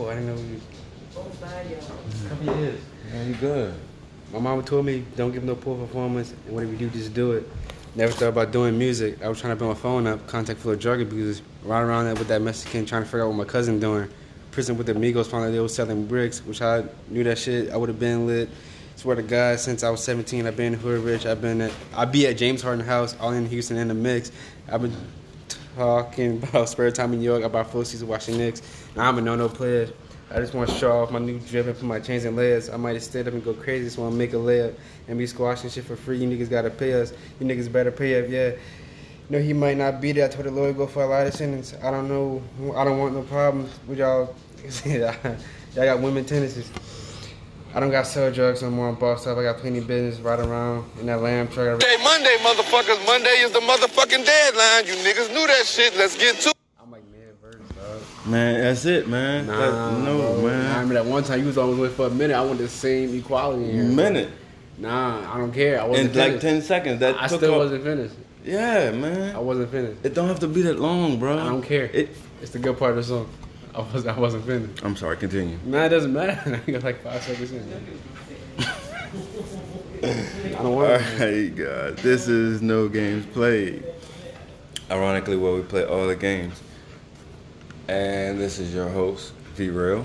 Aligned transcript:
Oh, 0.00 0.08
I 0.08 0.14
didn't 0.14 0.34
know. 0.34 0.40
You... 0.40 0.60
Both 1.14 1.38
side, 1.40 1.66
y'all. 1.70 2.28
Cover 2.30 2.44
your 2.44 2.58
ears. 2.58 2.80
Yeah, 3.12 3.22
you 3.24 3.34
good. 3.34 3.74
My 4.32 4.38
mama 4.38 4.62
told 4.62 4.86
me 4.86 5.04
don't 5.14 5.30
give 5.30 5.44
no 5.44 5.54
poor 5.54 5.76
performance, 5.76 6.32
and 6.46 6.54
whatever 6.54 6.72
you 6.72 6.78
do, 6.78 6.88
just 6.88 7.12
do 7.12 7.32
it. 7.32 7.46
Never 7.94 8.10
thought 8.10 8.30
about 8.30 8.50
doing 8.50 8.78
music. 8.78 9.22
I 9.22 9.28
was 9.28 9.38
trying 9.38 9.52
to 9.52 9.56
build 9.56 9.76
my 9.76 9.78
phone 9.78 10.06
up, 10.06 10.26
contact 10.26 10.60
full 10.60 10.72
of 10.72 10.80
drug 10.80 11.02
abusers, 11.02 11.42
right 11.64 11.82
around 11.82 12.06
that 12.06 12.18
with 12.18 12.28
that 12.28 12.40
Mexican, 12.40 12.86
trying 12.86 13.02
to 13.02 13.06
figure 13.06 13.24
out 13.24 13.28
what 13.28 13.36
my 13.36 13.44
cousin 13.44 13.78
doing. 13.78 14.08
Prison 14.52 14.78
with 14.78 14.86
the 14.86 14.94
Migos, 14.94 15.26
found 15.26 15.44
out 15.44 15.50
they 15.50 15.60
was 15.60 15.74
selling 15.74 16.06
bricks, 16.06 16.40
which 16.46 16.62
I 16.62 16.84
knew 17.10 17.22
that 17.24 17.36
shit. 17.36 17.70
I 17.70 17.76
would 17.76 17.90
have 17.90 18.00
been 18.00 18.26
lit. 18.26 18.48
Swear 18.96 19.16
to 19.16 19.22
God, 19.22 19.60
since 19.60 19.84
I 19.84 19.90
was 19.90 20.02
17, 20.02 20.46
I've 20.46 20.56
been 20.56 20.72
hood 20.72 21.04
rich. 21.04 21.26
I've 21.26 21.42
been 21.42 21.60
at, 21.60 21.72
I 21.94 22.06
be 22.06 22.26
at 22.26 22.38
James 22.38 22.62
Harden 22.62 22.86
House, 22.86 23.16
all 23.20 23.32
in 23.32 23.44
Houston 23.44 23.76
in 23.76 23.88
the 23.88 23.94
mix. 23.94 24.32
I've 24.66 24.80
been 24.80 24.96
talking 25.76 26.42
about 26.42 26.68
spare 26.68 26.90
time 26.90 27.12
in 27.12 27.20
New 27.20 27.24
York, 27.24 27.42
about 27.42 27.70
full 27.70 27.84
season 27.84 28.08
watching 28.08 28.36
Knicks. 28.36 28.62
Now 28.96 29.08
I'm 29.08 29.18
a 29.18 29.20
no-no 29.20 29.48
player. 29.48 29.90
I 30.32 30.38
just 30.38 30.54
want 30.54 30.70
to 30.70 30.76
show 30.76 30.92
off 30.92 31.10
my 31.10 31.18
new 31.18 31.40
drip 31.40 31.66
and 31.66 31.74
put 31.74 31.84
my 31.84 31.98
chains 31.98 32.24
and 32.24 32.36
layers. 32.36 32.70
I 32.70 32.76
might 32.76 32.94
have 32.94 33.02
stood 33.02 33.26
up 33.26 33.34
and 33.34 33.44
go 33.44 33.52
crazy, 33.52 33.84
just 33.84 33.98
want 33.98 34.12
to 34.12 34.18
make 34.18 34.32
a 34.32 34.36
layup 34.36 34.74
and 35.08 35.18
be 35.18 35.26
squashing 35.26 35.70
shit 35.70 35.84
for 35.84 35.96
free. 35.96 36.18
You 36.18 36.28
niggas 36.28 36.48
gotta 36.48 36.70
pay 36.70 36.94
us. 36.94 37.12
You 37.40 37.46
niggas 37.46 37.70
better 37.70 37.90
pay 37.90 38.22
up, 38.22 38.30
yeah. 38.30 38.52
Know 39.28 39.40
he 39.40 39.52
might 39.52 39.76
not 39.76 40.00
be 40.00 40.12
there. 40.12 40.26
I 40.26 40.28
told 40.28 40.46
the 40.46 40.50
lawyer 40.50 40.72
go 40.72 40.86
for 40.86 41.02
a 41.04 41.06
lot 41.06 41.26
of 41.26 41.34
sentence. 41.34 41.74
I 41.82 41.90
don't 41.90 42.08
know. 42.08 42.42
I 42.76 42.84
don't 42.84 42.98
want 42.98 43.14
no 43.14 43.22
problems 43.22 43.76
with 43.86 43.98
y'all. 43.98 44.34
y'all 44.84 45.36
got 45.74 46.00
women 46.00 46.24
tendencies. 46.24 46.70
I 47.72 47.78
don't 47.78 47.90
got 47.90 48.06
sell 48.06 48.30
drugs 48.32 48.62
no 48.62 48.70
more. 48.70 48.88
I'm 48.88 48.96
bossed 48.96 49.26
up. 49.28 49.38
I 49.38 49.44
got 49.44 49.58
plenty 49.58 49.78
of 49.78 49.86
business 49.86 50.18
right 50.20 50.40
around 50.40 50.90
in 50.98 51.06
that 51.06 51.20
lamb 51.22 51.46
truck. 51.48 51.80
Monday, 51.80 51.96
Monday, 52.02 52.36
motherfuckers. 52.40 53.06
Monday 53.06 53.30
is 53.40 53.52
the 53.52 53.60
motherfucking 53.60 54.24
deadline. 54.24 54.86
You 54.86 54.94
niggas 55.04 55.28
knew 55.32 55.46
that 55.46 55.62
shit. 55.66 55.96
Let's 55.96 56.16
get 56.16 56.36
to 56.40 56.52
I'm 56.82 56.90
like 56.90 57.04
mid 57.12 57.32
verse, 57.40 57.54
dog. 57.76 58.26
Man, 58.26 58.60
that's 58.60 58.84
it, 58.86 59.06
man. 59.08 59.46
Nah, 59.46 59.56
That- 59.92 59.98
no, 60.00 60.18
bro. 60.18 60.38
I 60.40 60.42
man. 60.42 60.68
remember 60.72 60.94
that 60.94 61.06
one 61.06 61.22
time 61.22 61.40
you 61.40 61.46
was 61.46 61.58
always 61.58 61.78
with 61.78 61.94
for 61.96 62.06
a 62.06 62.10
minute. 62.10 62.34
I 62.34 62.44
want 62.44 62.58
the 62.58 62.68
same 62.68 63.14
equality 63.16 63.64
in 63.70 63.70
here. 63.74 63.84
Minute. 63.84 64.30
Nah, 64.76 65.32
I 65.32 65.38
don't 65.38 65.52
care. 65.52 65.80
I 65.80 65.84
wasn't 65.84 66.16
In 66.16 66.18
like 66.32 66.40
10 66.40 66.62
seconds. 66.62 66.98
That 67.00 67.22
I 67.22 67.28
took 67.28 67.38
still 67.40 67.52
up- 67.54 67.58
wasn't 67.58 67.84
finished. 67.84 68.14
Yeah, 68.44 68.90
man. 68.90 69.36
I 69.36 69.38
wasn't 69.38 69.70
finished. 69.70 69.98
It 70.02 70.14
don't 70.14 70.26
have 70.26 70.40
to 70.40 70.48
be 70.48 70.62
that 70.62 70.80
long, 70.80 71.18
bro. 71.20 71.38
I 71.38 71.44
don't 71.44 71.62
care. 71.62 71.84
It. 71.84 72.16
It's 72.42 72.50
the 72.50 72.58
good 72.58 72.78
part 72.78 72.92
of 72.92 72.96
the 72.96 73.04
song. 73.04 73.28
I 73.74 73.80
was 73.92 74.06
I 74.06 74.18
wasn't 74.18 74.44
finished. 74.46 74.84
I'm 74.84 74.96
sorry. 74.96 75.16
Continue. 75.16 75.58
Nah, 75.64 75.84
it 75.84 75.88
doesn't 75.90 76.12
matter. 76.12 76.60
I 76.66 76.70
got 76.70 76.82
like 76.82 77.02
five 77.02 77.22
seconds 77.22 77.52
in. 77.52 77.62
I 80.02 80.62
don't 80.62 80.74
want 80.74 80.92
All 80.92 80.98
to. 80.98 81.04
right. 81.18 81.96
This 81.96 82.28
is 82.28 82.62
no 82.62 82.88
games 82.88 83.26
played. 83.26 83.84
Ironically, 84.90 85.36
where 85.36 85.54
we 85.54 85.62
play 85.62 85.84
all 85.84 86.06
the 86.06 86.16
games. 86.16 86.60
And 87.88 88.40
this 88.40 88.58
is 88.58 88.74
your 88.74 88.88
host, 88.88 89.32
V 89.54 89.68
Real. 89.70 90.04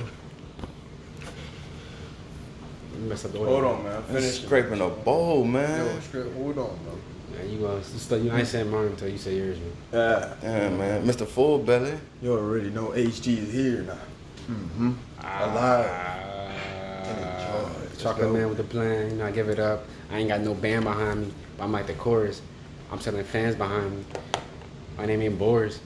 Mess 3.00 3.26
up 3.26 3.32
the 3.34 3.40
Hold 3.40 3.64
on, 3.64 3.84
man. 3.84 4.02
Finish 4.04 4.22
Finish. 4.24 4.44
scraping 4.46 4.82
a 4.82 4.90
bowl, 4.90 5.44
man. 5.44 5.86
Yo, 5.86 6.00
straight. 6.02 6.32
Hold 6.34 6.58
on, 6.58 6.78
bro. 6.84 6.98
Yeah, 7.38 7.44
you 7.52 7.66
uh, 7.68 7.82
still, 7.82 8.24
you 8.24 8.32
I 8.32 8.40
ain't 8.40 8.48
saying 8.48 8.70
mine 8.72 8.88
until 8.88 9.10
you 9.10 9.18
say 9.18 9.36
yours, 9.36 9.58
man. 9.60 9.72
Yeah. 9.92 10.34
Yeah, 10.44 10.70
man. 10.70 11.06
Mr. 11.06 11.28
Full 11.28 11.60
Belly. 11.60 11.94
You 12.22 12.34
already 12.34 12.70
know 12.70 12.88
HG 12.90 13.28
is 13.38 13.52
here 13.54 13.82
now. 13.84 13.98
Mm-hmm. 14.50 14.94
Alive. 15.20 15.86
And 17.06 17.20
in 17.20 17.26
charge. 17.26 17.74
Let's 17.82 18.02
Chocolate 18.04 18.28
go. 18.28 18.34
man 18.34 18.48
with 18.50 18.58
the 18.58 18.64
plan. 18.64 19.10
You 19.12 19.16
know, 19.18 19.26
I 19.26 19.32
give 19.32 19.50
it 19.50 19.60
up. 19.60 19.86
I 20.12 20.18
ain't 20.20 20.30
got 20.30 20.42
no 20.42 20.54
band 20.54 20.84
behind 20.86 21.22
me. 21.28 21.34
But 21.58 21.64
I'm 21.66 21.72
like 21.72 21.88
the 21.88 21.94
chorus. 21.94 22.42
I'm 22.92 23.00
selling 23.02 23.24
fans 23.24 23.56
behind 23.56 23.98
me. 23.98 24.04
My 24.98 25.06
name 25.06 25.22
ain't 25.24 25.38
Boris. 25.40 25.80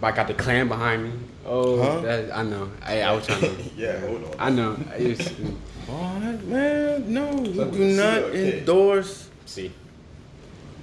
But 0.00 0.12
I 0.12 0.16
got 0.16 0.26
the 0.26 0.34
clan 0.34 0.68
behind 0.68 1.04
me. 1.04 1.12
Oh, 1.46 1.80
Huh? 1.80 2.00
that, 2.00 2.36
I 2.36 2.42
know. 2.42 2.70
I, 2.82 3.02
I 3.02 3.12
was 3.12 3.26
trying 3.26 3.40
to. 3.42 3.54
Yeah, 3.76 4.00
hold 4.00 4.24
on. 4.24 4.34
I 4.38 4.50
know. 4.50 4.76
I 4.92 4.96
used 4.96 5.22
to, 5.22 5.32
What, 5.86 6.44
man? 6.44 7.12
No, 7.12 7.36
we 7.36 7.52
do 7.52 7.96
not 7.96 8.18
okay. 8.24 8.58
endorse. 8.58 9.28
see. 9.46 9.70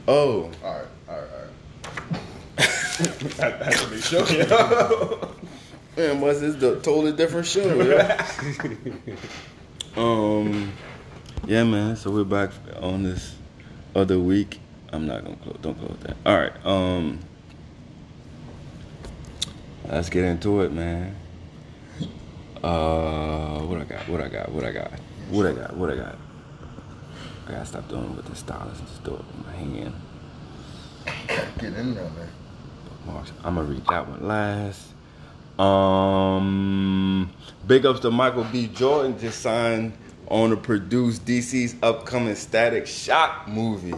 Oh. 0.07 0.51
All 0.63 0.73
right, 0.73 0.87
all 1.07 1.15
right, 1.15 1.27
all 1.33 1.39
right. 1.39 2.21
that, 2.57 3.59
that's 3.59 3.81
what 3.81 3.89
they 3.91 4.01
show 4.01 4.25
you. 4.27 5.31
Man, 5.97 6.21
what's 6.21 6.39
this? 6.39 6.55
The 6.55 6.75
totally 6.75 7.11
different 7.11 7.45
show, 7.47 7.81
yeah. 7.83 8.25
um, 9.97 10.71
yeah, 11.45 11.63
man. 11.63 11.95
So 11.95 12.11
we're 12.11 12.23
back 12.23 12.51
on 12.79 13.03
this 13.03 13.35
other 13.95 14.17
week. 14.17 14.59
I'm 14.93 15.05
not 15.05 15.23
gonna 15.23 15.35
close. 15.37 15.57
Don't 15.61 15.77
close 15.77 15.97
that. 16.01 16.17
All 16.25 16.37
right. 16.37 16.65
Um, 16.65 17.19
let's 19.87 20.09
get 20.09 20.23
into 20.23 20.61
it, 20.61 20.71
man. 20.71 21.15
Uh, 22.63 23.59
what 23.59 23.81
I 23.81 23.83
got? 23.83 24.07
What 24.07 24.21
I 24.21 24.29
got? 24.29 24.51
What 24.51 24.63
I 24.63 24.71
got? 24.71 24.91
What 25.29 25.45
I 25.45 25.53
got? 25.53 25.75
What 25.75 25.89
I 25.89 25.95
got? 25.95 26.15
I 27.51 27.55
gotta 27.55 27.65
stop 27.65 27.89
doing 27.89 28.05
it 28.05 28.15
with 28.15 28.27
the 28.27 28.35
stylus 28.35 28.79
and 28.79 28.87
just 28.87 29.03
do 29.03 29.11
it 29.11 29.17
with 29.17 29.45
my 29.45 29.51
hand. 29.51 29.93
Get 31.59 31.73
in 31.73 31.95
there, 31.95 32.05
man. 32.05 32.29
Marks. 33.05 33.33
I'm 33.43 33.55
gonna 33.55 33.67
read 33.67 33.85
that 33.89 34.07
one 34.07 34.25
last. 34.25 34.93
Um, 35.59 37.29
big 37.67 37.85
ups 37.85 37.99
to 38.01 38.11
Michael 38.11 38.45
B. 38.45 38.67
Jordan 38.67 39.19
just 39.19 39.41
signed 39.41 39.91
on 40.29 40.51
to 40.51 40.55
produce 40.55 41.19
DC's 41.19 41.75
upcoming 41.83 42.35
Static 42.35 42.87
Shock 42.87 43.49
movie. 43.49 43.95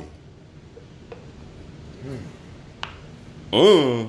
Uh. 3.52 4.08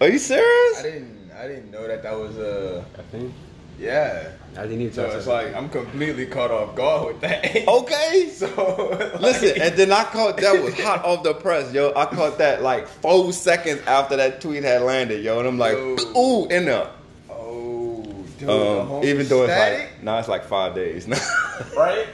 Are 0.00 0.08
you 0.08 0.18
serious? 0.18 0.78
I 0.78 0.82
didn't, 0.82 1.30
I 1.30 1.46
didn't 1.46 1.70
know 1.70 1.86
that 1.86 2.02
that 2.02 2.18
was 2.18 2.36
a. 2.36 2.84
I 2.98 3.02
think. 3.02 3.32
Yeah. 3.78 4.32
I 4.58 4.62
didn't 4.62 4.78
need 4.78 4.88
to 4.94 4.94
So 4.94 5.16
it's 5.16 5.24
to 5.24 5.30
like 5.30 5.54
I'm 5.54 5.68
completely 5.68 6.26
caught 6.26 6.50
off 6.50 6.74
guard 6.74 7.06
with 7.08 7.20
that. 7.22 7.56
Okay. 7.68 8.30
So 8.36 8.46
like, 8.90 9.20
Listen, 9.20 9.60
and 9.60 9.74
then 9.76 9.92
I 9.92 10.04
caught 10.04 10.36
that 10.38 10.62
was 10.62 10.78
hot 10.80 11.04
off 11.04 11.22
the 11.22 11.34
press, 11.34 11.72
yo. 11.72 11.92
I 11.96 12.06
caught 12.06 12.38
that 12.38 12.62
like 12.62 12.86
four 12.86 13.32
seconds 13.32 13.80
after 13.86 14.16
that 14.16 14.40
tweet 14.40 14.62
had 14.64 14.82
landed, 14.82 15.22
yo, 15.24 15.38
and 15.38 15.48
I'm 15.48 15.58
like, 15.58 15.74
Yo. 15.74 15.96
ooh, 16.16 16.46
in 16.48 16.66
there. 16.66 16.90
Oh, 17.30 18.02
dude. 18.38 18.48
Um, 18.50 19.00
the 19.00 19.08
even 19.08 19.26
though 19.28 19.44
it's 19.44 19.52
like, 19.52 20.02
now 20.02 20.18
it's 20.18 20.28
like 20.28 20.44
five 20.44 20.74
days 20.74 21.06
now. 21.06 21.18
right. 21.76 22.06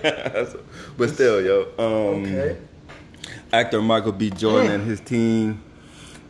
but 0.97 1.11
still, 1.11 1.41
yo. 1.43 1.63
Um, 1.79 2.25
Okay. 2.25 2.59
Actor 3.53 3.83
Michael 3.83 4.13
B. 4.13 4.31
Jordan 4.31 4.71
and 4.71 4.85
his 4.87 5.01
team 5.01 5.63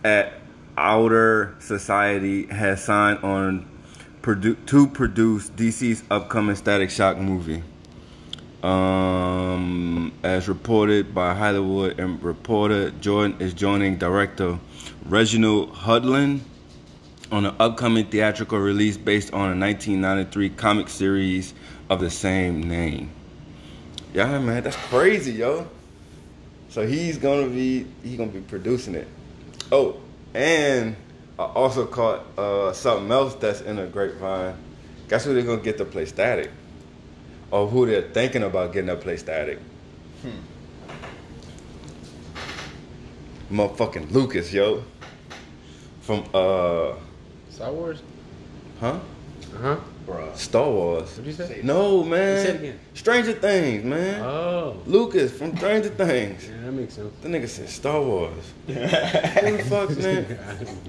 at 0.04 0.32
Outlier 0.76 1.54
Society 1.60 2.46
has 2.46 2.82
signed 2.82 3.18
on 3.22 3.68
produ- 4.22 4.64
to 4.66 4.86
produce 4.86 5.50
DC's 5.50 6.02
upcoming 6.10 6.56
Static 6.56 6.90
Shock 6.90 7.18
movie. 7.18 7.62
Um, 8.62 10.12
as 10.22 10.48
reported 10.48 11.12
by 11.12 11.34
Hollywood 11.34 11.98
and 11.98 12.22
reporter, 12.22 12.90
Jordan 12.92 13.36
is 13.40 13.52
joining 13.52 13.96
director 13.96 14.58
Reginald 15.04 15.74
Hudlin 15.74 16.40
on 17.32 17.46
an 17.46 17.54
upcoming 17.58 18.06
theatrical 18.06 18.58
release 18.58 18.96
based 18.96 19.32
on 19.32 19.56
a 19.56 19.58
1993 19.58 20.50
comic 20.50 20.88
series 20.88 21.54
of 21.90 21.98
the 21.98 22.10
same 22.10 22.62
name. 22.62 23.10
Yeah, 24.14 24.38
man, 24.38 24.62
that's 24.62 24.76
crazy, 24.76 25.32
yo. 25.32 25.66
So 26.68 26.86
he's 26.86 27.18
gonna 27.18 27.48
be 27.48 27.86
he's 28.02 28.16
gonna 28.16 28.30
be 28.30 28.40
producing 28.40 28.94
it. 28.94 29.08
Oh, 29.72 30.00
and 30.34 30.94
I 31.42 31.52
also 31.54 31.86
caught 31.86 32.20
uh, 32.38 32.72
something 32.72 33.10
else 33.10 33.34
that's 33.34 33.60
in 33.62 33.78
a 33.78 33.86
grapevine. 33.86 34.54
Guess 35.08 35.24
who 35.24 35.34
they're 35.34 35.42
gonna 35.42 35.60
get 35.60 35.76
to 35.78 35.84
play 35.84 36.06
Static? 36.06 36.50
Or 37.50 37.66
who 37.66 37.84
they're 37.86 38.02
thinking 38.02 38.42
about 38.44 38.72
getting 38.72 38.88
to 38.88 38.96
play 38.96 39.16
Static? 39.16 39.58
Motherfucking 43.50 44.12
Lucas, 44.12 44.52
yo. 44.52 44.84
From 46.00 46.24
uh, 46.32 46.94
Star 47.50 47.72
Wars? 47.72 48.02
huh? 48.80 48.98
Uh 49.54 49.58
huh. 49.58 49.76
Bruh. 50.06 50.36
Star 50.36 50.68
Wars. 50.70 51.10
What'd 51.10 51.26
you 51.26 51.32
say? 51.32 51.60
No, 51.62 52.02
man. 52.02 52.44
Say 52.44 52.50
it 52.52 52.56
again. 52.56 52.80
Stranger 52.94 53.32
Things, 53.32 53.84
man. 53.84 54.20
Oh. 54.22 54.76
Lucas 54.86 55.36
from 55.36 55.56
Stranger 55.56 55.90
Things. 55.90 56.48
Yeah, 56.48 56.62
that 56.64 56.72
makes 56.72 56.94
sense. 56.94 57.14
The 57.20 57.28
nigga 57.28 57.48
said 57.48 57.68
Star 57.68 58.00
Wars. 58.00 58.32
Who 58.66 58.74
the 58.74 59.64
fuck's 59.68 59.96
man? 59.96 60.38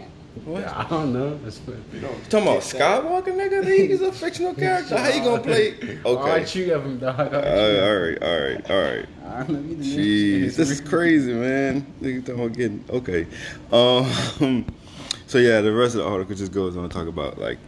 What? 0.46 0.68
I 0.68 0.88
don't 0.90 1.14
know. 1.14 1.38
That's 1.44 1.60
what. 1.60 1.78
You 1.94 2.02
don't 2.02 2.30
Talking 2.30 2.48
about 2.48 2.64
get 2.64 2.72
that. 2.80 3.04
Skywalker, 3.04 3.28
nigga? 3.34 3.66
He's 3.88 4.02
a 4.02 4.12
fictional 4.12 4.54
character. 4.56 4.98
How 4.98 5.10
you 5.10 5.24
gonna 5.24 5.42
play? 5.44 6.00
All 6.04 6.16
right, 6.26 6.42
Okay. 6.44 6.60
you 6.60 6.66
got 6.68 6.82
him, 6.84 6.98
dog. 7.00 7.20
All 7.20 7.26
Uh, 7.26 7.38
all 7.38 7.96
right, 7.96 8.24
all 8.24 8.40
right, 8.40 8.72
all 8.72 8.82
right. 8.82 9.06
I 9.26 9.38
don't 9.44 9.50
know. 9.50 9.60
You 9.60 9.76
the 9.76 10.48
Jeez, 10.48 10.56
this 10.56 10.70
is 10.70 10.82
crazy, 10.82 11.34
man. 11.34 11.86
Nigga 12.02 12.26
talking 12.26 12.44
about 12.46 12.58
getting 12.58 12.84
okay. 12.90 13.28
Um, 13.72 14.66
so 15.28 15.38
yeah, 15.38 15.62
the 15.62 15.72
rest 15.72 15.96
of 15.96 16.04
the 16.04 16.08
article 16.10 16.36
just 16.36 16.52
goes 16.52 16.76
on 16.78 16.90
to 16.90 16.94
talk 16.94 17.08
about 17.08 17.38
like 17.38 17.60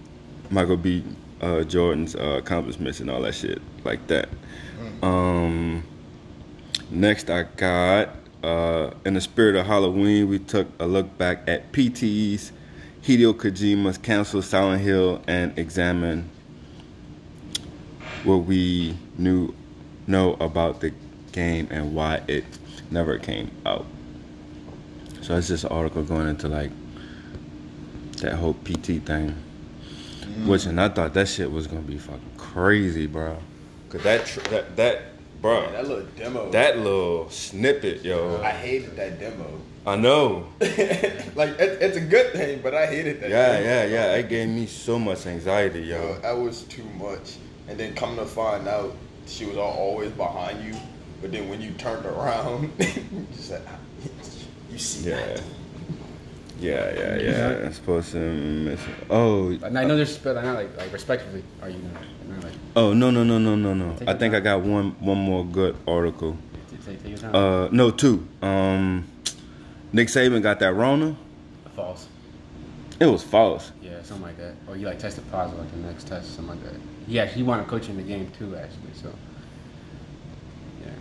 Michael 0.49 0.77
B. 0.77 1.03
Uh, 1.41 1.63
Jordan's 1.63 2.15
uh, 2.15 2.39
accomplishments 2.39 2.99
and 2.99 3.11
all 3.11 3.21
that 3.21 3.35
shit 3.35 3.61
like 3.83 4.05
that. 4.07 4.29
Um, 5.03 5.83
next, 6.89 7.29
I 7.29 7.43
got 7.43 8.09
uh, 8.45 8.93
in 9.03 9.15
the 9.15 9.21
spirit 9.21 9.55
of 9.55 9.65
Halloween, 9.65 10.29
we 10.29 10.37
took 10.37 10.67
a 10.79 10.85
look 10.85 11.17
back 11.17 11.47
at 11.47 11.71
PT's 11.71 12.51
Hideo 13.01 13.33
Kojima's 13.33 13.97
cancel 13.97 14.41
Silent 14.41 14.81
Hill 14.81 15.21
and 15.27 15.57
examine 15.57 16.29
what 18.23 18.37
we 18.37 18.97
knew 19.17 19.53
know 20.07 20.33
about 20.39 20.81
the 20.81 20.93
game 21.31 21.67
and 21.71 21.95
why 21.95 22.21
it 22.27 22.45
never 22.91 23.17
came 23.17 23.49
out. 23.65 23.85
So 25.21 25.35
it's 25.35 25.47
just 25.47 25.65
article 25.65 26.03
going 26.03 26.27
into 26.27 26.47
like 26.47 26.71
that 28.21 28.35
whole 28.35 28.53
PT 28.63 29.03
thing. 29.05 29.35
Which 30.45 30.65
and 30.65 30.79
I 30.79 30.89
thought 30.89 31.15
that 31.15 31.27
shit 31.27 31.51
was 31.51 31.65
gonna 31.65 31.81
be 31.81 31.97
fucking 31.97 32.31
crazy, 32.37 33.07
bro. 33.07 33.37
Cause 33.89 34.03
that 34.03 34.25
tr- 34.25 34.39
that 34.49 34.75
that 34.75 35.01
bro 35.41 35.61
Man, 35.61 35.73
that 35.73 35.87
little 35.87 36.05
demo. 36.17 36.49
that 36.51 36.77
little 36.77 37.29
snippet, 37.29 38.03
yo. 38.03 38.41
I 38.41 38.49
hated 38.51 38.95
that 38.97 39.19
demo. 39.19 39.45
I 39.87 39.95
know. 39.95 40.47
like 40.61 41.51
it, 41.59 41.81
it's 41.81 41.97
a 41.97 42.01
good 42.01 42.31
thing, 42.33 42.59
but 42.63 42.73
I 42.73 42.87
hated 42.87 43.21
that. 43.21 43.29
Yeah, 43.29 43.53
demo. 43.59 43.65
yeah, 43.65 43.85
yeah. 43.85 44.15
It 44.15 44.29
gave 44.29 44.47
me 44.49 44.65
so 44.65 44.97
much 44.97 45.25
anxiety, 45.27 45.81
Yo, 45.81 46.01
yo. 46.01 46.19
that 46.19 46.35
was 46.37 46.63
too 46.63 46.85
much. 46.97 47.35
And 47.67 47.77
then 47.79 47.93
come 47.95 48.15
to 48.17 48.25
find 48.25 48.67
out, 48.67 48.95
she 49.27 49.45
was 49.45 49.57
al- 49.57 49.63
always 49.63 50.11
behind 50.11 50.63
you. 50.63 50.73
But 51.21 51.31
then 51.31 51.49
when 51.49 51.61
you 51.61 51.71
turned 51.71 52.05
around, 52.05 52.71
you 52.79 53.25
said, 53.33 53.61
ah, 53.67 53.77
"You 54.71 54.77
see 54.77 55.09
Yeah. 55.09 55.15
that?" 55.25 55.41
Yeah, 56.59 56.93
yeah, 56.93 57.15
yeah. 57.17 57.49
It's 57.67 57.75
supposed 57.77 58.11
to 58.13 58.17
miss. 58.19 58.79
Oh, 59.09 59.47
uh, 59.47 59.57
Like, 59.59 59.71
no, 59.73 59.87
no 59.87 59.97
disrespect, 59.97 60.35
not 60.43 60.55
like 60.55 60.77
like 60.77 60.91
respectively. 60.93 61.43
Are 61.61 61.69
you 61.69 61.79
not, 61.79 61.93
not 61.93 62.01
like 62.01 62.09
oh, 62.75 62.93
no, 62.93 63.11
no, 63.11 63.23
no, 63.23 63.37
no, 63.37 63.55
no, 63.55 63.73
no. 63.73 63.95
I 64.07 64.13
think 64.13 64.33
I 64.33 64.39
got 64.39 64.61
one, 64.61 64.91
one 64.99 65.17
more 65.17 65.45
good 65.45 65.75
article. 65.87 66.37
take, 66.85 67.03
take? 67.03 67.23
Uh, 67.23 67.69
no, 67.71 67.91
two. 67.91 68.27
Um, 68.41 69.05
Nick 69.93 70.09
Saban 70.09 70.41
got 70.41 70.59
that 70.59 70.73
Rona. 70.73 71.15
False. 71.75 72.07
It 72.99 73.05
was 73.05 73.23
false. 73.23 73.71
Yeah, 73.81 74.01
something 74.03 74.25
like 74.25 74.37
that. 74.37 74.55
Or 74.67 74.77
you 74.77 74.87
like 74.87 74.99
tested 74.99 75.29
positive 75.31 75.59
like 75.59 75.71
the 75.71 75.77
next 75.79 76.07
test, 76.07 76.35
something 76.35 76.59
like 76.61 76.71
that. 76.71 76.79
He 77.07 77.19
actually 77.19 77.37
he 77.37 77.43
wanted 77.43 77.67
coaching 77.67 77.97
the 77.97 78.03
game 78.03 78.31
too, 78.37 78.55
actually. 78.55 78.93
So 78.93 79.13
yeah, 80.81 80.91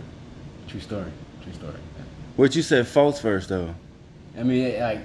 true 0.67 0.79
story. 0.79 1.11
True 1.43 1.53
story. 1.53 1.73
Yeah. 1.73 2.03
What 2.35 2.55
you 2.55 2.61
said 2.61 2.87
false 2.87 3.19
first 3.19 3.49
though. 3.49 3.73
I 4.37 4.43
mean, 4.43 4.63
it, 4.65 4.81
like 4.81 4.99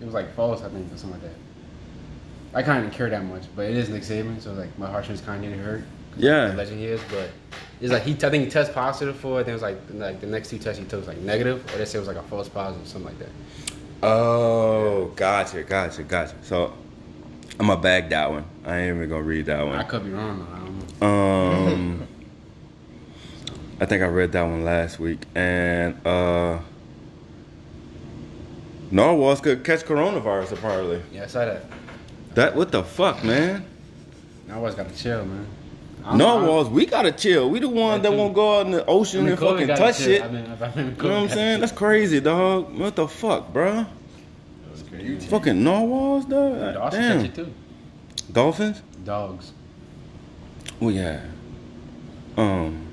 it 0.00 0.04
was 0.04 0.14
like 0.14 0.34
false, 0.34 0.62
I 0.62 0.68
think, 0.70 0.92
or 0.92 0.96
something 0.96 1.20
like 1.20 1.30
that. 1.30 1.38
I 2.54 2.62
kind 2.62 2.86
of 2.86 2.92
care 2.92 3.08
that 3.08 3.24
much, 3.24 3.44
but 3.56 3.66
it 3.66 3.76
is 3.76 3.88
Nick 3.88 4.02
Saban, 4.02 4.40
so 4.40 4.52
like 4.52 4.76
my 4.78 4.86
heart 4.86 5.04
heartstrings 5.04 5.20
kind 5.22 5.44
of 5.44 5.58
hurt. 5.60 5.84
Yeah. 6.16 6.48
the 6.48 6.54
legend 6.54 6.78
he 6.78 6.86
is, 6.86 7.00
but 7.10 7.30
it's 7.80 7.92
like 7.92 8.02
he. 8.02 8.12
I 8.12 8.30
think 8.30 8.44
he 8.44 8.50
tested 8.50 8.74
positive 8.74 9.16
for 9.16 9.40
it. 9.40 9.44
Then 9.44 9.52
it 9.52 9.54
was 9.54 9.62
like 9.62 9.78
like 9.92 10.20
the 10.20 10.26
next 10.26 10.50
two 10.50 10.58
tests 10.58 10.78
he 10.78 10.84
took 10.84 11.00
was 11.00 11.08
like 11.08 11.18
negative, 11.18 11.64
or 11.74 11.78
they 11.78 11.84
said 11.84 11.96
it 11.96 12.00
was 12.00 12.08
like 12.08 12.18
a 12.18 12.22
false 12.22 12.48
positive, 12.48 12.86
something 12.86 13.06
like 13.06 13.18
that. 13.18 13.30
Oh, 14.02 15.12
gotcha, 15.16 15.62
gotcha, 15.62 16.02
gotcha. 16.02 16.34
So 16.42 16.74
I'm 17.58 17.68
gonna 17.68 17.80
bag 17.80 18.10
that 18.10 18.30
one. 18.30 18.44
I 18.64 18.78
ain't 18.78 18.96
even 18.96 19.08
gonna 19.08 19.22
read 19.22 19.46
that 19.46 19.64
one. 19.64 19.78
I 19.78 19.84
could 19.84 20.04
be 20.04 20.10
wrong. 20.10 20.38
Though. 20.38 20.54
I 20.54 20.58
don't 20.58 21.00
know. 21.00 21.72
Um, 21.72 22.08
I 23.80 23.86
think 23.86 24.02
I 24.02 24.06
read 24.06 24.32
that 24.32 24.42
one 24.42 24.64
last 24.64 24.98
week, 24.98 25.20
and 25.34 26.06
uh, 26.06 26.58
narwhals 28.90 29.40
could 29.40 29.64
catch 29.64 29.80
coronavirus. 29.80 30.52
Apparently, 30.52 31.02
Yeah, 31.12 31.24
I 31.24 31.26
saw 31.26 31.44
that. 31.46 31.64
That 32.34 32.54
what 32.56 32.70
the 32.72 32.82
fuck, 32.82 33.22
man? 33.24 33.64
I 34.50 34.54
always 34.54 34.74
got 34.74 34.88
to 34.88 34.94
chill, 34.96 35.24
man. 35.24 35.46
I 36.04 36.08
don't 36.10 36.18
know, 36.18 36.38
Narwhals, 36.40 36.68
we 36.68 36.84
gotta 36.84 37.12
chill. 37.12 37.48
We 37.48 37.60
the 37.60 37.68
ones 37.68 38.02
That 38.02 38.10
that 38.10 38.16
won't 38.16 38.34
go 38.34 38.58
out 38.58 38.66
in 38.66 38.72
the 38.72 38.82
I 38.82 38.86
ocean 38.88 39.20
mean, 39.20 39.28
and 39.30 39.38
Kobe 39.38 39.60
fucking 39.66 39.76
touch 39.76 39.98
chill. 39.98 40.06
shit. 40.06 40.22
I 40.22 40.28
mean, 40.28 40.44
I 40.60 40.74
mean, 40.74 40.96
You 40.96 41.02
know 41.02 41.08
what 41.14 41.22
I'm 41.22 41.28
saying? 41.28 41.60
That's 41.60 41.70
crazy, 41.72 42.18
dog. 42.20 42.76
What 42.76 42.96
the 42.96 43.06
fuck, 43.06 43.52
bruh? 43.52 43.86
Fucking 45.28 45.62
narwhals, 45.62 46.24
dog. 46.24 46.74
Dogs 46.74 46.94
Damn. 46.96 47.32
too. 47.32 47.52
Dolphins? 48.32 48.82
Dogs. 49.04 49.52
Oh 50.80 50.88
yeah. 50.88 51.20
Um. 52.36 52.86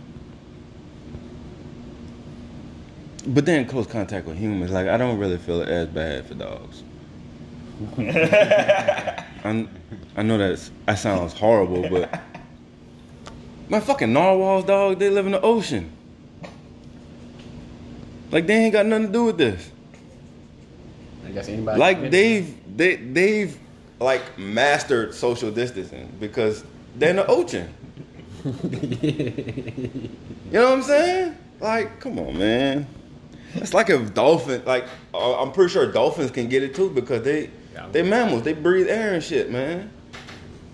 But 3.26 3.46
then 3.46 3.66
close 3.66 3.88
contact 3.88 4.28
with 4.28 4.38
humans, 4.38 4.70
like 4.72 4.88
I 4.88 4.98
don't 4.98 5.18
really 5.18 5.38
feel 5.38 5.62
it 5.62 5.70
as 5.70 5.88
bad 5.88 6.28
for 6.28 6.36
dogs. 6.36 6.84
I, 9.44 9.68
I 10.18 10.24
know 10.24 10.38
that's 10.38 10.72
that 10.86 10.96
sounds 10.96 11.34
horrible, 11.34 11.90
but 11.90 12.22
my 13.70 13.80
fucking 13.80 14.12
narwhals, 14.12 14.66
dog, 14.66 15.00
they 15.00 15.10
live 15.10 15.26
in 15.26 15.34
the 15.34 15.42
ocean. 15.42 15.92
Like 18.32 18.48
they 18.48 18.56
ain't 18.56 18.74
got 18.74 18.86
nothing 18.86 19.08
to 19.08 19.14
do 19.14 19.24
with 19.26 19.38
this. 19.38 19.72
I 21.26 21.32
guess 21.32 21.48
anybody. 21.48 21.80
Like 21.80 22.12
they've 22.12 22.78
they 22.78 22.96
they've 22.96 23.58
like 24.00 24.38
mastered 24.38 25.14
social 25.14 25.52
distancing 25.52 26.16
because 26.20 26.64
they're 26.96 27.12
in 27.12 27.16
the 27.18 27.28
ocean. 27.28 27.74
You 30.52 30.58
know 30.58 30.70
what 30.72 30.78
I'm 30.80 30.84
saying? 30.84 31.38
Like, 31.60 32.00
come 32.00 32.18
on, 32.18 32.40
man. 32.40 32.88
It's 33.54 33.72
like 33.72 33.92
if 33.92 34.16
dolphin, 34.16 34.64
like 34.66 34.86
uh, 35.14 35.40
I'm 35.40 35.52
pretty 35.52 35.72
sure 35.72 35.92
dolphins 35.92 36.32
can 36.32 36.50
get 36.50 36.64
it 36.64 36.74
too 36.74 36.90
because 36.90 37.22
they 37.24 37.52
Yeah. 37.80 37.88
they 37.92 38.04
mammals, 38.04 38.44
they 38.44 38.54
breathe 38.54 38.90
air 38.90 39.14
and 39.14 39.24
shit, 39.24 39.52
man. 39.52 39.90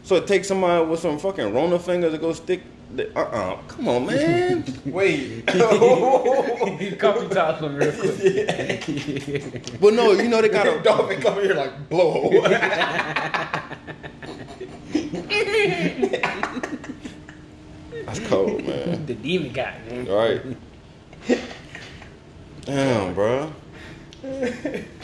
So 0.04 0.16
it 0.16 0.28
takes 0.28 0.48
somebody 0.48 0.86
with 0.86 1.00
some 1.00 1.20
fucking 1.20 1.54
Rona 1.54 1.78
fingers 1.80 2.14
to 2.14 2.18
go 2.18 2.34
stick. 2.34 2.64
The, 2.96 3.16
uh-uh, 3.18 3.62
come 3.68 3.88
on, 3.88 4.06
man. 4.06 4.64
Wait. 4.86 5.46
Coffee 7.00 7.28
talk 7.30 7.62
one 7.62 7.76
real 7.76 7.92
quick. 7.92 9.80
but 9.82 9.94
no, 9.94 10.12
you 10.14 10.30
know 10.30 10.42
they 10.42 10.50
got 10.50 10.68
a 10.68 10.80
a 10.80 10.84
dolphin 10.84 11.22
come 11.22 11.36
here 11.42 11.54
like 11.56 11.90
blow. 11.90 12.30
That's 18.06 18.20
cold, 18.28 18.64
man. 18.66 19.06
the 19.06 19.16
demon 19.16 19.52
guy, 19.52 19.80
man. 19.90 20.08
All 20.08 20.16
right. 20.16 20.42
Damn, 22.62 23.14
bro. 23.14 23.52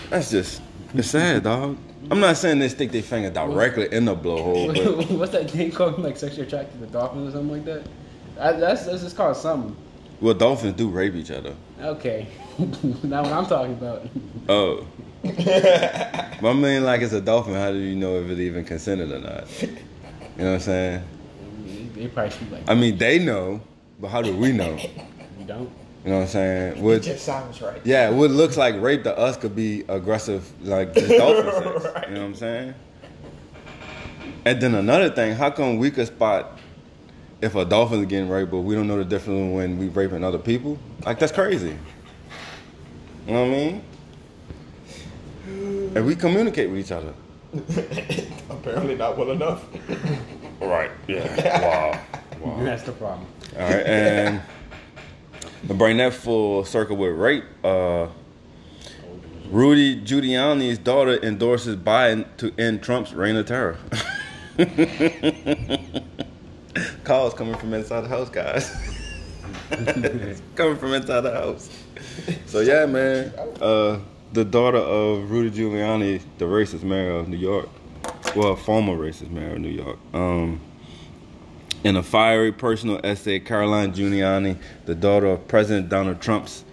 That's 0.09 0.31
just 0.31 0.61
it's 0.93 1.09
sad, 1.09 1.43
dog. 1.43 1.77
I'm 2.09 2.19
not 2.19 2.37
saying 2.37 2.59
they 2.59 2.69
stick 2.69 2.91
their 2.91 3.03
finger 3.03 3.29
directly 3.29 3.87
in 3.91 4.05
the 4.05 4.15
blowhole, 4.15 4.73
but 4.73 5.11
What's 5.17 5.31
that 5.33 5.51
thing 5.51 5.71
called? 5.71 5.99
Like 5.99 6.17
sexually 6.17 6.47
attracted 6.47 6.79
to 6.81 6.87
dolphins 6.87 7.29
or 7.29 7.37
something 7.37 7.51
like 7.51 7.65
that? 7.65 7.83
That- 8.35 8.59
that's 8.59 8.85
that's 8.85 9.03
just 9.03 9.15
called 9.15 9.37
something. 9.37 9.75
well, 10.19 10.33
dolphins 10.33 10.75
do 10.75 10.89
rape 10.89 11.13
each 11.15 11.31
other. 11.31 11.53
Okay, 11.81 12.27
not 13.03 13.23
what 13.23 13.33
I'm 13.33 13.45
talking 13.45 13.73
about. 13.73 14.07
Oh. 14.49 14.85
but 15.23 16.45
I 16.49 16.53
mean, 16.53 16.83
like, 16.83 17.01
it's 17.01 17.13
a 17.13 17.21
dolphin. 17.21 17.53
How 17.53 17.71
do 17.71 17.77
you 17.77 17.95
know 17.95 18.15
if 18.21 18.29
it 18.31 18.39
even 18.39 18.65
consented 18.65 19.11
or 19.11 19.19
not? 19.19 19.61
You 19.61 19.67
know 20.37 20.45
what 20.45 20.53
I'm 20.53 20.59
saying? 20.59 21.03
They 21.93 22.07
probably 22.07 22.47
like 22.49 22.67
I 22.67 22.73
mean, 22.73 22.97
they 22.97 23.19
know, 23.19 23.61
but 23.99 24.07
how 24.07 24.23
do 24.23 24.35
we 24.35 24.51
know? 24.51 24.77
you 25.37 25.45
don't. 25.45 25.69
You 26.03 26.09
know 26.09 26.17
what 26.17 26.23
I'm 26.23 26.29
saying? 26.29 26.81
What, 26.83 27.03
just 27.03 27.25
sounds 27.25 27.61
right. 27.61 27.79
yeah, 27.83 28.09
what 28.09 28.31
looks 28.31 28.57
like 28.57 28.79
rape 28.81 29.03
to 29.03 29.15
us 29.15 29.37
could 29.37 29.55
be 29.55 29.83
aggressive, 29.87 30.51
like 30.65 30.95
just 30.95 31.09
dolphin 31.17 31.81
sex. 31.81 32.07
You 32.07 32.15
know 32.15 32.21
what 32.21 32.27
I'm 32.27 32.35
saying? 32.35 32.73
And 34.45 34.59
then 34.59 34.73
another 34.73 35.11
thing, 35.11 35.35
how 35.35 35.51
come 35.51 35.77
we 35.77 35.91
could 35.91 36.07
spot 36.07 36.57
if 37.39 37.53
a 37.53 37.65
dolphin's 37.65 38.07
getting 38.07 38.29
raped, 38.29 38.49
but 38.49 38.61
we 38.61 38.73
don't 38.73 38.87
know 38.87 38.97
the 38.97 39.05
difference 39.05 39.53
when 39.55 39.77
we 39.77 39.89
raping 39.89 40.23
other 40.23 40.39
people? 40.39 40.79
Like 41.05 41.19
that's 41.19 41.31
crazy. 41.31 41.77
You 43.27 43.33
know 43.33 43.45
what 43.45 43.53
I 43.53 43.57
mean? 43.57 43.83
And 45.95 46.05
we 46.05 46.15
communicate 46.15 46.69
with 46.71 46.79
each 46.79 46.91
other. 46.91 47.13
Apparently 48.49 48.95
not 48.95 49.17
well 49.17 49.31
enough. 49.31 49.65
Right. 50.59 50.91
Yeah. 51.07 51.59
Wow. 51.61 51.99
Wow. 52.39 52.63
That's 52.63 52.81
the 52.81 52.91
problem. 52.93 53.27
All 53.55 53.61
right, 53.61 53.85
and 53.85 54.41
to 55.67 55.73
bring 55.73 55.97
that 55.97 56.13
full 56.13 56.63
circle 56.65 56.97
with 56.97 57.15
rape, 57.15 57.43
uh, 57.63 58.07
Rudy 59.49 60.01
Giuliani's 60.01 60.77
daughter 60.77 61.17
endorses 61.21 61.75
Biden 61.75 62.25
to 62.37 62.53
end 62.57 62.81
Trump's 62.81 63.13
reign 63.13 63.35
of 63.35 63.47
terror. 63.47 63.77
Calls 67.03 67.33
coming 67.33 67.55
from 67.55 67.73
inside 67.73 68.01
the 68.01 68.07
house, 68.07 68.29
guys. 68.29 68.71
coming 70.55 70.77
from 70.77 70.93
inside 70.93 71.21
the 71.21 71.33
house. 71.33 71.69
So 72.45 72.61
yeah, 72.61 72.85
man. 72.85 73.33
Uh, 73.59 73.99
the 74.31 74.45
daughter 74.45 74.77
of 74.77 75.29
Rudy 75.29 75.51
Giuliani, 75.51 76.21
the 76.37 76.45
racist 76.45 76.83
mayor 76.83 77.17
of 77.17 77.27
New 77.27 77.37
York, 77.37 77.67
well, 78.35 78.55
former 78.55 78.95
racist 78.95 79.31
mayor 79.31 79.55
of 79.55 79.59
New 79.59 79.69
York. 79.69 79.97
Um, 80.13 80.61
in 81.83 81.95
a 81.95 82.03
fiery 82.03 82.51
personal 82.51 82.99
essay, 83.03 83.39
Caroline 83.39 83.93
Giuliani, 83.93 84.57
the 84.85 84.95
daughter 84.95 85.27
of 85.27 85.47
President 85.47 85.89
Donald 85.89 86.21
Trump's 86.21 86.63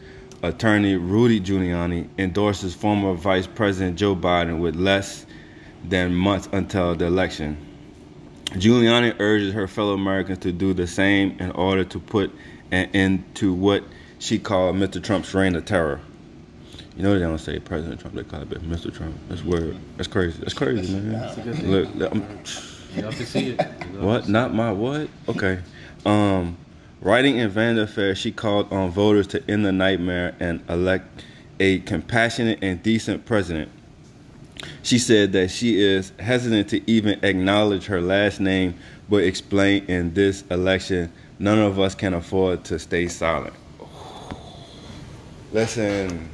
attorney 0.42 0.96
Rudy 0.96 1.40
Giuliani, 1.40 2.08
endorses 2.18 2.74
former 2.74 3.14
Vice 3.14 3.46
President 3.46 3.98
Joe 3.98 4.14
Biden 4.14 4.60
with 4.60 4.76
less 4.76 5.26
than 5.84 6.14
months 6.14 6.48
until 6.52 6.94
the 6.94 7.06
election. 7.06 7.56
Giuliani 8.52 9.14
urges 9.18 9.52
her 9.54 9.66
fellow 9.66 9.94
Americans 9.94 10.38
to 10.40 10.52
do 10.52 10.74
the 10.74 10.86
same 10.86 11.36
in 11.38 11.50
order 11.52 11.84
to 11.84 11.98
put 11.98 12.30
an 12.70 12.88
end 12.94 13.24
to 13.36 13.52
what 13.52 13.84
she 14.18 14.38
called 14.38 14.76
Mr. 14.76 15.02
Trump's 15.02 15.32
reign 15.34 15.54
of 15.54 15.64
terror. 15.64 16.00
You 16.96 17.04
know 17.04 17.14
they 17.14 17.20
don't 17.20 17.38
say 17.38 17.60
President 17.60 18.00
Trump; 18.00 18.16
they 18.16 18.24
call 18.24 18.42
it 18.42 18.48
Mr. 18.48 18.92
Trump. 18.92 19.14
That's 19.28 19.44
weird. 19.44 19.76
That's 19.96 20.08
crazy. 20.08 20.38
That's 20.40 20.54
crazy, 20.54 20.92
man. 20.92 21.12
That's 21.12 21.36
a 21.36 21.40
good 21.42 21.54
thing. 21.54 21.70
Look, 21.70 21.94
look, 21.94 22.12
I'm- 22.12 22.58
Y'all 22.98 23.12
can 23.12 23.26
see 23.26 23.50
it. 23.50 23.62
what? 24.00 24.28
Not 24.28 24.52
my 24.52 24.72
what? 24.72 25.08
Okay. 25.28 25.60
Um, 26.04 26.56
writing 27.00 27.38
in 27.38 27.48
Vanity 27.50 27.90
Fair, 27.92 28.14
she 28.14 28.32
called 28.32 28.72
on 28.72 28.90
voters 28.90 29.26
to 29.28 29.50
end 29.50 29.64
the 29.64 29.72
nightmare 29.72 30.34
and 30.40 30.62
elect 30.68 31.24
a 31.60 31.78
compassionate 31.80 32.58
and 32.62 32.82
decent 32.82 33.24
president. 33.24 33.70
She 34.82 34.98
said 34.98 35.32
that 35.32 35.50
she 35.50 35.80
is 35.80 36.12
hesitant 36.18 36.68
to 36.70 36.90
even 36.90 37.24
acknowledge 37.24 37.86
her 37.86 38.00
last 38.00 38.40
name, 38.40 38.74
but 39.08 39.22
explained 39.22 39.88
in 39.88 40.14
this 40.14 40.42
election, 40.50 41.12
none 41.38 41.58
of 41.58 41.78
us 41.78 41.94
can 41.94 42.14
afford 42.14 42.64
to 42.64 42.78
stay 42.78 43.06
silent. 43.06 43.54
Listen, 45.52 46.28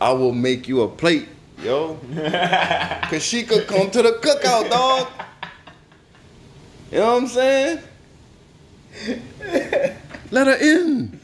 I 0.00 0.12
will 0.12 0.32
make 0.32 0.66
you 0.66 0.82
a 0.82 0.88
plate, 0.88 1.28
yo. 1.62 1.94
Cause 3.04 3.24
she 3.24 3.44
could 3.44 3.66
come 3.66 3.90
to 3.90 4.02
the 4.02 4.12
cookout, 4.20 4.68
dog. 4.70 5.08
You 6.90 6.98
know 6.98 7.14
what 7.14 7.22
I'm 7.22 7.28
saying? 7.28 7.78
Let 10.30 10.46
her 10.46 10.56
in. 10.60 11.20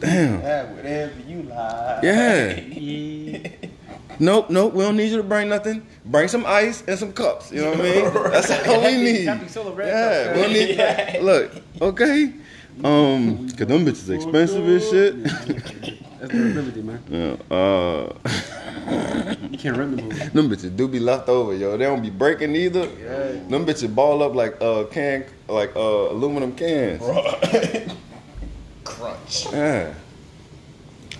Damn. 0.00 0.76
whatever 0.76 1.20
you 1.26 1.42
like. 1.42 2.02
Yeah. 2.02 3.48
Nope, 4.20 4.48
nope. 4.48 4.74
We 4.74 4.84
don't 4.84 4.96
need 4.96 5.10
you 5.10 5.16
to 5.16 5.24
bring 5.24 5.48
nothing. 5.48 5.84
Bring 6.04 6.28
some 6.28 6.46
ice 6.46 6.84
and 6.86 6.96
some 6.96 7.12
cups. 7.12 7.50
You 7.50 7.62
know 7.62 7.70
what 7.70 7.80
I 7.80 7.82
mean? 7.82 8.04
That's 8.30 8.68
all 8.68 8.80
we 8.80 8.96
need. 8.96 9.24
Happy 9.24 9.48
Solar 9.48 9.72
Red 9.72 9.88
Yeah, 9.88 10.36
we 10.36 10.42
don't 10.42 10.52
need. 10.52 10.76
Yeah. 10.76 11.18
Look, 11.20 11.52
okay. 11.82 12.32
Um, 12.84 13.48
cause 13.50 13.66
them 13.66 13.84
bitches 13.84 14.14
expensive 14.14 14.68
as 14.68 14.88
shit. 14.88 16.00
That's 16.24 16.32
the 16.32 16.54
remedy, 16.54 16.80
man. 16.80 17.02
Yeah, 17.10 17.54
uh, 17.54 18.14
You 19.50 19.58
can't 19.58 19.76
rent 19.76 19.96
the 19.96 20.02
movie. 20.02 20.24
them 20.28 20.48
bitches 20.48 20.74
do 20.74 20.88
be 20.88 20.98
left 20.98 21.28
over, 21.28 21.54
yo. 21.54 21.76
They 21.76 21.84
don't 21.84 22.00
be 22.00 22.08
breaking 22.08 22.56
either. 22.56 22.86
Them 22.86 23.66
bitches 23.66 23.94
ball 23.94 24.22
up 24.22 24.34
like 24.34 24.56
uh 24.62 24.84
can 24.84 25.26
like 25.48 25.76
uh 25.76 25.80
aluminum 26.12 26.54
cans. 26.56 27.02
Crunch. 28.84 29.52
Yeah. 29.52 29.92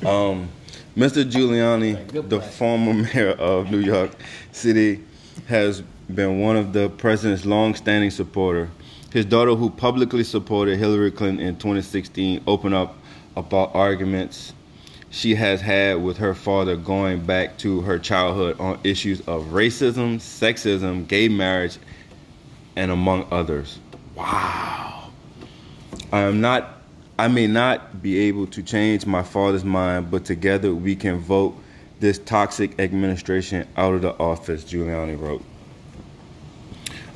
Um, 0.06 0.48
Mr. 0.96 1.22
Giuliani, 1.30 2.28
the 2.30 2.40
former 2.40 2.94
mayor 2.94 3.32
of 3.32 3.70
New 3.70 3.80
York 3.80 4.12
City, 4.52 5.04
has 5.48 5.82
been 6.14 6.40
one 6.40 6.56
of 6.56 6.72
the 6.72 6.88
president's 6.88 7.44
long-standing 7.44 8.10
supporter. 8.10 8.70
His 9.12 9.26
daughter, 9.26 9.54
who 9.54 9.68
publicly 9.68 10.24
supported 10.24 10.78
Hillary 10.78 11.10
Clinton 11.10 11.46
in 11.46 11.56
2016, 11.56 12.42
opened 12.46 12.74
up 12.74 12.96
about 13.36 13.74
arguments 13.74 14.53
she 15.14 15.36
has 15.36 15.60
had 15.60 16.02
with 16.02 16.16
her 16.16 16.34
father 16.34 16.74
going 16.76 17.24
back 17.24 17.56
to 17.56 17.80
her 17.82 18.00
childhood 18.00 18.58
on 18.58 18.76
issues 18.82 19.20
of 19.20 19.44
racism, 19.44 20.16
sexism, 20.16 21.06
gay 21.06 21.28
marriage, 21.28 21.78
and 22.74 22.90
among 22.90 23.24
others. 23.30 23.78
Wow. 24.16 25.10
I 26.12 26.22
am 26.22 26.40
not 26.40 26.80
I 27.16 27.28
may 27.28 27.46
not 27.46 28.02
be 28.02 28.18
able 28.18 28.48
to 28.48 28.62
change 28.64 29.06
my 29.06 29.22
father's 29.22 29.64
mind, 29.64 30.10
but 30.10 30.24
together 30.24 30.74
we 30.74 30.96
can 30.96 31.20
vote 31.20 31.56
this 32.00 32.18
toxic 32.18 32.80
administration 32.80 33.68
out 33.76 33.94
of 33.94 34.02
the 34.02 34.14
office, 34.18 34.64
Giuliani 34.64 35.16
wrote. 35.16 35.44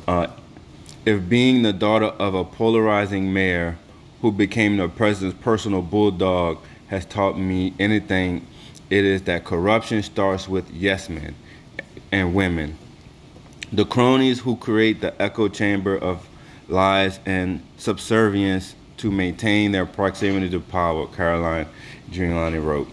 Uh, 0.07 0.28
if 1.05 1.28
being 1.28 1.62
the 1.62 1.73
daughter 1.73 2.07
of 2.07 2.35
a 2.35 2.45
polarizing 2.45 3.33
mayor 3.33 3.76
who 4.23 4.31
became 4.31 4.76
the 4.76 4.88
president's 4.88 5.43
personal 5.43 5.83
bulldog 5.83 6.59
has 6.88 7.04
taught 7.04 7.38
me 7.38 7.75
anything, 7.78 8.47
it 8.90 9.04
is 9.04 9.23
that 9.23 9.45
corruption 9.45 10.02
starts 10.02 10.49
with 10.49 10.71
yes 10.71 11.09
men 11.09 11.35
and 12.11 12.35
women. 12.35 12.76
The 13.73 13.85
cronies 13.85 14.40
who 14.40 14.57
create 14.57 15.00
the 15.00 15.21
echo 15.21 15.49
chamber 15.49 15.97
of 15.97 16.26
lies 16.68 17.21
and 17.26 17.62
subservience 17.76 18.75
to 18.99 19.11
maintain 19.11 19.73
their 19.73 19.87
proximity 19.87 20.49
to 20.50 20.61
power, 20.61 21.07
Caroline 21.07 21.66
Giuliani 22.11 22.64
wrote. 22.64 22.88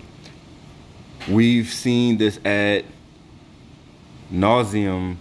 We've 1.30 1.68
seen 1.68 2.18
this 2.18 2.40
ad 2.46 2.86
nauseum 4.32 5.16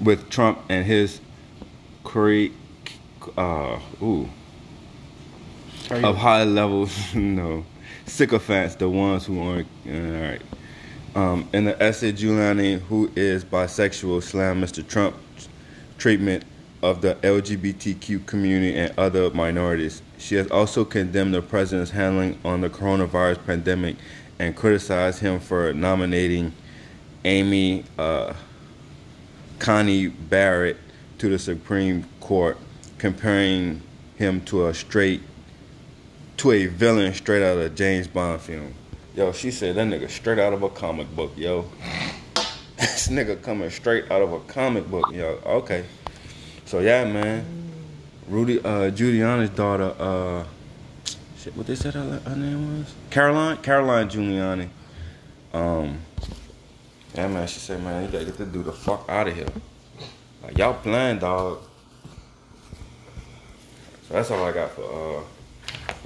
with 0.00 0.28
Trump 0.30 0.60
and 0.68 0.84
his 0.84 1.20
cre- 2.02 2.48
uh, 3.36 3.78
ooh, 4.02 4.28
of 5.90 6.16
high 6.16 6.44
level, 6.44 6.88
no, 7.14 7.64
sycophants, 8.06 8.76
the 8.76 8.88
ones 8.88 9.26
who 9.26 9.40
aren't, 9.40 9.68
all 9.86 10.20
right. 10.20 10.42
Um, 11.14 11.48
in 11.52 11.64
the 11.64 11.80
essay, 11.80 12.12
Giuliani, 12.12 12.80
who 12.80 13.10
is 13.14 13.44
bisexual, 13.44 14.22
slammed 14.22 14.64
Mr. 14.64 14.86
Trump's 14.86 15.48
treatment 15.96 16.44
of 16.82 17.00
the 17.00 17.14
LGBTQ 17.16 18.26
community 18.26 18.76
and 18.76 18.92
other 18.98 19.30
minorities. 19.30 20.02
She 20.18 20.34
has 20.34 20.50
also 20.50 20.84
condemned 20.84 21.32
the 21.34 21.40
president's 21.40 21.92
handling 21.92 22.38
on 22.44 22.60
the 22.60 22.68
coronavirus 22.68 23.46
pandemic 23.46 23.96
and 24.38 24.56
criticized 24.56 25.20
him 25.20 25.38
for 25.38 25.72
nominating 25.72 26.52
Amy 27.24 27.84
uh, 27.98 28.34
Coney 29.60 30.08
Barrett 30.08 30.76
to 31.18 31.28
the 31.28 31.38
Supreme 31.38 32.04
Court, 32.20 32.58
comparing 32.98 33.80
him 34.16 34.40
to 34.42 34.66
a 34.66 34.74
straight 34.74 35.22
to 36.38 36.52
a 36.52 36.66
villain 36.66 37.12
straight 37.14 37.42
out 37.42 37.56
of 37.56 37.62
a 37.62 37.68
James 37.68 38.08
Bond 38.08 38.40
film. 38.40 38.74
Yo, 39.14 39.32
she 39.32 39.50
said 39.50 39.76
that 39.76 39.86
nigga 39.86 40.10
straight 40.10 40.38
out 40.38 40.52
of 40.52 40.62
a 40.62 40.68
comic 40.68 41.14
book, 41.14 41.32
yo. 41.36 41.62
this 42.76 43.08
nigga 43.08 43.40
coming 43.40 43.70
straight 43.70 44.10
out 44.10 44.22
of 44.22 44.32
a 44.32 44.40
comic 44.40 44.88
book, 44.90 45.12
yo. 45.12 45.40
Okay. 45.46 45.84
So 46.64 46.80
yeah, 46.80 47.04
man. 47.04 47.44
Rudy 48.28 48.58
uh 48.60 48.90
Giuliani's 48.90 49.50
daughter, 49.50 49.94
uh 49.98 50.44
shit, 51.36 51.54
what 51.56 51.66
they 51.66 51.74
said 51.74 51.94
her, 51.94 52.20
her 52.24 52.36
name 52.36 52.78
was? 52.78 52.94
Caroline? 53.10 53.58
Caroline 53.58 54.08
Giuliani. 54.08 54.68
Um 55.52 55.98
Yeah 57.14 57.28
man, 57.28 57.46
she 57.46 57.60
said, 57.60 57.82
man, 57.82 58.04
you 58.04 58.10
gotta 58.10 58.24
get 58.24 58.38
this 58.38 58.48
dude 58.48 58.64
the 58.64 58.72
fuck 58.72 59.04
out 59.08 59.28
of 59.28 59.36
here. 59.36 59.46
Like 60.42 60.56
y'all 60.56 60.74
playing 60.74 61.18
dog. 61.18 61.62
So 64.08 64.14
that's 64.14 64.30
all 64.30 64.44
I 64.44 64.52
got 64.52 64.70
for 64.70 64.82
uh 64.82 65.22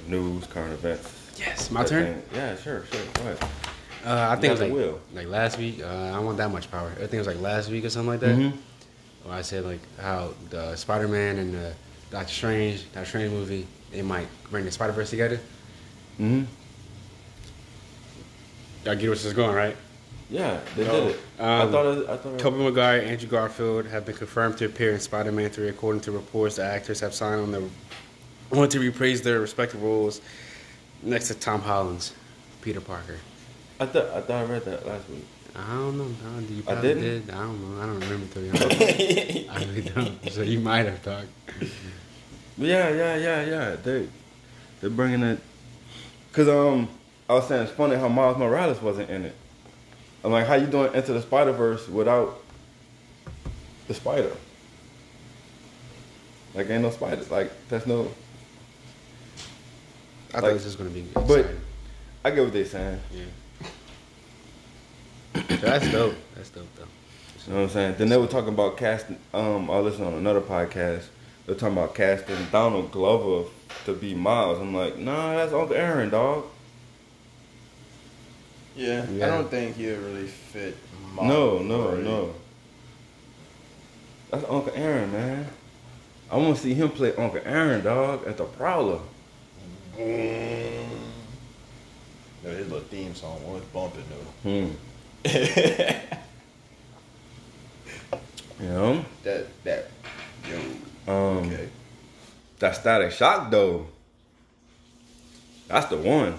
news, 0.09 0.45
current 0.47 0.73
events. 0.73 1.07
Yes, 1.37 1.71
my 1.71 1.83
turn. 1.85 2.03
Everything- 2.07 2.23
Yeah, 2.35 2.55
sure, 2.57 2.83
sure. 2.91 3.01
Go 3.13 3.21
ahead. 3.21 3.43
Uh, 4.05 4.27
I 4.29 4.35
think 4.35 4.45
it 4.45 4.51
was 4.51 4.61
like, 4.61 4.71
will. 4.73 4.99
like 5.13 5.27
last 5.27 5.57
week. 5.57 5.81
Uh, 5.81 5.87
I 5.87 6.11
don't 6.13 6.25
want 6.25 6.37
that 6.37 6.49
much 6.51 6.69
power. 6.71 6.89
I 6.91 6.99
think 6.99 7.13
it 7.15 7.17
was 7.19 7.27
like 7.27 7.41
last 7.41 7.69
week 7.69 7.85
or 7.85 7.89
something 7.89 8.09
like 8.09 8.19
that. 8.21 8.35
Mhm. 8.37 8.53
Where 9.23 9.35
I 9.35 9.41
said 9.41 9.65
like 9.65 9.79
how 9.99 10.33
the 10.49 10.75
Spider 10.75 11.07
Man 11.07 11.37
and 11.37 11.53
the 11.53 11.73
Doctor 12.09 12.33
Strange, 12.33 12.85
Doctor 12.93 13.07
Strange 13.09 13.31
movie, 13.31 13.67
they 13.91 14.01
might 14.01 14.27
bring 14.49 14.63
the 14.65 14.71
Spider 14.71 14.93
Verse 14.93 15.09
together. 15.09 15.39
Mm-hmm. 16.19 16.43
Y'all 18.85 18.95
get 18.95 19.01
where 19.03 19.09
this 19.11 19.25
is 19.25 19.33
going, 19.33 19.53
right? 19.55 19.75
Yeah, 20.29 20.59
they 20.75 20.85
No. 20.85 20.91
did 20.91 21.03
it. 21.15 21.19
I 21.39 21.59
Um, 21.61 21.71
thought 21.71 21.85
it, 21.97 22.09
I 22.09 22.17
thought 22.17 22.33
it, 22.33 22.39
Tobey 22.39 22.57
Maguire, 22.63 23.01
Andrew 23.01 23.27
Garfield 23.27 23.87
have 23.87 24.05
been 24.05 24.15
confirmed 24.15 24.57
to 24.59 24.65
appear 24.65 24.91
in 24.91 24.99
Spider-Man 24.99 25.49
3, 25.49 25.67
according 25.69 26.01
to 26.01 26.11
reports. 26.11 26.55
The 26.57 26.63
actors 26.63 26.99
have 27.01 27.13
signed 27.13 27.41
on 27.41 27.51
the 27.51 27.63
want 28.55 28.71
to 28.71 28.79
reprise 28.79 29.21
their 29.21 29.39
respective 29.39 29.81
roles 29.81 30.21
next 31.03 31.27
to 31.29 31.35
Tom 31.35 31.61
Holland's 31.61 32.13
Peter 32.61 32.81
Parker. 32.81 33.17
I 33.79 33.85
thought 33.85 34.09
I 34.09 34.21
thought 34.21 34.31
I 34.31 34.43
read 34.45 34.65
that 34.65 34.85
last 34.85 35.09
week. 35.09 35.25
I 35.55 35.67
don't 35.73 35.97
know. 35.97 36.03
I 36.05 36.33
don't, 36.35 36.49
you 36.49 36.61
I 36.61 36.73
probably 36.73 36.93
didn't? 36.93 37.03
did. 37.25 37.29
I 37.33 37.37
don't 37.41 37.75
know. 37.75 37.81
I 37.81 37.85
don't 37.85 37.99
remember 37.99 38.33
to 38.33 38.39
be 38.39 38.49
honest. 38.49 39.49
I 39.49 39.65
really 39.65 39.81
don't. 39.81 40.31
So 40.31 40.41
you 40.41 40.59
might 40.59 40.85
have 40.85 41.03
talked. 41.03 41.27
Yeah, 42.57 42.89
yeah, 42.89 43.15
yeah, 43.15 43.45
yeah. 43.45 43.75
They 43.75 44.07
they're 44.81 44.89
bringing 44.89 45.23
it. 45.23 45.39
Cause 46.33 46.47
um, 46.47 46.87
I 47.29 47.33
was 47.33 47.47
saying 47.47 47.63
it's 47.63 47.71
funny 47.71 47.95
how 47.95 48.07
Miles 48.07 48.37
Morales 48.37 48.81
wasn't 48.81 49.09
in 49.09 49.25
it. 49.25 49.35
I'm 50.23 50.31
like, 50.31 50.45
how 50.45 50.55
you 50.55 50.67
doing 50.67 50.93
Into 50.93 51.13
the 51.13 51.21
Spider 51.21 51.53
Verse 51.53 51.87
without 51.87 52.41
the 53.87 53.93
spider? 53.93 54.35
Like, 56.53 56.69
ain't 56.69 56.81
no 56.81 56.91
spider. 56.91 57.23
Like, 57.29 57.51
that's 57.69 57.85
no. 57.87 58.11
I 60.29 60.33
thought 60.33 60.43
Like, 60.43 60.53
this 60.53 60.65
was 60.65 60.75
going 60.75 60.89
to 60.89 60.93
be 60.95 61.01
good. 61.01 61.27
But. 61.27 61.47
I 62.23 62.31
get 62.31 62.43
what 62.43 62.53
they're 62.53 62.65
saying. 62.65 62.99
So 65.33 65.41
that's 65.57 65.89
dope. 65.91 66.15
That's 66.35 66.49
dope, 66.49 66.67
though. 66.75 66.83
You 67.47 67.53
know 67.53 67.59
what 67.61 67.63
I'm 67.63 67.69
saying? 67.69 67.95
Then 67.97 68.09
they 68.09 68.17
were 68.17 68.27
talking 68.27 68.49
about 68.53 68.77
casting. 68.77 69.17
Um, 69.33 69.71
I 69.71 69.79
listened 69.79 70.05
on 70.05 70.13
another 70.13 70.41
podcast. 70.41 71.05
They're 71.45 71.55
talking 71.55 71.77
about 71.77 71.95
casting 71.95 72.35
Donald 72.51 72.91
Glover 72.91 73.49
to 73.85 73.93
be 73.93 74.13
Miles. 74.13 74.59
I'm 74.59 74.75
like, 74.75 74.97
nah, 74.97 75.35
that's 75.35 75.53
Uncle 75.53 75.75
Aaron, 75.75 76.09
dog. 76.09 76.45
Yeah, 78.75 79.09
Yeah. 79.09 79.25
I 79.25 79.29
don't 79.29 79.49
think 79.49 79.75
he'll 79.77 79.99
really 79.99 80.27
fit. 80.27 80.77
No, 81.15 81.23
Miles, 81.23 81.61
no, 81.65 81.89
right? 81.89 82.03
no. 82.03 82.33
That's 84.29 84.43
Uncle 84.43 84.73
Aaron, 84.75 85.11
man. 85.11 85.47
I 86.29 86.37
want 86.37 86.57
to 86.57 86.61
see 86.61 86.73
him 86.75 86.89
play 86.89 87.15
Uncle 87.15 87.41
Aaron, 87.43 87.83
dog, 87.83 88.27
at 88.27 88.37
the 88.37 88.43
Prowler. 88.43 88.99
Mm, 89.99 90.87
No, 92.43 92.49
his 92.51 92.67
little 92.71 92.87
theme 92.87 93.13
song 93.13 93.41
was 93.51 93.63
bumping 93.73 94.05
though. 94.09 94.49
Hmm. 94.49 94.71
You 98.61 98.67
know? 98.67 99.05
that 99.23 99.63
that 99.63 99.89
yo. 100.49 100.57
Um, 101.07 101.37
Okay. 101.47 101.69
That 102.59 102.75
Static 102.75 103.11
Shock 103.13 103.49
though. 103.51 103.87
That's 105.69 105.85
the 105.85 105.95
one. 105.97 106.37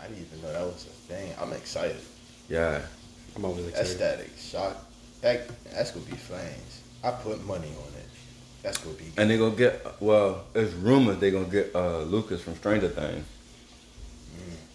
I 0.00 0.06
didn't 0.06 0.26
even 0.26 0.40
know 0.42 0.52
that 0.52 0.64
was 0.64 0.86
a 0.86 1.12
thing. 1.12 1.32
I'm 1.40 1.52
excited. 1.52 1.96
Yeah. 2.48 2.80
I'm 3.34 3.44
always 3.44 3.72
That 3.72 3.86
static 3.88 4.30
shock. 4.38 4.76
That 5.20 5.48
that's 5.72 5.90
gonna 5.90 6.06
be 6.06 6.16
flames. 6.16 6.80
I 7.02 7.10
put 7.10 7.44
money 7.44 7.68
on 7.68 7.88
it. 7.88 7.91
That's 8.62 8.78
gonna 8.78 8.96
be. 8.96 9.04
And 9.16 9.28
they 9.30 9.38
gonna 9.38 9.54
get 9.56 10.00
well, 10.00 10.44
it's 10.54 10.72
rumors 10.74 11.18
they 11.18 11.30
gonna 11.30 11.46
get 11.46 11.74
uh 11.74 12.00
Lucas 12.02 12.40
from 12.42 12.54
Stranger 12.56 12.88
Things. 12.88 13.24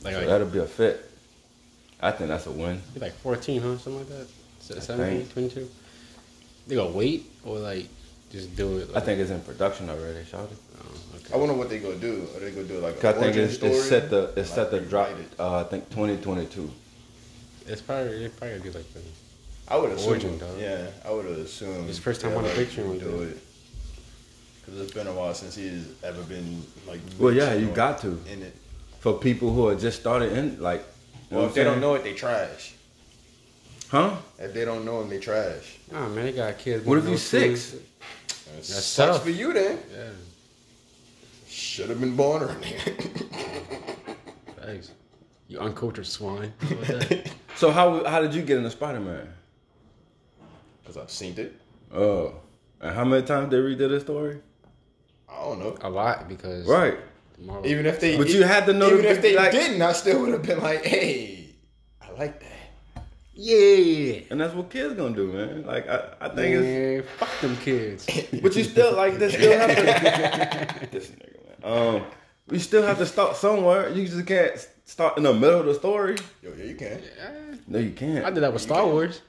Like, 0.04 0.14
So 0.14 0.20
like, 0.20 0.28
that'll 0.30 0.48
be 0.48 0.60
a 0.60 0.66
fit. 0.68 1.10
I 2.02 2.12
think 2.12 2.30
that's 2.30 2.46
a 2.46 2.52
win. 2.52 2.82
be 2.94 3.00
like 3.00 3.14
14, 3.16 3.62
huh? 3.62 3.78
Something 3.78 3.98
like 4.00 4.10
that. 4.10 4.28
Se- 4.60 4.80
17, 4.80 5.28
22. 5.30 5.70
They 6.68 6.76
gonna 6.76 6.92
wait 6.92 7.26
or 7.46 7.58
like 7.60 7.88
just 8.32 8.56
do 8.56 8.78
it. 8.80 8.90
I 8.94 9.00
think 9.00 9.20
it's 9.20 9.32
in 9.32 9.40
production 9.42 9.90
already, 9.90 10.20
Shawty. 10.26 10.50
Oh, 10.80 11.16
okay. 11.16 11.34
I 11.34 11.38
wonder 11.38 11.54
what 11.56 11.70
they 11.70 11.80
gonna 11.80 11.96
do. 11.96 12.28
Are 12.36 12.40
they 12.42 12.52
gonna 12.52 12.68
do 12.68 12.80
like 12.80 13.04
I 13.04 13.10
a 13.10 13.14
think 13.14 13.24
origin 13.26 13.44
it's, 13.46 13.56
story? 13.56 13.72
it's 13.72 13.88
set 13.90 14.10
the 14.10 14.34
it's 14.36 14.50
set 14.50 14.70
the 14.70 14.78
Like, 14.82 14.90
drop. 14.90 15.10
it? 15.12 15.40
Uh, 15.40 15.62
I 15.62 15.64
think 15.64 15.90
2022. 15.90 16.70
It's 17.68 17.82
probably 17.82 18.26
it 18.26 18.36
probably 18.38 18.58
gonna 18.60 18.70
be 18.72 18.78
like 18.78 18.94
the 18.94 19.00
I 19.70 19.78
would 19.78 19.92
assume. 19.92 20.10
origin, 20.10 20.38
dog. 20.38 20.60
Yeah, 20.60 20.88
I 21.06 21.12
would 21.12 21.26
have 21.26 21.38
assumed. 21.40 21.88
His 21.88 22.00
first 22.00 22.22
time 22.22 22.32
they'll, 22.32 22.40
on 22.40 22.46
a 22.46 22.48
like, 22.50 22.58
picture 22.58 22.86
with 22.86 23.00
do 23.02 23.22
it. 23.24 23.30
it. 23.30 23.38
Because 24.68 24.82
it's 24.82 24.92
been 24.94 25.08
a 25.08 25.14
while 25.14 25.34
since 25.34 25.56
he's 25.56 25.88
ever 26.04 26.22
been 26.24 26.62
like. 26.86 27.00
Well, 27.18 27.32
yeah, 27.34 27.54
you 27.54 27.68
got 27.68 28.00
to. 28.02 28.20
in 28.30 28.42
it. 28.44 28.54
For 29.00 29.14
people 29.18 29.54
who 29.54 29.70
are 29.70 29.76
just 29.76 29.98
started 30.02 30.34
in, 30.34 30.60
like, 30.62 30.84
Well, 31.32 31.44
if 31.46 31.50
I'm 31.52 31.56
they 31.56 31.64
don't 31.64 31.80
know 31.80 31.96
it, 31.96 32.04
they 32.04 32.14
trash. 32.14 32.74
huh? 33.90 34.18
If 34.38 34.54
they 34.54 34.66
don't 34.66 34.84
know 34.84 35.00
him, 35.02 35.08
they 35.10 35.20
trash. 35.20 35.78
Nah, 35.90 36.10
man, 36.10 36.26
they 36.26 36.32
got 36.34 36.58
kids. 36.58 36.86
What 36.86 36.98
if 36.98 37.08
you 37.08 37.16
six? 37.16 37.72
kids. 37.72 37.72
That 37.72 38.56
That's 38.58 38.84
sucks 38.84 39.18
tough. 39.18 39.24
for 39.24 39.30
you 39.30 39.54
then. 39.54 39.80
Yeah, 39.96 40.10
Should 41.48 41.90
have 41.90 42.02
been 42.02 42.16
born 42.18 42.44
earlier. 42.44 42.80
thanks. 44.62 44.92
You 45.48 45.60
uncultured 45.60 46.06
swine. 46.08 46.52
How 46.60 46.76
about 46.76 46.88
that? 47.10 47.32
So 47.56 47.72
how 47.72 48.04
how 48.04 48.22
did 48.22 48.34
you 48.36 48.42
get 48.42 48.58
into 48.58 48.70
Spider 48.70 49.00
Man? 49.00 49.28
Because 50.82 50.98
I've 50.98 51.10
seen 51.12 51.38
it. 51.38 51.56
Oh, 51.94 52.34
and 52.82 52.94
how 52.94 53.06
many 53.06 53.26
times 53.26 53.50
they 53.52 53.58
redid 53.58 53.90
the 53.90 54.00
story? 54.00 54.42
I 55.38 55.44
don't 55.44 55.60
know. 55.60 55.78
A 55.82 55.90
lot 55.90 56.28
because 56.28 56.66
Right. 56.66 56.98
Marvel- 57.40 57.68
Even 57.68 57.86
if 57.86 58.00
they, 58.00 58.18
But 58.18 58.30
you 58.30 58.44
had 58.44 58.66
to 58.66 58.74
know 58.74 58.88
Even 58.92 59.06
if 59.06 59.22
they 59.22 59.36
like- 59.36 59.52
didn't, 59.52 59.82
I 59.82 59.94
still 59.94 60.22
would 60.22 60.34
have 60.34 60.42
been 60.42 60.60
like, 60.60 60.84
"Hey, 60.84 61.50
I 62.02 62.12
like 62.18 62.40
that." 62.40 63.04
yeah. 63.36 64.22
And 64.32 64.42
that's 64.42 64.56
what 64.56 64.72
kids 64.72 64.96
gonna 64.96 65.16
do, 65.16 65.32
man. 65.32 65.64
Like 65.66 65.88
I, 65.88 66.14
I 66.20 66.30
think 66.30 66.56
it's 66.56 67.10
fuck 67.20 67.30
them 67.42 67.56
kids. 67.58 68.08
But 68.42 68.56
you 68.56 68.64
still 68.64 68.96
like 68.96 69.20
this 69.20 69.34
still 69.34 69.58
have 69.60 69.76
to 70.80 70.88
this 70.92 71.12
nigga 71.12 71.64
man. 71.64 71.96
Um 71.96 72.04
you 72.50 72.60
still 72.60 72.82
have 72.84 72.98
to 72.98 73.06
start 73.06 73.36
somewhere. 73.36 73.90
You 73.90 74.08
just 74.08 74.26
can't 74.26 74.68
start 74.86 75.18
in 75.18 75.24
the 75.24 75.34
middle 75.34 75.60
of 75.60 75.66
the 75.68 75.76
story. 75.76 76.16
Yo, 76.42 76.52
yeah, 76.58 76.64
you 76.64 76.76
can. 76.76 77.02
No, 77.68 77.78
you 77.78 77.92
can't. 77.92 78.26
I 78.26 78.32
did 78.32 78.42
that 78.42 78.54
with 78.54 78.62
Star 78.64 78.86
Wars. 78.88 79.22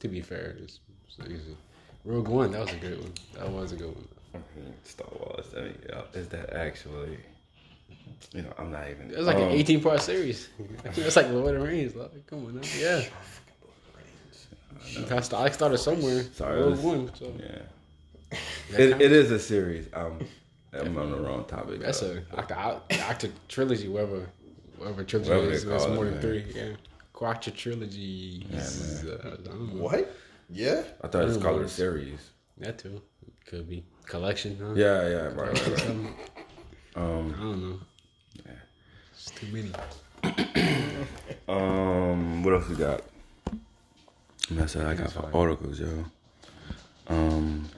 To 0.00 0.08
be 0.08 0.20
fair, 0.20 0.56
it's, 0.62 0.78
it's 1.08 1.28
easy. 1.28 1.56
Rogue 2.04 2.28
One, 2.28 2.52
that 2.52 2.60
was 2.60 2.72
a 2.72 2.76
good 2.76 3.00
one. 3.00 3.12
That 3.34 3.50
was 3.50 3.72
a 3.72 3.76
good 3.76 3.88
one. 3.94 4.08
Star 4.84 5.08
Wars. 5.18 5.46
I 5.56 5.60
mean, 5.62 5.78
is 6.14 6.28
that 6.28 6.52
actually? 6.52 7.18
You 8.32 8.42
know, 8.42 8.52
I'm 8.58 8.70
not 8.70 8.88
even. 8.90 9.10
It's 9.10 9.20
like 9.26 9.36
um, 9.36 9.42
an 9.44 9.50
18 9.50 9.82
part 9.82 10.00
series. 10.00 10.48
It's 10.84 11.16
like 11.16 11.28
Lord 11.30 11.54
of 11.54 11.60
the 11.62 11.66
Rings. 11.68 11.94
Like, 11.94 12.26
come 12.26 12.46
on, 12.46 12.56
now. 12.56 12.62
yeah. 12.78 13.02
I 15.10 15.20
st- 15.20 15.34
I 15.34 15.50
started 15.50 15.78
somewhere. 15.78 16.22
Sorry, 16.34 16.60
Rogue 16.60 16.66
it 16.66 16.70
was- 16.70 16.80
One. 16.80 17.14
So 17.14 17.32
Yeah, 17.38 18.38
that 18.70 18.80
it, 18.80 19.00
it 19.00 19.12
is 19.12 19.30
a 19.30 19.38
series. 19.38 19.88
Um, 19.92 20.20
I'm 20.72 20.96
on 20.98 21.10
the 21.10 21.18
wrong 21.20 21.44
topic. 21.46 21.80
That's 21.80 22.00
though. 22.00 22.20
a 22.32 22.38
actor, 22.40 22.80
actor 22.90 23.28
trilogy. 23.48 23.88
Whatever, 23.88 24.28
whatever 24.78 25.04
trilogy 25.04 25.30
Whatever 25.30 25.50
is. 25.52 25.64
they 25.64 25.70
That's 25.70 25.84
call 25.84 25.92
it, 25.92 25.96
more 25.96 26.04
than 26.06 26.20
three. 26.20 26.44
Yeah, 26.54 26.68
Quattro 27.12 27.52
trilogy. 27.52 28.46
uh, 28.54 28.56
I 28.58 29.36
don't 29.42 29.74
know. 29.74 29.82
What? 29.82 30.14
Yeah. 30.50 30.82
I 31.02 31.08
thought 31.08 31.22
it 31.22 31.26
was 31.26 31.38
Mm. 31.38 31.42
called 31.42 31.62
a 31.62 31.68
series. 31.68 32.30
That 32.58 32.78
too 32.78 33.00
could 33.46 33.68
be 33.68 33.84
collection. 34.06 34.58
Huh? 34.60 34.72
Yeah, 34.74 35.08
yeah, 35.08 35.16
right, 35.26 35.52
right, 35.52 35.68
right. 35.68 35.96
Um, 36.96 37.34
I 37.36 37.42
don't 37.42 37.62
know. 37.62 37.78
It's 39.12 39.30
too 39.32 39.46
many. 39.52 39.70
Um, 41.48 42.42
what 42.42 42.54
else 42.54 42.68
we 42.68 42.74
got? 42.74 43.02
That's 44.50 44.74
what 44.74 44.86
I 44.86 44.94
got 44.94 45.12
for 45.12 45.30
articles, 45.32 45.78
yo. 45.78 46.04
Um, 47.06 47.68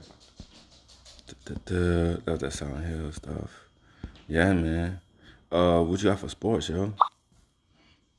duh, 1.44 2.16
that's 2.24 2.40
that 2.40 2.52
Silent 2.52 2.86
Hill 2.86 3.12
stuff. 3.12 3.50
Yeah, 4.26 4.54
man. 4.54 5.00
Uh, 5.52 5.82
what 5.82 6.02
you 6.02 6.08
got 6.08 6.18
for 6.20 6.30
sports, 6.30 6.70
yo? 6.70 6.94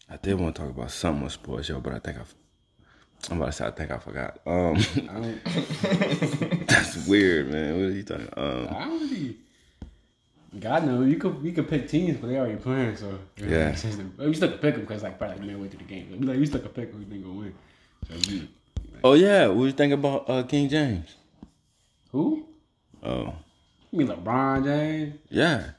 I 0.07 0.17
did 0.17 0.39
want 0.39 0.55
to 0.55 0.61
talk 0.61 0.71
about 0.71 0.91
something 0.91 1.23
with 1.23 1.33
sports, 1.33 1.69
yo, 1.69 1.79
but 1.79 1.93
I 1.93 1.99
think 1.99 2.17
I, 2.19 2.21
I'm 3.31 3.37
about 3.37 3.47
to 3.47 3.51
say 3.51 3.65
I 3.67 3.71
think 3.71 3.91
I 3.91 3.97
forgot. 3.99 4.39
Um, 4.47 4.75
I 5.09 5.35
that's 6.67 7.07
weird, 7.07 7.51
man. 7.51 7.75
What 7.75 7.85
are 7.85 7.91
you 7.91 8.03
talking? 8.03 8.29
Um, 8.35 8.67
I 8.71 8.85
don't 8.85 8.99
really. 9.09 9.37
God 10.59 10.85
knows 10.85 11.07
you 11.07 11.17
could 11.17 11.37
you 11.43 11.51
could 11.51 11.69
pick 11.69 11.87
teams, 11.87 12.17
but 12.17 12.27
they 12.27 12.37
already 12.37 12.55
playing. 12.55 12.95
So 12.95 13.19
Yeah. 13.37 13.69
we 14.17 14.33
still 14.33 14.49
could 14.49 14.61
pick 14.61 14.73
them 14.75 14.81
because 14.85 15.03
like 15.03 15.17
probably 15.19 15.37
like 15.37 15.45
midway 15.45 15.67
through 15.67 15.79
the 15.79 15.85
game. 15.85 16.09
Like, 16.11 16.19
we 16.21 16.25
like 16.27 16.37
we 16.39 16.45
still 16.47 16.61
could 16.61 16.73
pick 16.73 16.91
who 16.91 17.03
think 17.05 17.23
gonna 17.23 17.35
win. 17.35 17.53
So 18.07 18.31
we, 18.31 18.49
oh 19.03 19.13
yeah, 19.13 19.47
what 19.47 19.65
you 19.65 19.71
think 19.73 19.93
about 19.93 20.27
uh, 20.29 20.43
King 20.43 20.67
James? 20.69 21.15
who? 22.11 22.45
Oh, 23.03 23.33
You 23.91 23.99
mean 23.99 24.07
LeBron 24.07 24.63
James? 24.65 25.15
yeah, 25.29 25.69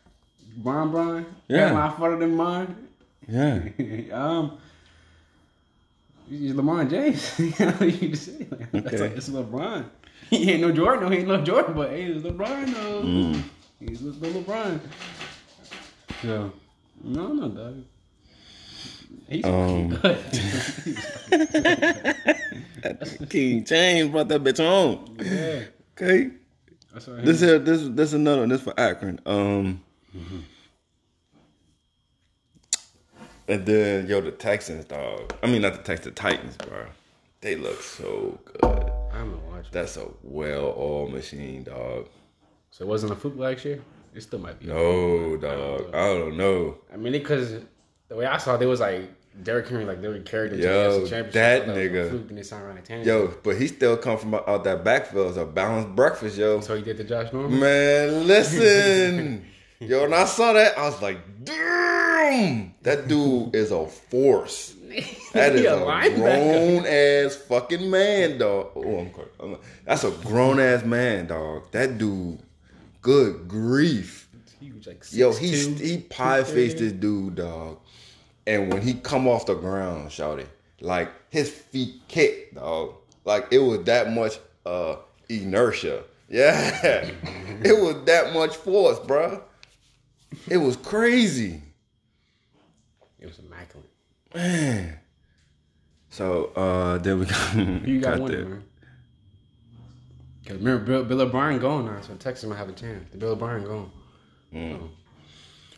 Bron 0.58 0.90
Bron? 0.92 1.26
Yeah. 1.48 1.70
Got 1.70 1.74
my 1.74 1.98
further 1.98 2.18
than 2.20 2.36
mine. 2.36 2.88
yeah. 3.28 3.62
um, 4.12 4.58
he's 6.30 6.54
LeBron 6.54 6.88
James. 6.88 7.38
you 7.38 7.66
know 7.66 7.76
you 7.86 8.08
just 8.10 8.24
say? 8.26 8.46
Like, 8.50 8.70
That's 8.72 8.86
Okay. 8.94 8.98
like 9.00 9.16
it's 9.16 9.28
LeBron. 9.28 9.84
He 10.30 10.48
ain't 10.52 10.60
no 10.60 10.70
Jordan. 10.70 11.04
No, 11.04 11.10
he 11.10 11.18
ain't 11.18 11.28
no 11.28 11.42
Jordan, 11.42 11.74
but 11.74 11.90
hey, 11.90 12.04
it's 12.04 12.24
LeBron 12.24 12.72
though. 12.72 13.02
Mm. 13.02 13.42
He's 13.80 14.00
the 14.00 14.10
LeBron. 14.28 14.78
So 16.22 16.52
no, 17.02 17.26
no, 17.32 17.48
dog. 17.48 17.84
He's 19.28 19.44
Um, 19.44 19.88
good. 19.88 20.18
King 23.30 23.64
James 23.64 24.10
brought 24.10 24.28
that 24.28 24.42
bitch 24.44 24.60
on. 24.60 25.16
yeah. 25.20 25.64
Okay. 25.96 26.30
That's 26.92 27.06
This 27.06 27.40
here, 27.40 27.58
this 27.58 27.88
this 27.88 28.12
another 28.12 28.40
one. 28.40 28.48
This 28.50 28.60
for 28.62 28.78
Akron. 28.78 29.18
Um, 29.26 29.80
and 33.50 33.66
then 33.66 34.06
yo, 34.06 34.20
the 34.20 34.30
Texans, 34.30 34.84
dog. 34.84 35.34
I 35.42 35.46
mean, 35.46 35.62
not 35.62 35.72
the 35.74 35.82
Texans, 35.82 36.14
the 36.14 36.20
Titans, 36.20 36.56
bro. 36.56 36.86
They 37.40 37.56
look 37.56 37.80
so 37.82 38.38
good. 38.44 38.64
I'm 39.12 39.30
gonna 39.32 39.36
watch. 39.50 39.66
That's 39.72 39.96
a 39.96 40.06
well-oiled 40.22 41.12
machine, 41.12 41.64
dog. 41.64 42.08
So 42.70 42.84
it 42.84 42.88
wasn't 42.88 43.12
a 43.12 43.16
football 43.16 43.44
last 43.50 43.64
year. 43.64 43.80
It 44.14 44.22
still 44.22 44.38
might 44.40 44.58
be. 44.58 44.66
No, 44.66 45.36
dog. 45.36 45.94
I 45.94 46.06
don't 46.06 46.36
know. 46.36 46.78
I 46.92 46.96
mean, 46.96 47.12
because 47.12 47.54
the 48.08 48.16
way 48.16 48.26
I 48.26 48.38
saw 48.38 48.56
it, 48.56 48.62
it 48.62 48.66
was 48.66 48.80
like 48.80 49.02
Derrick 49.42 49.68
Henry, 49.68 49.84
like 49.84 50.02
they 50.02 50.08
were 50.08 50.18
carried 50.20 50.52
them 50.52 50.58
to 50.60 50.64
Yo, 50.66 51.00
the 51.00 51.08
championship. 51.08 51.32
that 51.32 51.62
I 51.62 51.72
a 51.72 51.76
nigga. 51.88 52.08
fluke, 52.10 52.28
And 52.30 52.38
they 52.38 52.42
signed 52.42 52.66
Ryan 52.66 52.82
Tannehill. 52.82 53.06
Yo, 53.06 53.34
but 53.42 53.56
he 53.56 53.68
still 53.68 53.96
come 53.96 54.18
from 54.18 54.34
out 54.34 54.64
that 54.64 54.84
backfield. 54.84 55.28
It's 55.28 55.36
a 55.38 55.44
balanced 55.46 55.94
breakfast, 55.94 56.36
yo. 56.36 56.60
So 56.60 56.76
he 56.76 56.82
did 56.82 56.96
the 56.98 57.04
Josh 57.04 57.32
Norman. 57.32 57.58
Man, 57.60 58.26
listen. 58.26 59.46
Yo, 59.82 60.02
when 60.02 60.12
I 60.12 60.26
saw 60.26 60.52
that, 60.52 60.76
I 60.76 60.82
was 60.90 61.00
like, 61.00 61.16
that 62.82 63.08
dude 63.08 63.54
is 63.54 63.70
a 63.70 63.86
force. 63.86 64.74
That 65.32 65.54
is 65.54 65.64
a, 65.64 65.76
a 65.76 66.16
grown 66.16 66.84
ass 66.84 67.36
fucking 67.36 67.88
man, 67.88 68.38
dog. 68.38 68.72
Oh, 68.74 69.06
I'm, 69.38 69.56
that's 69.84 70.02
a 70.02 70.10
grown 70.10 70.58
ass 70.58 70.84
man, 70.84 71.28
dog. 71.28 71.70
That 71.70 71.98
dude, 71.98 72.40
good 73.00 73.46
grief. 73.46 74.28
He 74.58 74.72
was 74.72 74.88
like 74.88 75.04
Yo, 75.12 75.32
he 75.32 75.52
6'2", 75.52 75.78
he 75.78 75.98
pie 75.98 76.42
faced 76.42 76.78
this 76.78 76.92
dude, 76.92 77.36
dog. 77.36 77.78
And 78.44 78.72
when 78.72 78.82
he 78.82 78.94
come 78.94 79.28
off 79.28 79.46
the 79.46 79.54
ground, 79.54 80.10
shouty, 80.10 80.46
like 80.80 81.12
his 81.30 81.48
feet 81.48 82.02
kicked, 82.08 82.56
dog. 82.56 82.94
Like 83.24 83.46
it 83.52 83.60
was 83.60 83.84
that 83.84 84.12
much 84.12 84.40
uh 84.66 84.96
inertia. 85.28 86.02
Yeah, 86.28 86.80
it 87.62 87.80
was 87.80 88.04
that 88.06 88.32
much 88.32 88.56
force, 88.56 88.98
bruh. 88.98 89.42
It 90.48 90.58
was 90.58 90.76
crazy, 90.76 91.62
It 93.20 93.26
was 93.26 93.38
immaculate. 93.38 93.90
man. 94.34 94.98
So 96.10 96.46
uh 96.56 96.98
then 96.98 97.20
we 97.20 97.26
got, 97.26 97.54
you 97.86 98.00
got, 98.00 98.18
got 98.18 98.20
winning, 98.22 98.50
the- 98.50 98.62
Because 100.42 100.58
remember, 100.58 100.84
Bill, 100.84 101.04
Bill 101.04 101.20
O'Brien 101.22 101.58
gone 101.60 101.86
now, 101.86 102.00
so 102.00 102.14
Texas 102.14 102.48
might 102.48 102.56
have 102.56 102.68
a 102.68 102.72
chance. 102.72 103.08
The 103.12 103.18
Bill 103.18 103.30
O'Brien 103.32 103.64
gone. 103.64 103.90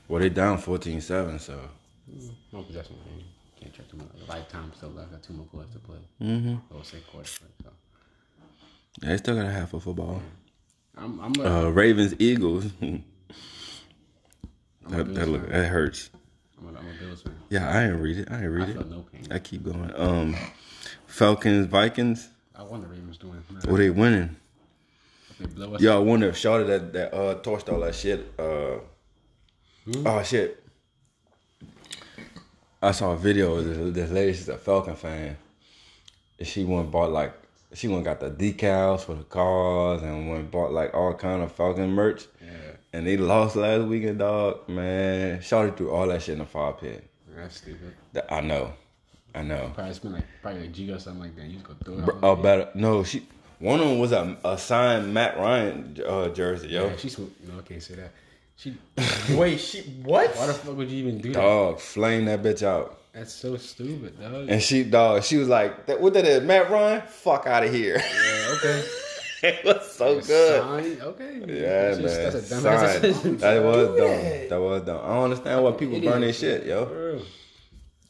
Well, 0.08 0.20
they 0.20 0.28
down 0.30 0.58
14-7, 0.58 1.40
so 1.40 1.58
No 2.52 2.62
possession 2.62 2.96
game. 3.04 3.24
Can't 3.60 3.72
check 3.74 3.88
them 3.90 4.00
out. 4.00 4.28
Lifetime 4.28 4.72
still 4.76 4.90
left. 4.90 5.10
Got 5.12 5.22
two 5.22 5.32
more 5.34 5.46
quarters 5.46 5.72
to 5.74 5.78
play. 5.78 5.96
Mm-hmm. 6.20 6.56
Quarters. 6.68 6.90
to 6.90 6.96
play, 7.10 7.24
So 7.62 7.68
Yeah, 9.02 9.08
they 9.10 9.16
still 9.18 9.36
got 9.36 9.46
a 9.46 9.50
half 9.50 9.72
of 9.74 9.82
football. 9.84 10.20
I'm. 10.96 11.20
I'm. 11.20 11.32
A, 11.40 11.66
Uh, 11.66 11.68
Ravens 11.70 12.14
Eagles. 12.18 12.66
That, 14.88 15.14
that 15.14 15.28
look 15.28 15.48
that 15.48 15.68
hurts. 15.68 16.10
I'm 16.68 16.76
a, 16.76 16.78
I'm 16.78 16.86
a 16.86 17.04
Bills 17.04 17.22
fan. 17.22 17.34
Yeah, 17.48 17.68
I 17.68 17.82
didn't 17.84 18.00
read 18.00 18.18
it. 18.18 18.28
I 18.30 18.40
didn't 18.40 18.44
I 18.44 18.46
read 18.46 18.72
feel 18.72 18.80
it. 18.80 18.90
no 18.90 19.00
pain. 19.12 19.26
I 19.30 19.38
keep 19.38 19.64
going. 19.64 19.92
Um, 19.96 20.36
Falcons 21.06 21.66
Vikings. 21.66 22.28
I 22.54 22.62
wonder 22.62 22.86
the 22.86 22.94
Ravens 22.94 23.18
doing. 23.18 23.42
What 23.66 23.78
they 23.78 23.90
winning? 23.90 24.36
If 25.40 25.54
they 25.54 25.64
us. 25.64 25.80
Yo, 25.80 25.96
I 25.96 25.98
wonder 25.98 26.28
if 26.28 26.36
Charlotte 26.36 26.66
that 26.66 26.92
that 26.92 27.14
uh 27.14 27.34
torched 27.42 27.72
all 27.72 27.80
that 27.80 27.94
shit. 27.94 28.32
Uh, 28.38 28.78
oh 30.06 30.22
shit. 30.24 30.62
I 32.80 32.90
saw 32.90 33.12
a 33.12 33.16
video 33.16 33.56
of 33.56 33.64
this, 33.64 33.94
this 33.94 34.10
lady. 34.10 34.32
She's 34.32 34.48
a 34.48 34.58
Falcon 34.58 34.96
fan. 34.96 35.36
And 36.38 36.48
she 36.48 36.64
went 36.64 36.90
bought 36.90 37.10
like 37.10 37.32
she 37.74 37.88
went 37.88 38.04
got 38.04 38.20
the 38.20 38.30
decals 38.30 39.00
for 39.00 39.14
the 39.14 39.24
cars 39.24 40.02
and 40.02 40.28
went 40.28 40.50
bought 40.50 40.72
like 40.72 40.92
all 40.94 41.14
kind 41.14 41.42
of 41.42 41.52
Falcon 41.52 41.90
merch. 41.90 42.26
Yeah. 42.40 42.48
And 42.92 43.06
they 43.06 43.16
lost 43.16 43.56
last 43.56 43.84
weekend, 43.86 44.18
dog. 44.18 44.68
Man, 44.68 45.40
Charlotte 45.40 45.76
threw 45.76 45.90
all 45.90 46.06
that 46.08 46.22
shit 46.22 46.34
in 46.34 46.38
the 46.40 46.44
fire 46.44 46.72
pit. 46.72 47.08
That's 47.34 47.56
stupid. 47.56 47.94
I 48.28 48.40
know, 48.42 48.74
I 49.34 49.42
know. 49.42 49.72
Probably 49.74 49.94
spent 49.94 50.14
like 50.14 50.24
probably 50.42 50.64
a 50.64 50.68
G 50.68 50.92
or 50.92 50.98
something 50.98 51.22
like 51.22 51.36
that. 51.36 51.46
You 51.46 51.54
just 51.54 51.64
go 51.64 51.74
throw 51.84 51.94
it. 51.94 52.04
Br- 52.04 52.24
all 52.24 52.32
Oh, 52.32 52.36
better 52.36 52.68
no. 52.74 53.02
She 53.04 53.26
one 53.58 53.80
of 53.80 53.88
them 53.88 53.98
was 53.98 54.12
a, 54.12 54.36
a 54.44 54.58
signed 54.58 55.14
Matt 55.14 55.38
Ryan 55.38 55.96
uh, 56.06 56.28
jersey, 56.28 56.68
yo. 56.68 56.86
Yeah, 56.86 56.96
she's. 56.96 57.18
No, 57.18 57.24
I 57.58 57.62
can't 57.62 57.82
say 57.82 57.94
that. 57.94 58.10
She. 58.56 58.76
Wait, 59.34 59.58
she 59.58 59.80
what? 60.02 60.34
Why 60.36 60.46
the 60.48 60.52
fuck 60.52 60.76
would 60.76 60.90
you 60.90 60.98
even 60.98 61.18
do 61.20 61.32
that? 61.32 61.40
Dog, 61.40 61.80
flame 61.80 62.26
that 62.26 62.42
bitch 62.42 62.62
out. 62.62 62.98
That's 63.14 63.32
so 63.32 63.56
stupid, 63.56 64.20
dog. 64.20 64.48
And 64.48 64.62
she, 64.62 64.84
dog, 64.84 65.22
she 65.22 65.36
was 65.36 65.48
like, 65.48 65.88
"What 66.00 66.12
that 66.14 66.26
is, 66.26 66.42
Matt 66.42 66.70
Ryan? 66.70 67.02
Fuck 67.06 67.46
out 67.46 67.64
of 67.64 67.72
here." 67.72 67.96
Yeah, 67.96 68.54
okay. 68.56 68.84
it 69.42 69.64
was 69.64 69.90
so 69.92 70.20
good. 70.20 70.60
Sign, 70.62 71.00
okay. 71.02 71.34
Yeah, 71.40 71.90
man. 71.96 72.02
just- 72.02 72.16
That's 72.32 72.50
a 72.52 72.54
dumbass 72.54 73.22
Signed. 73.22 73.40
That 73.40 73.62
was 73.64 73.86
dumb. 73.88 73.96
that. 73.96 74.48
That 74.50 74.60
was 74.60 74.82
dumb. 74.82 75.00
I 75.04 75.08
don't 75.14 75.24
understand 75.24 75.64
why 75.64 75.72
people 75.72 76.00
burn 76.00 76.20
their 76.20 76.32
shit, 76.32 76.66
yo. 76.66 76.86
For 76.86 77.12
real. 77.14 77.22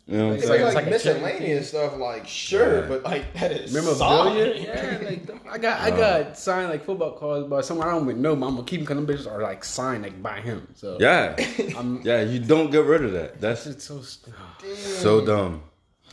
You 0.09 0.19
know 0.19 0.25
what 0.27 0.33
I'm 0.33 0.39
It's 0.41 0.49
like- 0.49 0.59
saying? 0.59 0.75
like, 0.75 0.87
it's 0.89 1.05
like 1.07 1.15
miscellaneous 1.21 1.69
stuff, 1.69 1.97
like 1.97 2.27
sure, 2.27 2.81
Yeah. 2.81 2.87
but 2.89 3.03
like 3.05 3.33
that 3.35 3.53
is 3.53 3.73
Memorabilia? 3.73 3.97
solid. 3.99 4.57
Yeah, 4.63 4.99
like 5.05 5.53
I 5.55 5.59
got 5.59 5.81
I 5.81 5.91
got 5.91 6.37
signed 6.37 6.71
like 6.71 6.85
football 6.85 7.13
cards 7.13 7.49
by 7.49 7.61
someone 7.61 7.87
I 7.87 7.93
don't 7.93 8.03
even 8.11 8.21
know, 8.21 8.35
but 8.35 8.47
I'm 8.47 8.57
gonna 8.57 8.67
keep 8.67 8.85
them 8.87 9.07
because 9.07 9.25
them 9.25 9.33
bitches 9.33 9.33
are 9.39 9.41
like 9.43 9.63
signed 9.65 10.03
like 10.03 10.21
by 10.21 10.41
him. 10.41 10.67
So 10.75 10.97
Yeah, 11.01 11.37
I'm 11.79 12.03
yeah. 12.03 12.21
You 12.23 12.41
don't 12.41 12.71
get 12.73 12.85
rid 12.85 13.05
of 13.05 13.13
that. 13.13 13.41
That's 13.41 13.67
it's 13.67 13.85
so 13.85 14.01
stupid. 14.03 14.35
so 14.77 15.25
dumb, 15.25 15.63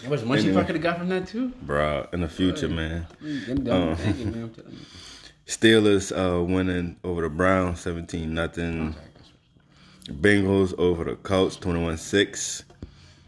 How 0.03 0.09
much 0.09 0.23
money 0.23 0.41
you 0.43 0.49
Anyway. 0.49 0.65
could 0.65 0.75
have 0.75 0.83
got 0.83 0.97
from 0.97 1.09
that 1.09 1.27
too? 1.27 1.49
bro. 1.62 2.07
In 2.13 2.21
the 2.21 2.27
future, 2.29 2.69
man. 2.69 3.05
Them 3.21 3.63
dumb 3.63 3.95
thinking, 3.97 4.31
man. 4.31 4.43
I'm 4.43 4.49
telling 4.51 4.71
you. 4.73 4.79
Steelers 5.45 6.12
uh, 6.15 6.43
winning 6.43 6.95
over 7.03 7.21
the 7.23 7.29
Browns, 7.29 7.79
seventeen 7.81 8.33
nothing. 8.33 8.95
Bengals 10.07 10.73
over 10.79 11.03
the 11.03 11.15
Colts, 11.17 11.55
21-6. 11.57 12.63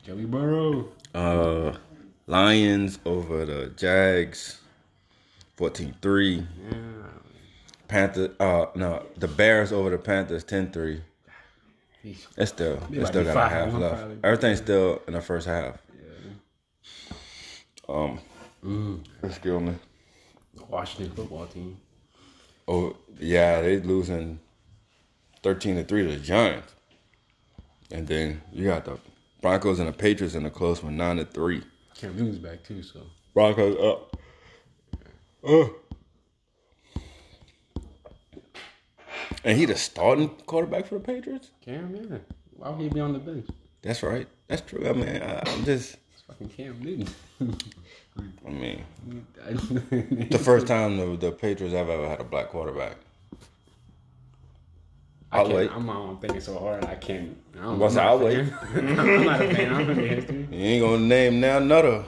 Joey 0.04 0.26
Burrow. 0.26 0.88
Uh, 1.14 1.76
Lions 2.26 2.98
over 3.06 3.46
the 3.46 3.72
Jags, 3.78 4.60
14-3. 5.60 6.48
Yeah. 6.72 6.78
Panther, 7.88 8.32
uh, 8.40 8.66
no, 8.74 9.06
the 9.18 9.28
Bears 9.28 9.72
over 9.72 9.92
the 9.92 9.98
Panthers, 10.00 10.44
10-3. 10.44 11.02
It's 12.04 12.50
still, 12.50 12.80
it's 12.92 13.10
still 13.10 13.24
got 13.26 13.38
a 13.38 13.50
half 13.50 13.74
left. 13.74 13.98
probably. 13.98 14.18
Everything's 14.24 14.58
still 14.60 15.02
in 15.08 15.14
the 15.14 15.22
first 15.22 15.46
half. 15.46 15.78
Um, 17.92 18.20
Mm. 18.64 19.04
excuse 19.24 19.60
me. 19.62 19.74
Washington 20.70 21.16
football 21.16 21.48
team. 21.48 21.78
Oh, 22.68 22.96
yeah, 23.20 23.60
they 23.62 23.80
losing 23.80 24.40
13 25.42 25.76
to 25.78 25.84
3 25.84 26.04
to 26.04 26.10
the 26.10 26.18
Giants. 26.20 26.74
And 27.90 28.08
then 28.08 28.42
you 28.54 28.66
got 28.66 28.86
the 28.86 29.00
Broncos 29.42 29.80
and 29.80 29.88
the 29.88 29.94
Patriots 29.94 30.36
in 30.36 30.44
the 30.44 30.52
close 30.52 30.84
one, 30.84 30.96
9 30.96 31.18
to 31.18 31.26
3. 31.26 31.64
Cam 31.96 32.16
Newton's 32.16 32.38
back 32.38 32.64
too, 32.64 32.84
so 32.84 33.02
Broncos 33.34 33.78
up. 33.84 34.18
Uh. 35.44 35.68
And 39.44 39.58
he 39.58 39.66
the 39.66 39.76
starting 39.76 40.30
quarterback 40.46 40.86
for 40.86 40.96
the 40.96 41.02
Patriots? 41.04 41.50
Cam, 41.66 41.96
yeah. 41.96 42.20
Why 42.56 42.70
would 42.70 42.80
he 42.82 42.90
be 42.90 43.00
on 43.00 43.14
the 43.14 43.20
bench? 43.20 43.48
That's 43.82 44.04
right. 44.04 44.28
That's 44.48 44.62
true. 44.62 44.88
I 44.88 44.94
mean, 44.94 45.22
I, 45.22 45.42
I'm 45.48 45.66
just, 45.66 45.98
It's 46.14 46.22
fucking 46.28 46.50
Cam 46.50 46.80
Newton. 46.80 47.08
I 48.18 48.50
mean, 48.50 48.84
the 49.34 50.28
the 50.32 50.38
first 50.40 50.68
time 50.68 50.98
the, 50.98 51.16
the 51.18 51.32
Patriots 51.32 51.74
have 51.76 51.90
ever 51.90 52.08
had 52.08 52.20
a 52.20 52.24
black 52.24 52.50
quarterback. 52.50 52.98
I 55.32 55.38
I'll 55.38 55.46
can't, 55.46 55.56
wait. 55.56 55.72
I'm, 55.74 55.90
I'm 55.90 56.18
thinking 56.18 56.42
so 56.42 56.60
hard. 56.60 56.84
I 56.84 56.96
can't. 56.96 57.38
I 57.58 57.62
don't, 57.64 57.80
What's 57.80 57.96
I'm 57.96 58.08
I'll 58.08 58.20
wait. 58.20 58.40
I'm 58.76 58.96
not 59.26 59.42
a 59.42 59.54
fan. 59.56 59.74
I 59.74 59.78
don't 59.78 59.88
know 59.88 59.94
history. 59.94 60.48
You 60.52 60.58
ain't 60.66 60.84
gonna 60.84 60.98
name 61.00 61.40
now 61.40 61.58
another. 61.58 62.04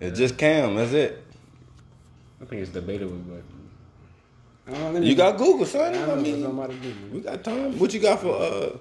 Yeah. 0.00 0.08
It's 0.08 0.18
just 0.18 0.36
Cam. 0.36 0.76
That's 0.76 0.92
it. 0.92 1.24
I 2.42 2.44
think 2.44 2.62
it's 2.62 2.70
debatable, 2.70 3.18
but 4.66 4.74
uh, 4.74 5.00
You 5.00 5.14
got 5.14 5.38
Google, 5.38 5.64
son. 5.66 5.94
I 5.94 6.02
I 6.02 6.06
don't 6.06 6.08
know 6.08 6.50
what 6.50 6.70
mean, 6.70 6.80
do. 6.80 6.88
man. 6.88 7.10
we 7.12 7.20
got 7.20 7.42
time. 7.42 7.78
What 7.78 7.92
you 7.94 8.00
got 8.00 8.20
for 8.20 8.34
uh? 8.36 8.76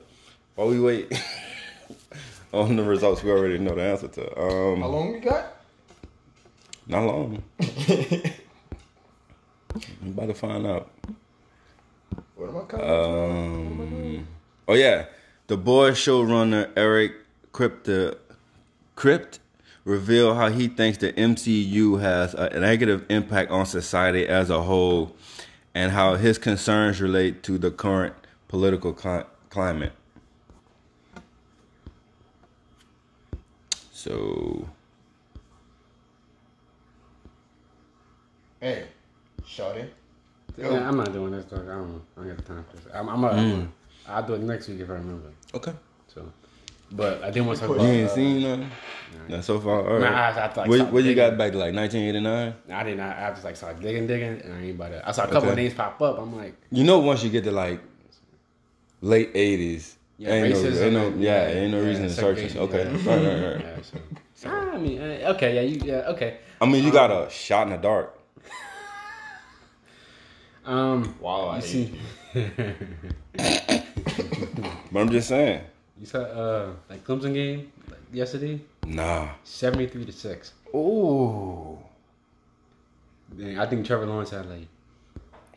While 0.55 0.67
we 0.67 0.79
wait 0.81 1.11
on 2.53 2.75
the 2.75 2.83
results, 2.83 3.23
we 3.23 3.31
already 3.31 3.57
know 3.57 3.73
the 3.75 3.81
answer 3.83 4.09
to. 4.09 4.39
Um, 4.41 4.81
How 4.81 4.87
long 4.87 5.13
we 5.13 5.19
got? 5.19 5.58
Not 6.89 7.05
long. 7.05 7.43
I'm 7.59 8.33
about 10.01 10.25
to 10.25 10.33
find 10.33 10.65
out. 10.65 10.89
What 12.35 12.49
am 12.49 12.57
I 12.57 12.61
calling? 12.61 14.17
Um, 14.17 14.27
oh 14.67 14.73
yeah, 14.73 15.05
the 15.45 15.55
boy 15.55 15.91
showrunner 15.91 16.71
Eric 16.75 17.11
Kripke, 17.53 18.17
Crypt 18.95 19.39
revealed 19.85 20.35
how 20.37 20.49
he 20.49 20.67
thinks 20.67 20.97
the 20.97 21.13
MCU 21.13 22.01
has 22.01 22.33
a 22.33 22.59
negative 22.59 23.05
impact 23.07 23.51
on 23.51 23.67
society 23.67 24.27
as 24.27 24.49
a 24.49 24.63
whole, 24.63 25.15
and 25.75 25.91
how 25.91 26.15
his 26.15 26.39
concerns 26.39 26.99
relate 26.99 27.43
to 27.43 27.59
the 27.59 27.69
current 27.69 28.15
political 28.47 28.93
cli- 28.93 29.25
climate. 29.51 29.93
So 33.91 34.67
hey, 38.61 38.85
Shawty. 39.45 39.87
Yeah, 40.57 40.87
I'm 40.87 40.97
not 40.97 41.13
doing 41.13 41.31
this. 41.31 41.45
Dog. 41.45 41.61
I 41.61 41.73
don't 41.75 41.89
know. 41.93 42.01
I 42.17 42.21
don't 42.21 42.29
have 42.29 42.45
time 42.45 42.65
for 42.69 42.75
this. 42.77 42.85
I'm. 42.93 43.09
I'm. 43.09 43.23
A, 43.23 43.29
Mm. 43.29 43.67
I'll 44.07 44.23
do 44.25 44.33
it 44.33 44.41
next 44.41 44.67
week 44.67 44.79
if 44.79 44.89
I 44.89 44.93
remember. 44.93 45.27
okay, 45.53 45.71
So, 46.07 46.31
but 46.91 47.23
I 47.23 47.29
didn't 47.29 47.45
want 47.45 47.59
to 47.59 47.67
talk 47.67 47.77
you 47.77 47.83
ain't 47.83 48.09
uh, 48.09 48.15
seen 48.15 48.41
nothing. 48.41 48.71
Not 49.27 49.43
so 49.43 49.59
far. 49.59 49.87
All 49.87 49.99
Nah, 49.99 50.05
right. 50.05 50.15
I- 50.15 50.29
I 50.29 50.31
have 50.31 50.53
to, 50.55 50.59
like, 50.61 50.69
where, 50.69 50.79
stop 50.79 50.93
you 51.03 51.13
got 51.15 51.37
back 51.37 51.51
to 51.51 51.57
like 51.59 51.75
1989? 51.75 52.55
I 52.71 52.83
didn't. 52.83 52.99
I, 52.99 53.27
I 53.27 53.29
just 53.31 53.43
like 53.43 53.55
started 53.55 53.81
digging, 53.83 54.07
digging, 54.07 54.41
and 54.41 54.53
I 54.53 54.61
ain't 54.61 54.71
about 54.75 54.89
to. 54.89 55.07
I 55.07 55.11
saw 55.11 55.23
a 55.25 55.27
couple 55.27 55.41
Okay. 55.43 55.49
of 55.51 55.55
names 55.57 55.73
pop 55.75 56.01
up. 56.01 56.17
I'm 56.19 56.35
like, 56.35 56.55
You 56.71 56.83
know, 56.83 56.97
once 56.99 57.23
you 57.23 57.29
get 57.29 57.43
to 57.43 57.51
like 57.51 57.81
late 59.01 59.29
eighties, 59.35 59.95
Yeah, 60.17 60.33
ain't, 60.33 60.49
no, 60.49 60.57
ain't 60.69 60.93
no, 60.93 61.09
yeah, 61.09 61.47
yeah, 61.49 61.53
ain't 61.59 61.71
no 61.71 61.81
yeah, 61.81 61.87
reason 61.87 62.03
to 62.07 62.13
search 62.13 62.39
it. 62.39 62.55
Okay, 62.57 62.83
yeah. 62.83 62.89
right, 62.89 63.25
right, 63.25 63.53
right. 63.55 63.61
yeah, 63.61 63.81
so, 63.83 63.97
so, 64.33 64.49
I 64.49 64.77
mean, 64.77 64.99
uh, 64.99 65.33
okay, 65.35 65.55
yeah, 65.55 65.61
you, 65.61 65.81
yeah, 65.85 66.09
okay. 66.09 66.37
I 66.59 66.65
mean, 66.65 66.83
you 66.83 66.91
got 66.91 67.11
a 67.11 67.29
shot 67.29 67.67
in 67.67 67.73
the 67.73 67.77
dark. 67.77 68.18
Um, 70.69 71.15
Wow, 71.19 71.49
I 71.49 71.59
hate 71.61 71.63
see, 71.63 71.99
But 74.91 74.99
I'm 74.99 75.09
just 75.09 75.27
saying, 75.29 75.61
you 75.99 76.05
saw 76.05 76.19
uh 76.19 76.69
like 76.89 77.03
Clemson 77.03 77.33
game 77.33 77.71
like, 77.89 77.99
yesterday, 78.13 78.61
nah. 78.85 79.29
seventy 79.43 79.87
three 79.87 80.05
to 80.05 80.11
six. 80.11 80.53
Ooh, 80.75 81.77
Then 83.31 83.57
I 83.59 83.65
think 83.65 83.85
Trevor 83.85 84.05
Lawrence 84.05 84.29
had 84.31 84.45
like 84.47 84.67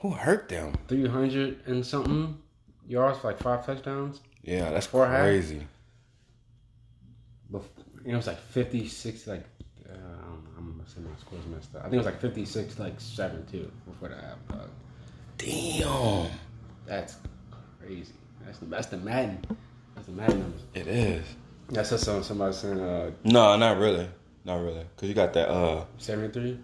who 0.01 0.11
hurt 0.11 0.49
them? 0.49 0.75
three 0.89 1.07
hundred 1.07 1.61
and 1.67 1.85
something 1.85 2.39
yards 2.89 3.19
for 3.19 3.29
like 3.29 3.39
five 3.39 3.65
touchdowns. 3.67 4.21
Yeah, 4.43 4.71
that's 4.71 4.87
Before 4.87 5.07
half? 5.07 5.21
crazy. 5.21 5.67
Bef- 7.53 7.63
It 8.05 8.17
was 8.17 8.27
like 8.27 8.39
56, 8.41 9.27
like, 9.29 9.45
uh, 9.89 9.93
I 9.93 9.95
don't 9.95 10.43
know, 10.45 10.51
I'm 10.59 10.73
gonna 10.79 10.89
say 10.89 11.01
my 11.01 11.15
scores 11.21 11.47
messed 11.47 11.75
up. 11.77 11.83
I 11.83 11.85
think 11.85 11.95
it 11.95 11.99
was 11.99 12.07
like 12.07 12.21
56, 12.21 12.79
like 12.81 12.99
7 12.99 13.47
2 13.53 13.71
before 13.87 14.09
the 14.09 14.17
half, 14.17 14.39
dog. 14.49 14.69
Damn, 15.45 16.29
That's 16.87 17.17
crazy. 17.81 18.13
That's 18.45 18.59
the, 18.59 18.67
that's 18.67 18.87
the 18.87 18.97
Madden. 18.99 19.45
That's 19.95 20.07
the 20.07 20.13
Madden 20.13 20.41
numbers. 20.41 20.63
it 20.75 20.87
is. 20.87 21.25
That's 21.69 21.91
just 21.91 22.05
some, 22.05 22.23
somebody 22.23 22.53
saying 22.53 22.81
uh, 22.81 23.11
No, 23.25 23.57
not 23.57 23.79
really, 23.79 24.09
not 24.45 24.57
really, 24.63 24.85
cause 24.97 25.09
you 25.09 25.15
got 25.15 25.33
that. 25.33 25.49
Uh, 25.49 25.85
73. 25.99 26.59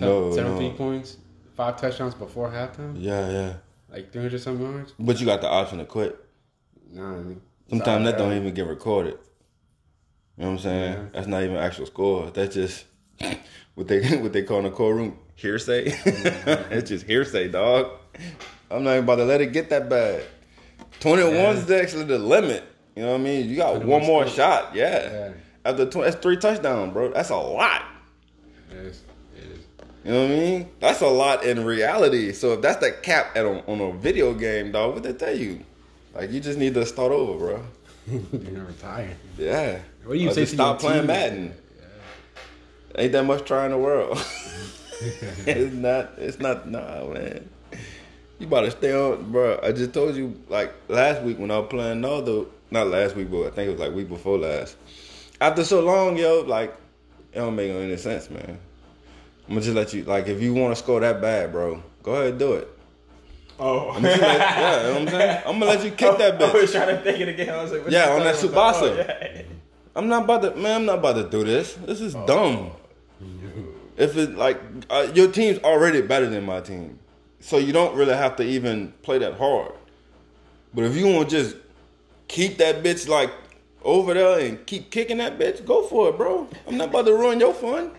No, 0.00 0.34
73 0.34 0.68
no. 0.70 0.74
points, 0.74 1.18
five 1.56 1.80
touchdowns 1.80 2.14
before 2.14 2.48
halftime, 2.50 2.96
yeah, 2.98 3.30
yeah. 3.30 3.54
like 3.90 4.12
300 4.12 4.40
something 4.40 4.64
yards. 4.64 4.94
But 4.98 5.20
you 5.20 5.26
got 5.26 5.40
the 5.40 5.48
option 5.48 5.78
to 5.78 5.84
quit. 5.84 6.18
Nah, 6.90 7.12
I 7.12 7.18
mean, 7.18 7.40
Sometimes 7.68 8.04
that 8.06 8.18
don't 8.18 8.32
even 8.32 8.52
get 8.54 8.66
recorded. 8.66 9.18
You 10.36 10.42
know 10.42 10.46
what 10.46 10.52
I'm 10.52 10.58
saying? 10.58 11.10
That's 11.12 11.26
not 11.28 11.42
even 11.44 11.56
actual 11.56 11.86
score. 11.86 12.30
That's 12.32 12.54
just 12.54 12.86
what 13.74 13.88
they 13.88 14.16
what 14.18 14.32
they 14.32 14.42
call 14.42 14.58
in 14.58 14.64
the 14.64 14.70
courtroom 14.70 15.18
hearsay. 15.36 15.84
it's 16.06 16.88
just 16.88 17.06
hearsay, 17.06 17.48
dog. 17.48 17.90
I'm 18.70 18.84
not 18.84 18.92
even 18.92 19.04
about 19.04 19.16
to 19.16 19.24
let 19.24 19.40
it 19.40 19.52
get 19.52 19.70
that 19.70 19.88
bad. 19.88 20.24
21's 21.00 21.64
is 21.64 21.70
actually 21.70 22.04
the 22.04 22.18
limit. 22.18 22.64
You 22.96 23.02
know 23.02 23.12
what 23.12 23.20
I 23.20 23.24
mean? 23.24 23.48
You 23.48 23.56
got 23.56 23.84
one 23.84 24.04
more 24.04 24.26
shot. 24.26 24.74
Yeah. 24.74 25.12
Yeah. 25.12 25.32
After 25.64 25.86
20, 25.86 26.10
that's 26.10 26.22
three 26.22 26.36
touchdowns, 26.36 26.92
bro. 26.92 27.12
That's 27.12 27.30
a 27.30 27.36
lot. 27.36 27.82
It 28.70 28.76
is. 28.76 29.02
It 29.36 29.44
is. 29.44 29.58
You 30.04 30.12
know 30.12 30.22
what 30.22 30.30
I 30.30 30.34
mean? 30.34 30.70
That's 30.80 31.00
a 31.00 31.08
lot 31.08 31.44
in 31.44 31.64
reality. 31.64 32.32
So 32.32 32.52
if 32.52 32.62
that's 32.62 32.78
the 32.78 32.92
cap 32.92 33.36
at 33.36 33.44
a, 33.44 33.64
on 33.66 33.80
a 33.80 33.92
video 33.92 34.34
game, 34.34 34.72
dog, 34.72 34.94
what 34.94 35.02
they 35.02 35.12
tell 35.12 35.36
you? 35.36 35.64
Like 36.14 36.30
you 36.30 36.40
just 36.40 36.58
need 36.58 36.74
to 36.74 36.86
start 36.86 37.12
over, 37.12 37.38
bro. 37.38 37.64
You're 38.32 38.64
retired. 38.64 39.16
Yeah. 39.38 39.80
What 40.04 40.14
do 40.14 40.20
you 40.20 40.30
Or 40.30 40.34
say 40.34 40.44
stop 40.44 40.80
playing 40.80 41.00
team? 41.00 41.06
Madden. 41.06 41.54
Ain't 42.96 43.12
that 43.12 43.24
much 43.24 43.44
try 43.44 43.64
in 43.64 43.72
the 43.72 43.78
world. 43.78 44.18
it's 45.46 45.74
not. 45.74 46.12
It's 46.18 46.38
not. 46.38 46.68
Nah, 46.68 47.06
man. 47.06 47.48
You 48.38 48.46
about 48.46 48.62
to 48.62 48.70
stay 48.70 48.92
on, 48.92 49.30
bro. 49.30 49.58
I 49.62 49.72
just 49.72 49.92
told 49.92 50.16
you 50.16 50.40
like 50.48 50.72
last 50.88 51.22
week 51.22 51.38
when 51.38 51.50
I 51.50 51.58
was 51.58 51.68
playing 51.68 52.00
Naldo. 52.00 52.48
Not 52.70 52.88
last 52.88 53.14
week, 53.14 53.30
but 53.30 53.46
I 53.46 53.50
think 53.50 53.68
it 53.68 53.72
was 53.72 53.80
like 53.80 53.92
week 53.92 54.08
before 54.08 54.38
last. 54.38 54.76
After 55.40 55.64
so 55.64 55.80
long, 55.80 56.16
yo, 56.16 56.40
like 56.40 56.74
it 57.32 57.38
don't 57.38 57.54
make 57.54 57.70
any 57.70 57.96
sense, 57.96 58.30
man. 58.30 58.58
I'm 59.46 59.54
gonna 59.54 59.60
just 59.60 59.76
let 59.76 59.92
you 59.92 60.04
like 60.04 60.26
if 60.26 60.40
you 60.40 60.54
want 60.54 60.74
to 60.74 60.82
score 60.82 61.00
that 61.00 61.20
bad, 61.20 61.52
bro, 61.52 61.82
go 62.02 62.14
ahead 62.14 62.30
and 62.30 62.38
do 62.38 62.54
it. 62.54 62.68
Oh, 63.58 63.96
yeah, 64.00 64.14
you 64.14 64.20
know 64.20 64.92
what 64.92 65.02
I'm 65.02 65.08
saying. 65.08 65.42
I'm 65.46 65.60
gonna 65.60 65.66
let 65.66 65.84
you 65.84 65.90
kick 65.92 66.18
that 66.18 66.38
bitch. 66.38 66.50
I 66.54 66.60
was 66.60 66.72
trying 66.72 66.96
to 66.96 67.02
think 67.02 67.20
it 67.20 67.28
again. 67.28 67.50
I 67.50 67.62
was 67.62 67.72
like, 67.72 67.88
Yeah, 67.88 68.10
on 68.10 68.20
that 68.20 68.34
Subasa. 68.34 68.82
Oh, 68.82 68.96
yeah. 68.96 69.42
I'm 69.94 70.08
not 70.08 70.24
about 70.24 70.42
to, 70.42 70.56
man. 70.56 70.80
I'm 70.80 70.86
not 70.86 70.98
about 70.98 71.14
to 71.14 71.28
do 71.28 71.44
this. 71.44 71.74
This 71.74 72.00
is 72.00 72.16
oh. 72.16 72.26
dumb. 72.26 72.70
If 73.96 74.16
it 74.16 74.34
like 74.34 74.60
uh, 74.90 75.08
your 75.14 75.30
team's 75.30 75.58
already 75.60 76.02
better 76.02 76.26
than 76.26 76.44
my 76.44 76.60
team, 76.60 76.98
so 77.40 77.58
you 77.58 77.72
don't 77.72 77.94
really 77.94 78.14
have 78.14 78.36
to 78.36 78.42
even 78.42 78.92
play 79.02 79.18
that 79.18 79.34
hard. 79.38 79.72
But 80.74 80.84
if 80.84 80.96
you 80.96 81.06
want 81.06 81.30
to 81.30 81.42
just 81.42 81.56
keep 82.26 82.58
that 82.58 82.82
bitch 82.82 83.08
like 83.08 83.30
over 83.82 84.14
there 84.14 84.40
and 84.40 84.66
keep 84.66 84.90
kicking 84.90 85.18
that 85.18 85.38
bitch, 85.38 85.64
go 85.64 85.86
for 85.86 86.08
it, 86.08 86.16
bro. 86.16 86.48
I'm 86.66 86.76
not 86.76 86.88
about 86.88 87.06
to 87.06 87.12
ruin 87.14 87.38
your 87.38 87.54
fun. 87.54 87.92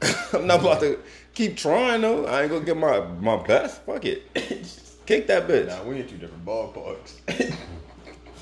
I'm 0.32 0.46
not 0.46 0.60
about 0.60 0.80
to 0.80 1.00
keep 1.34 1.56
trying 1.56 2.02
though. 2.02 2.26
I 2.26 2.42
ain't 2.42 2.50
gonna 2.50 2.64
get 2.64 2.76
my 2.76 3.00
my 3.00 3.36
best. 3.36 3.82
Fuck 3.82 4.04
it. 4.04 4.32
Kick 5.06 5.26
that 5.28 5.48
bitch. 5.48 5.68
Nah, 5.68 5.82
we 5.84 6.00
in 6.00 6.06
two 6.06 6.18
different 6.18 6.44
ballparks. 6.44 7.14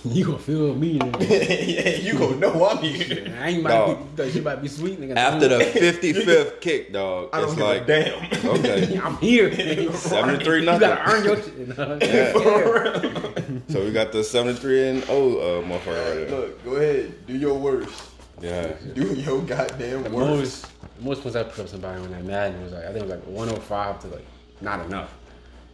You 0.08 0.24
gonna 0.24 0.38
feel 0.38 0.74
me? 0.74 0.98
Nigga. 0.98 1.66
yeah, 1.66 1.96
you 1.96 2.18
gonna 2.18 2.36
know 2.36 2.66
I'm 2.68 2.78
here. 2.78 3.34
I 3.40 3.48
ain't 3.48 3.62
might 3.62 3.70
Dog. 3.70 4.16
be, 4.16 4.30
she 4.30 4.40
might 4.40 4.62
be 4.62 4.68
sweet, 4.68 5.00
nigga. 5.00 5.16
After 5.16 5.48
the 5.48 5.56
55th 5.64 6.60
kick, 6.60 6.92
dog, 6.92 7.30
I 7.32 7.40
don't 7.40 7.48
it's 7.50 7.56
give 7.58 7.66
like 7.66 7.82
a 7.82 7.86
damn. 7.86 8.46
okay. 8.50 8.98
I'm 9.02 9.16
here. 9.18 9.50
nigga. 9.50 9.92
73 9.94 10.60
You 10.60 10.64
gotta 10.66 11.10
earn 11.10 11.24
your 11.24 11.36
shit. 11.36 11.76
dog. 11.76 13.62
So 13.68 13.84
we 13.84 13.90
got 13.92 14.12
the 14.12 14.22
73 14.24 14.88
and 14.88 15.04
oh 15.08 15.38
uh, 15.38 15.62
motherfucker 15.64 15.86
right 15.86 16.28
there. 16.28 16.30
Look, 16.30 16.64
go 16.64 16.70
ahead, 16.76 17.26
do 17.26 17.36
your 17.36 17.54
worst. 17.58 18.10
Yeah. 18.40 18.72
Do 18.94 19.14
your 19.14 19.42
goddamn 19.42 20.04
The 20.04 20.10
worst. 20.10 20.28
most, 20.30 20.96
the 20.98 21.02
most 21.04 21.22
points 21.22 21.36
I 21.36 21.42
put 21.44 21.60
up 21.60 21.68
somebody 21.68 22.00
on 22.02 22.10
that 22.10 22.24
Madden 22.24 22.62
was 22.62 22.72
like 22.72 22.84
I 22.84 22.92
think 22.92 22.98
it 22.98 23.02
was 23.02 23.10
like 23.12 23.24
105 23.26 24.00
to 24.02 24.06
like 24.08 24.26
not 24.60 24.84
enough. 24.86 25.12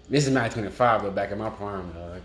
This 0.09 0.27
is 0.27 0.33
Madden 0.33 0.53
25 0.53 1.03
though, 1.03 1.11
back 1.11 1.31
in 1.33 1.39
my 1.39 1.51
prime, 1.51 1.91
dog. 1.93 2.21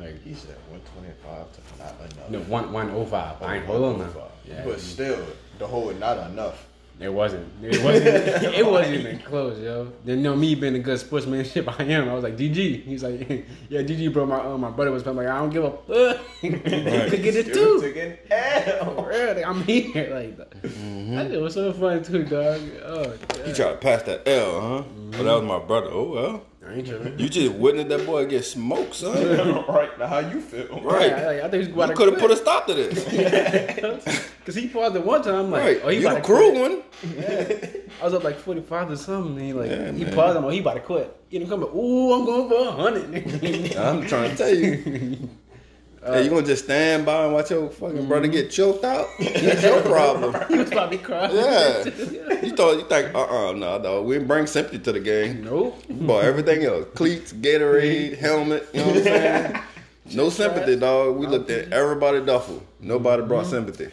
Like 0.00 0.22
He 0.22 0.34
said 0.34 0.56
125 0.70 1.52
to 1.52 1.60
not 1.82 1.94
enough. 2.12 2.30
no 2.30 2.40
one 2.52 2.72
105. 2.72 3.42
I 3.42 3.56
ain't 3.56 3.66
hold 3.66 4.00
on. 4.00 4.12
Yeah, 4.48 4.62
but 4.64 4.80
still, 4.80 5.24
the 5.58 5.66
whole 5.66 5.92
not 5.94 6.18
enough. 6.30 6.66
it 7.00 7.12
wasn't. 7.12 7.46
It 7.62 7.82
wasn't. 7.82 8.06
it 8.54 8.64
wasn't 8.66 8.94
even 9.00 9.18
close, 9.18 9.58
yo. 9.60 9.92
Then 10.04 10.18
you 10.18 10.22
know 10.24 10.36
me 10.36 10.54
being 10.54 10.76
a 10.76 10.78
good 10.78 10.98
sportsmanship 10.98 11.68
I 11.80 11.82
am. 11.84 12.08
I 12.08 12.14
was 12.14 12.22
like 12.24 12.36
DG. 12.36 12.84
He's 12.84 13.02
like, 13.02 13.20
yeah, 13.68 13.82
DG, 13.82 14.12
bro. 14.12 14.24
My 14.26 14.40
uh, 14.40 14.56
my 14.56 14.70
brother 14.70 14.92
was 14.92 15.06
I'm 15.06 15.16
like, 15.16 15.26
I 15.28 15.38
don't 15.38 15.50
give 15.50 15.64
a 15.64 15.70
fuck. 15.70 16.24
Could 16.40 17.22
get 17.22 17.36
it 17.36 17.52
too. 17.52 17.80
took 17.82 17.96
an 17.96 18.16
L. 18.30 18.94
For 18.94 19.08
real, 19.10 19.34
like, 19.34 19.46
I'm 19.46 19.62
here. 19.64 20.14
Like 20.14 20.36
that. 20.38 20.50
That 20.62 21.30
shit 21.30 21.40
was 21.40 21.54
so 21.54 21.72
fun 21.72 22.02
too, 22.02 22.22
dog. 22.24 22.60
Oh, 22.84 23.12
You 23.46 23.52
tried 23.54 23.72
to 23.72 23.76
pass 23.78 24.02
that 24.04 24.26
L, 24.28 24.60
huh? 24.60 24.82
But 25.10 25.22
that 25.24 25.34
was 25.34 25.42
my 25.42 25.58
brother. 25.58 25.88
Oh 25.90 26.12
well. 26.12 26.42
I 26.68 26.74
ain't 26.74 26.86
tripping. 26.86 27.18
You 27.18 27.28
just 27.28 27.54
witnessed 27.54 27.88
that 27.90 28.04
boy 28.06 28.26
get 28.26 28.44
smoked, 28.44 28.94
son. 28.96 29.64
right 29.68 29.96
now, 29.98 30.06
how 30.06 30.18
you 30.18 30.40
feel? 30.40 30.80
Right. 30.82 31.10
Yeah, 31.10 31.28
I, 31.28 31.46
I 31.46 31.48
think 31.50 31.54
he's 31.54 31.68
You 31.68 31.74
about 31.74 31.86
to 31.88 31.94
could 31.94 32.10
have 32.12 32.18
put 32.20 32.30
a 32.30 32.36
stop 32.36 32.66
to 32.66 32.74
this. 32.74 34.24
Cause 34.46 34.54
he 34.54 34.68
paused 34.68 34.94
it 34.96 35.04
one 35.04 35.22
time. 35.22 35.34
I'm 35.34 35.50
like, 35.50 35.62
Right. 35.62 35.80
oh, 35.84 35.88
he 35.88 35.98
you 36.00 36.06
about 36.06 36.14
the 36.14 36.20
to 36.20 36.26
crew 36.26 36.50
quit. 36.52 36.60
one. 36.60 36.82
I 38.00 38.04
was 38.04 38.14
up 38.14 38.22
like 38.24 38.38
45 38.38 38.90
or 38.90 38.96
something. 38.96 39.32
And 39.38 39.40
he 39.46 39.52
like, 39.52 39.70
Yeah, 39.70 39.90
he 39.92 40.04
man. 40.04 40.14
paused. 40.14 40.36
I'm 40.36 40.44
like, 40.44 40.50
oh, 40.50 40.54
he 40.54 40.60
about 40.60 40.74
to 40.74 40.80
quit. 40.80 41.16
You 41.30 41.38
didn't 41.40 41.50
come 41.50 41.60
back. 41.60 41.74
Ooh, 41.74 42.12
I'm 42.14 42.24
going 42.24 42.48
for 42.48 42.68
a 42.68 42.70
hundred. 42.72 43.76
I'm 43.76 44.06
trying 44.06 44.30
to 44.30 44.36
tell 44.36 44.54
you. 44.54 45.28
hey, 46.06 46.24
you 46.24 46.30
gonna 46.30 46.46
just 46.46 46.64
stand 46.64 47.04
by 47.06 47.24
and 47.24 47.32
watch 47.34 47.50
your 47.50 47.68
fucking 47.70 48.06
brother 48.08 48.28
get 48.28 48.50
choked 48.50 48.84
out? 48.84 49.08
That's 49.18 49.62
your 49.62 49.80
problem. 49.94 50.34
he 50.48 50.58
was 50.58 50.70
probably 50.70 50.98
crying. 50.98 51.30
cry. 51.30 51.40
Yeah. 51.40 51.84
You 52.46 52.54
thought 52.54 52.76
you 52.78 52.84
think, 52.88 53.14
uh 53.14 53.48
uh 53.48 53.52
no, 53.52 53.78
dog. 53.82 54.04
We 54.04 54.14
didn't 54.14 54.28
bring 54.28 54.46
sympathy 54.46 54.78
to 54.80 54.92
the 54.92 55.00
game. 55.00 55.42
Nope. 55.44 55.82
But 55.88 56.24
everything 56.24 56.64
else. 56.64 56.86
Cleats, 56.94 57.32
Gatorade, 57.32 58.18
helmet, 58.18 58.68
you 58.72 58.80
know 58.80 58.86
what 58.88 58.96
I'm 58.98 59.02
saying? 59.04 59.60
No 60.14 60.30
sympathy, 60.30 60.76
dog. 60.76 61.16
We 61.16 61.26
looked 61.26 61.50
at 61.50 61.72
everybody 61.72 62.24
duffel. 62.24 62.62
Nobody 62.78 63.22
brought 63.24 63.46
sympathy. 63.46 63.88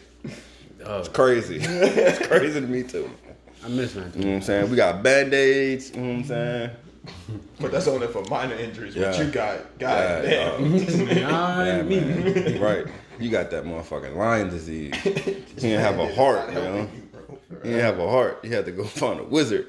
Oh, 0.85 0.99
It's 0.99 1.07
crazy. 1.09 1.57
it's 1.59 2.27
crazy 2.27 2.61
to 2.61 2.67
me 2.67 2.83
too. 2.83 3.09
I 3.65 3.69
miss 3.69 3.95
man. 3.95 4.11
You 4.15 4.21
know 4.21 4.27
what 4.27 4.35
I'm 4.35 4.41
saying? 4.43 4.69
We 4.69 4.75
got 4.75 5.01
band-aids, 5.01 5.89
you 5.91 6.01
know 6.01 6.07
what 6.09 6.15
I'm 6.17 6.23
saying? 6.25 6.69
But 7.59 7.71
that's 7.71 7.87
only 7.87 8.07
for 8.07 8.23
minor 8.29 8.55
injuries. 8.55 8.95
What 8.95 9.17
Yeah. 9.17 9.21
you 9.23 9.31
got? 9.31 9.59
Yeah, 9.79 9.79
God 9.79 10.21
damn. 10.23 11.21
Nah, 11.21 11.63
Yeah, 11.65 11.81
me. 11.83 11.99
man. 11.99 12.61
right. 12.61 12.85
You 13.19 13.29
got 13.29 13.51
that 13.51 13.65
motherfucking 13.65 14.15
lion 14.15 14.49
disease. 14.49 14.93
You 15.05 15.69
didn't 15.69 15.81
have 15.81 15.99
a 15.99 16.13
heart, 16.15 16.49
you 16.49 16.55
know? 16.55 16.89
You 17.51 17.57
didn't 17.63 17.79
have 17.79 17.99
a 17.99 18.09
heart. 18.09 18.39
You 18.43 18.51
had 18.53 18.65
to 18.65 18.71
go 18.71 18.83
find 19.01 19.19
a 19.19 19.23
wizard. 19.23 19.67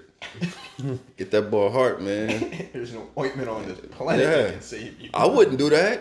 Get 1.16 1.30
that 1.30 1.50
boy 1.50 1.64
a 1.66 1.70
heart, 1.70 2.00
man. 2.02 2.68
There's 2.72 2.92
no 2.92 3.06
ointment 3.18 3.48
on 3.48 3.66
this 3.66 3.78
planet 3.90 4.22
Yeah. 4.24 4.30
that 4.42 4.52
can 4.54 4.62
save 4.62 5.00
you. 5.00 5.10
I 5.12 5.26
wouldn't 5.26 5.58
do 5.58 5.68
that. 5.70 6.00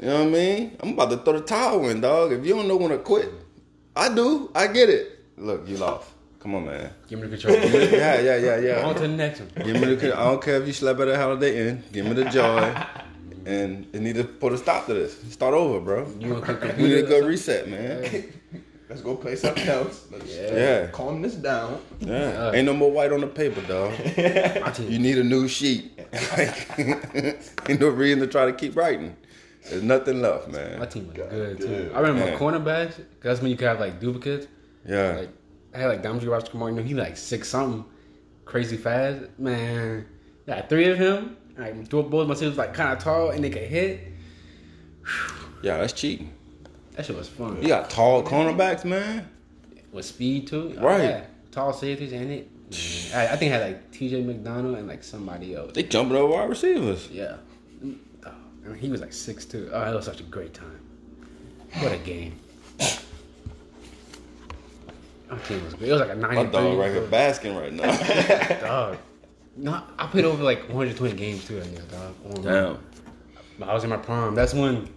You 0.00 0.06
know 0.06 0.18
what 0.20 0.28
I 0.28 0.30
mean? 0.30 0.76
I'm 0.80 0.90
about 0.90 1.10
to 1.10 1.16
throw 1.18 1.34
the 1.34 1.40
towel 1.44 1.88
in, 1.90 2.00
dog. 2.00 2.32
If 2.32 2.46
you 2.46 2.54
don't 2.54 2.68
know 2.68 2.76
when 2.76 2.90
to 2.90 2.98
quit, 2.98 3.30
I 3.96 4.14
do. 4.14 4.50
I 4.54 4.66
get 4.68 4.88
it. 4.88 5.18
Look, 5.36 5.68
you 5.68 5.76
lost. 5.76 6.08
Come 6.40 6.54
on, 6.54 6.64
man. 6.66 6.90
Give 7.08 7.18
me 7.20 7.26
the 7.28 7.36
control. 7.36 7.60
Give 7.60 7.72
me 7.72 7.86
the- 7.86 7.96
Yeah, 7.96 8.20
yeah, 8.20 8.56
yeah, 8.58 8.86
On 8.86 8.94
to 8.94 9.02
the 9.02 9.08
next 9.08 9.40
one. 9.40 9.50
Give 9.64 9.74
me 9.80 9.94
the. 9.94 10.18
I 10.18 10.24
don't 10.24 10.42
care 10.42 10.60
if 10.60 10.66
you 10.66 10.72
slept 10.72 10.98
at 11.00 11.08
a 11.08 11.16
Holiday 11.16 11.68
Inn. 11.68 11.82
Give 11.92 12.06
me 12.06 12.12
the 12.14 12.24
joy. 12.24 12.74
And 13.46 13.86
you 13.94 14.00
need 14.00 14.16
to 14.16 14.24
put 14.24 14.52
a 14.52 14.58
stop 14.58 14.84
to 14.86 14.92
this. 14.94 15.16
Start 15.32 15.54
over, 15.54 15.80
bro. 15.80 16.06
You 16.20 16.34
want 16.34 16.44
to 16.44 16.74
We 16.76 16.82
need 16.88 16.98
a 16.98 17.02
good 17.04 17.24
reset, 17.24 17.68
man. 17.70 18.24
Let's 18.88 19.00
go 19.00 19.16
play 19.16 19.34
something 19.34 19.66
else. 19.66 20.06
Let's 20.12 20.30
Yeah. 20.30 20.88
calm 20.88 21.22
this 21.22 21.36
down. 21.36 21.80
Yeah. 22.00 22.52
Ain't 22.52 22.66
no 22.66 22.74
more 22.74 22.92
white 22.92 23.12
on 23.12 23.20
the 23.22 23.26
paper, 23.26 23.62
dog. 23.62 23.92
My 24.62 24.70
team. 24.72 24.90
You 24.90 24.98
need 24.98 25.16
a 25.16 25.24
new 25.24 25.48
sheet. 25.48 25.98
Ain't 26.78 27.80
no 27.80 27.88
reason 27.88 28.20
to 28.20 28.26
try 28.26 28.44
to 28.46 28.52
keep 28.52 28.76
writing. 28.76 29.16
There's 29.68 29.82
nothing 29.82 30.20
left, 30.20 30.48
man. 30.48 30.78
My 30.78 30.86
team 30.86 31.06
was 31.06 31.16
good 31.16 31.60
too. 31.60 31.90
I 31.94 32.00
remember 32.00 32.26
Yeah. 32.26 32.32
my 32.32 32.38
cornerbacks. 32.38 32.96
Cause 32.96 33.22
that's 33.22 33.40
when 33.40 33.50
you 33.50 33.56
could 33.56 33.68
have 33.68 33.80
like 33.80 34.00
duplicates. 34.00 34.46
Yeah. 34.86 35.16
Like 35.20 35.28
I 35.74 35.78
had 35.78 35.86
like 35.88 36.02
Dominic. 36.02 36.24
You 36.24 36.70
know, 36.70 36.82
he 36.82 36.94
like 36.94 37.16
six 37.16 37.48
something, 37.48 37.84
crazy 38.44 38.76
fast. 38.76 39.22
Man, 39.38 40.06
yeah, 40.46 40.66
three 40.66 40.86
of 40.88 40.98
him. 40.98 41.36
Like 41.58 41.88
two 41.90 42.02
both 42.02 42.26
my 42.28 42.34
sisters 42.34 42.56
like 42.56 42.72
kind 42.74 42.92
of 42.92 42.98
tall 43.02 43.30
and 43.30 43.42
they 43.44 43.50
could 43.50 43.62
hit. 43.68 44.00
Yeah, 45.62 45.76
that's 45.76 45.92
cheating. 45.92 46.32
That 46.92 47.04
shit 47.04 47.14
was 47.14 47.28
fun. 47.28 47.60
You 47.60 47.68
got 47.68 47.90
tall 47.90 48.22
cornerbacks, 48.22 48.82
man. 48.86 49.28
With 49.92 50.06
speed 50.06 50.46
too. 50.46 50.74
Oh, 50.78 50.82
Right. 50.82 51.02
yeah. 51.02 51.24
Tall 51.50 51.74
safeties 51.74 52.12
and 52.14 52.30
it. 52.30 52.48
I, 53.14 53.28
I 53.34 53.36
think 53.36 53.52
I 53.52 53.58
had 53.58 53.66
like 53.72 53.90
T.J. 53.90 54.22
McDonald 54.22 54.78
and 54.78 54.88
like 54.88 55.04
somebody 55.04 55.54
else. 55.54 55.72
They 55.74 55.82
jumping 55.82 56.16
over 56.16 56.32
wide 56.32 56.48
receivers. 56.48 57.08
Yeah. 57.12 57.36
Oh, 58.24 58.32
I 58.64 58.68
mean, 58.68 58.78
he 58.78 58.88
was 58.88 59.02
like 59.02 59.12
six 59.12 59.44
two. 59.44 59.68
Oh, 59.70 59.80
that 59.84 59.94
was 59.94 60.06
such 60.06 60.20
a 60.20 60.24
great 60.24 60.54
time. 60.54 60.80
What 61.80 61.92
a 61.92 61.98
game. 61.98 62.40
Our 65.30 65.38
team 65.38 65.64
was 65.64 65.74
great. 65.74 65.88
It 65.88 65.92
was 65.92 66.00
like 66.00 66.10
a 66.10 66.16
My 66.16 66.44
dog 66.44 66.78
right 66.78 66.92
here 66.92 67.06
basking 67.06 67.56
right 67.56 67.72
now. 67.72 68.60
Dog. 68.60 68.98
No, 69.56 69.82
I 69.98 70.06
played 70.06 70.24
over 70.24 70.42
like 70.42 70.60
120 70.68 71.14
games 71.14 71.46
too. 71.46 71.60
I 71.60 71.66
guess, 71.66 71.84
dog. 71.84 72.14
On- 72.36 72.42
Damn. 72.42 72.78
I 73.68 73.74
was 73.74 73.84
in 73.84 73.90
my 73.90 73.96
prime. 73.96 74.34
That's 74.34 74.54
when. 74.54 74.88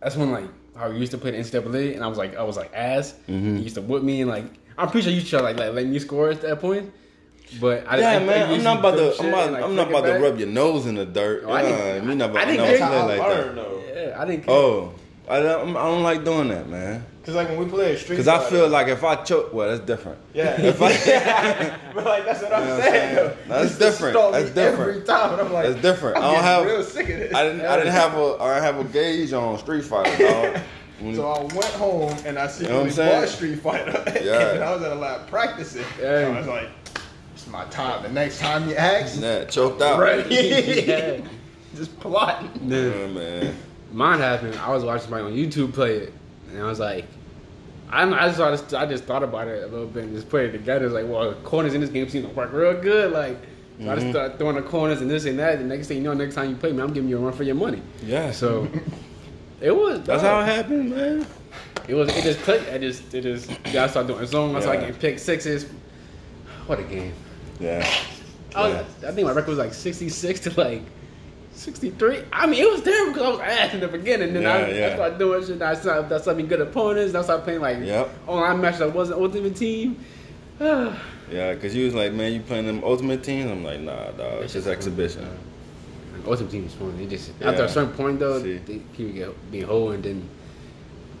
That's 0.00 0.16
when 0.16 0.30
like 0.30 0.44
I 0.76 0.88
used 0.88 1.10
to 1.12 1.18
play 1.18 1.30
the 1.32 1.38
NCAA, 1.38 1.94
and 1.94 2.04
I 2.04 2.06
was 2.06 2.18
like 2.18 2.36
I 2.36 2.42
was 2.42 2.56
like 2.56 2.70
ass. 2.74 3.14
Mm-hmm. 3.28 3.56
He 3.56 3.62
used 3.62 3.74
to 3.76 3.82
whip 3.82 4.02
me, 4.02 4.20
and 4.20 4.30
like 4.30 4.44
I'm 4.76 4.88
pretty 4.90 5.04
sure 5.08 5.12
you 5.18 5.22
tried 5.26 5.40
like, 5.40 5.56
like 5.56 5.72
let 5.72 5.86
me 5.86 5.98
score 5.98 6.30
at 6.30 6.40
that 6.42 6.60
point. 6.60 6.92
But 7.60 7.86
I, 7.88 7.98
Yeah, 7.98 8.08
I, 8.10 8.14
I 8.16 8.18
man. 8.24 8.50
I'm 8.50 8.62
not 8.62 8.78
about 8.80 8.96
to. 8.96 9.12
shit 9.12 9.24
I'm 9.24 9.30
not. 9.30 9.52
like, 9.52 9.64
I'm 9.64 9.74
not 9.74 9.88
flick 9.88 9.96
it 9.96 10.06
about 10.06 10.18
to 10.18 10.22
rub 10.22 10.38
your 10.38 10.48
nose 10.48 10.86
in 10.86 10.94
the 10.96 11.06
dirt. 11.06 11.44
Oh, 11.46 11.52
I 11.52 11.62
didn't- 11.62 11.78
Yeah, 11.78 12.00
me 12.08 12.14
not 12.14 12.36
I 12.36 12.44
didn't 12.44 12.66
never 12.66 12.76
care. 12.78 12.86
I 12.86 13.02
like 13.04 13.20
learned 13.20 13.48
that. 13.48 13.54
though. 13.56 13.82
Yeah, 13.94 14.22
I 14.22 14.24
didn't. 14.26 14.44
Care. 14.44 14.54
Oh, 14.54 14.92
I 15.28 15.40
don't, 15.40 15.76
I 15.76 15.84
don't 15.84 16.02
like 16.02 16.24
doing 16.24 16.48
that, 16.48 16.68
man. 16.68 17.04
Cause 17.28 17.34
like 17.36 17.50
when 17.50 17.58
we 17.58 17.66
play 17.66 17.92
a 17.92 17.98
street. 17.98 18.16
Because 18.16 18.26
I 18.26 18.42
feel 18.48 18.68
like 18.70 18.88
if 18.88 19.04
I 19.04 19.16
choke, 19.16 19.52
well, 19.52 19.68
that's 19.68 19.84
different. 19.84 20.18
Yeah. 20.32 20.58
If 20.62 20.80
I, 20.80 21.76
but 21.94 22.04
like 22.06 22.24
that's 22.24 22.40
what 22.40 22.54
I'm 22.54 22.62
You 22.62 22.68
know 22.68 22.74
what 22.78 22.84
I'm 22.86 22.90
saying. 22.90 23.14
saying? 23.14 23.14
though. 23.16 23.36
That's 23.48 23.76
This 23.76 23.78
different. 23.78 24.14
stall 24.14 24.32
That's 24.32 24.48
me 24.48 24.54
different. 24.54 24.90
Every 24.90 25.02
time, 25.06 25.32
and 25.32 25.40
I'm 25.42 25.52
like, 25.52 25.66
That's 25.66 25.82
different. 25.82 26.16
I'm 26.16 26.22
I 26.24 26.32
don't 26.32 26.42
have- 26.42 26.64
real 26.64 26.82
sick 26.82 27.08
of 27.10 27.18
this. 27.18 27.34
I 27.34 27.42
didn't, 27.44 27.66
I 27.66 27.76
didn't 27.76 27.92
have 27.92 28.14
a, 28.14 28.36
I 28.40 28.54
didn't 28.54 28.62
have 28.76 28.78
a 28.86 28.88
gauge 28.90 29.32
on 29.34 29.58
Street 29.58 29.84
Fighter, 29.84 30.16
dog. 30.26 30.60
When- 31.00 31.14
So 31.16 31.28
I 31.30 31.40
went 31.42 31.64
home 31.66 32.16
and 32.24 32.38
I 32.38 32.40
know 32.40 32.42
what 32.46 32.50
secretly 32.52 32.80
I'm 32.80 32.90
saying? 32.92 33.20
bought 33.20 33.28
Street 33.28 33.56
Fighter. 33.60 34.02
Yeah. 34.24 34.54
and 34.54 34.64
I 34.64 34.74
was 34.74 34.82
at 34.82 34.92
a 34.92 34.94
lab 34.94 35.28
practicing. 35.28 35.84
Yeah. 36.00 36.32
I 36.34 36.38
was 36.38 36.46
like, 36.48 36.68
it's 37.34 37.46
my 37.48 37.66
time. 37.66 38.04
The 38.04 38.08
next 38.08 38.38
time 38.40 38.70
you 38.70 38.74
ask, 38.74 39.20
yeah, 39.20 39.44
choked 39.44 39.82
out. 39.82 40.00
Right. 40.00 40.26
Yeah. 40.30 41.20
Just 41.76 42.00
plotting. 42.00 42.50
Yeah, 42.70 43.06
man. 43.08 43.54
Mine 43.92 44.18
happened. 44.18 44.54
I 44.56 44.72
was 44.72 44.82
watching 44.82 45.02
somebody 45.02 45.24
on 45.24 45.32
YouTube 45.34 45.74
play 45.74 45.96
it, 45.98 46.12
and 46.50 46.60
I 46.62 46.64
was 46.64 46.80
like, 46.80 47.04
I'm, 47.90 48.12
I 48.14 48.26
just 48.32 48.36
thought, 48.38 48.74
I 48.74 48.86
just 48.86 49.04
thought 49.04 49.22
about 49.22 49.48
it 49.48 49.62
a 49.64 49.66
little 49.66 49.86
bit 49.86 50.04
and 50.04 50.14
just 50.14 50.28
put 50.28 50.42
it 50.44 50.52
together. 50.52 50.84
It's 50.86 50.94
like, 50.94 51.06
well, 51.08 51.32
corners 51.44 51.74
in 51.74 51.80
this 51.80 51.90
game 51.90 52.08
seem 52.08 52.22
to 52.22 52.28
work 52.28 52.52
real 52.52 52.80
good. 52.80 53.12
Like, 53.12 53.36
so 53.80 53.84
I 53.84 53.86
Mm-hmm. 53.86 53.94
just 54.00 54.10
start 54.10 54.38
throwing 54.38 54.56
the 54.56 54.62
corners 54.62 55.00
and 55.00 55.10
this 55.10 55.24
and 55.24 55.38
that. 55.38 55.58
The 55.58 55.64
next 55.64 55.86
thing 55.86 55.98
you 55.98 56.02
know, 56.02 56.12
next 56.12 56.34
time 56.34 56.50
you 56.50 56.56
play 56.56 56.72
me, 56.72 56.82
I'm 56.82 56.92
giving 56.92 57.08
you 57.08 57.16
a 57.18 57.20
run 57.20 57.32
for 57.32 57.44
your 57.44 57.54
money. 57.54 57.80
Yeah. 58.04 58.32
So 58.32 58.68
it 59.60 59.70
was. 59.70 60.02
That's 60.02 60.22
how 60.22 60.40
it 60.40 60.46
happened, 60.46 60.90
man. 60.90 61.26
It 61.86 61.94
was. 61.94 62.08
It 62.16 62.22
just 62.24 62.40
clicked. 62.40 62.68
I 62.72 62.78
just. 62.78 63.14
It 63.14 63.22
just. 63.22 63.48
Yeah, 63.72 63.84
I 63.84 63.86
started 63.86 64.08
doing 64.12 64.26
zone. 64.26 64.56
I 64.56 64.60
started 64.60 64.80
Yeah. 64.80 64.86
getting 64.88 65.00
pick 65.00 65.18
sixes. 65.20 65.66
What 66.66 66.80
a 66.80 66.82
game. 66.82 67.14
Yeah. 67.60 67.88
I, 68.54 68.68
was, 68.68 68.86
I 69.06 69.12
think 69.12 69.26
my 69.26 69.32
record 69.32 69.50
was 69.50 69.58
like 69.58 69.72
66 69.74 70.40
to 70.40 70.60
like 70.60 70.82
63. 71.58 72.22
I 72.32 72.46
mean, 72.46 72.62
it 72.62 72.70
was 72.70 72.82
terrible 72.82 73.12
because 73.12 73.26
I 73.26 73.30
was 73.30 73.40
ass 73.40 73.74
in 73.74 73.80
the 73.80 73.88
beginning. 73.88 74.32
Then 74.32 74.46
I, 74.46 74.68
Yeah, 74.70 74.74
yeah. 74.74 74.86
I 74.86 74.94
started 74.94 75.18
doing 75.18 75.44
shit. 75.44 75.60
I 75.62 75.74
started, 75.74 76.14
I 76.14 76.18
started 76.20 76.48
good 76.48 76.60
opponents. 76.60 77.14
I 77.14 77.22
started 77.22 77.42
playing 77.42 77.60
like 77.60 77.78
Yep. 77.84 78.10
online 78.26 78.60
matches 78.60 78.78
that 78.80 78.94
wasn't 78.94 79.20
Ultimate 79.20 79.56
Team. 79.56 79.98
yeah, 80.60 80.96
Yeah, 81.30 81.54
because 81.54 81.74
you 81.74 81.84
was 81.84 81.94
like, 81.94 82.12
man, 82.12 82.32
you 82.32 82.40
playing 82.40 82.66
them 82.66 82.82
ultimate 82.84 83.22
teams? 83.22 83.50
I'm 83.50 83.64
like, 83.64 83.80
nah, 83.80 84.10
dog. 84.12 84.42
It's 84.44 84.52
just 84.52 84.66
exhibition. 84.66 85.26
Ultimate 86.26 86.50
Team 86.50 86.66
is 86.66 86.74
fun. 86.74 86.96
They 86.96 87.06
just 87.06 87.32
Yeah. 87.40 87.50
after 87.50 87.64
a 87.64 87.68
certain 87.68 87.92
point 87.94 88.18
though, 88.20 88.42
See. 88.42 88.58
they, 88.58 88.78
people 88.96 89.12
get 89.12 89.50
be 89.50 89.60
whole 89.60 89.90
and 89.92 90.02
then 90.02 90.28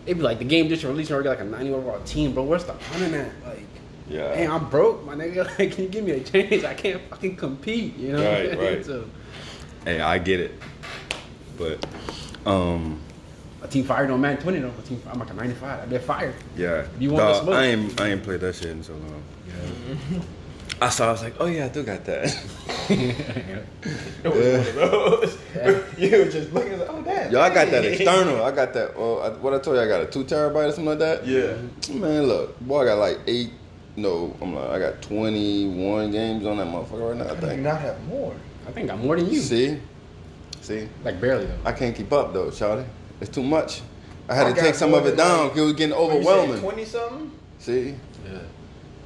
it'd 0.06 0.18
be 0.18 0.22
like 0.22 0.38
the 0.38 0.44
game 0.44 0.68
just 0.68 0.84
released 0.84 1.10
already 1.10 1.28
like 1.28 1.40
a 1.40 1.44
90 1.44 1.72
overall 1.72 2.00
team, 2.04 2.32
bro. 2.32 2.42
Where's 2.44 2.64
the 2.64 2.74
fun 2.74 3.02
in 3.02 3.12
that? 3.12 3.30
Like. 3.46 3.62
Yeah. 4.08 4.34
Hey, 4.34 4.46
I'm 4.46 4.70
broke, 4.70 5.04
my 5.04 5.14
nigga. 5.14 5.46
Like, 5.58 5.72
can 5.72 5.84
you 5.84 5.90
give 5.90 6.04
me 6.04 6.12
a 6.12 6.20
chance? 6.20 6.64
I 6.64 6.72
can't 6.74 7.02
fucking 7.10 7.36
compete, 7.36 7.94
you 7.98 8.12
know? 8.12 8.24
Right, 8.24 8.58
right. 8.76 8.84
so, 8.86 9.04
Hey, 9.84 10.00
I 10.00 10.18
get 10.18 10.40
it. 10.40 10.52
But, 11.56 11.84
um, 12.46 13.00
a 13.62 13.66
team 13.68 13.84
fired 13.84 14.10
on 14.10 14.20
Madden 14.20 14.42
20 14.42 14.58
though. 14.60 14.72
A 14.78 14.82
team, 14.82 15.02
I'm 15.10 15.18
like 15.18 15.30
a 15.30 15.34
95. 15.34 15.80
I 15.80 15.86
get 15.86 16.02
fired. 16.02 16.34
yeah. 16.56 16.86
You 16.98 17.10
want 17.10 17.26
the 17.26 17.32
Dog, 17.32 17.42
smoke? 17.42 17.54
I 17.54 17.64
ain't, 17.64 18.00
I 18.00 18.08
ain't 18.10 18.22
played 18.22 18.40
that 18.40 18.54
shit 18.54 18.70
in 18.70 18.82
so 18.82 18.92
long. 18.92 19.22
Yeah. 19.46 20.20
I 20.80 20.90
saw. 20.90 21.08
I 21.08 21.12
was 21.12 21.22
like, 21.24 21.34
oh 21.40 21.46
yeah, 21.46 21.64
I 21.64 21.68
do 21.68 21.82
got 21.82 22.04
that. 22.04 22.26
It 24.24 24.24
was 24.24 24.66
one 24.74 24.84
of 24.84 24.90
those. 24.90 25.38
you 25.98 26.10
were 26.18 26.30
just 26.30 26.52
looking 26.52 26.78
like, 26.78 26.88
oh 26.88 27.02
damn. 27.02 27.32
Yo, 27.32 27.40
I 27.40 27.52
got 27.52 27.70
that 27.70 27.84
external. 27.84 28.44
I 28.44 28.50
got 28.50 28.72
that. 28.74 28.96
Well, 28.98 29.22
I, 29.22 29.28
what 29.30 29.54
I 29.54 29.58
told 29.58 29.76
you, 29.76 29.82
I 29.82 29.86
got 29.86 30.02
a 30.02 30.06
two 30.06 30.24
terabyte 30.24 30.68
or 30.68 30.72
something 30.72 30.86
like 30.86 30.98
that. 30.98 31.26
Yeah. 31.26 31.56
Man, 31.94 32.24
look, 32.24 32.58
boy, 32.60 32.82
I 32.82 32.84
got 32.86 32.98
like 32.98 33.18
eight. 33.26 33.52
No, 33.96 34.36
I'm 34.40 34.54
like, 34.54 34.70
I 34.70 34.78
got 34.78 35.02
21 35.02 36.10
games 36.12 36.46
on 36.46 36.58
that 36.58 36.66
motherfucker 36.68 37.08
right 37.08 37.16
now. 37.16 37.24
I 37.24 37.28
think. 37.28 37.38
I 37.38 37.40
do 37.40 37.46
think. 37.46 37.62
not 37.62 37.80
have 37.80 38.04
more. 38.06 38.34
I 38.68 38.70
think 38.72 38.90
I'm 38.90 39.00
more 39.00 39.16
than 39.16 39.30
you. 39.30 39.40
See, 39.40 39.78
see, 40.60 40.88
Like 41.04 41.20
barely 41.20 41.46
though. 41.46 41.58
I 41.64 41.72
can't 41.72 41.96
keep 41.96 42.12
up 42.12 42.32
though, 42.32 42.50
Charlie. 42.50 42.84
It's 43.20 43.30
too 43.30 43.42
much. 43.42 43.80
I 44.28 44.34
had 44.34 44.46
I 44.48 44.52
to 44.52 44.60
take 44.60 44.74
some 44.74 44.92
of 44.94 45.06
it 45.06 45.16
than, 45.16 45.26
down 45.26 45.38
like- 45.44 45.48
because 45.54 45.62
it 45.62 45.64
was 45.64 45.72
getting 45.74 45.94
overwhelming. 45.96 46.60
Twenty 46.60 46.84
something. 46.84 47.32
See, 47.58 47.94
Yeah. 48.24 48.38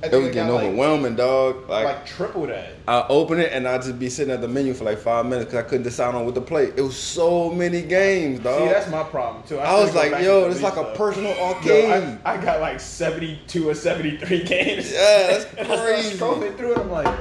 It 0.04 0.10
was 0.10 0.30
getting 0.34 0.48
got, 0.48 0.54
like- 0.54 0.64
overwhelming, 0.64 1.14
dog. 1.14 1.68
Like, 1.70 1.84
Like, 1.84 2.04
triple 2.06 2.46
that. 2.48 2.70
I 2.88 3.06
open 3.08 3.38
it 3.38 3.52
and 3.52 3.68
I 3.68 3.76
just 3.78 4.00
be 4.00 4.10
sitting 4.10 4.34
at 4.34 4.40
the 4.40 4.48
menu 4.48 4.74
for 4.74 4.82
like 4.82 4.98
five 4.98 5.24
minutes 5.26 5.44
because 5.44 5.64
I 5.64 5.68
couldn't 5.68 5.84
decide 5.84 6.12
on 6.16 6.24
what 6.24 6.34
to 6.34 6.40
play. 6.40 6.72
It 6.76 6.80
was 6.82 6.96
so 6.96 7.50
many 7.50 7.82
games, 7.82 8.40
dog. 8.40 8.62
See, 8.62 8.66
that's 8.74 8.90
my 8.90 9.04
problem 9.04 9.44
too. 9.44 9.60
I 9.60 9.78
was 9.80 9.94
like, 9.94 10.10
yo, 10.24 10.44
to 10.46 10.50
it's 10.50 10.60
like 10.60 10.74
a 10.74 10.80
Lisa. 10.80 10.94
personal 10.96 11.30
Yo, 11.36 11.42
arcade. 11.54 12.18
I, 12.24 12.32
I 12.34 12.36
got 12.44 12.60
like 12.60 12.80
72 12.80 13.68
or 13.68 13.74
73 13.76 14.42
games. 14.42 14.90
Yeah, 14.92 14.98
that's 15.28 15.44
And 15.56 15.60
I 15.60 15.64
started 15.76 15.84
crazy. 15.94 16.18
scrolling 16.18 16.56
through 16.58 16.72
it, 16.72 16.78
I'm 16.78 16.90
like, 16.90 17.18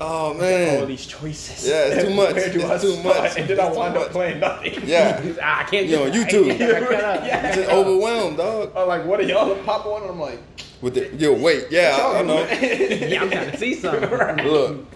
oh 0.00 0.34
man! 0.34 0.80
all 0.80 0.86
these 0.86 1.06
choices. 1.06 1.68
Yeah, 1.68 1.84
it's 1.86 2.04
too 2.04 2.14
much. 2.14 2.34
Where 2.34 2.52
do 2.52 2.60
It's 2.60 2.70
I 2.70 2.78
too 2.78 2.92
start? 2.92 3.04
much. 3.22 3.36
And 3.38 3.48
then 3.48 3.60
I 3.60 3.66
It's 3.66 3.74
too 3.74 3.78
wind 3.80 3.96
up 3.96 4.10
playing 4.10 4.40
nothing. 4.40 4.74
Yeah, 4.84 5.22
Ah, 5.42 5.60
I 5.60 5.64
can't 5.64 5.86
You 5.86 5.96
do 5.96 6.02
on 6.02 6.08
it. 6.08 6.14
I 6.14 6.18
YouTube. 6.18 6.58
can't- 6.58 6.62
I 6.74 6.86
cannot. 6.86 7.26
Yeah. 7.26 7.54
just 7.54 7.70
overwhelmed, 7.70 8.36
dog. 8.38 8.72
I'm 8.76 8.88
like, 8.88 9.04
what 9.04 9.20
are 9.20 9.24
y'all 9.24 9.54
pop 9.64 9.86
on? 9.86 10.02
And 10.02 10.10
I'm 10.12 10.20
like, 10.20 10.40
With 10.80 10.94
the 10.94 11.14
yo, 11.16 11.34
wait, 11.34 11.66
yeah, 11.70 11.98
I, 12.00 12.18
I 12.18 12.22
know. 12.22 12.46
yeah, 12.46 13.22
I'm 13.22 13.30
trying 13.30 13.50
to 13.50 13.56
see 13.58 13.74
something. 13.74 14.46
Look, 14.46 14.86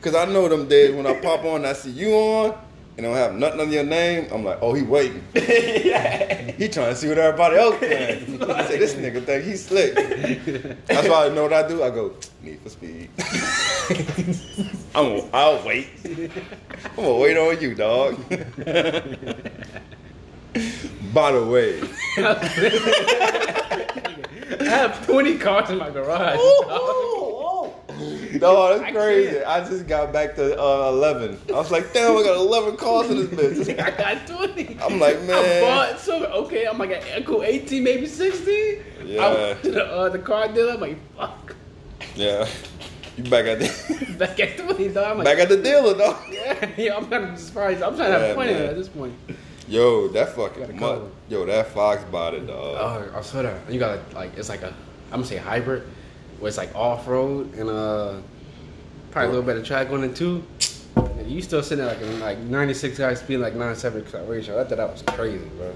cause 0.00 0.14
I 0.14 0.24
know 0.26 0.48
them 0.48 0.66
days 0.68 0.94
when 0.94 1.06
I 1.06 1.14
pop 1.20 1.44
on, 1.44 1.64
I 1.64 1.72
see 1.74 1.90
you 1.90 2.12
on, 2.14 2.54
and 2.96 3.06
don't 3.06 3.16
have 3.16 3.34
nothing 3.34 3.60
on 3.60 3.70
your 3.70 3.84
name. 3.84 4.28
I'm 4.30 4.44
like, 4.44 4.58
oh, 4.60 4.74
he 4.74 4.82
waiting. 4.82 5.24
He 6.60 6.68
trying 6.68 6.90
to 6.90 6.96
see 6.96 7.08
what 7.08 7.16
everybody 7.16 7.56
else 7.56 7.78
playing. 7.78 8.42
I 8.42 8.66
say, 8.66 8.76
this 8.76 8.92
nigga 8.92 9.24
think 9.24 9.44
he's 9.44 9.64
slick. 9.64 9.94
That's 10.84 11.08
why 11.08 11.24
I 11.24 11.28
know 11.30 11.44
what 11.44 11.54
I 11.54 11.66
do. 11.66 11.82
I 11.82 11.88
go, 11.88 12.14
need 12.42 12.60
for 12.60 12.68
speed. 12.68 13.08
I'm 14.94 15.16
gonna, 15.18 15.30
I'll 15.32 15.66
wait. 15.66 15.88
I'm 16.04 16.30
gonna 16.96 17.14
wait 17.14 17.38
on 17.38 17.58
you, 17.62 17.74
dog. 17.74 18.16
By 21.14 21.32
the 21.32 21.44
way, 21.46 21.80
I 24.60 24.64
have 24.64 25.06
20 25.06 25.38
cars 25.38 25.70
in 25.70 25.78
my 25.78 25.88
garage. 25.88 26.36
dog, 28.38 28.78
that's 28.80 28.90
I 28.90 28.92
crazy. 28.92 29.30
can't. 29.32 29.46
I 29.46 29.60
just 29.68 29.86
got 29.86 30.12
back 30.12 30.34
to 30.36 30.60
uh, 30.60 30.88
11. 30.90 31.38
I 31.48 31.52
was 31.52 31.70
like, 31.70 31.92
damn, 31.92 32.16
I 32.16 32.22
got 32.22 32.36
11 32.36 32.76
calls 32.76 33.10
in 33.10 33.16
this 33.36 33.66
bitch. 33.68 33.78
I 33.82 33.90
got 33.90 34.26
20. 34.26 34.78
I'm 34.82 34.98
like, 34.98 35.20
man. 35.22 35.64
I 35.64 35.66
bought 35.90 35.98
so 36.00 36.24
okay. 36.44 36.66
I'm 36.66 36.78
like 36.78 36.90
an 36.90 37.02
Echo 37.10 37.42
18, 37.42 37.82
maybe 37.82 38.06
16. 38.06 38.82
Yeah. 39.04 39.24
I 39.24 39.32
went 39.34 39.62
to 39.64 39.70
the, 39.72 39.84
uh, 39.86 40.08
the 40.08 40.18
car 40.18 40.48
dealer. 40.48 40.72
I'm 40.74 40.80
like, 40.80 40.98
fuck. 41.16 41.54
Yeah, 42.16 42.48
you 43.16 43.24
back 43.24 43.46
at 43.46 43.58
the 43.60 44.14
Back 44.18 44.38
at 44.40 44.58
20, 44.58 44.88
dog. 44.88 45.04
I'm 45.12 45.18
like, 45.18 45.24
back 45.24 45.38
at 45.38 45.48
the 45.48 45.56
dealer, 45.62 45.96
dog. 45.96 46.16
yeah, 46.30 46.70
yeah, 46.76 46.96
I'm 46.96 47.06
kind 47.08 47.24
of 47.24 47.38
surprised. 47.38 47.82
I'm 47.82 47.94
trying 47.96 48.12
to 48.12 48.18
Yeah, 48.18 48.26
have 48.26 48.36
fun 48.36 48.46
man. 48.46 48.62
at 48.62 48.76
this 48.76 48.88
point. 48.88 49.14
Yo, 49.68 50.08
that 50.08 50.34
fucking 50.34 50.80
mud. 50.80 51.10
Yo, 51.28 51.46
that 51.46 51.68
fox 51.68 52.02
body, 52.04 52.40
dog. 52.40 52.76
Oh, 53.12 53.18
I 53.18 53.22
saw 53.22 53.42
that. 53.42 53.70
You 53.72 53.78
got 53.78 54.12
like 54.14 54.36
it's 54.36 54.48
like 54.48 54.62
a 54.62 54.68
I'm 55.12 55.20
gonna 55.20 55.26
say 55.26 55.36
hybrid, 55.36 55.84
where 56.40 56.48
it's 56.48 56.58
like 56.58 56.74
off 56.74 57.06
road 57.06 57.54
and 57.54 57.68
uh 57.70 58.14
probably 59.10 59.28
a 59.28 59.30
little 59.30 59.44
bit 59.44 59.56
of 59.56 59.64
track 59.66 59.90
on 59.90 60.02
it 60.04 60.16
too. 60.16 60.42
And 60.96 61.30
you 61.30 61.40
still 61.42 61.62
sitting 61.62 61.84
at 61.84 61.98
like 61.98 62.02
a, 62.02 62.10
like 62.16 62.38
96 62.38 62.98
high 62.98 63.14
speed, 63.14 63.38
like 63.38 63.54
97 63.54 64.04
ratio. 64.28 64.60
I 64.60 64.64
thought 64.64 64.76
that 64.78 64.90
was 64.90 65.02
crazy, 65.02 65.38
bro. 65.56 65.72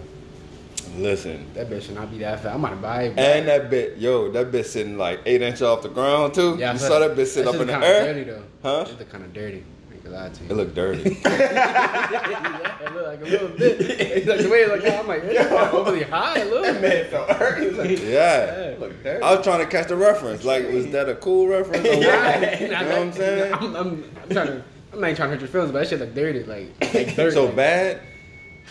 Listen, 0.96 1.46
That 1.54 1.68
bitch 1.68 1.82
should 1.82 1.94
not 1.96 2.10
be 2.10 2.18
that 2.18 2.40
fast. 2.40 2.54
I'm 2.54 2.62
gonna 2.62 2.76
buy 2.76 3.04
it. 3.04 3.14
bro. 3.14 3.24
and 3.24 3.48
that 3.48 3.68
bit, 3.68 3.96
yo, 3.98 4.30
that 4.30 4.52
bitch 4.52 4.66
sitting 4.66 4.96
like 4.96 5.20
eight 5.26 5.42
inches 5.42 5.62
off 5.62 5.82
the 5.82 5.88
ground 5.88 6.34
too. 6.34 6.62
I 6.62 6.72
you 6.72 6.78
saw 6.78 7.00
that 7.00 7.16
bitch 7.16 7.26
sitting 7.28 7.52
up 7.52 7.60
in 7.60 7.66
the 7.66 7.74
air. 7.74 8.12
Dirty 8.14 8.24
though. 8.30 8.42
Huh? 8.62 8.86
It's 8.88 9.10
kind 9.10 9.24
of 9.24 9.32
dirty. 9.32 9.64
I 10.04 10.08
ain't 10.08 10.16
lie 10.16 10.28
to 10.28 10.44
you. 10.44 10.50
It 10.50 10.54
looked 10.54 10.74
dirty. 10.74 11.20
yeah, 11.24 12.82
it 12.82 12.94
look 12.94 13.06
like 13.06 13.20
a 13.20 13.24
little 13.24 13.48
bit. 13.48 13.80
It's 13.80 14.26
like 14.28 14.40
the 14.40 14.48
way 14.48 14.58
it's 14.58 14.84
like 14.84 14.92
I'm 14.92 15.06
like, 15.06 15.22
it's 15.24 15.50
not 15.50 15.72
overly 15.72 16.02
high, 16.02 16.38
a 16.38 16.44
that 16.44 16.50
little. 16.50 16.80
man 16.80 17.10
felt 17.10 17.30
hurt. 17.30 17.60
He 17.60 17.68
was 17.68 17.78
like, 17.78 18.02
yeah. 18.02 18.74
look 18.78 19.02
there. 19.02 19.24
I 19.24 19.34
was 19.34 19.44
trying 19.44 19.60
to 19.60 19.66
catch 19.66 19.88
the 19.88 19.96
reference. 19.96 20.44
Like, 20.44 20.68
was 20.68 20.88
that 20.88 21.08
a 21.08 21.14
cool 21.14 21.48
reference? 21.48 21.86
Or 21.86 21.90
what? 21.96 22.02
Yeah, 22.02 22.60
You 22.60 22.68
know 22.68 22.76
what 22.76 22.98
I'm 22.98 23.12
saying? 23.12 23.54
I'm, 23.54 23.76
I'm, 23.76 24.04
I'm 24.22 24.28
trying 24.28 24.46
to. 24.46 24.64
I'm 24.92 25.00
not 25.00 25.06
even 25.08 25.16
trying 25.16 25.28
to 25.30 25.34
hurt 25.34 25.40
your 25.40 25.48
feelings, 25.48 25.72
but 25.72 25.78
that 25.80 25.88
shit 25.88 25.98
look 25.98 26.14
dirty, 26.14 26.44
like, 26.44 26.94
like 26.94 27.16
dirty. 27.16 27.34
So 27.34 27.50
bad. 27.50 28.00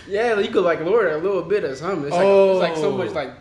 Yeah, 0.08 0.34
like, 0.34 0.46
you 0.46 0.52
could 0.52 0.64
like 0.64 0.80
lower 0.80 1.08
it 1.08 1.14
a 1.16 1.18
little 1.18 1.44
bit 1.44 1.64
or 1.64 1.76
something. 1.76 2.06
It's 2.06 2.16
like 2.16 2.26
it's 2.26 2.60
like 2.60 2.76
so 2.78 2.96
much 2.96 3.10
oh. 3.10 3.14
like 3.14 3.32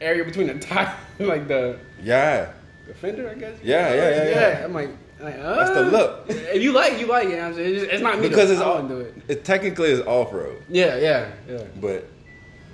area 0.00 0.24
between 0.24 0.46
the 0.46 0.58
tire, 0.58 0.94
like 1.18 1.48
the, 1.48 1.78
Yeah. 2.02 2.52
the 2.86 2.94
fender, 2.94 3.28
I 3.28 3.34
guess. 3.34 3.58
Yeah, 3.62 3.92
yeah, 3.94 4.10
yeah, 4.10 4.30
yeah. 4.30 4.64
I'm 4.64 4.72
like, 4.72 4.90
like 5.20 5.34
uh, 5.38 5.54
That's 5.56 5.70
the 5.70 5.82
look. 5.84 6.24
If 6.28 6.62
you 6.62 6.72
like, 6.72 6.98
you 7.00 7.06
like 7.06 7.26
it. 7.26 7.30
You 7.30 7.36
know 7.36 7.42
what 7.42 7.48
I'm 7.48 7.54
saying? 7.54 7.70
It's, 7.74 7.80
just- 7.82 7.92
it's 7.94 8.02
not 8.02 8.20
me. 8.20 8.28
Because 8.28 8.50
it's 8.50 8.60
all. 8.60 8.82
do 8.82 9.00
it. 9.00 9.14
It 9.28 9.44
technically 9.44 9.90
is 9.90 10.00
off 10.00 10.32
road, 10.32 10.62
Yeah, 10.68 10.96
yeah, 10.96 11.30
yeah. 11.48 11.64
but 11.80 12.08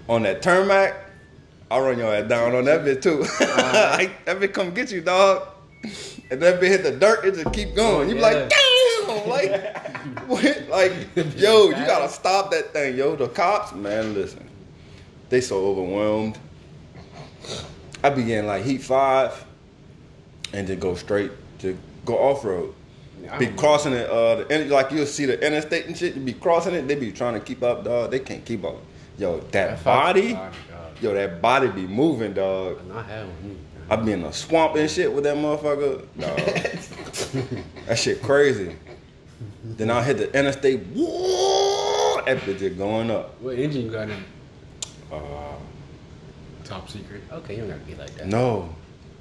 on 0.08 0.22
that 0.24 0.42
tarmac, 0.42 0.94
I 1.70 1.78
run 1.80 1.98
your 1.98 2.14
ass 2.14 2.28
down 2.28 2.54
on 2.54 2.64
that 2.66 2.84
bit 2.84 3.02
too. 3.02 3.22
Uh-huh. 3.22 3.96
Like, 3.98 4.24
that 4.26 4.38
bit 4.40 4.52
come 4.52 4.72
get 4.74 4.90
you, 4.92 5.00
dog. 5.00 5.48
And 6.30 6.40
that 6.42 6.60
bit 6.60 6.70
hit 6.70 6.82
the 6.82 6.92
dirt, 6.92 7.24
it 7.24 7.34
just 7.34 7.52
keep 7.52 7.74
going. 7.74 8.08
You 8.08 8.14
be 8.16 8.20
like, 8.20 8.48
damn, 8.48 9.28
like, 9.28 9.86
what? 10.26 10.68
like, 10.68 10.92
yo, 11.36 11.66
you 11.68 11.72
gotta 11.86 12.08
stop 12.08 12.50
that 12.50 12.72
thing, 12.72 12.96
yo. 12.96 13.16
The 13.16 13.28
cops, 13.28 13.72
man, 13.74 14.14
listen, 14.14 14.46
they 15.28 15.40
so 15.40 15.64
overwhelmed. 15.66 16.38
I 18.02 18.10
began 18.10 18.46
like 18.46 18.64
heat 18.64 18.82
five, 18.82 19.44
and 20.52 20.66
then 20.68 20.78
go 20.78 20.94
straight 20.94 21.30
to 21.60 21.76
go 22.04 22.18
off 22.18 22.44
road. 22.44 22.74
Be 23.38 23.46
crossing 23.46 23.94
it, 23.94 24.08
uh, 24.10 24.44
the, 24.44 24.64
like 24.66 24.90
you'll 24.90 25.06
see 25.06 25.24
the 25.24 25.44
interstate 25.44 25.86
and 25.86 25.96
shit. 25.96 26.14
You 26.14 26.20
be 26.20 26.34
crossing 26.34 26.74
it, 26.74 26.86
they 26.86 26.94
be 26.94 27.10
trying 27.10 27.34
to 27.34 27.40
keep 27.40 27.62
up, 27.62 27.84
dog. 27.84 28.10
They 28.10 28.18
can't 28.18 28.44
keep 28.44 28.64
up. 28.64 28.76
Yo, 29.16 29.38
that 29.38 29.50
That 29.50 29.84
body, 29.84 30.34
body, 30.34 30.56
yo, 31.00 31.14
that 31.14 31.40
body 31.40 31.68
be 31.68 31.86
moving, 31.86 32.34
dog. 32.34 32.80
I 32.92 33.02
had 33.02 33.26
one. 33.26 33.58
I 33.88 33.96
be 33.96 34.12
in 34.12 34.24
a 34.24 34.32
swamp 34.32 34.76
and 34.76 34.90
shit 34.90 35.12
with 35.12 35.24
that 35.24 35.36
motherfucker. 35.36 36.06
Dog. 36.18 37.64
that 37.86 37.98
shit 37.98 38.22
crazy. 38.22 38.76
Then 39.62 39.90
I 39.90 40.02
hit 40.02 40.18
the 40.18 40.38
interstate. 40.38 40.80
Whoa, 40.94 42.22
that 42.26 42.38
bitch 42.38 42.60
is 42.60 42.76
going 42.76 43.10
up. 43.10 43.40
What 43.40 43.58
engine 43.58 43.86
you 43.86 43.90
got 43.90 44.10
in? 44.10 44.22
Uh, 45.10 45.18
Top 46.64 46.88
secret. 46.90 47.22
Okay, 47.30 47.54
you 47.56 47.60
don't 47.62 47.70
gotta 47.70 47.82
be 47.84 47.94
like 47.94 48.14
that. 48.16 48.26
no. 48.26 48.74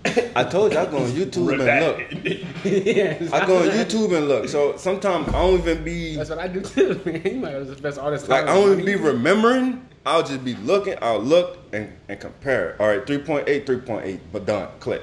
I 0.35 0.43
told 0.43 0.73
you 0.73 0.79
I 0.79 0.85
go 0.85 0.97
on 0.97 1.09
YouTube 1.11 1.53
and 1.53 2.23
look. 2.23 2.63
yes, 2.85 3.31
I 3.33 3.45
go 3.45 3.59
on 3.59 3.69
YouTube 3.69 4.15
and 4.17 4.27
look. 4.27 4.49
So 4.49 4.75
sometimes 4.77 5.29
I 5.29 5.31
don't 5.33 5.59
even 5.59 5.83
be 5.83 6.15
That's 6.15 6.29
what 6.29 6.39
I 6.39 6.47
do 6.47 6.61
too, 6.61 6.99
man. 7.05 7.21
You 7.23 7.35
might 7.39 7.53
as 7.53 7.67
well 7.67 7.75
best 7.79 7.99
artist. 7.99 8.27
like 8.27 8.43
I 8.45 8.53
don't 8.53 8.73
even 8.73 8.85
be 8.85 8.95
remembering. 8.95 9.87
I'll 10.05 10.23
just 10.23 10.43
be 10.43 10.55
looking. 10.55 10.95
I'll 11.01 11.19
look 11.21 11.57
and, 11.71 11.91
and 12.09 12.19
compare. 12.19 12.75
All 12.79 12.87
right, 12.87 13.05
3.8, 13.05 13.65
3.8, 13.65 14.19
but 14.33 14.45
done. 14.45 14.67
Click. 14.81 15.01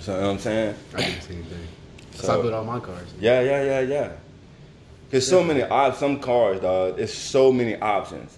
So 0.00 0.14
you 0.14 0.20
know 0.20 0.26
what 0.26 0.32
I'm 0.32 0.38
saying? 0.40 0.74
I 0.94 0.96
do 1.04 1.12
the 1.12 1.20
same 1.20 1.44
thing. 1.44 1.66
So, 2.14 2.26
So- 2.26 2.38
I 2.38 2.42
build 2.42 2.54
all 2.54 2.64
my 2.64 2.80
cars. 2.80 3.14
Yeah, 3.20 3.40
yeah, 3.40 3.62
yeah, 3.62 3.80
yeah. 3.80 4.12
There's 5.10 5.28
so 5.28 5.44
many 5.44 5.62
op- 5.62 5.94
some 5.94 6.18
cars, 6.18 6.60
dog. 6.60 6.98
It's 6.98 7.14
so 7.14 7.52
many 7.52 7.76
options. 7.76 8.36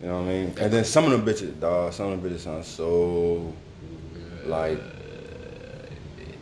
You 0.00 0.06
know 0.08 0.18
what 0.20 0.28
I 0.28 0.32
mean? 0.32 0.54
And 0.60 0.72
then 0.72 0.84
some 0.84 1.04
of 1.06 1.10
them 1.10 1.22
bitches, 1.24 1.58
dog. 1.58 1.92
Some 1.92 2.12
of 2.12 2.22
them 2.22 2.30
bitches 2.30 2.40
sound 2.40 2.64
so 2.64 3.52
like 4.46 4.78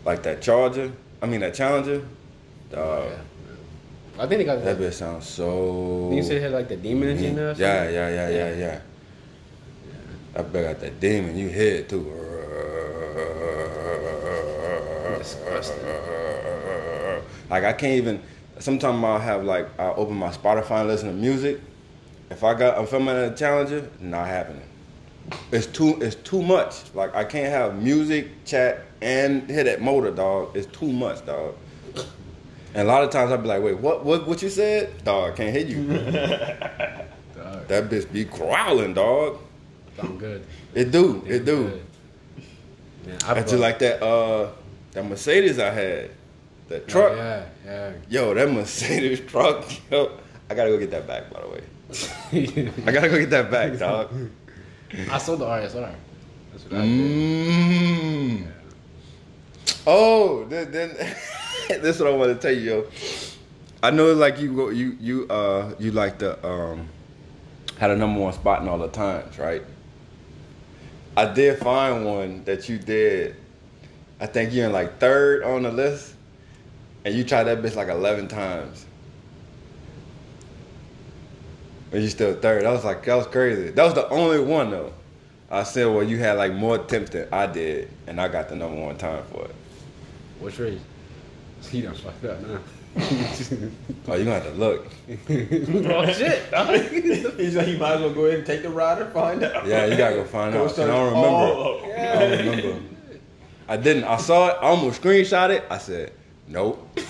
like 0.05 0.23
that 0.25 0.43
Charger. 0.43 0.93
I 1.21 1.27
mean 1.27 1.41
that 1.41 1.55
Challenger. 1.55 2.03
Dog. 2.71 3.11
Yeah. 3.11 3.17
I 4.19 4.27
think 4.27 4.39
they 4.41 4.45
got 4.45 4.63
That 4.63 4.79
that. 4.79 4.91
bitch 4.91 4.95
sounds 4.95 5.27
so. 5.29 6.11
You 6.13 6.23
said 6.23 6.37
it 6.37 6.43
had 6.43 6.53
like 6.53 6.69
the 6.69 6.77
demon 6.77 7.09
engine 7.09 7.35
there. 7.37 7.51
or 7.51 7.55
Yeah, 7.55 7.89
yeah, 7.89 8.09
yeah, 8.09 8.29
yeah, 8.29 8.55
yeah. 8.57 8.81
I 10.37 10.43
bet 10.43 10.65
got 10.65 10.81
that 10.81 11.01
demon. 11.01 11.37
You 11.37 11.49
hear 11.49 11.77
it 11.77 11.89
too. 11.89 12.05
Disgusting. 15.19 15.85
Like 17.51 17.65
I 17.65 17.73
can't 17.73 17.95
even. 17.99 18.23
Sometimes 18.59 19.03
I'll 19.05 19.19
have 19.19 19.45
like 19.45 19.69
I 19.79 19.89
open 19.93 20.15
my 20.17 20.31
Spotify 20.31 20.81
and 20.81 20.89
listen 20.89 21.09
to 21.09 21.15
music. 21.15 21.61
If 22.31 22.45
I 22.45 22.55
got 22.55 22.83
if 22.83 22.93
I'm 22.93 23.09
at 23.09 23.33
a 23.33 23.35
Challenger, 23.37 23.89
not 24.01 24.27
happening. 24.27 24.63
It's 25.51 25.67
too 25.67 25.99
it's 26.01 26.17
too 26.17 26.43
much. 26.43 26.95
Like 26.95 27.15
I 27.15 27.25
can't 27.25 27.49
have 27.53 27.81
music, 27.83 28.45
chat, 28.45 28.83
and 29.01 29.49
hit 29.49 29.65
that 29.65 29.81
motor, 29.81 30.11
dog. 30.11 30.57
It's 30.57 30.67
too 30.77 30.93
much, 30.93 31.25
dog. 31.27 31.55
And 32.75 32.89
a 32.89 32.91
lot 32.91 33.03
of 33.05 33.11
times 33.11 33.31
I'll 33.33 33.39
be 33.39 33.49
like, 33.49 33.63
wait, 33.63 33.79
what 33.79 34.05
what 34.05 34.27
what 34.27 34.43
you 34.43 34.49
said? 34.49 35.05
Dog, 35.05 35.33
I 35.33 35.37
can't 35.37 35.55
hit 35.57 35.69
you. 35.69 35.83
That 37.69 37.89
bitch 37.89 38.13
be 38.13 38.25
growling, 38.25 38.93
dog. 38.93 39.39
sound 39.97 40.19
good. 40.19 40.45
It 40.75 40.91
do, 40.91 41.23
it 41.27 41.45
do. 41.45 41.69
Good. 41.69 41.83
Man, 43.07 43.19
I 43.25 43.35
bought- 43.35 43.47
just 43.47 43.55
like 43.59 43.79
that 43.79 44.03
uh 44.03 44.51
that 44.93 45.05
Mercedes 45.07 45.59
I 45.59 45.71
had. 45.71 46.11
That 46.69 46.89
truck. 46.89 47.13
Oh, 47.13 47.17
yeah, 47.17 47.45
yeah. 47.65 47.93
Yo, 48.09 48.35
that 48.35 48.51
Mercedes 48.51 49.21
truck, 49.21 49.65
yo. 49.91 50.19
I 50.51 50.55
gotta 50.55 50.71
go 50.71 50.79
get 50.79 50.91
that 50.91 51.07
back, 51.07 51.31
by 51.31 51.41
the 51.41 51.49
way. 51.49 52.73
I 52.87 52.93
gotta 52.93 53.09
go 53.09 53.19
get 53.19 53.31
that 53.31 53.51
back, 53.51 53.79
dog. 53.79 54.11
I 55.11 55.19
sold 55.19 55.41
the 55.41 55.47
RSR. 55.47 55.95
That's 56.53 56.65
what 56.65 56.75
I 56.75 56.85
did. 56.85 58.41
Mm. 58.41 58.47
Oh, 59.87 60.45
then, 60.45 60.71
then 60.71 60.91
this 61.69 61.97
is 61.97 62.03
what 62.03 62.13
I 62.13 62.17
want 62.17 62.33
to 62.33 62.39
tell 62.39 62.57
you, 62.57 62.71
yo. 62.71 62.87
I 63.83 63.91
know, 63.91 64.13
like 64.13 64.39
you 64.39 64.55
go, 64.55 64.69
you 64.69 64.97
you 65.01 65.27
uh 65.29 65.75
you 65.79 65.91
like 65.91 66.19
the 66.19 66.45
um 66.47 66.89
had 67.79 67.91
a 67.91 67.97
number 67.97 68.21
one 68.21 68.33
spot 68.33 68.63
in 68.63 68.69
all 68.69 68.79
the 68.79 68.89
times, 68.89 69.39
right? 69.39 69.63
I 71.17 71.33
did 71.33 71.59
find 71.59 72.07
one 72.07 72.45
that 72.45 72.69
you 72.69 72.79
did. 72.79 73.37
I 74.21 74.27
think 74.27 74.53
you're 74.53 74.67
in 74.67 74.73
like 74.73 74.99
third 74.99 75.43
on 75.43 75.65
the 75.65 75.73
list, 75.73 76.15
and 77.05 77.15
you 77.15 77.25
tried 77.25 77.45
that 77.45 77.61
bitch 77.61 77.75
like 77.75 77.89
eleven 77.89 78.29
times. 78.29 78.87
And 81.93 82.03
you 82.03 82.09
still 82.09 82.35
third. 82.35 82.65
That 82.65 82.71
was 82.71 82.85
like 82.85 83.05
that 83.05 83.15
was 83.15 83.27
crazy. 83.27 83.71
That 83.71 83.85
was 83.85 83.95
the 83.95 84.09
only 84.09 84.41
one 84.41 84.71
though. 84.71 84.93
I 85.51 85.65
said, 85.65 85.87
well, 85.87 86.03
you 86.03 86.17
had 86.19 86.39
like 86.39 86.55
more 86.55 86.77
attempts 86.77 87.11
than 87.11 87.29
I 87.31 87.47
did, 87.47 87.91
and 88.07 88.19
I 88.21 88.29
got 88.29 88.49
the 88.49 88.57
number 88.57 88.81
one 88.81 88.97
time 88.97 89.23
for 89.31 89.45
it. 89.45 89.55
Which 90.41 90.59
race? 90.59 90.81
He 91.71 91.83
done 91.83 91.95
fucked 91.95 92.25
up 92.25 92.41
now. 92.41 92.59
Oh, 94.09 94.17
you 94.17 94.25
gonna 94.25 94.41
have 94.41 94.45
to 94.45 94.51
look. 94.59 94.87
oh 95.09 96.13
shit. 96.13 96.43
He's 97.39 97.55
like, 97.57 97.69
you 97.69 97.79
might 97.79 97.95
as 97.95 98.01
well 98.01 98.13
go 98.13 98.25
ahead 98.27 98.39
and 98.39 98.47
take 98.47 98.63
the 98.63 98.69
ride 98.69 99.01
and 99.01 99.13
find 99.13 99.43
out. 99.45 99.67
Yeah, 99.67 99.87
you 99.87 99.97
gotta 99.97 100.17
go 100.17 100.25
find 100.25 100.53
Go 100.53 100.65
out. 100.65 100.79
I 100.79 100.87
don't 100.87 101.13
remember. 101.15 101.95
'em. 101.95 102.09
I 102.09 102.19
don't 102.19 102.47
remember. 102.47 102.83
I 103.69 103.77
didn't. 103.77 104.05
I 104.05 104.17
saw 104.19 104.49
it. 104.49 104.57
I 104.61 104.67
almost 104.67 105.01
screenshot 105.01 105.51
it. 105.51 105.65
I 105.71 105.79
said, 105.79 106.13
nope. 106.53 106.89
Go 106.97 107.03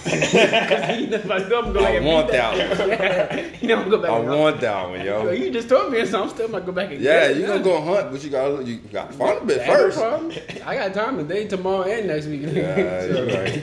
I 1.85 2.01
want 2.01 2.31
that 2.31 3.39
one. 3.39 3.55
you 3.61 3.69
know, 3.69 3.83
I'm 3.83 3.91
go 3.91 3.99
back. 3.99 4.11
I 4.11 4.19
and- 4.19 4.29
want 4.29 4.61
that 4.61 4.89
one, 4.89 5.01
Yo, 5.05 5.25
yo. 5.25 5.31
you 5.33 5.51
just 5.51 5.69
told 5.69 5.93
me 5.93 6.05
so 6.07 6.23
I'm 6.23 6.29
still 6.31 6.49
gonna 6.49 6.65
go 6.65 6.73
back 6.73 6.91
and 6.93 7.01
Yeah, 7.01 7.29
get 7.29 7.31
it 7.33 7.37
you 7.39 7.47
gonna 7.47 7.63
go 7.63 7.81
hunt, 7.81 8.11
but 8.13 8.23
you 8.25 8.31
gotta 8.31 8.65
you 8.65 8.77
gotta 8.79 9.13
find 9.13 9.39
a 9.39 9.45
bit 9.45 9.67
first. 9.67 9.99
I 9.99 10.75
got 10.77 10.95
time 10.95 11.19
today, 11.19 11.47
tomorrow, 11.47 11.83
and 11.83 12.07
next 12.07 12.27
week. 12.27 12.43
Yeah, 12.43 13.01
So- 13.01 13.07
you're 13.25 13.27
right. 13.43 13.63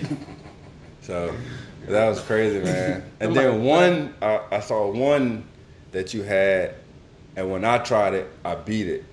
So 1.01 1.35
that 1.87 2.07
was 2.09 2.19
crazy, 2.21 2.59
man. 2.59 3.03
And 3.19 3.29
I'm 3.29 3.33
then 3.33 3.59
like, 3.59 3.67
one, 3.67 4.13
I, 4.21 4.41
I 4.57 4.59
saw 4.59 4.91
one 4.91 5.43
that 5.91 6.13
you 6.13 6.21
had, 6.21 6.75
and 7.35 7.51
when 7.51 7.65
I 7.65 7.79
tried 7.79 8.13
it, 8.13 8.29
I 8.45 8.53
beat 8.55 8.87
it. 8.87 9.05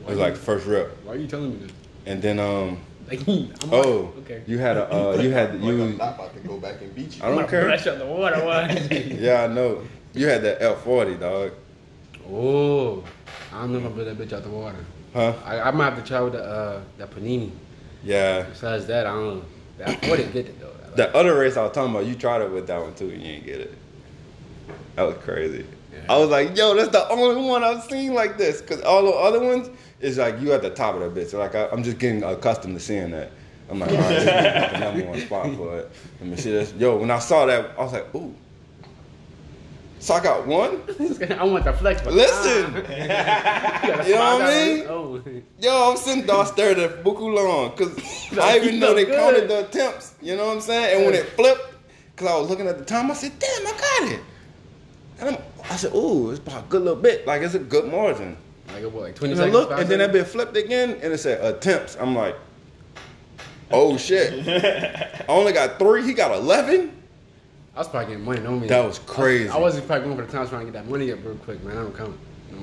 It 0.00 0.06
was 0.06 0.18
like 0.18 0.36
first 0.36 0.66
rip. 0.66 1.02
Why 1.04 1.12
are 1.12 1.16
you 1.16 1.26
telling 1.26 1.52
me 1.52 1.56
this? 1.66 1.72
And 2.06 2.20
then 2.20 2.38
um, 2.38 2.80
Like, 3.10 3.26
I'm 3.26 3.52
oh, 3.72 4.12
like, 4.14 4.30
okay. 4.30 4.42
you 4.46 4.58
had 4.58 4.76
a 4.76 4.94
uh, 4.94 5.16
you 5.16 5.30
had 5.30 5.54
Like, 5.54 5.64
you. 5.64 5.82
I'm 5.82 5.96
not 5.96 6.14
about 6.14 6.32
to 6.34 6.40
go 6.40 6.58
back 6.58 6.80
and 6.80 6.94
beat 6.94 7.16
you. 7.16 7.24
I 7.24 7.28
don't 7.30 7.40
I'm 7.40 7.48
care. 7.48 7.64
Fresh 7.64 7.86
out 7.88 7.98
the 7.98 8.06
water, 8.06 8.44
why? 8.44 8.68
Yeah, 8.90 9.42
I 9.42 9.46
know. 9.48 9.82
You 10.14 10.28
had 10.28 10.42
that 10.44 10.62
L 10.62 10.76
forty, 10.76 11.16
dog. 11.16 11.52
oh, 12.30 13.02
I 13.52 13.62
don't 13.62 13.72
know 13.72 13.78
if 13.80 13.86
I 13.86 13.88
put 13.88 14.04
that 14.04 14.16
bitch 14.18 14.32
out 14.32 14.44
the 14.44 14.50
water. 14.50 14.84
Huh? 15.12 15.34
I, 15.44 15.60
I 15.60 15.70
might 15.72 15.86
have 15.90 16.00
to 16.00 16.06
try 16.08 16.20
with 16.20 16.34
the 16.34 16.44
uh, 16.44 16.80
that 16.98 17.10
panini. 17.10 17.50
Yeah. 18.04 18.42
Besides 18.42 18.86
that, 18.86 19.06
I 19.06 19.10
don't 19.10 19.38
know. 19.38 19.44
That 19.78 20.04
40 20.04 20.24
get 20.24 20.46
it 20.46 20.60
though. 20.60 20.68
Like 20.68 20.94
The 20.96 21.16
other 21.16 21.36
race 21.36 21.56
I 21.56 21.64
was 21.64 21.72
talking 21.72 21.90
about, 21.92 22.06
you 22.06 22.14
tried 22.14 22.42
it 22.42 22.50
with 22.52 22.68
that 22.68 22.80
one 22.80 22.94
too, 22.94 23.08
and 23.10 23.20
you 23.20 23.32
didn't 23.32 23.46
get 23.46 23.60
it. 23.60 23.74
That 24.94 25.02
was 25.02 25.16
crazy. 25.18 25.66
Yeah. 25.92 25.98
I 26.08 26.18
was 26.18 26.28
like, 26.28 26.56
yo, 26.56 26.74
that's 26.76 26.90
the 26.90 27.08
only 27.08 27.44
one 27.48 27.64
I've 27.64 27.82
seen 27.84 28.14
like 28.14 28.38
this. 28.38 28.60
Cause 28.60 28.80
all 28.82 29.02
the 29.04 29.10
other 29.10 29.40
ones 29.40 29.68
is 30.00 30.18
like 30.18 30.40
you 30.40 30.52
at 30.52 30.62
the 30.62 30.70
top 30.70 30.94
of 30.96 31.00
that 31.00 31.14
bitch. 31.14 31.36
Like 31.38 31.54
I, 31.54 31.68
I'm 31.68 31.82
just 31.82 31.98
getting 31.98 32.22
accustomed 32.22 32.74
to 32.78 32.80
seeing 32.80 33.10
that. 33.12 33.30
I'm 33.70 33.78
like, 33.78 33.90
all 33.90 33.96
right, 33.98 34.08
this 34.08 34.18
is 34.22 34.72
the 34.72 34.78
number 34.78 35.04
one 35.06 35.20
spot 35.20 35.54
for 35.54 35.78
it. 35.78 35.90
Let 36.20 36.28
me 36.28 36.36
see 36.36 36.50
this. 36.50 36.72
Yo, 36.74 36.96
when 36.96 37.10
I 37.10 37.18
saw 37.20 37.46
that, 37.46 37.70
I 37.78 37.82
was 37.82 37.92
like, 37.92 38.12
ooh. 38.14 38.34
So 40.00 40.14
I 40.14 40.22
got 40.22 40.46
one. 40.46 40.80
I 41.38 41.44
want 41.44 41.64
the 41.64 41.72
flex. 41.74 42.00
but- 42.02 42.14
Listen. 42.14 42.74
You 42.74 42.80
You 44.06 44.14
know 44.14 44.38
what 44.38 44.42
I 44.42 44.64
mean? 44.66 44.78
one. 44.80 44.88
Oh. 44.88 45.22
Yo, 45.60 45.90
I'm 45.90 45.96
sitting 45.96 46.26
there 46.26 46.44
staring 46.46 46.80
at 46.80 47.04
Buku 47.04 47.32
long 47.34 47.70
because 47.76 47.94
I 48.38 48.56
even 48.56 48.80
know 48.80 48.94
they 48.94 49.04
Good. 49.04 49.14
counted 49.18 49.48
the 49.48 49.66
attempts. 49.66 50.14
You 50.22 50.36
know 50.36 50.46
what 50.46 50.54
I'm 50.56 50.60
saying? 50.62 50.96
And 50.96 51.06
when 51.06 51.14
it 51.14 51.26
flipped, 51.30 51.74
because 52.16 52.28
I 52.28 52.38
was 52.38 52.48
looking 52.50 52.66
at 52.66 52.78
the 52.78 52.84
time, 52.84 53.10
I 53.10 53.14
said, 53.14 53.32
"Damn, 53.38 53.66
I 53.66 53.70
got 53.70 54.12
it." 54.12 54.20
And 55.20 55.28
I'm, 55.36 55.42
I 55.70 55.76
said, 55.76 55.94
"Ooh, 55.94 56.30
it's 56.30 56.40
about 56.40 56.64
a 56.64 56.66
good 56.68 56.82
little 56.82 57.00
bit. 57.00 57.26
Like 57.26 57.42
it's 57.42 57.54
a 57.54 57.58
good 57.58 57.90
margin." 57.90 58.36
Like 58.74 58.84
what, 58.92 59.02
like 59.02 59.14
20 59.16 59.32
And 59.34 59.42
I 59.42 59.46
look, 59.46 59.70
five 59.70 59.80
and 59.80 59.88
then 59.90 59.98
that 59.98 60.06
seconds? 60.12 60.24
bit 60.24 60.32
flipped 60.32 60.56
again, 60.56 60.98
and 61.02 61.12
it 61.12 61.18
said 61.18 61.42
attempts. 61.44 61.96
I'm 62.00 62.14
like, 62.14 62.36
"Oh 63.70 63.96
shit!" 63.96 64.46
I 64.48 65.24
only 65.28 65.52
got 65.52 65.78
three. 65.78 66.04
He 66.04 66.12
got 66.14 66.32
eleven. 66.32 66.92
I 67.74 67.78
was 67.80 67.88
probably 67.88 68.08
getting 68.12 68.24
money. 68.24 68.40
Don't 68.40 68.58
mean 68.60 68.68
That 68.68 68.84
was 68.84 68.98
crazy. 68.98 69.48
I, 69.48 69.56
wasn't 69.58 69.86
probably 69.86 70.04
going 70.06 70.16
for 70.18 70.26
the 70.26 70.32
time 70.32 70.48
trying 70.48 70.66
to 70.66 70.72
get 70.72 70.82
that 70.84 70.90
money 70.90 71.12
up 71.12 71.20
real 71.24 71.36
quick, 71.36 71.62
man. 71.64 71.76
I 71.78 71.82
don't 71.82 71.96
count. 71.96 72.16
No. 72.50 72.58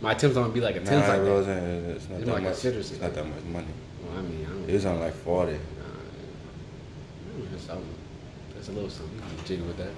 My 0.00 0.12
attempts 0.12 0.36
don't 0.36 0.52
be 0.54 0.60
like 0.60 0.76
a 0.76 0.80
Nah, 0.80 0.86
tenth 0.90 1.06
like 1.08 1.18
it 1.20 1.24
that. 1.24 1.30
wasn't. 1.32 1.86
It's 1.96 2.08
not 2.08 2.16
It's 2.18 2.26
that 2.26 2.32
like 2.32 2.42
much. 2.44 2.54
citrus. 2.54 2.90
It's 2.92 3.00
not 3.00 3.14
that 3.14 3.24
much 3.26 3.42
money. 3.44 3.66
Well, 4.08 4.18
I 4.18 4.22
mean, 4.22 4.46
I 4.46 4.48
don't 4.50 4.68
It 4.70 4.72
was 4.72 4.86
on 4.86 5.00
like 5.00 5.14
forty. 5.14 5.52
know. 5.52 5.58
That's, 7.52 7.64
something. 7.64 7.94
that's 8.54 8.68
a 8.68 8.72
little 8.72 8.90
something. 8.90 9.14
You 9.16 9.36
can 9.36 9.44
jiggle 9.46 9.66
with 9.66 9.76
that. 9.76 9.90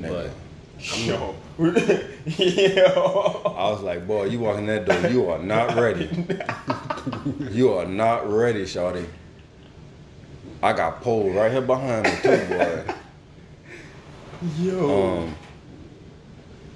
Nigga. 0.00 0.30
Yo. 0.78 1.34
Yo. 1.58 3.42
I 3.56 3.70
was 3.70 3.82
like, 3.82 4.06
boy, 4.06 4.24
you 4.24 4.40
walk 4.40 4.58
in 4.58 4.66
that 4.66 4.84
door, 4.84 5.10
you 5.10 5.28
are 5.30 5.38
not 5.38 5.76
ready. 5.76 6.08
you 7.50 7.72
are 7.72 7.86
not 7.86 8.30
ready, 8.30 8.64
shawty. 8.64 9.06
I 10.62 10.72
got 10.72 11.02
pulled 11.02 11.34
right 11.34 11.50
here 11.50 11.62
behind 11.62 12.04
me 12.04 12.12
too, 12.22 12.46
boy. 12.46 12.94
Yo. 14.58 15.34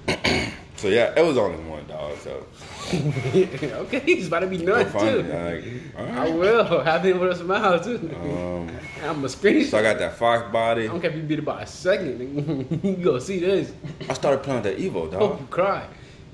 Um, 0.07 0.47
so 0.81 0.87
yeah, 0.87 1.13
it 1.15 1.23
was 1.23 1.37
only 1.37 1.57
one 1.69 1.85
dog. 1.85 2.17
So 2.17 2.43
okay, 2.93 3.99
he's 3.99 4.27
about 4.27 4.39
to 4.39 4.47
be 4.47 4.57
nuts 4.57 4.91
too. 4.91 5.21
Like, 5.21 5.63
I 5.95 6.29
will. 6.29 6.81
Have 6.83 7.05
him 7.05 7.19
with 7.19 7.33
a 7.33 7.35
smile 7.35 7.79
too. 7.79 7.97
Um, 8.15 8.69
I'm 9.03 9.23
a 9.23 9.27
screenshot. 9.27 9.69
so 9.69 9.77
I 9.77 9.83
got 9.83 9.99
that 9.99 10.17
fox 10.17 10.51
body. 10.51 10.85
I 10.85 10.87
don't 10.87 10.99
care 10.99 11.11
if 11.11 11.17
you 11.17 11.21
beat 11.21 11.37
it 11.37 11.45
by 11.45 11.61
a 11.61 11.67
second. 11.67 12.81
you 12.83 12.95
go 12.95 13.19
see 13.19 13.39
this. 13.39 13.71
I 14.09 14.13
started 14.13 14.41
playing 14.43 14.63
with 14.63 14.75
that 14.75 14.81
Evo, 14.83 15.11
dog. 15.11 15.21
Hope 15.21 15.39
you 15.41 15.47
cry. 15.47 15.85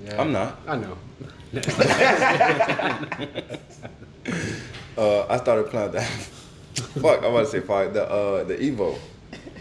Yeah. 0.05 0.21
I'm 0.21 0.31
not. 0.31 0.59
I 0.65 0.77
know. 0.77 0.97
Uh, 4.97 5.25
I 5.29 5.37
started 5.37 5.69
playing 5.69 5.91
that. 5.91 6.07
fuck, 7.01 7.19
I'm 7.19 7.25
about 7.25 7.41
to 7.41 7.45
say 7.47 7.59
fuck 7.59 7.93
the 7.93 8.09
uh 8.09 8.43
the 8.45 8.55
Evo. 8.55 8.97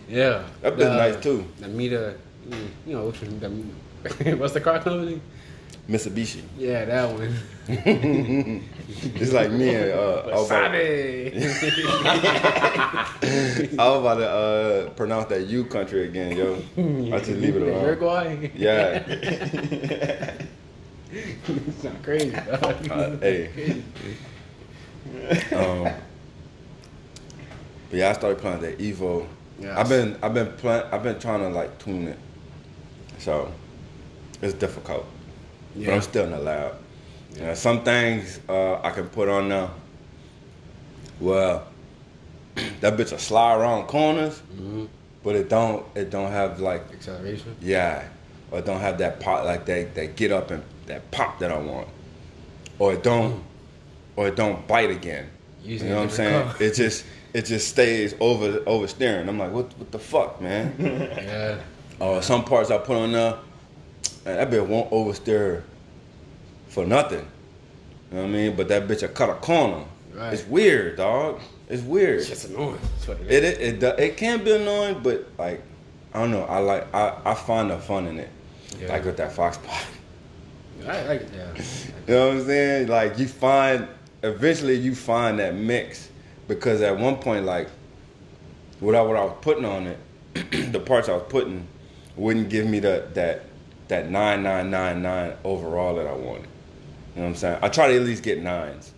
Yeah. 0.09 0.45
That 0.63 0.75
bitch 0.75 0.79
The- 0.79 0.97
nice, 0.97 1.23
too. 1.23 1.45
The 1.59 1.69
Mita, 1.69 2.15
mm, 2.49 2.69
you 2.87 2.95
know? 2.95 3.11
The, 3.11 3.51
what's 4.37 4.55
the 4.55 4.61
car 4.61 4.79
company? 4.81 5.21
Mitsubishi. 5.89 6.43
Yeah, 6.59 6.85
that 6.85 7.11
one. 7.13 8.63
It's 8.89 9.33
like 9.33 9.51
me 9.51 9.75
and 9.75 9.91
uh, 9.93 10.23
I 10.27 10.35
was 10.37 10.47
about, 10.47 10.73
Wasabi. 10.73 11.35
I 13.79 13.89
was 13.89 14.01
about 14.01 14.15
to 14.15 14.29
uh, 14.29 14.91
pronounce 14.91 15.27
that 15.27 15.47
U 15.47 15.65
country 15.65 16.05
again, 16.05 16.37
yo. 16.37 16.55
I 17.13 17.19
just 17.19 17.33
leave 17.33 17.57
it 17.57 17.63
alone. 17.63 17.83
Uruguay. 17.83 18.51
Yeah. 18.55 19.03
Sound 21.81 22.03
crazy. 22.03 22.35
Uh, 22.35 23.17
hey. 23.19 23.83
Um, 25.53 25.93
but 27.91 27.99
yeah, 27.99 28.11
I 28.11 28.13
started 28.13 28.39
playing 28.39 28.61
that 28.61 28.79
Evo. 28.79 29.27
Yeah. 29.59 29.79
I've 29.79 29.89
been 29.89 30.17
I've 30.23 30.35
been 30.35 30.53
playing 30.53 30.85
I've 30.93 31.03
been 31.03 31.19
trying 31.19 31.41
to 31.41 31.49
like 31.49 31.79
tune 31.79 32.09
it. 32.09 32.19
So 33.19 33.53
it's 34.43 34.55
difficult. 34.55 35.07
But 35.75 35.89
I'm 35.91 36.01
still 36.03 36.25
in 36.25 36.31
the 36.31 36.39
lab. 36.39 36.75
You 37.35 37.43
know, 37.43 37.55
some 37.55 37.85
things 37.85 38.41
uh, 38.49 38.81
I 38.83 38.91
can 38.91 39.09
put 39.09 39.29
on 39.29 39.49
now. 39.49 39.71
Well, 41.21 41.67
that 42.81 42.97
bitch 42.97 43.11
will 43.13 43.19
slide 43.19 43.57
around 43.59 43.87
corners, 43.87 44.41
Mhm. 44.59 44.89
but 45.23 45.37
it 45.37 45.49
don't 45.49 45.85
it 45.95 46.11
don't 46.11 46.31
have 46.31 46.61
like 46.61 46.83
Acceleration. 46.93 47.57
yeah, 47.61 48.05
or 48.51 48.59
it 48.61 48.65
don't 48.67 48.81
have 48.81 48.99
that 48.99 49.21
pop 49.21 49.45
like 49.45 49.67
that 49.67 49.95
that 49.95 50.17
get 50.17 50.33
up 50.33 50.51
and 50.51 50.63
that 50.87 51.11
pop 51.11 51.39
that 51.41 51.51
I 51.51 51.59
want, 51.59 51.89
or 52.79 52.93
it 52.95 53.03
don't, 53.03 53.43
or 54.17 54.29
it 54.29 54.37
don't 54.37 54.67
bite 54.67 54.91
again. 54.91 55.29
Using 55.63 55.89
you 55.89 55.95
know 55.95 56.01
what 56.01 56.11
I'm 56.11 56.17
saying? 56.17 56.45
car. 56.49 56.57
It 56.63 56.75
just 56.75 57.05
it 57.35 57.43
just 57.45 57.69
stays 57.69 58.15
over 58.21 58.61
oversteering. 58.61 59.29
I'm 59.29 59.39
like, 59.39 59.53
what 59.53 59.77
what 59.79 59.91
the 59.93 59.99
fuck, 59.99 60.41
man? 60.41 60.75
Yeah. 60.79 61.59
or 61.99 62.23
some 62.23 62.45
parts 62.45 62.71
I 62.71 62.79
put 62.79 62.97
on 62.97 63.13
there, 63.13 63.37
man, 64.27 64.37
that 64.37 64.51
bitch 64.51 64.67
won't 64.67 64.91
oversteer 64.91 65.63
for 66.69 66.85
nothing. 66.85 67.27
You 68.11 68.17
know 68.17 68.23
what 68.23 68.29
I 68.29 68.33
mean? 68.33 68.57
But 68.57 68.69
that 68.69 68.87
bitch 68.87 69.03
will 69.03 69.09
cut 69.09 69.31
a 69.31 69.35
corner. 69.35 69.85
Right. 70.13 70.33
It's 70.33 70.47
weird, 70.47 70.97
dog. 70.97 71.41
It's 71.69 71.83
weird. 71.83 72.21
It's 72.21 72.29
just 72.29 72.47
annoying. 72.47 72.79
It 73.09 73.31
It 73.31 73.45
it 73.45 73.83
it, 73.83 73.99
it 73.99 74.17
can 74.17 74.45
be 74.45 74.53
annoying, 74.53 75.01
but 75.03 75.27
like 75.39 75.63
I 76.15 76.21
don't 76.21 76.31
know. 76.31 76.45
I 76.45 76.59
like 76.59 76.95
I, 76.95 77.19
I 77.25 77.35
find 77.35 77.71
the 77.71 77.79
fun 77.79 78.07
in 78.07 78.19
it. 78.19 78.31
Yeah. 78.81 78.89
Like 78.89 79.05
with 79.05 79.17
that 79.17 79.33
fox 79.33 79.59
body. 79.59 79.85
I 80.87 81.03
like 81.03 81.21
it. 81.23 81.31
Yeah. 81.35 81.55
You 82.07 82.15
know 82.15 82.29
what 82.29 82.37
I'm 82.37 82.47
saying? 82.47 82.89
Like 82.89 83.19
you 83.19 83.27
find 83.27 83.89
eventually 84.23 84.75
you 84.75 84.95
find 84.95 85.39
that 85.39 85.55
mix 85.55 86.09
because 86.49 86.81
at 86.83 86.97
one 86.97 87.17
point 87.17 87.45
like 87.45 87.69
what 88.81 88.95
I 88.95 89.03
what 89.03 89.17
I 89.17 89.25
was 89.25 89.37
putting 89.41 89.65
on 89.65 89.87
it, 89.87 89.99
the 90.73 90.81
parts 90.81 91.09
I 91.09 91.13
was 91.13 91.27
putting 91.29 91.67
wouldn't 92.17 92.49
give 92.49 92.67
me 92.67 92.79
the 92.79 93.09
that 93.15 93.43
that 93.89 94.11
nine 94.11 94.43
nine 94.43 94.71
nine 94.71 95.03
nine 95.03 95.35
overall 95.45 95.97
that 95.97 96.07
I 96.07 96.13
wanted. 96.13 96.49
You 97.15 97.23
know 97.23 97.23
what 97.23 97.29
I'm 97.29 97.35
saying? 97.37 97.59
I 97.63 97.69
try 97.69 97.89
to 97.89 97.97
at 97.97 98.03
least 98.03 98.23
get 98.23 98.43
nines. 98.43 98.93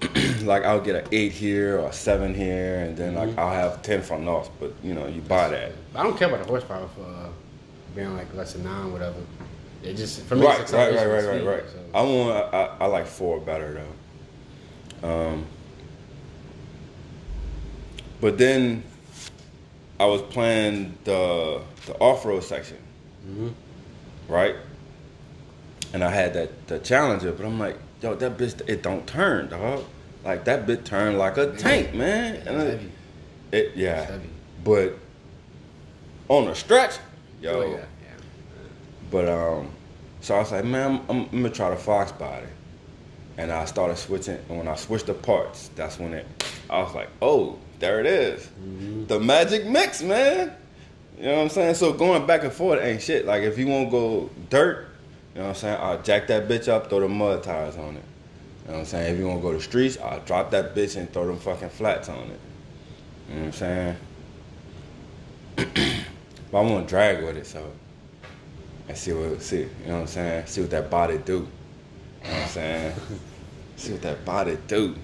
like 0.42 0.64
I'll 0.64 0.80
get 0.80 0.96
an 0.96 1.08
eight 1.12 1.32
here 1.32 1.78
or 1.80 1.88
a 1.88 1.92
seven 1.92 2.34
here, 2.34 2.80
and 2.80 2.96
then 2.96 3.14
like 3.14 3.36
I'll 3.38 3.52
have 3.52 3.82
ten 3.82 4.02
from 4.02 4.24
loss. 4.26 4.48
But 4.60 4.72
you 4.82 4.94
know, 4.94 5.06
you 5.06 5.20
buy 5.22 5.48
that. 5.48 5.72
I 5.94 6.02
don't 6.02 6.16
care 6.16 6.28
about 6.28 6.40
the 6.42 6.48
horsepower 6.48 6.88
for 6.88 7.04
uh, 7.04 7.28
being 7.94 8.14
like 8.14 8.32
less 8.34 8.54
than 8.54 8.64
nine, 8.64 8.92
whatever. 8.92 9.16
It 9.82 9.94
just 9.94 10.22
for 10.22 10.36
me, 10.36 10.46
right, 10.46 10.60
it's 10.60 10.72
right, 10.72 10.94
right, 10.94 11.06
right, 11.06 11.24
right, 11.26 11.44
right. 11.44 11.68
speed, 11.68 11.80
I 11.92 12.02
want. 12.02 12.54
I, 12.54 12.76
I 12.80 12.86
like 12.86 13.06
four 13.06 13.40
better 13.40 13.84
though. 15.02 15.08
Um, 15.08 15.46
but 18.20 18.38
then 18.38 18.82
I 20.00 20.06
was 20.06 20.22
playing 20.22 20.96
the 21.04 21.60
the 21.86 21.94
off 21.98 22.24
road 22.24 22.42
section, 22.42 22.78
Mhm. 23.28 23.52
right? 24.28 24.56
And 25.92 26.02
I 26.02 26.10
had 26.10 26.34
that 26.34 26.66
the 26.66 26.78
Challenger, 26.80 27.32
but 27.32 27.46
I'm 27.46 27.58
like, 27.58 27.76
yo, 28.02 28.14
that 28.16 28.36
bitch, 28.36 28.60
it 28.68 28.82
don't 28.82 29.06
turn, 29.06 29.48
dog. 29.48 29.84
Like 30.24 30.44
that 30.44 30.66
bitch 30.66 30.84
turned 30.84 31.18
like 31.18 31.36
a 31.36 31.52
tank, 31.52 31.94
man. 31.94 32.34
It's 32.36 32.46
And 32.46 32.60
it, 32.62 32.70
heavy. 32.70 32.92
it 33.52 33.72
yeah, 33.76 34.00
It's 34.02 34.10
heavy. 34.10 34.28
but 34.64 34.98
on 36.28 36.48
a 36.48 36.54
stretch, 36.54 36.98
yo, 37.40 37.60
Oh, 37.60 37.62
yeah, 37.70 37.76
yeah. 37.76 37.84
but 39.10 39.28
um, 39.28 39.70
so 40.20 40.34
I 40.34 40.38
was 40.40 40.50
like, 40.52 40.64
man, 40.64 41.02
I'm, 41.08 41.10
I'm, 41.10 41.22
I'm 41.30 41.42
gonna 41.42 41.50
try 41.50 41.70
the 41.70 41.76
Fox 41.76 42.10
body, 42.12 42.46
and 43.36 43.52
I 43.52 43.66
started 43.66 43.96
switching. 43.98 44.38
And 44.48 44.58
when 44.58 44.66
I 44.68 44.74
switched 44.74 45.06
the 45.06 45.14
parts, 45.14 45.70
that's 45.76 45.98
when 45.98 46.14
it. 46.14 46.26
I 46.70 46.82
was 46.82 46.94
like, 46.94 47.08
oh, 47.22 47.58
there 47.78 48.00
it 48.00 48.06
is. 48.06 48.46
Mm-hmm. 48.46 49.06
the 49.06 49.20
magic 49.20 49.66
mix, 49.66 50.02
man. 50.02 50.54
You 51.18 51.26
know 51.26 51.36
what 51.36 51.42
I'm 51.42 51.48
saying? 51.50 51.74
So 51.74 51.92
going 51.92 52.26
back 52.26 52.42
and 52.42 52.52
forth 52.52 52.82
ain't 52.82 53.02
shit. 53.02 53.26
Like 53.26 53.42
if 53.42 53.58
you 53.58 53.66
want 53.66 53.86
to 53.86 53.90
go 53.90 54.30
dirt, 54.50 54.88
you 55.34 55.40
know 55.40 55.48
what 55.48 55.50
I'm 55.50 55.54
saying? 55.56 55.78
I'll 55.80 56.02
jack 56.02 56.26
that 56.28 56.48
bitch 56.48 56.68
up, 56.68 56.88
throw 56.90 57.00
the 57.00 57.08
mud 57.08 57.42
tires 57.42 57.76
on 57.76 57.96
it. 57.96 58.02
You 58.64 58.70
know 58.70 58.72
what 58.74 58.78
I'm 58.80 58.84
saying? 58.86 59.14
If 59.14 59.18
you 59.18 59.26
want 59.26 59.40
to 59.40 59.42
go 59.42 59.52
to 59.52 59.58
the 59.58 59.62
streets, 59.62 59.98
I'll 59.98 60.20
drop 60.20 60.50
that 60.52 60.74
bitch 60.74 60.96
and 60.96 61.12
throw 61.12 61.26
them 61.26 61.38
fucking 61.38 61.70
flats 61.70 62.08
on 62.08 62.30
it. 62.30 62.40
You 63.28 63.34
know 63.34 63.40
what 63.40 63.46
I'm 63.46 63.52
saying? 63.52 63.96
but 65.56 66.58
I 66.58 66.60
want 66.60 66.86
to 66.86 66.90
drag 66.90 67.22
with 67.22 67.36
it, 67.36 67.46
so 67.46 67.70
and 68.88 68.96
see 68.96 69.12
what 69.12 69.40
see, 69.42 69.60
you 69.60 69.68
know 69.86 69.94
what 69.94 70.00
I'm 70.00 70.06
saying? 70.06 70.46
See 70.46 70.60
what 70.60 70.70
that 70.70 70.90
body 70.90 71.18
do. 71.18 71.32
You 71.32 71.40
know 71.40 71.46
what 72.22 72.42
I'm 72.42 72.48
saying? 72.48 72.94
see 73.76 73.92
what 73.92 74.02
that 74.02 74.24
body 74.24 74.58
do. 74.66 74.94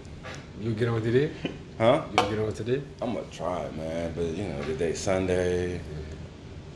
You 0.61 0.73
get 0.73 0.89
on 0.89 1.03
today? 1.03 1.33
Huh? 1.81 2.05
You 2.11 2.17
gonna 2.17 2.29
get 2.29 2.39
on 2.41 2.53
today? 2.53 2.83
I'm 3.01 3.15
gonna 3.15 3.25
try 3.33 3.71
man. 3.71 4.13
But 4.15 4.27
you 4.27 4.45
know, 4.45 4.63
today's 4.65 4.99
Sunday. 4.99 5.71
You 5.73 5.79
know 5.79 5.81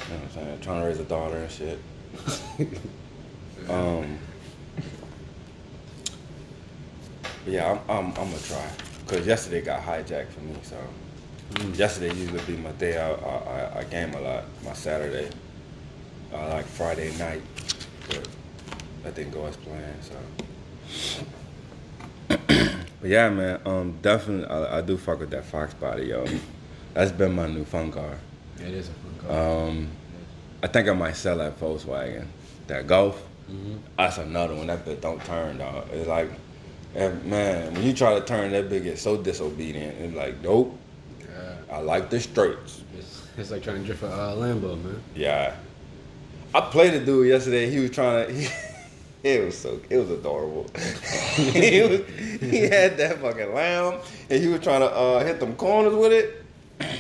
what 0.09 0.23
I'm 0.23 0.31
saying? 0.31 0.61
Trying 0.63 0.81
to 0.81 0.87
raise 0.87 0.99
a 0.99 1.05
daughter 1.05 1.37
and 1.37 1.51
shit. 1.51 1.79
um. 3.69 4.19
yeah, 7.47 7.71
I'm, 7.71 7.81
I'm, 7.91 8.07
I'm 8.07 8.15
gonna 8.15 8.39
try. 8.39 8.67
Cause 9.07 9.27
yesterday 9.27 9.61
got 9.61 9.83
hijacked 9.83 10.31
for 10.31 10.41
me, 10.41 10.55
so 10.63 10.79
yesterday 11.75 12.15
usually 12.15 12.41
be 12.47 12.57
my 12.57 12.73
day. 12.73 12.97
I, 12.97 13.13
I, 13.13 13.37
I, 13.37 13.79
I 13.81 13.85
game 13.85 14.15
a 14.15 14.21
lot. 14.23 14.45
My 14.65 14.73
Saturday, 14.73 15.29
uh, 16.33 16.49
like 16.49 16.65
Friday 16.65 17.15
night, 17.19 17.43
but 18.09 18.27
that 19.03 19.15
didn't 19.15 19.33
go 19.33 19.45
as 19.45 19.59
planned. 19.59 20.03
So. 22.31 22.39
But 23.05 23.11
yeah, 23.11 23.29
man, 23.29 23.61
um, 23.67 23.99
definitely, 24.01 24.47
I, 24.47 24.79
I 24.79 24.81
do 24.81 24.97
fuck 24.97 25.21
with 25.21 25.29
that 25.33 25.45
Fox 25.45 25.75
body, 25.75 26.07
yo. 26.07 26.25
That's 26.95 27.13
been 27.13 27.35
my 27.35 27.47
new 27.47 27.67
fun 27.67 27.93
car. 27.93 28.17
It 28.59 28.69
is 28.69 28.89
a 28.89 28.93
fun 28.93 29.15
car. 29.29 29.67
Um, 29.69 29.89
I 30.63 30.69
think 30.69 30.89
I 30.89 30.95
might 30.95 31.15
sell 31.15 31.37
that 31.37 31.61
Volkswagen, 31.61 32.25
that 32.67 32.87
Golf. 32.87 33.23
Mhm. 33.51 33.77
That's 33.99 34.17
another 34.17 34.55
one. 34.55 34.69
That 34.69 34.87
bit 34.87 35.03
don't 35.03 35.23
turn, 35.23 35.59
dog. 35.59 35.87
It's 35.93 36.09
like, 36.09 36.31
man, 36.95 37.75
when 37.75 37.83
you 37.83 37.93
try 37.93 38.19
to 38.19 38.25
turn, 38.25 38.53
that 38.53 38.71
bit 38.71 38.85
gets 38.85 39.03
so 39.03 39.19
disobedient. 39.19 39.99
It's 40.01 40.17
like, 40.17 40.41
nope, 40.43 40.75
Yeah. 41.21 41.57
I 41.71 41.81
like 41.81 42.09
the 42.09 42.19
straights. 42.19 42.85
It's, 42.99 43.23
it's 43.37 43.51
like 43.51 43.63
trying 43.63 43.81
to 43.81 43.85
drift 43.85 44.03
a 44.03 44.07
uh, 44.07 44.35
Lambo, 44.35 44.83
man. 44.83 45.03
Yeah. 45.15 45.55
I 46.55 46.63
played 46.63 46.95
a 46.95 47.05
dude 47.05 47.29
yesterday. 47.29 47.69
He 47.69 47.81
was 47.81 47.91
trying 47.91 48.29
to. 48.29 48.49
it 49.25 49.43
was 49.43 49.57
so. 49.57 49.81
It 49.89 49.97
was 49.97 50.11
adorable. 50.11 50.67
he 51.35 51.81
was. 51.81 52.01
He 52.41 52.61
had 52.61 52.99
that 52.99 53.19
fucking 53.21 53.55
lamb, 53.55 54.01
and 54.29 54.43
he 54.43 54.49
was 54.49 54.61
trying 54.61 54.81
to 54.81 54.91
uh, 54.91 55.25
hit 55.25 55.41
them 55.41 55.57
corners 55.57 55.95
with 55.95 56.13
it. 56.13 56.45
And 56.79 56.99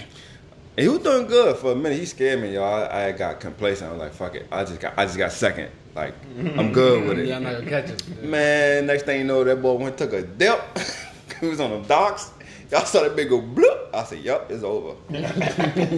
he 0.78 0.88
was 0.88 1.00
doing 1.00 1.26
good 1.26 1.58
for 1.58 1.72
a 1.72 1.76
minute. 1.76 1.98
He 1.98 2.06
scared 2.06 2.40
me, 2.40 2.54
y'all. 2.54 2.84
I, 2.90 3.08
I 3.08 3.12
got 3.12 3.40
complacent. 3.40 3.90
I 3.90 3.92
was 3.92 4.00
like, 4.00 4.14
"Fuck 4.14 4.34
it." 4.36 4.46
I 4.50 4.64
just 4.64 4.80
got. 4.80 4.94
I 4.98 5.04
just 5.04 5.18
got 5.18 5.32
second. 5.32 5.70
Like, 5.94 6.14
I'm 6.56 6.72
good 6.72 7.06
with 7.06 7.18
it. 7.18 7.26
Yeah, 7.28 7.36
I'm 7.36 7.44
not 7.44 7.58
gonna 7.58 7.70
catch 7.70 7.90
it. 7.90 8.22
Man, 8.24 8.86
next 8.86 9.04
thing 9.04 9.18
you 9.18 9.24
know, 9.24 9.44
that 9.44 9.60
boy 9.60 9.74
went 9.74 9.98
took 9.98 10.14
a 10.14 10.22
dip. 10.22 10.60
he 11.40 11.46
was 11.46 11.60
on 11.60 11.82
the 11.82 11.86
docks. 11.86 12.32
Y'all 12.70 12.86
saw 12.86 13.02
that 13.02 13.14
big 13.14 13.28
go 13.28 13.42
bloop. 13.42 13.90
I 13.92 14.02
said, 14.04 14.20
"Yup, 14.20 14.50
it's 14.50 14.64
over." 14.64 14.96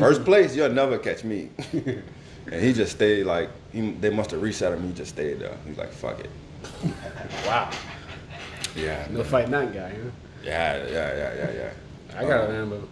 First 0.01 0.25
place, 0.25 0.57
you'll 0.57 0.71
never 0.71 0.99
catch 0.99 1.23
me. 1.23 1.51
And 2.53 2.63
he 2.63 2.73
just 2.73 2.93
stayed 2.93 3.25
like 3.25 3.51
he, 3.73 3.91
they 3.93 4.11
must 4.11 4.31
have 4.31 4.43
reset 4.43 4.73
him. 4.73 4.87
He 4.87 4.93
just 4.93 5.11
stayed 5.13 5.41
there. 5.41 5.57
He's 5.67 5.77
like, 5.79 5.93
"Fuck 5.93 6.21
it." 6.21 6.31
Wow. 7.47 7.71
Yeah, 8.77 9.07
No 9.11 9.25
fight 9.25 9.49
night 9.49 9.73
guy, 9.73 9.89
huh? 9.91 10.11
yeah, 10.45 10.77
yeah, 10.87 11.17
yeah, 11.17 11.35
yeah, 11.35 11.51
yeah. 11.53 12.19
I 12.19 12.25
got 12.25 12.45
a 12.45 12.53
Lambo. 12.53 12.87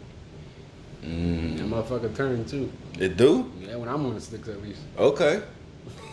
Mm, 1.05 1.59
That 1.59 1.67
motherfucker 1.67 2.15
turn 2.17 2.45
too. 2.47 2.73
it 2.99 3.17
do? 3.17 3.51
Yeah, 3.61 3.77
when 3.77 3.89
I'm 3.89 4.07
on 4.07 4.15
the 4.15 4.21
sticks 4.21 4.49
at 4.49 4.63
least. 4.63 4.81
Okay. 4.99 5.43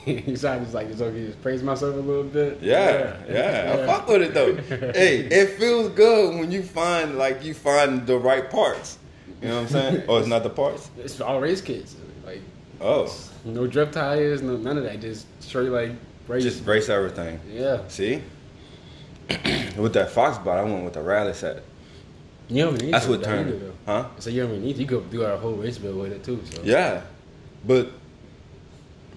so 0.35 0.51
I 0.51 0.59
just 0.59 0.73
like 0.73 0.87
it's 0.87 0.99
okay, 0.99 1.27
just 1.27 1.41
praise 1.41 1.63
myself 1.63 1.93
a 1.95 1.99
little 1.99 2.23
bit. 2.23 2.57
Yeah, 2.61 3.15
yeah. 3.29 3.77
I 3.83 3.85
fuck 3.85 4.07
with 4.07 4.21
it 4.23 4.33
though. 4.33 4.55
hey, 4.93 5.19
it 5.19 5.57
feels 5.59 5.89
good 5.89 6.37
when 6.39 6.51
you 6.51 6.63
find 6.63 7.17
like 7.17 7.43
you 7.45 7.53
find 7.53 8.05
the 8.05 8.17
right 8.17 8.49
parts. 8.49 8.97
You 9.41 9.47
know 9.47 9.55
what 9.55 9.61
I'm 9.61 9.67
saying? 9.69 10.03
oh, 10.09 10.17
it's 10.17 10.27
not 10.27 10.43
the 10.43 10.49
parts. 10.49 10.89
It's 10.97 11.21
all 11.21 11.39
race 11.39 11.61
kids. 11.61 11.95
Like 12.25 12.41
Oh, 12.81 13.05
No 13.45 13.67
drip 13.67 13.91
tires, 13.91 14.41
no 14.41 14.57
none 14.57 14.77
of 14.77 14.83
that. 14.83 14.99
Just 15.01 15.25
straight 15.41 15.69
like 15.69 15.91
race. 16.27 16.43
Just 16.43 16.65
race 16.65 16.89
everything. 16.89 17.39
yeah. 17.49 17.79
See? 17.87 18.21
with 19.77 19.93
that 19.93 20.11
Fox 20.11 20.37
bot, 20.37 20.59
I 20.59 20.63
went 20.63 20.83
with 20.83 20.93
the 20.93 21.01
rally 21.01 21.33
set. 21.33 21.63
You 22.49 22.65
don't 22.65 22.73
even 22.75 22.85
need 22.87 22.93
That's 22.93 23.05
to 23.05 23.11
what 23.11 23.19
with 23.19 23.27
that 23.29 23.39
either, 23.39 23.51
turned. 23.59 23.73
Huh? 23.85 24.05
So 24.19 24.29
you 24.29 24.41
don't 24.41 24.51
even 24.51 24.63
need 24.65 24.73
to. 24.75 24.81
You 24.81 24.87
could 24.87 25.09
do 25.09 25.23
our 25.23 25.37
whole 25.37 25.53
race 25.53 25.77
build 25.77 25.97
with 25.97 26.11
it 26.11 26.23
too. 26.23 26.41
So 26.51 26.61
Yeah. 26.63 27.01
But 27.65 27.89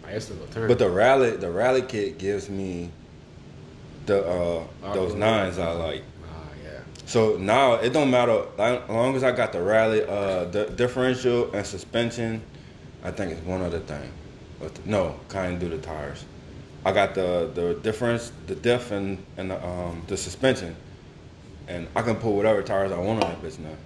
I 0.07 0.13
guess 0.13 0.31
it'll 0.31 0.47
turn. 0.49 0.69
but 0.69 0.79
the 0.79 0.89
rally 0.89 1.31
the 1.31 1.51
rally 1.51 1.83
kit 1.83 2.19
gives 2.19 2.49
me 2.49 2.91
the 4.07 4.21
uh 4.25 4.67
Oh, 4.85 4.95
those 4.95 5.15
nines 5.15 5.59
I 5.59 5.73
like. 5.73 6.03
Ah, 6.31 6.35
yeah. 6.63 6.81
So 7.07 7.37
now 7.39 7.75
it 7.75 7.93
don't 7.93 8.11
matter 8.11 8.45
as 8.59 8.89
long 8.89 9.17
as 9.17 9.25
I 9.25 9.33
got 9.33 9.53
the 9.53 9.63
rally 9.63 10.03
uh 10.05 10.45
the 10.45 10.67
differential 10.67 11.51
and 11.53 11.67
suspension. 11.67 12.43
I 13.05 13.11
think 13.11 13.33
it's 13.33 13.47
one 13.47 13.61
other 13.61 13.81
thing. 13.81 14.11
But 14.59 14.87
no, 14.87 15.21
kind 15.29 15.61
do 15.61 15.69
the 15.69 15.79
tires. 15.79 16.25
I 16.85 16.93
got 16.93 17.15
the 17.15 17.51
the 17.55 17.75
difference, 17.83 18.33
the 18.47 18.55
diff 18.55 18.91
and 18.91 19.25
and 19.37 19.51
the, 19.51 19.65
um 19.65 20.03
the 20.07 20.17
suspension, 20.17 20.75
and 21.69 21.87
I 21.95 22.03
can 22.03 22.17
put 22.17 22.31
whatever 22.31 22.63
tires 22.63 22.93
I 22.93 22.99
want 22.99 23.23
on 23.23 23.31
that 23.31 23.43
bitch 23.43 23.59
now. 23.59 23.77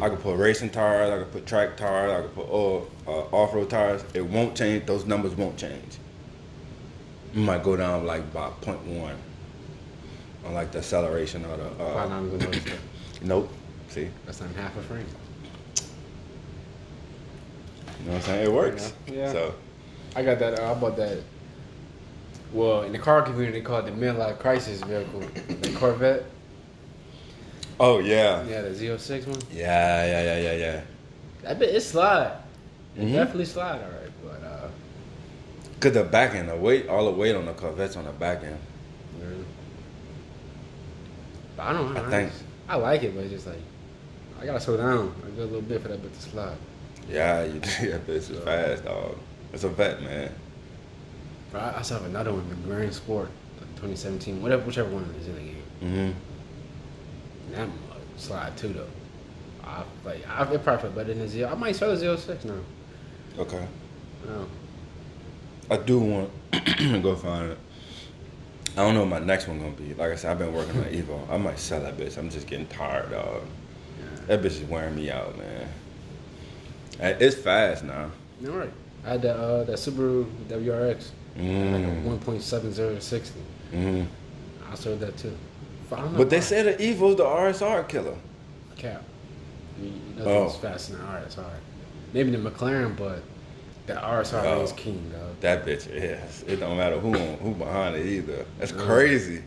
I 0.00 0.08
can 0.08 0.18
put 0.18 0.36
racing 0.36 0.70
tires, 0.70 1.10
I 1.10 1.18
can 1.18 1.26
put 1.26 1.44
track 1.44 1.76
tires, 1.76 2.12
I 2.12 2.20
can 2.20 2.30
put 2.30 2.46
oh, 2.48 2.86
uh, 3.04 3.10
off 3.34 3.52
road 3.52 3.68
tires. 3.68 4.04
It 4.14 4.24
won't 4.24 4.56
change. 4.56 4.86
Those 4.86 5.06
numbers 5.06 5.34
won't 5.34 5.56
change. 5.58 5.98
It 7.34 7.38
might 7.38 7.64
go 7.64 7.76
down 7.76 8.06
like 8.06 8.20
about 8.20 8.60
0.1 8.62 9.16
on 10.44 10.54
like 10.54 10.70
the 10.70 10.78
acceleration 10.78 11.44
or 11.46 11.56
the. 11.56 11.84
Uh, 11.84 12.06
not 12.08 12.22
even 12.24 12.38
gonna 12.38 12.44
notice 12.44 12.64
that. 12.64 12.78
nope. 13.22 13.50
See, 13.88 14.08
That's 14.24 14.40
not 14.40 14.50
half 14.54 14.76
a 14.76 14.82
frame. 14.82 15.06
Know 18.06 18.12
what 18.12 18.16
I'm 18.16 18.20
saying? 18.22 18.44
It 18.46 18.52
works. 18.52 18.92
Yeah. 19.10 19.30
So 19.32 19.54
I 20.16 20.22
got 20.22 20.38
that. 20.40 20.58
I 20.60 20.74
bought 20.74 20.96
that. 20.96 21.18
Well, 22.52 22.82
in 22.82 22.92
the 22.92 22.98
car 22.98 23.22
community, 23.22 23.60
they 23.60 23.64
call 23.64 23.78
it 23.78 23.84
the 23.86 23.92
midlife 23.92 24.38
crisis 24.38 24.82
vehicle, 24.82 25.20
the 25.60 25.72
Corvette. 25.78 26.24
Oh 27.80 27.98
yeah. 27.98 28.44
Yeah, 28.44 28.62
the 28.62 28.70
Z06 28.70 29.26
one. 29.26 29.38
Yeah, 29.50 30.04
yeah, 30.04 30.22
yeah, 30.22 30.38
yeah, 30.38 30.52
yeah. 30.56 30.80
That 31.42 31.58
bit 31.58 31.74
it 31.74 31.80
slide. 31.80 32.36
It 32.96 33.04
Mhm. 33.06 33.12
definitely 33.14 33.46
slide, 33.46 33.80
all 33.82 33.90
right. 33.90 34.10
But 34.22 34.46
uh, 34.46 34.68
Cause 35.80 35.92
the 35.92 36.04
back 36.04 36.34
end, 36.34 36.48
the 36.50 36.56
weight, 36.56 36.88
all 36.88 37.06
the 37.06 37.10
weight 37.10 37.34
on 37.34 37.46
the 37.46 37.54
Corvette's 37.54 37.96
on 37.96 38.04
the 38.04 38.12
back 38.12 38.44
end. 38.44 38.58
really. 39.18 39.44
But 41.56 41.62
I 41.62 41.72
don't 41.72 41.94
know. 41.94 42.00
I 42.02 42.06
I, 42.06 42.10
think- 42.10 42.32
I 42.68 42.76
like 42.76 43.02
it, 43.02 43.14
but 43.14 43.24
it's 43.24 43.32
just 43.32 43.46
like 43.46 43.56
I 44.40 44.44
gotta 44.46 44.60
slow 44.60 44.76
down 44.76 45.14
a 45.26 45.40
little 45.40 45.62
bit 45.62 45.80
for 45.80 45.88
that 45.88 46.02
bit 46.02 46.12
to 46.14 46.20
slide. 46.20 46.56
Yeah, 47.08 47.44
you 47.44 47.60
that 47.60 48.06
bitch 48.06 48.30
is 48.30 48.38
fast, 48.40 48.84
dog. 48.84 49.16
It's 49.52 49.64
a 49.64 49.68
vet, 49.68 50.02
man. 50.02 50.32
But 51.52 51.76
I, 51.76 51.82
still 51.82 51.98
have 51.98 52.06
another 52.06 52.32
one, 52.32 52.48
the 52.48 52.54
Grand 52.54 52.94
Sport, 52.94 53.28
the 53.58 53.66
2017, 53.66 54.40
whatever, 54.40 54.62
whichever 54.62 54.88
one 54.88 55.04
is 55.20 55.28
in 55.28 55.34
the 55.34 55.40
game. 55.40 55.62
Mm-hmm. 55.82 57.54
That 57.54 57.68
slide 58.16 58.56
too 58.56 58.68
though. 58.68 58.86
I 59.64 59.84
like 60.04 60.26
I 60.28 60.50
it 60.52 60.64
probably 60.64 60.90
better 60.90 61.04
than 61.04 61.18
the 61.18 61.28
zero. 61.28 61.50
I 61.50 61.54
might 61.54 61.76
sell 61.76 61.94
the 61.94 62.16
06 62.16 62.44
now. 62.44 62.54
Okay. 63.38 63.66
No. 64.26 64.46
I 65.70 65.76
do 65.76 65.98
want 66.00 66.30
to 66.52 67.00
go 67.02 67.14
find 67.16 67.52
it. 67.52 67.58
I 68.72 68.76
don't 68.76 68.94
know 68.94 69.00
what 69.00 69.08
my 69.08 69.18
next 69.18 69.48
one 69.48 69.58
gonna 69.58 69.72
be. 69.72 69.94
Like 69.94 70.12
I 70.12 70.16
said, 70.16 70.30
I've 70.32 70.38
been 70.38 70.54
working 70.54 70.78
on 70.78 70.84
Evo. 70.92 71.30
I 71.30 71.36
might 71.36 71.58
sell 71.58 71.80
that 71.80 71.96
bitch. 71.96 72.16
I'm 72.16 72.30
just 72.30 72.46
getting 72.46 72.66
tired, 72.68 73.10
dog. 73.10 73.42
That 74.26 74.40
bitch 74.40 74.60
is 74.60 74.62
wearing 74.62 74.94
me 74.94 75.10
out, 75.10 75.36
man. 75.36 75.68
It's 77.02 77.36
fast 77.36 77.84
now. 77.84 78.10
All 78.46 78.52
right. 78.52 78.70
I 79.04 79.10
had 79.10 79.22
that 79.22 79.36
uh 79.36 79.64
that 79.64 79.76
Subaru 79.76 80.26
WRX, 80.48 81.10
Mm. 81.38 81.72
like 81.72 82.26
a 82.26 82.30
1.7060. 82.30 83.30
hmm 83.70 84.02
I 84.70 84.74
sold 84.74 85.00
that 85.00 85.16
too. 85.16 85.36
But, 85.88 86.16
But 86.16 86.30
they 86.30 86.36
why. 86.36 86.40
say 86.40 86.62
the 86.62 86.82
Evo's 86.82 87.16
the 87.16 87.24
RSR 87.24 87.88
killer. 87.88 88.14
cap. 88.76 89.02
I 89.78 89.82
mean, 89.82 90.16
Oh. 90.24 90.48
Faster 90.48 90.92
than 90.96 91.06
RSR. 91.06 91.44
Maybe 92.12 92.30
the 92.30 92.38
McLaren, 92.38 92.96
but 92.96 93.22
the 93.86 93.94
RSR 93.94 94.42
Oh. 94.44 94.62
is 94.62 94.72
king, 94.72 95.10
dog. 95.12 95.40
That 95.40 95.64
bitch 95.66 95.88
is. 95.90 96.44
It 96.46 96.60
don't 96.60 96.76
matter 96.76 96.98
who 96.98 97.14
on, 97.14 97.38
who 97.42 97.52
behind 97.54 97.96
it 97.96 98.06
either. 98.06 98.44
That's 98.58 98.72
Mm. 98.72 98.86
crazy. 98.86 99.42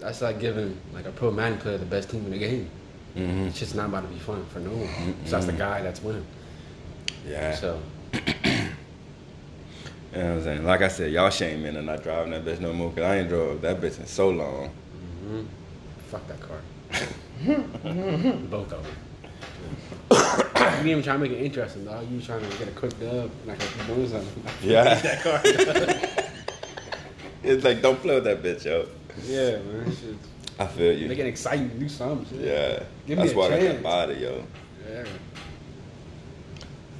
That's 0.00 0.20
like 0.20 0.40
giving 0.40 0.76
like 0.92 1.06
a 1.06 1.10
pro 1.12 1.30
Madden 1.30 1.58
player 1.58 1.78
the 1.78 1.84
best 1.86 2.10
team 2.10 2.24
in 2.26 2.32
the 2.32 2.38
game. 2.38 2.68
hmm 3.14 3.46
It's 3.46 3.58
just 3.60 3.74
not 3.74 3.86
about 3.86 4.02
to 4.02 4.08
be 4.08 4.18
fun 4.18 4.44
for 4.52 4.58
no 4.58 4.70
one. 4.70 4.88
So 5.26 5.32
that's 5.32 5.46
the 5.46 5.52
guy 5.52 5.82
that's 5.82 6.02
winning. 6.02 6.26
Yeah. 7.26 7.54
So 7.54 7.80
You 8.12 8.20
know 10.18 10.24
what 10.24 10.32
I'm 10.38 10.42
saying? 10.42 10.64
Like 10.66 10.82
I 10.82 10.88
said, 10.88 11.10
y'all 11.12 11.30
shame 11.30 11.62
me 11.62 11.68
into 11.70 11.80
not 11.82 12.02
driving 12.02 12.32
that 12.32 12.44
bitch 12.44 12.60
no 12.60 12.72
more 12.74 12.90
because 12.90 13.04
I 13.04 13.16
ain't 13.18 13.28
drove 13.30 13.62
that 13.62 13.80
bitch 13.80 13.98
in 13.98 14.06
so 14.06 14.28
long. 14.28 14.70
mhm. 15.26 15.46
fuck 16.10 16.26
that 16.28 16.38
car. 16.40 16.58
Both 18.50 18.72
of 18.72 18.84
them. 18.84 18.96
you 20.84 20.90
even 20.92 21.02
trying 21.02 21.18
to 21.20 21.28
make 21.28 21.32
it 21.32 21.42
interesting, 21.42 21.84
dog. 21.86 22.06
You 22.10 22.20
trying 22.20 22.42
to 22.48 22.56
get 22.58 22.68
a 22.68 22.72
quick 22.72 22.98
dub, 23.00 23.30
like 23.46 23.58
a 23.62 23.66
doing 23.86 24.08
something. 24.08 24.42
Yeah. 24.62 24.94
that 24.94 25.22
car. 25.22 25.40
It's 27.44 27.64
like, 27.64 27.82
don't 27.82 28.00
play 28.00 28.14
with 28.14 28.22
that 28.24 28.40
bitch, 28.40 28.64
yo. 28.64 28.86
yeah, 29.24 29.58
man. 29.62 29.84
Shit. 29.90 30.14
I 30.60 30.66
feel 30.68 30.92
you. 30.96 31.08
Make 31.08 31.18
it 31.18 31.26
exciting. 31.26 31.76
Do 31.76 31.88
something. 31.88 32.38
Shit. 32.38 32.46
Yeah. 32.46 32.84
Give 33.04 33.18
me 33.18 33.24
That's 33.24 33.34
a 33.34 33.36
why 33.36 33.46
I 33.46 33.48
got 33.50 33.58
that 33.58 33.66
chance. 33.72 33.82
body, 33.82 34.14
yo. 34.14 34.44
Yeah. 34.88 35.04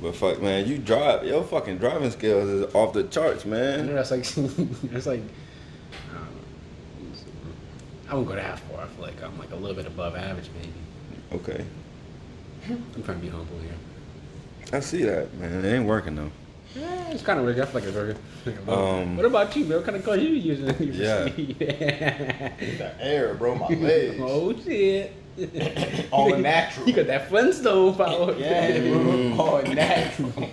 But 0.03 0.17
fuck, 0.17 0.43
man, 0.43 0.67
you 0.67 0.79
drive, 0.79 1.25
your 1.25 1.45
fucking 1.45 1.79
driving 1.79 2.11
skills 2.11 2.49
is 2.49 2.75
off 2.75 2.93
the 2.93 3.05
charts, 3.05 3.47
I 3.47 3.49
know 3.49 3.55
man. 3.57 3.95
that's 3.95 4.11
like 4.11 4.25
that's 4.91 5.07
like 5.07 5.23
I 6.11 6.15
don't 6.15 6.25
know. 6.25 7.13
I 8.11 8.15
won't 8.15 8.27
go 8.29 8.35
that 8.35 8.59
far. 8.59 8.83
I 8.83 8.87
feel 8.89 9.05
like 9.05 9.23
I'm 9.23 9.39
like 9.39 9.53
a 9.53 9.57
little 9.57 9.77
bit 9.77 9.87
above 9.87 10.17
average, 10.17 10.51
maybe. 10.57 10.73
Okay. 11.41 11.65
I'm 12.69 13.03
trying 13.05 13.21
to 13.21 13.25
be 13.25 13.29
humble 13.29 13.59
here. 13.61 13.75
I 14.73 14.81
see 14.81 15.05
that, 15.05 15.33
man. 15.35 15.65
It 15.65 15.73
ain't 15.73 15.87
working 15.87 16.17
though. 16.17 16.33
Yeah, 16.75 17.11
it's 17.11 17.23
kind 17.23 17.39
of 17.39 17.45
weird. 17.45 17.61
I 17.61 17.67
feel 17.67 17.75
like 17.75 17.85
it's 17.85 17.95
working. 17.97 18.17
Like, 18.47 18.57
a 18.57 18.71
little. 18.71 18.87
Um, 18.87 19.17
what 19.17 19.27
about 19.27 19.55
you, 19.55 19.65
man? 19.67 19.77
What 19.77 19.85
kind 19.85 19.97
of 19.97 20.05
car 20.05 20.17
you 20.17 20.31
using? 20.31 20.67
Yeah. 20.93 21.29
The 22.59 22.95
air, 23.01 23.35
bro, 23.35 23.55
my 23.55 23.69
legs. 23.69 24.19
oh 24.21 24.53
shit. 24.65 25.13
All 26.13 26.37
natural. 26.37 26.87
You 26.87 26.93
got 26.93 27.07
that 27.07 27.29
Flintstone 27.29 27.95
power. 27.95 28.35
Yeah, 28.37 28.79
bro. 28.81 29.37
All 29.39 29.63
natural. 29.63 30.33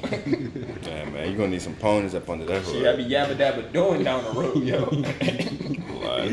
Yeah, 0.89 1.05
man, 1.09 1.30
you 1.32 1.38
gonna 1.38 1.49
need 1.49 1.61
some 1.61 1.75
ponies 1.75 2.15
up 2.15 2.30
under 2.30 2.45
that 2.45 2.65
Shit, 2.65 2.86
I 2.88 2.95
be 2.95 3.03
hood. 3.03 3.11
yabba 3.11 3.36
dabba 3.36 3.71
doing 3.73 4.03
down 4.03 4.23
the 4.23 4.32
road, 4.32 4.63
yo. 4.63 4.86
Like, 5.99 6.32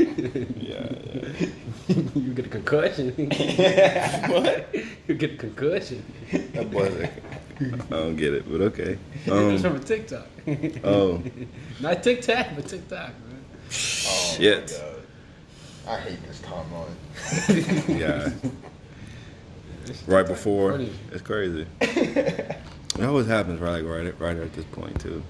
yeah, 0.57 0.89
yeah. 1.13 1.97
you 2.15 2.33
get 2.33 2.47
a 2.47 2.49
concussion. 2.49 3.11
what? 4.31 4.75
you 5.07 5.15
get 5.15 5.33
a 5.33 5.37
concussion. 5.37 6.03
That 6.55 6.71
boy, 6.71 6.89
like, 6.99 7.13
I 7.61 7.97
don't 7.97 8.17
get 8.17 8.33
it, 8.33 8.51
but 8.51 8.61
okay. 8.63 8.97
it's 9.27 9.31
Um, 9.31 9.59
from 9.59 9.77
a 9.77 9.81
TikTok. 9.81 10.27
oh, 10.85 11.23
Not 11.81 12.03
TikTok, 12.03 12.47
but 12.57 12.67
TikTok, 12.67 13.11
man. 13.11 13.45
shit. 13.69 14.81
I 15.87 15.99
hate 16.01 16.23
this 16.27 16.41
timeline. 16.41 17.99
Yeah. 17.99 18.31
Right 20.07 20.27
before, 20.27 20.81
it's 21.13 21.23
crazy. 21.23 21.65
It 21.81 22.59
always 23.03 23.27
happens 23.27 23.61
right, 23.61 23.85
like, 23.85 24.05
right, 24.05 24.21
right 24.21 24.37
at 24.37 24.53
this 24.55 24.65
point 24.67 24.99
too. 25.01 25.23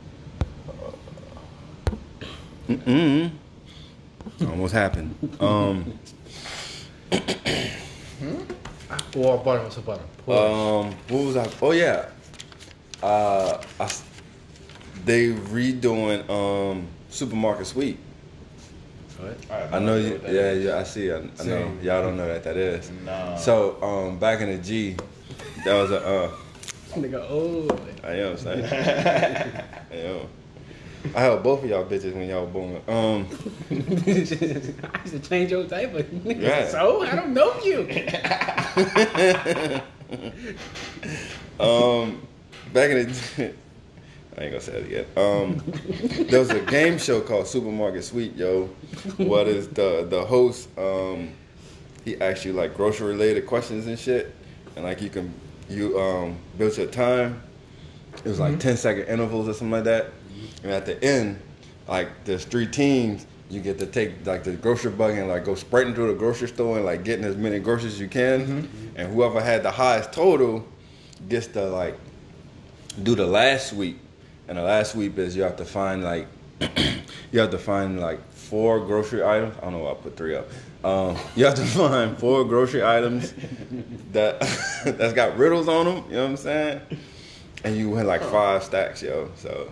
Mm-mm. 2.68 3.30
Almost 4.40 4.72
happened. 4.72 5.14
Um, 5.40 5.98
Oh, 9.18 9.38
butter, 9.38 9.62
what's 9.62 9.76
butter? 9.76 10.02
um, 10.28 10.94
what 11.08 11.24
was 11.24 11.36
I? 11.36 11.50
Oh 11.62 11.72
yeah, 11.72 12.06
uh, 13.02 13.62
I 13.80 13.84
s 13.84 14.02
they 15.04 15.28
redoing 15.32 16.28
um 16.28 16.86
supermarket 17.10 17.66
sweep. 17.66 17.98
What? 19.18 19.72
I 19.72 19.78
know 19.78 19.96
you. 19.96 20.20
Yeah, 20.26 20.52
yeah. 20.52 20.78
I 20.78 20.82
see. 20.84 21.10
I, 21.10 21.16
I 21.16 21.44
know 21.44 21.72
y'all 21.82 22.02
don't 22.02 22.16
know 22.16 22.26
that 22.26 22.44
that 22.44 22.56
is. 22.56 22.90
Nah. 23.04 23.36
So 23.36 23.82
um, 23.82 24.18
back 24.18 24.40
in 24.40 24.50
the 24.50 24.58
G, 24.58 24.96
that 25.64 25.74
was 25.74 25.90
a. 25.90 26.04
Uh, 26.06 26.30
Nigga, 26.90 27.26
oh. 27.28 27.68
I 28.02 28.12
am 28.14 28.36
saying. 28.36 28.64
I 29.92 29.94
am. 29.94 30.28
I 31.14 31.20
helped 31.20 31.44
both 31.44 31.62
of 31.62 31.70
y'all 31.70 31.84
bitches 31.84 32.14
when 32.14 32.28
y'all 32.28 32.46
were 32.46 32.52
born. 32.52 32.82
Um, 32.88 33.28
I 33.70 33.74
used 34.10 35.12
to 35.12 35.18
change 35.20 35.50
your 35.50 35.64
diaper. 35.64 36.02
Nigga, 36.02 36.42
Yeah. 36.42 36.68
So? 36.68 37.02
I 37.02 37.14
don't 37.14 37.34
know 37.34 37.54
you. 37.60 37.80
um, 41.60 42.26
back 42.72 42.90
in 42.90 43.06
the, 43.08 43.54
I 44.36 44.42
ain't 44.42 44.52
gonna 44.52 44.60
say 44.60 44.72
it 44.80 44.90
yet. 44.90 45.06
Um, 45.16 45.62
there 46.28 46.40
was 46.40 46.50
a 46.50 46.60
game 46.60 46.98
show 46.98 47.20
called 47.20 47.46
Supermarket 47.46 48.04
Sweep, 48.04 48.36
yo. 48.36 48.66
What 49.16 49.46
is 49.48 49.68
the 49.68 50.06
the 50.08 50.24
host? 50.24 50.68
Um, 50.78 51.30
he 52.04 52.20
asks 52.20 52.44
you 52.44 52.52
like 52.52 52.74
grocery 52.74 53.08
related 53.08 53.46
questions 53.46 53.86
and 53.86 53.98
shit, 53.98 54.34
and 54.76 54.84
like 54.84 55.00
you 55.00 55.08
can 55.08 55.32
you 55.68 55.98
um 55.98 56.36
build 56.58 56.76
your 56.76 56.86
time. 56.86 57.42
It 58.18 58.28
was 58.28 58.40
like 58.40 58.58
10 58.58 58.76
second 58.76 59.04
intervals 59.04 59.48
or 59.48 59.52
something 59.52 59.72
like 59.72 59.84
that. 59.84 60.06
And 60.62 60.72
at 60.72 60.86
the 60.86 61.02
end, 61.04 61.38
like 61.88 62.08
there's 62.24 62.44
three 62.44 62.66
teams. 62.66 63.26
You 63.48 63.60
get 63.60 63.78
to 63.78 63.86
take 63.86 64.26
like 64.26 64.42
the 64.42 64.52
grocery 64.52 64.90
buggy 64.90 65.18
and 65.18 65.28
like 65.28 65.44
go 65.44 65.54
sprinting 65.54 65.94
through 65.94 66.08
the 66.08 66.18
grocery 66.18 66.48
store 66.48 66.76
and 66.76 66.86
like 66.86 67.04
getting 67.04 67.24
as 67.24 67.36
many 67.36 67.58
groceries 67.58 67.94
as 67.94 68.00
you 68.00 68.08
can. 68.08 68.68
And 68.96 69.12
whoever 69.12 69.40
had 69.40 69.62
the 69.62 69.70
highest 69.70 70.12
total 70.12 70.66
gets 71.28 71.46
to 71.48 71.64
like 71.66 71.96
do 73.02 73.14
the 73.14 73.26
last 73.26 73.68
sweep. 73.70 74.00
And 74.48 74.58
the 74.58 74.62
last 74.62 74.92
sweep 74.92 75.18
is 75.18 75.36
you 75.36 75.42
have 75.42 75.56
to 75.56 75.64
find 75.64 76.04
like 76.04 76.28
you 77.32 77.40
have 77.40 77.50
to 77.50 77.58
find 77.58 78.00
like 78.00 78.20
four 78.32 78.80
grocery 78.80 79.24
items. 79.24 79.56
I 79.58 79.62
don't 79.62 79.72
know 79.72 79.78
why 79.80 79.90
I 79.90 79.94
put 79.94 80.16
three 80.16 80.36
up. 80.36 80.48
Um, 80.84 81.16
you 81.34 81.44
have 81.44 81.54
to 81.56 81.64
find 81.66 82.16
four 82.16 82.44
grocery 82.44 82.84
items 82.84 83.34
that 84.12 84.40
that's 84.84 85.12
got 85.12 85.36
riddles 85.36 85.68
on 85.68 85.86
them. 85.86 86.04
You 86.08 86.16
know 86.16 86.22
what 86.22 86.30
I'm 86.30 86.36
saying? 86.36 86.80
And 87.64 87.76
you 87.76 87.90
win 87.90 88.06
like 88.06 88.22
five 88.22 88.62
stacks, 88.62 89.02
yo. 89.02 89.30
So 89.36 89.70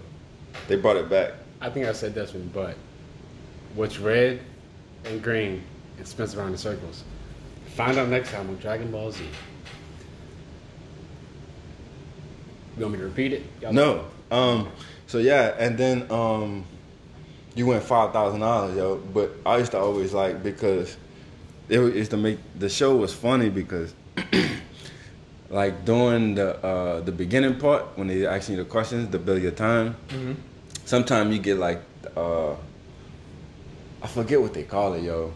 they 0.66 0.76
brought 0.76 0.96
it 0.96 1.08
back. 1.08 1.32
I 1.60 1.70
think 1.70 1.86
I 1.86 1.92
said 1.92 2.14
this 2.14 2.34
one, 2.34 2.50
but 2.52 2.76
what's 3.74 3.98
red 3.98 4.40
and 5.04 5.22
green 5.22 5.62
and 5.98 6.06
spins 6.06 6.34
around 6.34 6.50
in 6.50 6.58
circles? 6.58 7.04
Find 7.68 7.96
out 7.98 8.08
next 8.08 8.30
time 8.30 8.48
on 8.48 8.56
Dragon 8.56 8.90
Ball 8.90 9.12
Z. 9.12 9.24
You 12.76 12.82
want 12.82 12.94
me 12.94 12.98
to 12.98 13.04
repeat 13.04 13.32
it? 13.32 13.44
Y'all 13.60 13.72
No. 13.72 14.04
Um. 14.30 14.68
So 15.06 15.18
yeah, 15.18 15.54
and 15.58 15.76
then 15.76 16.10
um, 16.10 16.64
you 17.54 17.66
went 17.66 17.82
five 17.84 18.12
thousand 18.12 18.40
dollars, 18.40 18.76
yo. 18.76 18.96
But 18.96 19.32
I 19.46 19.58
used 19.58 19.72
to 19.72 19.78
always 19.78 20.12
like 20.12 20.42
because 20.42 20.96
it 21.68 21.78
was 21.78 22.08
to 22.08 22.16
make 22.16 22.38
the 22.58 22.68
show 22.68 22.96
was 22.96 23.12
funny 23.12 23.48
because 23.48 23.94
like 25.50 25.84
during 25.84 26.34
the 26.34 26.56
uh 26.64 27.00
the 27.00 27.12
beginning 27.12 27.58
part 27.58 27.84
when 27.96 28.08
they 28.08 28.26
asking 28.26 28.56
you 28.56 28.64
the 28.64 28.68
questions 28.68 29.10
to 29.10 29.18
build 29.18 29.42
your 29.42 29.52
time. 29.52 29.96
Sometimes 30.84 31.34
you 31.34 31.40
get 31.40 31.58
like 31.58 31.80
uh, 32.16 32.52
I 34.02 34.06
forget 34.06 34.40
what 34.40 34.52
they 34.52 34.64
call 34.64 34.94
it, 34.94 35.02
yo. 35.02 35.32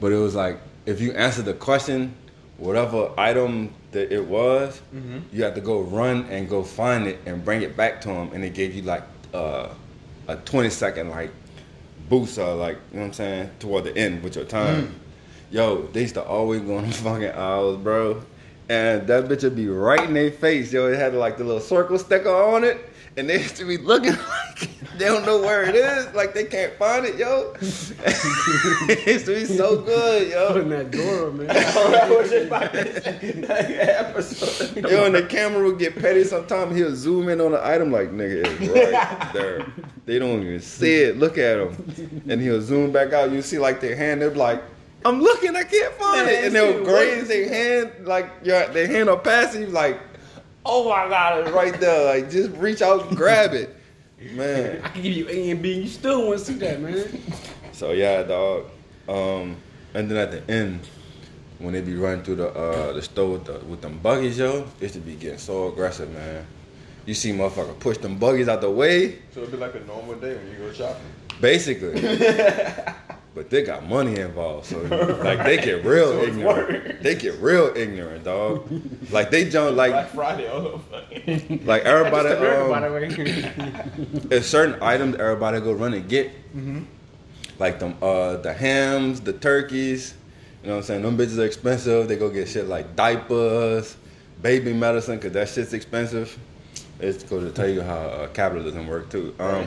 But 0.00 0.12
it 0.12 0.16
was 0.16 0.34
like 0.34 0.60
if 0.86 1.00
you 1.00 1.12
answer 1.12 1.42
the 1.42 1.54
question, 1.54 2.14
whatever 2.56 3.10
item 3.18 3.74
that 3.92 4.12
it 4.12 4.24
was, 4.24 4.80
you 5.32 5.42
had 5.42 5.54
to 5.54 5.60
go 5.60 5.80
run 5.80 6.26
and 6.30 6.48
go 6.48 6.62
find 6.62 7.06
it 7.06 7.18
and 7.26 7.44
bring 7.44 7.62
it 7.62 7.76
back 7.76 8.00
to 8.02 8.10
him, 8.10 8.30
and 8.32 8.42
they 8.44 8.50
gave 8.50 8.74
you 8.74 8.82
like 8.82 9.02
uh, 9.34 9.68
a 10.28 10.36
twenty 10.36 10.70
second 10.70 11.10
like 11.10 11.30
boost 12.08 12.38
or 12.38 12.54
like 12.54 12.76
you 12.92 12.96
know 12.96 13.00
what 13.02 13.06
I'm 13.08 13.12
saying 13.14 13.50
toward 13.60 13.84
the 13.84 13.96
end 13.96 14.22
with 14.22 14.36
your 14.36 14.44
time. 14.44 14.94
Yo, 15.50 15.82
they 15.92 16.02
used 16.02 16.14
to 16.14 16.22
always 16.22 16.60
go 16.60 16.76
on 16.76 16.82
them 16.82 16.92
fucking 16.92 17.30
hours, 17.30 17.76
bro. 17.78 18.22
And 18.68 19.06
that 19.06 19.24
bitch 19.28 19.42
would 19.44 19.56
be 19.56 19.68
right 19.68 20.04
in 20.04 20.12
their 20.12 20.30
face, 20.30 20.70
yo. 20.72 20.88
It 20.88 20.96
had 20.98 21.14
like 21.14 21.38
the 21.38 21.44
little 21.44 21.60
circle 21.60 21.98
sticker 21.98 22.28
on 22.28 22.64
it. 22.64 22.87
And 23.18 23.28
they 23.28 23.42
used 23.42 23.56
to 23.56 23.64
be 23.64 23.78
looking 23.78 24.12
like 24.28 24.70
they 24.96 25.06
don't 25.06 25.26
know 25.26 25.40
where 25.40 25.64
it 25.64 25.74
is, 25.74 26.14
like 26.14 26.34
they 26.34 26.44
can't 26.44 26.72
find 26.74 27.04
it, 27.04 27.16
yo. 27.16 27.52
it 27.60 29.06
used 29.06 29.26
to 29.26 29.34
be 29.34 29.44
so 29.44 29.82
good, 29.82 30.32
Open 30.34 30.70
yo. 30.70 30.78
that 30.78 30.90
door, 30.92 31.32
man. 31.32 31.50
I 31.50 32.08
was 32.10 32.30
just 32.30 32.46
about 32.46 32.72
to 32.72 33.02
say 33.02 33.30
that 33.32 33.70
episode. 33.70 34.76
Yo, 34.88 35.04
and 35.04 35.16
the 35.16 35.24
camera 35.24 35.64
would 35.64 35.80
get 35.80 35.98
petty 35.98 36.22
sometimes. 36.22 36.76
He'll 36.76 36.94
zoom 36.94 37.28
in 37.28 37.40
on 37.40 37.52
the 37.52 37.66
item 37.66 37.90
like, 37.90 38.10
nigga, 38.12 38.46
it's 38.46 38.60
right 38.60 39.32
there. 39.32 39.66
They 40.06 40.20
don't 40.20 40.40
even 40.42 40.60
see 40.60 41.02
it. 41.02 41.18
Look 41.18 41.38
at 41.38 41.58
him. 41.58 42.22
And 42.28 42.40
he'll 42.40 42.62
zoom 42.62 42.92
back 42.92 43.12
out. 43.12 43.32
You 43.32 43.42
see 43.42 43.58
like 43.58 43.80
their 43.80 43.96
hand, 43.96 44.22
they're 44.22 44.30
like, 44.30 44.62
I'm 45.04 45.20
looking, 45.20 45.56
I 45.56 45.64
can't 45.64 45.94
find 45.94 46.26
Man, 46.26 46.34
it. 46.34 46.44
And 46.44 46.54
they'll 46.54 46.78
see, 46.78 46.84
graze 46.84 47.28
their 47.28 47.48
hand, 47.48 48.06
like 48.06 48.30
your 48.44 48.66
their 48.68 48.86
hand 48.86 49.08
will 49.08 49.18
pass 49.18 49.56
you, 49.56 49.66
like, 49.66 50.00
oh 50.68 50.88
my 50.88 51.08
god, 51.08 51.40
it's 51.40 51.50
right 51.50 51.78
there. 51.80 52.14
Like 52.14 52.30
just 52.30 52.50
reach 52.56 52.82
out 52.82 53.08
and 53.08 53.16
grab 53.16 53.52
it. 53.54 53.74
Man. 54.32 54.80
I 54.84 54.88
can 54.88 55.02
give 55.02 55.12
you 55.12 55.28
A 55.28 55.50
and 55.50 55.62
B, 55.62 55.74
and 55.74 55.82
you 55.84 55.88
still 55.88 56.26
want 56.26 56.40
to 56.40 56.44
see 56.44 56.54
that, 56.54 56.80
man. 56.80 57.22
So 57.72 57.92
yeah, 57.92 58.22
dog. 58.24 58.64
Um, 59.08 59.56
and 59.94 60.10
then 60.10 60.16
at 60.18 60.30
the 60.32 60.52
end, 60.52 60.80
when 61.58 61.72
they 61.72 61.80
be 61.80 61.94
running 61.94 62.24
through 62.24 62.36
the 62.36 62.48
uh, 62.48 62.92
the 62.92 63.02
store 63.02 63.30
with, 63.32 63.44
the, 63.44 63.58
with 63.66 63.80
them 63.80 63.98
buggies, 64.02 64.38
yo, 64.38 64.66
it 64.80 64.92
should 64.92 65.06
be 65.06 65.14
getting 65.14 65.38
so 65.38 65.68
aggressive, 65.68 66.12
man. 66.12 66.44
You 67.06 67.14
see 67.14 67.32
motherfucker 67.32 67.78
push 67.78 67.98
them 67.98 68.18
buggies 68.18 68.48
out 68.48 68.60
the 68.60 68.70
way, 68.70 69.20
So 69.32 69.40
it'd 69.40 69.50
be 69.52 69.56
like 69.56 69.74
a 69.76 69.80
normal 69.80 70.16
day 70.16 70.34
when 70.36 70.50
you 70.50 70.58
go 70.58 70.72
shopping. 70.72 71.06
basically. 71.40 72.00
but 73.34 73.50
they 73.50 73.62
got 73.62 73.86
money 73.86 74.18
involved, 74.18 74.66
so 74.66 74.78
like 75.24 75.44
they 75.44 75.56
get 75.56 75.84
real 75.84 76.12
So 76.12 76.22
ignorant. 76.22 77.02
They 77.02 77.14
get 77.14 77.38
real 77.40 77.72
ignorant, 77.76 78.24
dog. 78.24 78.68
Like 79.10 79.30
they 79.30 79.48
jump 79.48 79.74
Black 79.74 79.90
like 79.92 80.08
Friday 80.10 80.48
all 80.48 80.66
over. 80.66 80.84
like 81.64 81.82
everybody. 81.84 82.28
Just 82.28 82.38
America, 82.40 82.68
by 82.68 82.86
um, 82.86 84.18
the 84.28 84.28
way. 84.28 84.40
Certain 84.42 84.82
items 84.82 85.16
everybody 85.16 85.60
go 85.60 85.72
run 85.72 85.94
and 85.94 86.08
get. 86.08 86.30
Like 87.58 87.78
them, 87.80 87.96
uh, 88.02 88.36
the 88.36 88.52
hams, 88.52 89.20
the 89.20 89.32
turkeys. 89.32 90.14
You 90.62 90.68
know 90.68 90.74
what 90.74 90.78
I'm 90.80 90.84
saying? 90.84 91.02
Them 91.02 91.16
bitches 91.16 91.38
are 91.38 91.44
expensive. 91.46 92.08
They 92.08 92.16
go 92.16 92.28
get 92.30 92.48
shit 92.48 92.66
like 92.66 92.94
diapers, 92.96 93.96
baby 94.42 94.72
medicine, 94.72 95.18
cause 95.18 95.32
that 95.32 95.48
shit's 95.48 95.72
expensive. 95.72 96.36
It's 97.00 97.22
going 97.24 97.44
to 97.44 97.52
tell 97.52 97.68
you 97.68 97.80
how 97.82 97.96
uh, 97.96 98.26
capitalism 98.28 98.86
work 98.88 99.10
too. 99.10 99.34
Um, 99.38 99.66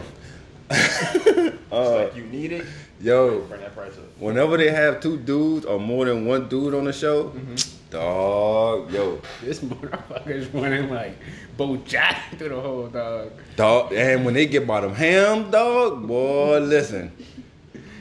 It's 0.69 1.61
like 1.71 2.15
you 2.15 2.23
need 2.23 2.51
it, 2.51 2.65
yo, 3.01 3.41
bring 3.41 3.61
that 3.61 3.75
price 3.75 3.93
up. 3.93 4.03
whenever 4.19 4.57
they 4.57 4.71
have 4.71 4.99
two 4.99 5.17
dudes 5.17 5.65
or 5.65 5.79
more 5.79 6.05
than 6.05 6.25
one 6.25 6.47
dude 6.47 6.73
on 6.73 6.85
the 6.85 6.93
show, 6.93 7.25
mm-hmm. 7.25 7.55
dog, 7.89 8.91
yo, 8.91 9.21
this 9.41 9.59
motherfucker's 9.59 10.47
running 10.53 10.89
like 10.89 11.17
Bo 11.57 11.77
Jack 11.77 12.37
through 12.37 12.49
the 12.49 12.61
whole 12.61 12.87
dog. 12.87 13.31
dog, 13.55 13.93
and 13.93 14.25
when 14.25 14.33
they 14.33 14.45
get 14.45 14.67
by 14.67 14.81
them 14.81 14.93
ham, 14.93 15.51
dog, 15.51 16.07
boy, 16.07 16.59
listen. 16.59 17.11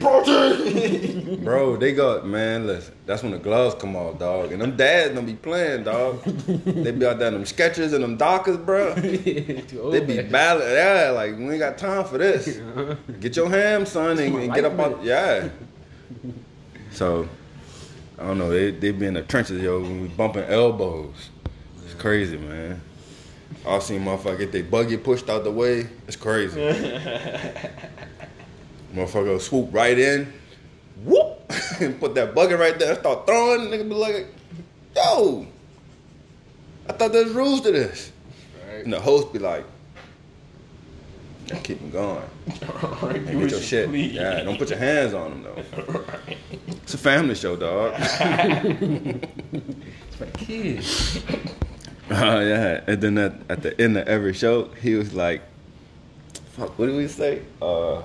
Bro, 1.44 1.76
they 1.76 1.92
got 1.92 2.26
man. 2.26 2.66
Listen, 2.66 2.94
that's 3.04 3.22
when 3.22 3.32
the 3.32 3.38
gloves 3.38 3.74
come 3.74 3.94
off, 3.96 4.18
dog. 4.18 4.50
And 4.50 4.62
them 4.62 4.74
dads 4.74 5.14
don't 5.14 5.26
be 5.26 5.34
playing, 5.34 5.84
dog. 5.84 6.22
they 6.24 6.90
be 6.90 7.04
out 7.04 7.18
there 7.18 7.28
in 7.28 7.34
them 7.34 7.44
Skechers 7.44 7.92
and 7.92 8.02
them 8.02 8.16
dockers, 8.16 8.56
bro. 8.56 8.94
They 8.94 10.00
be 10.00 10.22
battling. 10.22 10.72
Yeah, 10.72 11.10
like 11.10 11.36
we 11.36 11.50
ain't 11.50 11.58
got 11.58 11.76
time 11.76 12.04
for 12.06 12.16
this. 12.16 12.60
Get 13.20 13.36
your 13.36 13.50
ham, 13.50 13.84
son, 13.84 14.18
and, 14.18 14.34
and 14.36 14.54
get 14.54 14.64
up 14.64 14.78
out. 14.78 15.04
Yeah. 15.04 15.50
So, 16.92 17.28
I 18.18 18.22
don't 18.26 18.38
know. 18.38 18.48
They 18.48 18.70
they 18.70 18.92
be 18.92 19.04
in 19.04 19.14
the 19.14 19.22
trenches, 19.22 19.62
yo. 19.62 19.82
When 19.82 20.00
we 20.00 20.08
bumping 20.08 20.44
elbows, 20.44 21.28
it's 21.84 21.94
crazy, 21.94 22.38
man. 22.38 22.80
I've 23.66 23.82
seen 23.82 24.02
motherfucker 24.02 24.38
get 24.38 24.52
their 24.52 24.64
buggy 24.64 24.96
pushed 24.96 25.28
out 25.28 25.44
the 25.44 25.50
way. 25.50 25.88
It's 26.06 26.16
crazy. 26.16 26.58
Motherfucker 28.94 29.40
swoop 29.40 29.68
right 29.72 29.98
in, 29.98 30.32
whoop, 31.04 31.40
and 31.80 31.98
put 32.00 32.14
that 32.16 32.34
bucket 32.34 32.58
right 32.58 32.78
there. 32.78 32.90
And 32.90 32.98
start 33.00 33.26
throwing. 33.26 33.68
Nigga 33.68 33.88
be 33.88 33.94
like, 33.94 34.26
yo, 34.96 35.46
I 36.88 36.92
thought 36.92 37.12
there's 37.12 37.30
rules 37.32 37.60
to 37.62 37.70
this. 37.72 38.10
Right. 38.68 38.84
And 38.84 38.92
the 38.92 39.00
host 39.00 39.32
be 39.32 39.38
like, 39.38 39.64
keep 41.62 41.78
him 41.80 41.90
going. 41.90 42.22
Alright, 42.82 43.16
And 43.16 43.26
do 43.26 43.32
get 43.32 43.40
what 43.42 43.50
your 43.50 43.60
you 43.60 43.64
shit. 43.64 43.88
please. 43.88 44.12
Yeah, 44.12 44.42
don't 44.42 44.58
put 44.58 44.70
your 44.70 44.78
hands 44.78 45.14
on 45.14 45.32
him 45.32 45.42
though. 45.44 46.04
It's 46.82 46.94
a 46.94 46.98
family 46.98 47.36
show, 47.36 47.54
dog. 47.54 47.94
It's 47.96 48.16
for 50.16 50.24
the 50.24 50.30
kids. 50.34 51.22
Oh 52.10 52.40
yeah, 52.40 52.80
and 52.88 53.00
then 53.00 53.16
at, 53.18 53.34
at 53.48 53.62
the 53.62 53.80
end 53.80 53.96
of 53.96 54.08
every 54.08 54.32
show, 54.32 54.64
he 54.82 54.96
was 54.96 55.14
like, 55.14 55.40
"Fuck, 56.56 56.76
what 56.76 56.86
did 56.86 56.96
we 56.96 57.06
say? 57.06 57.42
Uh, 57.62 58.02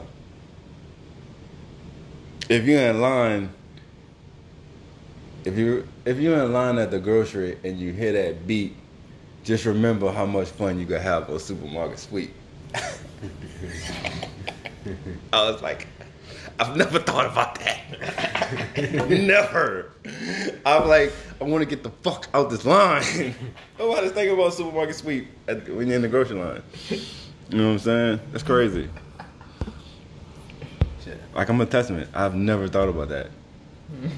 if 2.50 2.66
you're 2.66 2.82
in 2.82 3.02
line, 3.02 3.50
if 5.44 5.58
you 5.58 5.88
if 6.06 6.18
you're 6.18 6.44
in 6.44 6.54
line 6.54 6.78
at 6.78 6.92
the 6.92 7.00
grocery 7.00 7.58
and 7.64 7.80
you 7.80 7.92
hear 7.92 8.14
that 8.14 8.46
beat, 8.48 8.76
just 9.44 9.66
remember 9.66 10.12
how 10.12 10.26
much 10.26 10.50
fun 10.50 10.80
you 10.80 10.86
could 10.86 11.02
have 11.02 11.30
on 11.30 11.40
supermarket 11.40 12.00
sweep." 12.00 12.34
I 15.34 15.50
was 15.50 15.62
like, 15.62 15.88
I've 16.60 16.78
never 16.78 17.00
thought 17.00 17.26
about 17.26 17.60
that. 17.60 19.10
never. 19.10 19.92
I'm 20.66 20.88
like, 20.88 21.12
I 21.42 21.44
want 21.44 21.62
to 21.64 21.66
get 21.66 21.84
the 21.84 21.90
fuck 21.90 22.28
out 22.34 22.50
this 22.50 22.66
line. 22.66 23.36
Nobody's 23.80 24.12
thinking 24.12 24.36
about 24.36 24.54
supermarket 24.54 24.96
sweep 24.96 25.28
at, 25.48 25.68
when 25.70 25.88
you're 25.88 25.98
in 25.98 26.02
the 26.02 26.08
grocery 26.08 26.40
line. 26.40 26.62
You 27.50 27.58
know 27.58 27.66
what 27.66 27.72
I'm 27.74 27.80
saying? 27.80 28.20
That's 28.32 28.44
crazy. 28.44 28.90
Like 31.36 31.50
I'm 31.50 31.60
a 31.60 31.66
testament. 31.66 32.10
I've 32.14 32.34
never 32.34 32.68
thought 32.68 32.90
about 32.90 33.10
that. 33.10 33.28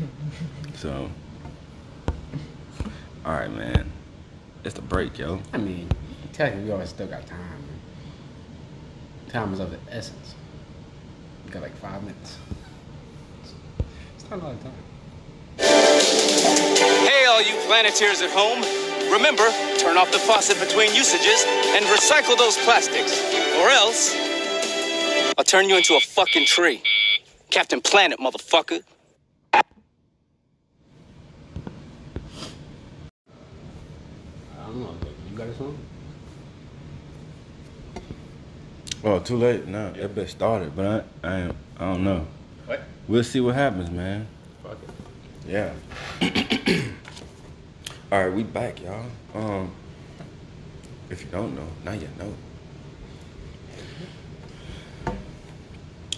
So, 0.76 1.09
all 3.26 3.32
right, 3.34 3.51
man. 3.51 3.91
It's 4.63 4.76
the 4.76 4.84
break, 4.84 5.18
yo. 5.18 5.41
I 5.51 5.57
mean, 5.57 5.89
technically, 6.32 6.65
we 6.65 6.72
always 6.72 6.89
still 6.89 7.07
got 7.07 7.26
time. 7.26 7.39
Man. 7.39 7.80
Time 9.30 9.53
is 9.53 9.59
of 9.59 9.72
the 9.72 9.80
essence. 9.89 10.36
We 11.43 11.49
got 11.49 11.63
like 11.63 11.76
five 11.78 12.03
minutes. 12.03 12.38
It's 14.15 14.30
not 14.30 14.39
a 14.39 14.43
lot 14.43 14.53
of 14.53 14.61
time. 14.61 14.72
Hey, 15.57 17.26
all 17.26 17.41
you 17.41 17.55
Planeteers 17.65 18.22
at 18.22 18.30
home. 18.30 18.61
Remember, 19.11 19.49
turn 19.80 19.97
off 19.97 20.11
the 20.11 20.20
faucet 20.20 20.59
between 20.59 20.93
usages 20.93 21.43
and 21.74 21.84
recycle 21.88 22.38
those 22.38 22.55
plastics. 22.57 23.20
Or 23.57 23.70
else, 23.70 24.13
I'll 25.38 25.43
turn 25.43 25.70
you 25.70 25.78
into 25.78 25.95
a 25.95 25.99
fucking 25.99 26.45
tree. 26.45 26.82
Captain 27.49 27.82
Planet, 27.82 28.20
motherfucker. 28.20 28.82
I 29.53 29.61
don't 34.65 34.80
know. 34.80 34.95
You 35.30 35.38
got 35.38 35.47
a 35.47 35.55
song? 35.55 35.78
Oh, 39.03 39.20
too 39.20 39.38
late. 39.38 39.68
No, 39.68 39.91
that 39.93 40.15
bitch 40.15 40.30
started, 40.30 40.76
but 40.76 41.05
I, 41.24 41.28
I, 41.28 41.51
I 41.78 41.93
don't 41.93 42.03
know. 42.03 42.28
What? 42.65 42.82
We'll 43.07 43.24
see 43.24 43.39
what 43.39 43.55
happens, 43.55 43.89
man. 43.91 44.28
Fuck 44.63 44.78
it. 44.84 44.89
Yeah. 45.47 45.74
All 48.11 48.26
right, 48.26 48.34
we 48.34 48.43
back, 48.43 48.82
y'all. 48.82 49.05
Um, 49.34 49.72
if 51.09 51.22
you 51.22 51.28
don't 51.32 51.55
know, 51.55 51.68
now 51.86 51.93
you 51.93 52.09
know. 52.18 52.34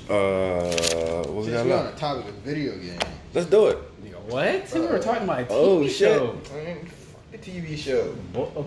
Uh, 0.10 1.24
what 1.28 1.36
we 1.36 1.44
Since 1.44 1.56
got 1.56 1.66
we're 1.68 1.78
on 1.78 1.86
the 1.86 1.92
topic 1.92 2.28
of 2.30 2.34
video 2.36 2.76
games, 2.78 3.00
Let's 3.34 3.48
do 3.48 3.68
it. 3.68 3.78
Nigga, 4.04 4.20
what? 4.22 4.74
we 4.74 4.80
were 4.88 4.98
talking 5.00 5.24
about 5.24 5.42
a 5.42 5.44
TV 5.44 5.48
Oh, 5.52 5.84
shit. 5.88 5.98
show. 5.98 6.40
man, 6.52 6.86
fuck 6.86 7.32
the 7.32 7.38
TV 7.38 7.78
show. 7.78 8.16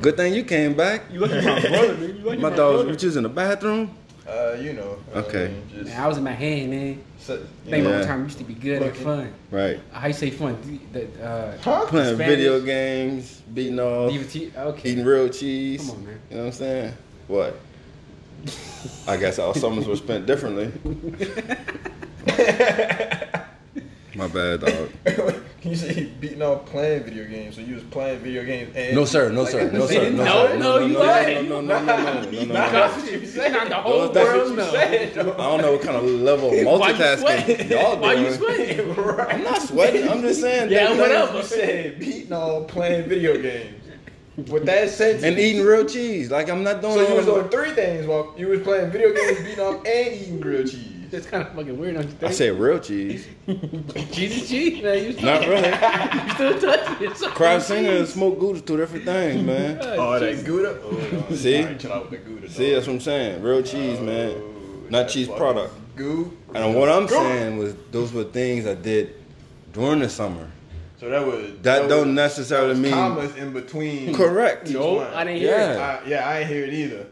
Good 0.00 0.16
thing 0.16 0.34
you 0.34 0.44
came 0.44 0.74
back. 0.74 1.02
You 1.10 1.18
lucky 1.18 1.34
my 1.44 1.60
brother, 1.60 1.94
man. 1.96 2.16
You 2.16 2.22
lucky 2.22 2.38
My 2.40 2.50
my 2.50 2.56
thought 2.56 2.72
was 2.74 2.82
brother. 2.84 3.00
you 3.00 3.08
was 3.08 3.16
in 3.16 3.22
the 3.24 3.28
bathroom. 3.28 3.90
Uh, 4.24 4.52
you 4.60 4.72
know. 4.74 4.98
I 5.12 5.18
Okay. 5.18 5.48
mean, 5.48 5.62
just, 5.74 5.86
Man, 5.90 6.00
I 6.00 6.06
was 6.06 6.16
in 6.18 6.22
my 6.22 6.30
hand, 6.30 6.70
man. 6.70 7.02
so, 7.18 7.34
you 7.34 7.40
Think 7.70 7.84
Yeah. 7.88 7.98
the 7.98 8.04
time 8.04 8.22
used 8.22 8.38
to 8.38 8.44
be 8.44 8.54
good 8.54 8.80
and 8.80 8.96
fun. 8.98 9.32
Right. 9.50 9.80
How 9.90 10.06
you 10.06 10.12
say 10.14 10.30
fun? 10.30 10.56
The, 10.92 11.00
the, 11.00 11.24
uh, 11.26 11.58
Huh? 11.60 11.86
Playing 11.86 12.14
Spanish. 12.14 12.36
video 12.36 12.60
games, 12.60 13.42
beating 13.52 13.80
off, 13.80 14.12
DVT? 14.12 14.52
Okay. 14.56 14.90
eating 14.90 15.04
real 15.04 15.28
cheese. 15.28 15.80
Come 15.80 15.90
on, 15.98 16.04
man. 16.04 16.20
You 16.30 16.36
know 16.36 16.42
what 16.44 16.46
I'm 16.46 16.52
saying? 16.52 16.92
What? 17.26 17.56
I 19.06 19.16
guess 19.16 19.38
our 19.38 19.54
summers 19.54 19.86
were 19.86 19.96
spent 19.96 20.26
differently. 20.26 20.70
My 24.14 24.28
bad, 24.28 24.60
dog. 24.60 24.90
you 25.62 25.74
say 25.74 25.94
you 25.94 26.06
beating 26.20 26.42
off 26.42 26.66
playing 26.66 27.04
video 27.04 27.24
games, 27.26 27.54
so 27.54 27.62
you 27.62 27.74
was 27.76 27.82
playing 27.84 28.18
video 28.20 28.44
games 28.44 28.70
and 28.76 28.94
No 28.94 29.06
sir, 29.06 29.30
no 29.30 29.42
like, 29.44 29.52
sir, 29.52 29.60
at 29.60 29.72
the 29.72 29.78
no 29.78 29.86
same 29.86 30.02
sir, 30.02 30.10
no 30.10 30.24
No, 30.24 30.46
sir. 30.48 30.58
no, 30.58 30.78
you 30.80 30.92
no, 30.92 30.98
lying. 31.00 31.48
no, 31.48 31.60
no, 31.62 31.82
no, 31.82 31.96
no, 31.96 31.96
no, 31.96 32.20
no, 32.22 32.30
no, 32.30 32.40
no. 32.44 32.52
That's 32.52 33.02
what 33.02 33.10
you 33.12 33.26
said. 33.26 33.52
Not 33.52 33.68
the 33.70 33.74
whole 33.76 34.08
That's 34.10 34.26
what 34.28 34.36
world 34.36 34.50
you 34.50 34.56
knows. 34.56 34.70
said, 34.72 35.14
though. 35.14 35.32
I 35.32 35.36
don't 35.36 35.62
know 35.62 35.72
what 35.72 35.80
kind 35.82 35.96
of 35.96 36.04
level 36.04 36.48
of 36.48 36.52
Why 36.52 36.90
you 36.90 36.94
multitasking 36.94 37.18
sweating? 37.20 37.70
y'all 37.70 37.96
Why 37.98 38.12
you 38.12 38.26
doing. 38.26 38.38
sweating? 38.38 38.90
I'm 39.30 39.42
not 39.44 39.62
sweating. 39.62 40.08
I'm 40.10 40.20
just 40.20 40.40
saying. 40.42 40.70
Yeah, 40.70 40.88
that- 40.92 40.98
whatever. 40.98 41.36
You 41.38 41.42
said 41.44 41.98
beating 41.98 42.32
off 42.34 42.68
playing 42.68 43.08
video 43.08 43.40
games. 43.40 43.78
With 44.36 44.64
that 44.66 44.88
sentence. 44.88 45.24
And 45.24 45.38
eating 45.38 45.64
real 45.64 45.84
cheese. 45.84 46.30
Like 46.30 46.48
I'm 46.48 46.62
not 46.62 46.80
doing. 46.80 46.94
So 46.94 47.08
you 47.08 47.14
was 47.14 47.26
doing 47.26 47.48
three 47.48 47.72
things 47.72 48.06
while 48.06 48.34
you 48.36 48.48
was 48.48 48.60
playing 48.62 48.90
video 48.90 49.12
games, 49.12 49.38
beating 49.40 49.60
up, 49.60 49.86
and 49.86 50.14
eating 50.14 50.40
grilled 50.40 50.70
cheese. 50.70 50.92
That's 51.12 51.26
kind 51.26 51.46
of 51.46 51.52
fucking 51.54 51.78
weird, 51.78 51.96
don't 51.96 52.04
you 52.04 52.08
think? 52.08 52.22
I 52.22 52.26
think? 52.28 52.38
said 52.38 52.58
real 52.58 52.78
cheese. 52.78 53.26
cheese 54.12 54.42
is 54.42 54.48
cheese. 54.48 54.82
Man, 54.82 55.04
you 55.04 55.12
still, 55.12 55.26
Not 55.26 55.40
really. 55.46 55.68
you 55.68 56.34
still 56.34 56.58
touching 56.58 57.06
it. 57.06 57.16
So 57.18 57.28
Kraft 57.32 57.66
Singles 57.66 57.98
and 57.98 58.08
smoked 58.08 58.40
Gouda 58.40 58.62
two 58.62 58.78
different 58.78 59.04
things, 59.04 59.42
man. 59.46 59.78
Oh, 59.82 60.14
oh 60.14 60.18
that 60.18 60.42
Gouda? 60.46 60.80
Oh, 60.82 61.34
See? 61.34 61.58
Alright, 61.60 61.78
chill 61.78 61.92
out 61.92 62.10
with 62.10 62.24
the 62.24 62.30
Gouda. 62.30 62.48
See, 62.48 62.72
that's 62.72 62.86
what 62.86 62.94
I'm 62.94 63.00
saying. 63.00 63.42
Real 63.42 63.62
cheese, 63.62 63.98
oh, 64.00 64.04
man. 64.04 64.42
Not 64.88 65.10
cheese 65.10 65.28
product. 65.28 65.74
Goo. 65.96 66.34
And 66.54 66.74
what 66.74 66.88
I'm 66.88 67.02
Gouda. 67.06 67.20
saying 67.20 67.58
was 67.58 67.74
those 67.90 68.10
were 68.14 68.24
things 68.24 68.66
I 68.66 68.72
did 68.72 69.14
during 69.74 69.98
the 69.98 70.08
summer. 70.08 70.48
So 71.02 71.08
that 71.10 71.26
was 71.26 71.50
That 71.62 71.88
don't 71.88 72.06
was- 72.06 72.14
necessarily 72.14 72.74
that 72.74 72.80
was 72.80 72.80
mean- 72.80 72.92
commas 72.92 73.34
in 73.34 73.52
between. 73.52 74.14
Correct. 74.14 74.68
each 74.68 74.74
No, 74.74 74.94
one. 74.94 75.08
I 75.12 75.24
didn't 75.24 75.40
hear 75.40 75.52
it. 75.52 75.58
Yeah. 75.76 76.00
I, 76.04 76.08
yeah, 76.08 76.28
I 76.28 76.38
ain't 76.38 76.48
hear 76.48 76.64
it 76.64 76.72
either. 76.72 77.06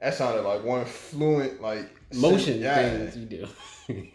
That 0.00 0.14
sounded 0.14 0.40
like 0.40 0.64
one 0.64 0.86
fluent 0.86 1.60
like 1.60 1.84
Motion 2.14 2.60
yeah, 2.62 2.80
things 3.10 3.16
you 3.18 3.26
do. 3.26 3.46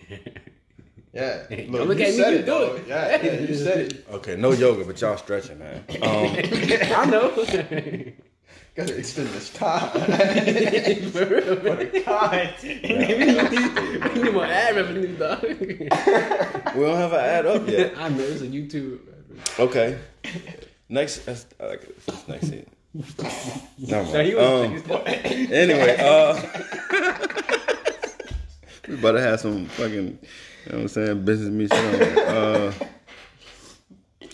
Yeah, 1.14 1.44
Look, 1.50 1.72
don't 1.72 1.88
look 1.88 1.98
you 2.00 2.04
at 2.06 2.10
me, 2.10 2.18
said 2.18 2.34
you 2.34 2.40
it, 2.40 2.46
do 2.48 2.64
it. 2.74 2.88
Yeah, 2.90 3.24
yeah, 3.24 3.40
you 3.40 3.56
said 3.56 3.80
it. 3.94 4.06
Okay, 4.12 4.36
no 4.36 4.52
yoga, 4.52 4.84
but 4.84 5.00
y'all 5.00 5.16
stretching, 5.16 5.60
man. 5.60 5.82
Um, 6.02 6.02
I 6.02 7.06
know. 7.06 8.12
Gotta 8.76 8.98
extend 8.98 9.30
this 9.30 9.52
time. 9.54 9.90
For 11.12 11.26
real, 11.26 11.56
man. 11.64 11.90
We 14.16 14.22
need 14.22 14.34
more 14.34 14.46
ad 14.46 14.76
revenue, 14.76 15.16
dog. 15.16 15.42
we 15.60 15.88
don't 15.88 16.98
have 16.98 17.14
an 17.14 17.20
ad 17.20 17.46
up 17.46 17.68
yet. 17.70 17.94
I 17.98 18.10
know 18.10 18.24
it's 18.24 18.42
a 18.42 18.48
YouTube. 18.48 19.00
Okay. 19.58 19.98
Next, 20.90 21.20
that's, 21.26 21.46
I 21.58 21.68
like 21.68 21.84
it. 21.84 22.06
That's 22.06 22.28
next 22.28 22.48
scene. 22.50 22.66
Never 23.78 24.12
So 24.12 24.24
he 24.24 24.36
was 24.36 24.82
Um, 24.92 25.02
anyway, 25.06 25.96
uh, 25.98 26.36
we 28.90 28.96
better 28.98 29.22
have 29.22 29.40
some 29.40 29.68
fucking, 29.68 29.94
you 29.96 30.04
know 30.04 30.18
what 30.66 30.76
I'm 30.82 30.88
saying, 30.90 31.24
business 31.24 31.50
meeting. 31.50 31.80
Uh, 32.20 32.74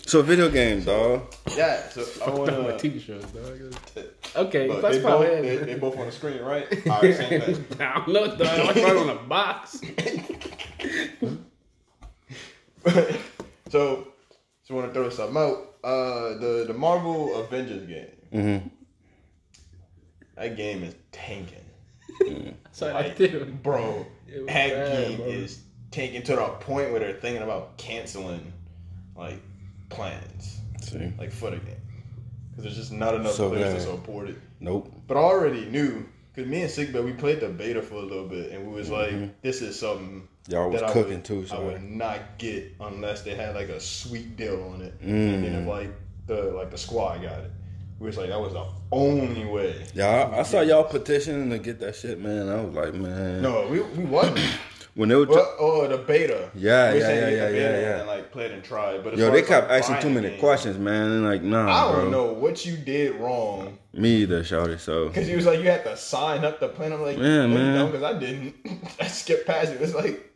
so 0.04 0.20
video 0.22 0.48
games, 0.50 0.84
dog. 0.86 1.32
yeah, 1.56 1.88
so 1.90 2.04
I 2.24 2.30
my 2.30 2.34
wanna. 2.38 2.72
TV 2.74 3.00
shows, 3.00 3.22
dog. 3.26 3.72
Okay, 4.34 4.68
Look, 4.68 4.82
that's 4.82 4.96
they, 4.96 5.02
probably 5.02 5.26
both, 5.26 5.42
they, 5.42 5.56
they 5.56 5.74
both 5.74 5.98
on 5.98 6.06
the 6.06 6.12
screen, 6.12 6.40
right? 6.40 6.66
All 6.90 7.00
right, 7.02 7.14
same 7.14 7.40
thing. 7.40 7.64
I 7.80 7.94
don't 7.94 8.08
know, 8.08 8.36
dog. 8.36 8.76
I'm 8.76 8.82
right 8.82 8.96
on 8.96 9.10
a 9.10 9.14
box. 9.16 9.80
so, 13.68 14.08
so 14.62 14.74
want 14.74 14.88
to 14.88 14.92
throw 14.94 15.08
something 15.10 15.36
out. 15.36 15.68
Uh, 15.84 16.38
the 16.38 16.64
the 16.68 16.74
Marvel 16.74 17.34
Avengers 17.36 17.86
game. 17.86 18.06
Mm-hmm. 18.32 18.68
That 20.36 20.56
game 20.56 20.82
is 20.84 20.94
tanking, 21.12 22.56
So 22.72 22.88
I 22.88 23.02
Like, 23.02 23.16
did. 23.16 23.62
bro. 23.62 24.06
That 24.28 24.46
bad, 24.46 25.08
game 25.08 25.16
bro. 25.18 25.26
is 25.26 25.60
tanking 25.90 26.22
to 26.22 26.36
the 26.36 26.42
point 26.60 26.90
where 26.90 27.00
they're 27.00 27.12
thinking 27.12 27.42
about 27.42 27.76
canceling 27.76 28.52
like 29.14 29.38
plans, 29.90 30.58
See, 30.80 31.12
like 31.18 31.30
for 31.30 31.50
the 31.50 31.58
game, 31.58 31.76
because 32.52 32.64
there's 32.64 32.76
just 32.76 32.92
not 32.92 33.14
enough 33.14 33.32
So 33.32 33.48
players 33.50 33.68
to 33.84 33.90
bad. 33.90 33.96
support 33.98 34.28
it. 34.30 34.36
nope. 34.60 34.92
But 35.06 35.16
I 35.16 35.20
already 35.20 35.64
knew 35.66 36.06
because 36.34 36.48
me 36.50 36.62
and 36.62 36.70
Sigbet 36.70 37.04
we 37.04 37.12
played 37.12 37.40
the 37.40 37.48
beta 37.48 37.82
for 37.82 37.96
a 37.96 38.00
little 38.02 38.26
bit, 38.28 38.52
and 38.52 38.66
we 38.66 38.72
was 38.74 38.88
like, 38.90 39.40
"This 39.42 39.60
is 39.62 39.78
something 39.78 40.28
Mm-hmm. 40.48 40.52
Y'all 40.54 40.70
was 40.70 40.80
that 40.80 40.90
I 40.90 40.92
cooking 40.92 41.14
would, 41.18 41.24
too, 41.24 41.46
I 41.52 41.58
would 41.60 41.82
not 41.84 42.20
get 42.38 42.74
unless 42.80 43.22
they 43.22 43.36
had 43.36 43.54
like 43.54 43.68
a 43.68 43.78
sweet 43.78 44.36
deal 44.36 44.60
on 44.74 44.82
it, 44.82 45.00
Mm. 45.00 45.34
and 45.34 45.44
then 45.44 45.54
if 45.54 45.68
like 45.68 45.90
the 46.26 46.42
like 46.52 46.70
the 46.72 46.78
squad 46.78 47.22
got 47.22 47.38
it, 47.38 47.50
we 48.00 48.06
was 48.08 48.16
like 48.18 48.28
that 48.30 48.40
was 48.40 48.52
the 48.52 48.64
only 48.90 49.44
way. 49.44 49.86
Yeah, 49.94 50.08
I, 50.34 50.40
I 50.40 50.42
saw 50.42 50.60
y'all 50.62 50.82
petitioning 50.82 51.48
to 51.50 51.58
get 51.58 51.78
that 51.78 51.94
shit, 51.94 52.18
man. 52.20 52.48
I 52.48 52.60
was 52.60 52.74
like, 52.74 52.92
man. 52.94 53.40
No, 53.42 53.68
we 53.68 53.80
we 53.82 54.04
wasn't. 54.04 54.40
When 54.94 55.08
they 55.08 55.14
were, 55.14 55.24
Well, 55.24 55.56
oh, 55.58 55.88
the 55.88 55.96
beta. 55.96 56.50
Yeah, 56.54 56.92
yeah, 56.92 56.98
yeah, 56.98 57.00
the 57.00 57.14
yeah, 57.14 57.48
beta 57.48 57.56
yeah, 57.56 57.80
yeah. 57.80 57.98
And 58.00 58.06
like 58.06 58.30
played 58.30 58.50
and 58.50 58.62
tried, 58.62 59.02
but 59.02 59.16
yo, 59.16 59.30
they 59.30 59.40
kept 59.40 59.70
like, 59.70 59.80
asking 59.80 60.00
too 60.00 60.10
many 60.10 60.30
game, 60.30 60.40
questions, 60.40 60.76
man. 60.76 61.10
And 61.10 61.24
like, 61.24 61.42
nah, 61.42 61.90
I 61.90 61.92
don't 61.92 62.10
know 62.10 62.32
what 62.32 62.66
you 62.66 62.76
did 62.76 63.14
wrong 63.16 63.78
Me 63.94 64.16
either, 64.22 64.42
shouty. 64.42 64.78
So 64.78 65.08
because 65.08 65.26
he 65.26 65.34
was 65.34 65.46
like 65.46 65.60
you 65.60 65.70
had 65.70 65.84
to 65.84 65.96
sign 65.96 66.44
up 66.44 66.60
to 66.60 66.68
play. 66.68 66.86
And 66.86 66.94
I'm 66.94 67.02
like, 67.02 67.16
Yeah, 67.16 67.46
man. 67.46 67.86
because 67.86 68.02
I 68.02 68.18
didn't. 68.18 68.54
I 69.00 69.06
skipped 69.06 69.46
past 69.46 69.72
it. 69.72 69.80
It's 69.80 69.94
like, 69.94 70.30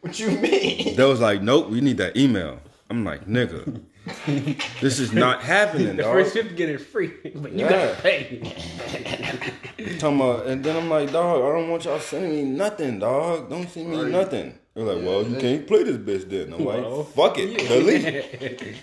what 0.00 0.18
you 0.18 0.30
mean? 0.30 0.96
they 0.96 1.04
was 1.04 1.20
like, 1.20 1.42
nope, 1.42 1.68
we 1.68 1.82
need 1.82 1.98
that 1.98 2.16
email. 2.16 2.60
I'm 2.88 3.04
like, 3.04 3.26
nigga, 3.26 3.82
this 4.80 5.00
is 5.00 5.12
not 5.12 5.42
happening, 5.42 5.96
The 5.96 6.02
dog. 6.04 6.12
first 6.14 6.32
fifty 6.32 6.54
get 6.54 6.68
it 6.68 6.78
free, 6.80 7.08
but 7.34 7.52
you 7.52 7.60
Yeah. 7.64 7.70
gotta 7.70 8.02
pay. 8.02 8.40
Talking 9.98 10.20
about, 10.20 10.46
and 10.46 10.64
then 10.64 10.76
I'm 10.76 10.88
like, 10.88 11.10
dog, 11.12 11.42
I 11.42 11.58
don't 11.58 11.70
want 11.70 11.84
y'all 11.84 11.98
sending 11.98 12.30
me 12.32 12.42
nothing, 12.44 12.98
dog. 13.00 13.50
Don't 13.50 13.68
send 13.68 13.88
me 13.90 13.96
Right. 14.02 14.10
nothing. 14.10 14.58
They're 14.74 14.84
like, 14.84 15.04
well, 15.06 15.22
you 15.22 15.34
they- 15.36 15.40
can't 15.40 15.66
play 15.66 15.82
this 15.84 15.96
bitch 15.96 16.28
then. 16.28 16.52
I'm 16.52 16.64
like, 16.64 16.82
Well, 16.82 17.04
fuck 17.04 17.36
it, 17.38 17.56
delete. 17.66 18.76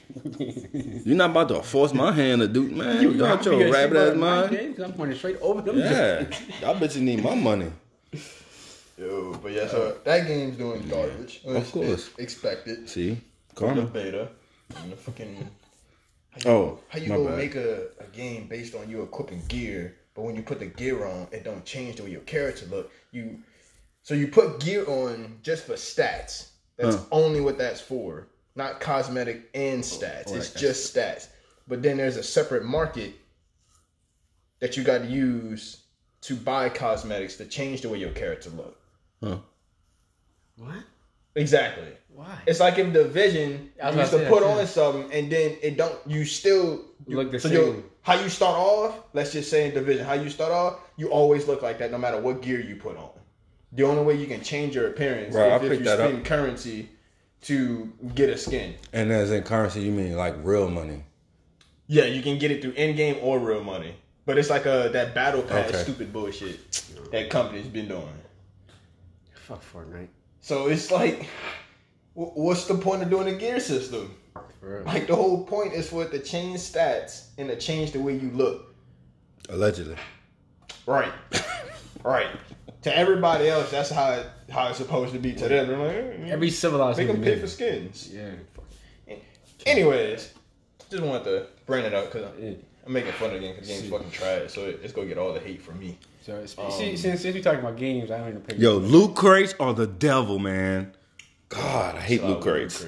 You're 1.06 1.16
not 1.16 1.30
about 1.32 1.50
to 1.50 1.62
force 1.62 1.94
my 1.94 2.12
hand 2.12 2.42
to 2.42 2.48
do, 2.48 2.70
man. 2.70 3.02
You 3.02 3.14
got 3.14 3.46
your 3.46 3.72
rabbit 3.72 3.98
ass 3.98 4.16
mind. 4.16 4.80
I'm 4.80 4.94
pointing 4.94 5.18
straight 5.18 5.40
over 5.40 5.62
them. 5.62 5.78
Yeah, 5.78 6.26
y'all 6.62 6.76
bitches 6.76 7.02
need 7.02 7.24
my 7.24 7.36
money. 7.36 7.72
Yo, 8.98 9.38
but 9.42 9.52
yeah, 9.52 9.68
so 9.68 9.98
that 10.04 10.28
game's 10.28 10.58
doing 10.58 10.88
garbage. 10.88 11.42
Of 11.46 11.72
course. 11.72 12.10
expected. 12.18 12.90
See, 12.90 13.18
The 13.50 13.56
karma. 13.56 13.82
beta. 13.84 14.30
And 14.76 14.92
the 14.92 14.96
fucking. 14.96 15.50
Oh, 16.46 16.80
How 16.90 16.98
you 17.00 17.10
my 17.10 17.16
go 17.16 17.28
bad. 17.28 17.38
make 17.38 17.56
a, 17.56 17.88
a 18.00 18.06
game 18.12 18.48
based 18.48 18.74
on 18.76 18.90
you 18.90 19.04
equipping 19.04 19.42
gear, 19.48 19.96
but 20.16 20.24
when 20.24 20.36
you 20.36 20.42
put 20.42 20.60
the 20.60 20.66
gear 20.66 21.06
on, 21.06 21.28
it 21.32 21.44
don't 21.44 21.64
change 21.64 21.98
the 21.98 22.04
way 22.04 22.10
your 22.12 22.22
character 22.22 22.66
look. 22.68 22.92
You 23.12 23.40
so 24.02 24.14
you 24.16 24.28
put 24.28 24.60
gear 24.60 24.86
on 24.88 25.38
just 25.44 25.66
for 25.66 25.74
stats. 25.74 26.50
That's 26.78 26.96
Huh. 26.96 27.04
only 27.12 27.40
what 27.40 27.58
that's 27.60 27.80
for. 27.82 28.28
Not 28.56 28.80
cosmetic 28.80 29.50
and 29.54 29.80
oh, 29.82 29.86
stats. 29.86 30.02
right, 30.28 30.36
it's 30.38 30.50
that's- 30.50 30.60
just 30.60 30.96
stats. 30.96 31.28
But 31.68 31.82
then 31.82 31.98
there's 31.98 32.18
a 32.18 32.24
separate 32.24 32.66
market 32.66 33.14
that 34.60 34.76
you 34.76 34.84
got 34.84 35.00
to 35.00 35.08
use 35.08 35.84
to 36.22 36.36
buy 36.36 36.68
cosmetics 36.70 37.36
to 37.38 37.46
change 37.46 37.82
the 37.82 37.90
way 37.90 38.00
your 38.00 38.12
character 38.12 38.50
look. 38.50 38.78
Huh. 39.24 39.38
What? 40.58 40.76
Exactly. 41.36 41.88
Why? 42.16 42.40
It's 42.46 42.60
like 42.60 42.78
in 42.78 42.94
Division, 42.94 43.72
I 43.82 43.92
you 43.92 44.00
used 44.00 44.12
to 44.12 44.20
to 44.24 44.30
put 44.30 44.44
on 44.44 44.66
something 44.68 45.12
and 45.12 45.32
then 45.32 45.58
it 45.62 45.78
don't. 45.78 45.96
You 46.06 46.26
still 46.26 46.86
you, 47.08 47.18
Look 47.18 47.32
the 47.32 47.40
so 47.40 47.50
same. 47.50 47.58
you- 47.58 47.90
How 48.02 48.16
you 48.22 48.30
start 48.30 48.56
off? 48.58 49.00
Let's 49.14 49.32
just 49.34 49.50
say 49.50 49.68
in 49.68 49.74
Division, 49.74 50.06
how 50.06 50.14
you 50.14 50.30
start 50.30 50.52
off, 50.52 50.80
you 50.98 51.08
always 51.10 51.48
look 51.48 51.62
like 51.62 51.80
that 51.80 51.90
no 51.92 51.98
matter 51.98 52.20
what 52.20 52.42
gear 52.42 52.60
you 52.62 52.76
put 52.76 52.98
on. 52.98 53.10
The 53.72 53.84
only 53.84 54.04
way 54.04 54.16
you 54.16 54.28
can 54.28 54.42
change 54.42 54.76
your 54.76 54.88
appearance 54.88 55.34
Right, 55.36 55.52
I 55.52 55.56
is 55.58 55.72
if 55.72 55.80
you 55.80 55.86
that 55.86 56.00
up. 56.00 56.10
spend 56.10 56.26
currency 56.26 56.90
to 57.44 57.92
get 58.14 58.30
a 58.30 58.38
skin. 58.38 58.76
And 58.94 59.12
as 59.12 59.32
in 59.32 59.44
currency, 59.44 59.82
you 59.82 59.92
mean 59.92 60.16
like 60.16 60.36
real 60.44 60.70
money? 60.70 61.04
Yeah, 61.88 62.06
you 62.06 62.22
can 62.22 62.38
get 62.40 62.52
it 62.52 62.62
through 62.62 62.72
in-game 62.74 63.18
or 63.22 63.40
real 63.40 63.64
money. 63.64 63.96
But 64.26 64.38
it's 64.38 64.50
like 64.50 64.66
a 64.66 64.90
that 64.94 65.14
battle 65.16 65.42
pass 65.42 65.70
Okay. 65.70 65.78
stupid 65.84 66.14
bullshit 66.14 66.60
that 67.12 67.30
company's 67.30 67.68
been 67.68 67.88
doing. 67.88 68.08
Fuck 69.34 69.62
Fortnite. 69.74 70.08
So 70.40 70.68
it's 70.68 70.92
like, 70.92 71.24
wh- 71.24 71.26
what's 72.14 72.66
the 72.66 72.76
point 72.76 73.02
of 73.04 73.10
doing 73.10 73.28
a 73.34 73.38
gear 73.38 73.60
system? 73.60 74.16
For 74.60 74.78
real. 74.78 74.84
Like 74.86 75.08
the 75.08 75.16
whole 75.16 75.44
point 75.46 75.74
is 75.74 75.90
for 75.90 76.04
it 76.04 76.12
to 76.12 76.20
change 76.20 76.60
stats 76.60 77.28
and 77.38 77.50
to 77.50 77.56
change 77.58 77.92
the 77.92 78.00
way 78.00 78.14
you 78.16 78.30
look. 78.32 78.74
Allegedly. 79.50 79.96
Right. 80.86 81.12
right. 82.04 82.28
To 82.84 82.98
everybody 82.98 83.50
else, 83.50 83.72
that's 83.72 83.90
how 83.90 84.12
it, 84.14 84.26
how 84.50 84.68
it's 84.70 84.78
supposed 84.78 85.14
to 85.14 85.20
be 85.20 85.34
to 85.34 85.48
them. 85.48 85.68
They're 85.68 85.78
like, 85.78 85.96
eh, 86.28 86.32
Every 86.32 86.50
civilized 86.50 86.98
make 86.98 87.08
them 87.08 87.22
pay 87.22 87.40
for 87.40 87.48
skins. 87.48 88.10
Yeah. 88.14 88.32
Anyways, 89.66 90.34
just 90.90 91.04
wanted 91.04 91.24
to 91.26 91.48
bring 91.66 91.86
it 91.86 91.94
up 91.94 92.12
because 92.12 92.30
Yeah. 92.40 92.52
I'm 92.86 92.92
making 92.92 93.14
fun 93.14 93.30
of 93.30 93.36
the 93.36 93.40
game 93.40 93.54
because 93.56 93.70
the 93.70 93.76
game's 93.76 93.90
fucking 93.90 94.12
trash. 94.12 94.52
So 94.52 94.66
it- 94.66 94.82
it's 94.84 94.92
gonna 94.92 95.08
get 95.08 95.18
all 95.18 95.34
the 95.34 95.40
hate 95.40 95.62
from 95.62 95.80
me. 95.80 95.98
So 96.26 96.36
Um, 96.58 96.72
see, 96.72 96.98
since, 96.98 97.22
since 97.22 97.36
we 97.36 97.42
talking 97.42 97.60
about 97.62 97.78
games, 97.78 98.12
I 98.12 98.18
don't 98.18 98.30
even 98.30 98.42
Pay 98.42 98.58
Yo, 98.58 98.78
loot 98.78 99.16
crates 99.16 99.56
are 99.60 99.74
the 99.74 99.88
devil, 99.88 100.40
man. 100.40 100.94
God, 101.54 101.96
I 101.96 102.00
hate 102.02 102.22
Uh, 102.22 102.28
loot 102.30 102.42
crates. 102.42 102.86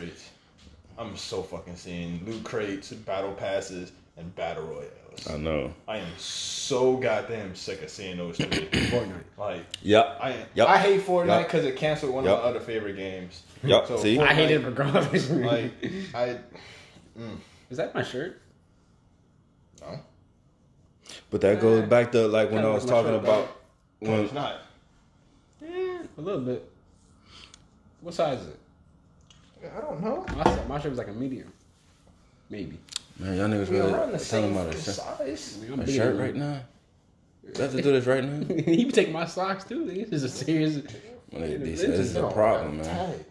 I'm 0.97 1.15
so 1.17 1.43
fucking 1.43 1.75
seeing 1.75 2.23
loot 2.25 2.43
crates, 2.43 2.91
battle 2.93 3.33
passes, 3.33 3.91
and 4.17 4.33
battle 4.35 4.63
royales. 4.63 5.27
I 5.29 5.37
know. 5.37 5.73
I 5.87 5.97
am 5.97 6.07
so 6.17 6.95
goddamn 6.97 7.53
sick 7.55 7.81
of 7.81 7.89
seeing 7.89 8.17
those 8.17 8.37
three. 8.37 8.47
Fortnite. 8.89 9.23
like 9.37 9.61
Yep. 9.81 10.17
I, 10.21 10.45
Yep. 10.55 10.67
I 10.67 10.77
hate 10.77 11.01
Fortnite 11.05 11.27
Yep. 11.27 11.47
because 11.47 11.65
it 11.65 11.75
canceled 11.75 12.13
one 12.13 12.23
Yep. 12.25 12.33
of 12.37 12.43
my 12.43 12.49
other 12.49 12.59
favorite 12.59 12.95
games. 12.95 13.43
Yep, 13.63 13.87
So 13.87 13.97
see? 13.97 14.19
I 14.19 14.33
hate 14.33 14.51
it 14.51 14.61
Fortnite, 14.61 14.65
regardless. 14.65 15.29
Like 15.29 15.71
I, 16.13 16.39
Is 17.69 17.77
that 17.77 17.93
my 17.93 18.03
shirt? 18.03 18.41
no, 19.81 19.99
But 21.29 21.41
that 21.41 21.59
goes 21.61 21.87
back 21.87 22.11
to 22.13 22.27
like 22.27 22.51
when 22.51 22.63
I 22.65 22.69
was 22.69 22.85
talking 22.85 23.11
shirt, 23.11 23.23
about 23.23 23.49
no, 24.01 24.11
when 24.11 24.19
it's 24.21 24.33
not. 24.33 24.61
Yeah, 25.61 25.99
a 26.17 26.21
little 26.21 26.41
bit. 26.41 26.69
What 28.05 28.13
size 28.13 28.39
is 28.39 28.47
it? 28.49 29.71
I 29.75 29.81
don't 29.81 29.99
know. 30.03 30.23
My, 30.37 30.59
my 30.75 30.79
shirt 30.79 30.91
was 30.91 30.99
like 30.99 31.07
a 31.07 31.11
medium, 31.11 31.51
maybe. 32.51 32.77
man, 33.17 33.35
y'all 33.35 33.47
niggas 33.47 33.67
We 33.67 33.79
really 33.79 33.93
are 33.93 34.11
the 34.11 34.19
telling 34.19 34.19
same 34.19 34.51
about 34.51 34.67
a 34.67 34.77
fucking 34.77 34.81
shirt, 34.83 34.93
size. 34.93 35.57
I'm 35.67 35.73
a 35.73 35.77
bigger 35.77 35.91
shirt 35.91 36.15
than 36.17 36.21
right 36.23 36.35
now. 36.35 36.61
You 37.43 37.61
have 37.63 37.71
to 37.71 37.81
do 37.81 37.91
this 37.93 38.05
right 38.05 38.23
now. 38.23 38.55
he 38.63 38.85
be 38.85 38.91
taking 38.91 39.11
my 39.11 39.25
socks 39.25 39.63
too. 39.63 39.85
This 39.85 40.09
is 40.11 40.23
a 40.23 40.29
serious. 40.29 40.81
Well, 41.31 41.41
they- 41.41 41.55
they 41.57 41.75
said 41.75 41.93
this 41.93 41.99
is 42.01 42.15
a 42.15 42.27
problem, 42.29 42.77
man. 42.77 43.25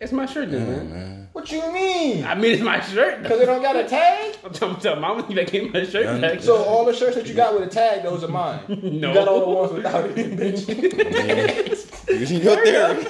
It's 0.00 0.12
my 0.12 0.26
shirt, 0.26 0.50
then, 0.50 0.66
Yeah, 0.66 0.76
man. 0.76 0.90
man. 0.90 1.28
What 1.32 1.50
you 1.52 1.72
mean? 1.72 2.24
I 2.24 2.34
mean, 2.34 2.52
it's 2.52 2.62
my 2.62 2.80
shirt. 2.80 3.22
Because 3.22 3.40
it 3.40 3.46
don't 3.46 3.62
got 3.62 3.76
a 3.76 3.84
tag. 3.88 4.36
I'm 4.44 4.52
telling 4.52 4.76
tell 4.76 4.96
mama 4.96 5.24
you 5.28 5.36
better 5.36 5.50
get 5.50 5.72
my 5.72 5.84
shirt 5.84 6.04
Yeah. 6.04 6.18
back. 6.18 6.40
So 6.42 6.64
all 6.64 6.84
the 6.84 6.92
shirts 6.92 7.14
that 7.16 7.26
you 7.28 7.34
got 7.34 7.54
with 7.54 7.62
a 7.62 7.70
tag, 7.70 8.02
those 8.02 8.24
are 8.24 8.28
mine. 8.28 8.60
no. 8.68 8.74
You 8.74 9.14
got 9.14 9.28
all 9.28 9.40
the 9.40 9.48
ones 9.48 9.72
without 9.72 10.04
it, 10.10 10.16
bitch. 10.36 11.75
Using 12.08 12.42
your 12.42 12.56
theory. 12.64 13.04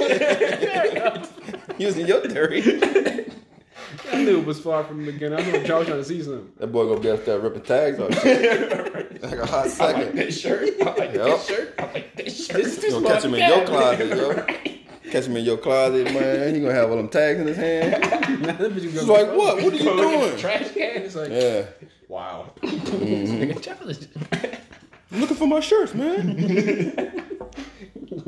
Using 1.79 2.07
your 2.07 2.21
theory. 2.29 2.63
I 4.13 4.23
knew 4.23 4.39
it 4.41 4.47
was 4.47 4.61
far 4.61 4.85
from 4.85 5.05
the 5.05 5.13
beginning. 5.13 5.39
I 5.39 5.43
knew 5.51 5.65
Charles 5.65 5.89
was 5.89 5.89
trying 5.89 5.99
to 6.01 6.05
see 6.05 6.23
something. 6.23 6.53
That 6.59 6.69
boy 6.69 6.87
gonna 6.87 7.01
be 7.01 7.11
up 7.11 7.25
there 7.25 7.39
ripping 7.39 7.63
tags 7.63 7.99
off 7.99 8.15
shit. 8.23 9.23
like 9.23 9.39
a 9.39 9.47
hot 9.47 9.69
second. 9.69 10.17
This 10.17 10.41
shirt. 10.41 10.71
I 10.81 10.85
like 10.85 11.13
Yep. 11.13 11.13
this 11.15 11.47
shirt. 11.47 11.75
I 11.79 11.93
like 11.93 12.17
this 12.17 12.47
shirt. 12.47 12.57
This 12.57 12.67
is 12.75 12.79
too 12.79 12.87
You 12.87 12.91
small. 12.93 13.03
gonna 13.03 13.15
catch 13.15 13.25
him 13.25 13.35
in 13.35 13.41
your 13.49 13.59
Yeah. 13.59 13.65
closet, 13.65 14.09
yo. 14.17 15.11
Catch 15.11 15.25
him 15.27 15.37
in 15.37 15.45
your 15.45 15.57
closet, 15.59 16.05
man. 16.15 16.55
He 16.55 16.61
gonna 16.61 16.75
have 16.75 16.91
all 16.91 16.97
them 16.97 17.09
tags 17.09 17.41
in 17.41 17.47
his 17.49 17.57
hand. 17.57 18.05
He's 18.75 19.05
like, 19.05 19.27
what? 19.29 19.57
What 19.63 19.73
are 19.73 19.77
you 19.77 19.83
doing? 19.83 20.37
Trash 20.39 20.71
can. 20.73 21.03
It's 21.03 21.15
like, 21.15 21.31
Yeah. 21.31 21.67
Wow. 22.09 22.53
Mm-hmm. 22.63 23.43
nigga, 23.43 23.61
Charles. 23.63 24.07
I'm 25.13 25.21
looking 25.21 25.37
for 25.37 25.47
my 25.47 25.61
shirts, 25.61 25.95
man. 25.95 27.25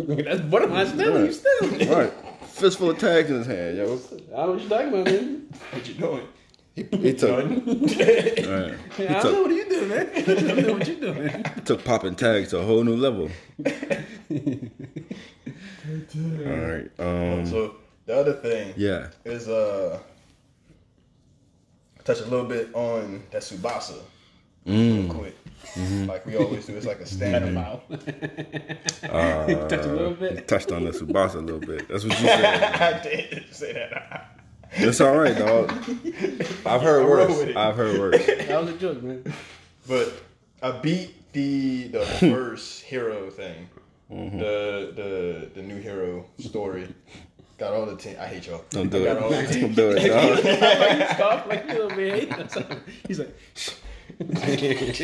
That's 0.25 0.41
what 0.43 0.63
am 0.63 0.73
I 0.73 0.87
stealing? 0.87 1.27
You 1.27 1.33
stealing? 1.33 1.89
All 1.91 2.01
right. 2.01 2.13
Fistful 2.47 2.91
of 2.91 2.99
tags 2.99 3.29
in 3.31 3.37
his 3.39 3.47
hand, 3.47 3.77
yo. 3.77 3.85
I 3.85 3.87
don't 3.89 4.31
know 4.31 4.47
what 4.53 4.61
you're 4.61 4.69
talking 4.71 4.89
about, 4.89 5.05
man. 5.05 5.49
What 5.71 5.89
you 5.89 5.95
doing? 5.95 6.29
He, 6.75 6.83
he 6.97 7.13
took, 7.13 7.31
all 7.31 7.47
right. 7.47 7.55
he 8.97 9.07
I 9.07 9.21
don't 9.21 9.23
know 9.23 9.23
took, 9.23 9.43
what 9.47 9.51
you 9.51 9.69
doing, 9.69 9.89
man. 9.89 10.11
I 10.17 10.23
don't 10.23 10.63
know 10.67 10.73
what 10.75 10.89
you 10.89 10.97
doing. 10.97 11.45
took 11.67 11.85
popping 11.85 12.15
tags 12.15 12.51
to 12.51 12.59
a 12.59 12.63
whole 12.65 12.85
new 12.85 12.97
level. 12.97 13.29
all 13.61 13.67
right. 16.57 16.91
Um. 16.99 17.47
So 17.47 17.77
the 18.07 18.17
other 18.17 18.33
thing 18.33 18.73
Yeah. 18.77 19.09
is 19.27 19.47
uh 19.49 19.99
touch 22.05 22.21
a 22.21 22.25
little 22.25 22.47
bit 22.47 22.71
on 22.75 23.23
that 23.31 23.43
Tsubasa 23.43 23.99
Mm. 24.69 25.05
real 25.05 25.15
quick. 25.15 25.35
Like 26.09 26.27
we 26.27 26.37
always 26.37 26.67
do. 26.67 26.77
It's 26.77 26.87
like 26.87 27.01
a 27.01 27.07
standard. 27.07 27.55
Wow. 27.55 27.81
Touch 27.91 29.85
a 29.85 29.93
little 29.93 30.15
bit. 30.15 30.39
Uh, 30.39 30.41
touched 30.43 30.73
on 30.73 30.85
the 30.85 30.91
Tsubasa 30.91 31.37
a 31.37 31.39
little 31.39 31.61
bit. 31.61 31.89
That's 31.89 32.05
what 32.05 32.19
you 32.21 32.27
said. 32.27 32.45
I 32.75 33.03
did 33.03 33.45
say 33.53 33.73
that. 33.75 34.41
That's 34.79 35.01
all 35.01 35.17
right, 35.17 35.37
dog. 35.37 35.71
I've 36.67 36.83
heard 36.83 37.03
I 37.03 37.07
roll 37.07 37.29
worse. 37.29 37.57
I've 37.57 37.75
heard 37.77 37.99
worse. 37.99 38.27
That 38.27 38.61
was 38.61 38.71
a 38.75 38.79
joke, 38.79 39.03
man. 39.03 39.33
But 39.87 40.13
I 40.63 40.73
beat 40.73 41.33
the 41.33 41.89
the 41.89 42.05
first 42.21 42.83
hero 42.83 43.31
thing. 43.31 43.69
Mm-hmm. 44.11 44.39
The 44.39 44.93
the 44.97 45.51
the 45.55 45.63
new 45.63 45.81
hero 45.81 46.25
story. 46.39 46.89
Got 47.57 47.73
all 47.75 47.87
the 47.87 47.97
team. 47.97 48.17
I 48.21 48.27
hate 48.27 48.47
y'all. 48.47 48.65
Don't 48.71 48.89
do 48.91 49.03
I 49.03 49.15
got 49.15 49.23
all 49.23 49.31
the 49.31 49.41
it. 49.45 49.53
team. 49.53 49.75
Don't 49.75 49.75
do 49.75 49.91
it, 49.97 50.09
dog. 50.09 51.15
Stop 51.15 51.47
like 51.47 51.65
a 51.65 51.73
little 51.73 51.91
bit. 51.91 52.33
He's 53.07 53.19
like, 53.19 53.37
I 54.21 54.57
didn't 54.57 54.95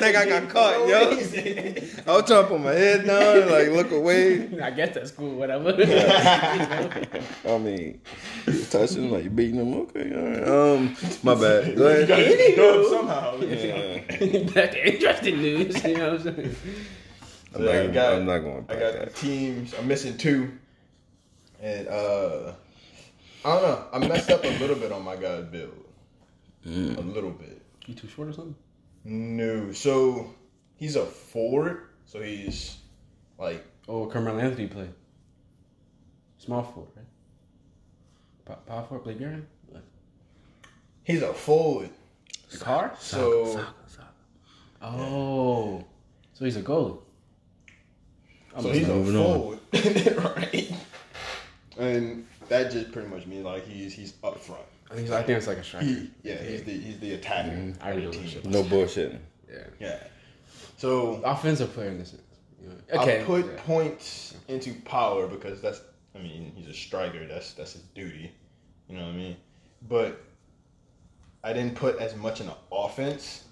think 0.00 0.16
I 0.16 0.26
got 0.26 0.48
caught, 0.48 0.88
yo. 0.88 0.96
I 2.12 2.16
was 2.16 2.24
trying 2.26 2.42
to 2.42 2.48
put 2.48 2.60
my 2.60 2.72
head 2.72 3.06
down 3.06 3.42
and 3.42 3.50
like 3.50 3.68
look 3.68 3.92
away. 3.92 4.48
I 4.60 4.70
guess 4.72 4.92
that's 4.94 5.12
cool, 5.12 5.36
whatever. 5.36 5.70
I 7.48 7.58
mean, 7.58 8.00
touching 8.70 9.12
like 9.12 9.22
you 9.24 9.30
beating 9.30 9.58
them. 9.58 9.74
Okay, 9.82 10.12
all 10.12 10.24
right. 10.24 10.42
Um, 10.76 10.96
my 11.22 11.34
bad. 11.36 11.76
Go 11.76 11.86
ahead. 11.86 12.08
Do 12.08 12.14
it 12.16 12.90
somehow. 12.90 13.36
Yeah. 13.38 14.00
Back 14.52 14.72
to 14.72 14.92
interesting 14.94 15.36
news. 15.40 15.84
You 15.84 15.96
know 15.98 16.16
what 16.16 16.26
I'm 16.26 16.34
saying? 16.34 16.56
I'm, 17.54 17.60
So 17.60 17.62
not, 17.62 17.74
I 17.74 17.86
got, 17.86 18.12
I'm 18.14 18.26
not 18.26 18.38
going 18.40 18.64
I 18.68 18.74
got 18.74 18.92
that. 18.94 19.14
teams. 19.14 19.72
I'm 19.78 19.86
missing 19.86 20.18
two, 20.18 20.50
and 21.62 21.86
uh, 21.86 22.52
I 23.44 23.48
don't 23.50 23.62
know. 23.62 23.84
I 23.92 23.98
messed 24.08 24.30
up 24.30 24.42
a 24.44 24.48
little 24.58 24.74
bit 24.76 24.90
on 24.90 25.04
my 25.04 25.14
guy's 25.14 25.44
build. 25.44 25.84
Mm. 26.66 26.98
A 26.98 27.00
little 27.00 27.30
bit. 27.30 27.62
You 27.86 27.94
too 27.94 28.08
short 28.08 28.28
or 28.28 28.32
something? 28.32 28.56
No, 29.04 29.70
so 29.72 30.34
he's 30.76 30.96
a 30.96 31.06
forward. 31.06 31.88
So 32.06 32.20
he's 32.20 32.76
like 33.38 33.64
Oh, 33.88 34.06
Carmelo 34.06 34.38
Anthony 34.40 34.66
played. 34.66 34.92
Small 36.38 36.62
forward, 36.64 36.90
right? 36.96 37.06
Pa- 38.44 38.54
Power 38.66 38.84
forward, 38.88 39.04
play 39.04 39.14
Garen? 39.14 39.46
he's 41.04 41.22
a 41.22 41.32
forward. 41.32 41.90
The 42.50 42.58
car? 42.58 42.96
So 42.98 43.64
Oh. 44.82 45.84
So 46.34 46.44
he's 46.44 46.56
a 46.56 46.62
goalie. 46.62 46.98
so 48.60 48.70
he's 48.72 48.88
a 48.88 48.94
moving 48.94 49.16
on. 49.16 49.34
forward, 49.38 49.58
right? 50.36 50.72
And 51.78 52.26
that 52.48 52.70
just 52.70 52.92
pretty 52.92 53.08
much 53.08 53.26
means 53.26 53.44
like 53.44 53.66
he's 53.66 53.92
he's 53.94 54.14
up 54.22 54.38
front. 54.38 54.62
I 54.90 54.94
think, 54.94 55.10
I 55.10 55.22
think 55.22 55.38
it's 55.38 55.46
like 55.46 55.58
a 55.58 55.64
striker. 55.64 55.86
He, 55.86 56.10
yeah, 56.22 56.42
he's 56.42 56.62
the 56.62 56.72
he's 56.72 56.98
the 57.00 57.14
attacker. 57.14 57.50
Mm-hmm. 57.50 57.82
I 57.82 57.90
really 57.90 58.06
the 58.06 58.12
don't 58.12 58.42
team. 58.42 58.50
No 58.50 58.62
bullshitting. 58.62 59.18
Yeah. 59.50 59.64
Yeah. 59.80 59.98
So 60.76 61.20
Offensive 61.24 61.72
player 61.72 61.88
in 61.88 61.98
this 61.98 62.10
sense. 62.10 62.22
Yeah. 62.62 63.00
Okay. 63.00 63.20
I 63.20 63.24
put 63.24 63.46
yeah. 63.46 63.52
points 63.62 64.34
into 64.48 64.74
power 64.84 65.26
because 65.26 65.60
that's 65.60 65.80
I 66.14 66.18
mean 66.18 66.52
he's 66.54 66.68
a 66.68 66.74
striker. 66.74 67.26
That's 67.26 67.52
that's 67.54 67.72
his 67.72 67.82
duty. 67.94 68.32
You 68.88 68.96
know 68.96 69.04
what 69.04 69.14
I 69.14 69.16
mean? 69.16 69.36
But 69.88 70.20
I 71.42 71.52
didn't 71.52 71.74
put 71.74 71.98
as 71.98 72.14
much 72.16 72.40
in 72.40 72.46
the 72.46 72.56
offense, 72.72 73.44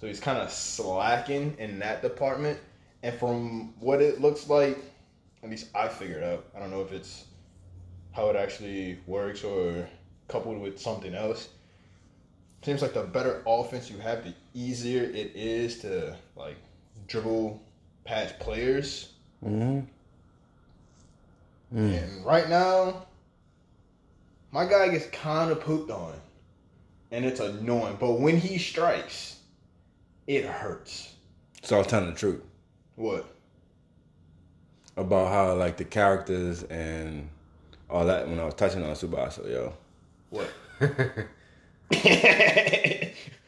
so 0.00 0.06
he's 0.06 0.20
kind 0.20 0.38
of 0.38 0.50
slacking 0.50 1.54
in 1.58 1.78
that 1.78 2.02
department. 2.02 2.58
And 3.02 3.14
from 3.14 3.74
what 3.80 4.00
it 4.00 4.20
looks 4.20 4.48
like, 4.48 4.78
at 5.42 5.50
least 5.50 5.68
I 5.74 5.88
figured 5.88 6.22
out. 6.22 6.44
I 6.54 6.60
don't 6.60 6.70
know 6.70 6.82
if 6.82 6.92
it's 6.92 7.24
how 8.12 8.28
it 8.28 8.36
actually 8.36 8.98
works 9.06 9.44
or 9.44 9.88
coupled 10.28 10.60
with 10.60 10.80
something 10.80 11.14
else. 11.14 11.48
Seems 12.62 12.82
like 12.82 12.94
the 12.94 13.02
better 13.02 13.42
offense 13.46 13.90
you 13.90 13.98
have, 13.98 14.24
the 14.24 14.34
easier 14.54 15.02
it 15.02 15.32
is 15.34 15.78
to 15.80 16.16
like 16.36 16.56
dribble 17.08 17.60
past 18.04 18.38
players. 18.38 19.10
Mm-hmm. 19.44 19.80
And 21.76 22.24
right 22.24 22.48
now, 22.48 23.06
my 24.52 24.66
guy 24.66 24.88
gets 24.88 25.06
kind 25.06 25.50
of 25.50 25.60
pooped 25.60 25.90
on, 25.90 26.12
and 27.10 27.24
it's 27.24 27.40
annoying. 27.40 27.96
But 27.98 28.20
when 28.20 28.36
he 28.36 28.58
strikes, 28.58 29.38
it 30.26 30.44
hurts. 30.44 31.14
So 31.62 31.76
I 31.76 31.78
was 31.78 31.86
telling 31.86 32.10
the 32.10 32.16
truth. 32.16 32.42
What? 32.96 33.26
about 34.96 35.28
how 35.28 35.54
like 35.54 35.76
the 35.76 35.84
characters 35.84 36.62
and 36.64 37.28
all 37.92 38.06
that 38.06 38.26
when 38.28 38.40
I 38.40 38.44
was 38.46 38.54
touching 38.54 38.82
on 38.82 38.94
Tsubasa, 38.94 39.48
yo. 39.50 39.74
What? 40.30 40.48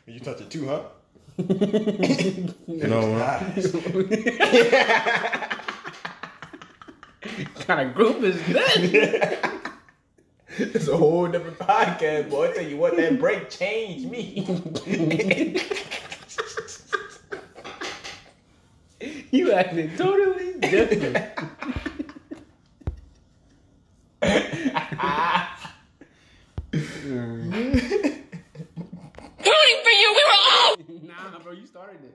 you 0.07 0.21
touch 0.21 0.41
it 0.43 0.51
too, 0.51 0.69
huh? 0.69 0.83
You 1.39 2.87
know, 2.87 3.17
Nice. 3.19 3.73
kind 7.65 7.89
of 7.89 7.95
group 7.95 8.23
is 8.23 8.37
that? 8.53 9.51
It's 10.57 10.87
a 10.87 10.97
whole 10.97 11.27
different 11.27 11.59
podcast, 11.59 12.31
boy. 12.31 12.49
I 12.49 12.53
tell 12.53 12.63
you 12.65 12.77
what, 12.77 12.97
that 12.97 13.19
break 13.19 13.51
changed 13.51 14.09
me. 14.09 14.47
you 19.33 19.53
acting 19.53 19.97
totally 19.97 20.53
different. 20.61 21.17
Rooting 29.45 29.81
for 29.83 29.91
you, 29.91 30.15
we 30.17 30.23
were 30.25 30.41
all. 30.51 30.77
nah, 31.03 31.39
bro, 31.41 31.53
you 31.53 31.67
started 31.67 32.01
it. 32.03 32.15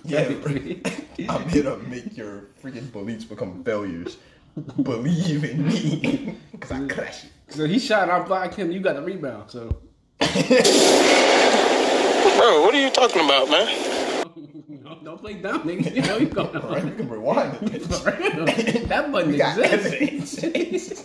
Yeah, 0.04 0.28
bro. 0.32 0.52
I'm 1.28 1.48
here 1.48 1.62
to 1.64 1.76
make 1.88 2.16
your 2.16 2.48
freaking 2.62 2.90
beliefs 2.92 3.24
become 3.24 3.62
failures. 3.64 4.16
Believe 4.82 5.44
in 5.44 5.66
me, 5.66 6.36
cause 6.60 6.72
I 6.72 6.86
crash 6.88 7.24
it. 7.24 7.30
So 7.48 7.64
he 7.66 7.78
shot, 7.78 8.10
I 8.10 8.20
blocked 8.22 8.54
him. 8.56 8.70
You 8.72 8.80
got 8.80 8.96
the 8.96 9.02
rebound. 9.02 9.50
So 9.50 9.80
Bro, 10.18 10.26
what 12.62 12.74
are 12.74 12.80
you 12.80 12.90
talking 12.90 13.24
about, 13.24 13.48
man? 13.50 13.68
don't, 14.84 15.04
don't 15.04 15.18
play 15.20 15.34
dumb, 15.34 15.62
nigga. 15.62 15.94
You 15.94 16.02
know 16.02 16.16
you 16.18 16.26
going 16.26 16.56
All 16.56 16.68
right, 16.70 16.82
on. 16.82 16.88
you 16.88 16.94
can 16.94 17.08
rewind 17.08 17.58
it. 17.62 18.88
that 18.88 19.12
button 19.12 19.34
exists. 19.34 21.04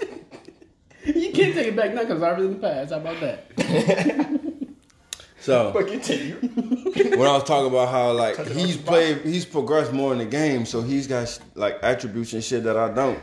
You 1.05 1.31
can't 1.31 1.53
take 1.53 1.67
it 1.67 1.75
back 1.75 1.93
now 1.93 2.01
because 2.01 2.15
it's 2.17 2.23
already 2.23 2.45
in 2.45 2.53
the 2.53 2.59
past. 2.59 2.91
How 2.91 2.97
about 2.99 3.19
that? 3.21 4.41
So 5.45 5.71
But 5.71 5.87
continue. 5.87 6.35
when 6.37 7.21
I 7.21 7.33
was 7.33 7.43
talking 7.43 7.67
about 7.67 7.89
how 7.89 8.11
like 8.13 8.35
Touching 8.35 8.57
he's 8.57 8.77
the 8.77 8.83
played, 8.83 9.21
he's 9.21 9.45
progressed 9.45 9.93
more 9.93 10.11
in 10.11 10.17
the 10.17 10.25
game, 10.25 10.65
so 10.65 10.81
he's 10.81 11.05
got 11.05 11.39
like 11.53 11.77
attributes 11.83 12.33
and 12.33 12.43
shit 12.43 12.63
that 12.63 12.75
I 12.75 12.91
don't. 12.91 13.19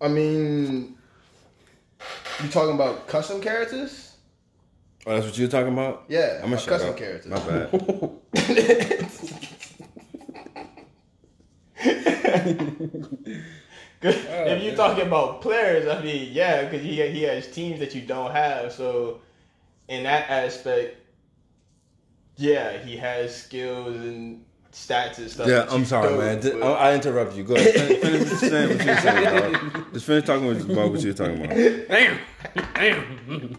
I 0.00 0.06
mean, 0.06 0.96
you 2.40 2.48
talking 2.48 2.76
about 2.76 3.08
custom 3.08 3.40
characters? 3.40 4.14
Oh, 5.04 5.14
that's 5.14 5.26
what 5.26 5.36
you're 5.36 5.48
talking 5.48 5.72
about? 5.72 6.04
Yeah, 6.06 6.38
I'm 6.44 6.50
gonna 6.50 6.58
shut 6.58 6.80
custom 6.80 6.90
up. 6.90 6.96
characters. 6.96 7.26
My 7.26 7.40
bad. 7.40 7.70
Oh, 14.02 14.08
if 14.08 14.62
you're 14.62 14.74
talking 14.76 15.06
about 15.06 15.42
players, 15.42 15.86
I 15.86 16.02
mean, 16.02 16.32
yeah, 16.32 16.64
because 16.64 16.82
he 16.82 17.02
he 17.10 17.22
has 17.24 17.46
teams 17.48 17.78
that 17.80 17.94
you 17.94 18.00
don't 18.00 18.30
have. 18.30 18.72
So 18.72 19.20
in 19.88 20.04
that 20.04 20.30
aspect, 20.30 20.96
yeah, 22.36 22.78
he 22.78 22.96
has 22.96 23.36
skills 23.36 23.96
and 23.96 24.42
stats 24.72 25.18
and 25.18 25.30
stuff. 25.30 25.48
yeah, 25.48 25.66
I'm 25.68 25.84
sorry, 25.84 26.16
man. 26.16 26.40
Di- 26.40 26.62
I, 26.62 26.90
I 26.90 26.94
interrupted 26.94 27.36
you. 27.36 27.44
Go 27.44 27.54
ahead. 27.56 27.74
Finish, 27.74 28.00
finish 28.28 28.28
saying 28.40 28.78
what 28.78 28.86
you're 28.86 28.96
saying, 28.98 29.52
dog. 29.52 29.92
Just 29.92 30.06
finish 30.06 30.24
talking 30.24 30.48
about 30.70 30.90
what 30.92 31.02
you're 31.02 31.12
talking 31.12 31.44
about. 31.44 31.56
Damn. 31.88 32.18
Damn. 32.74 33.58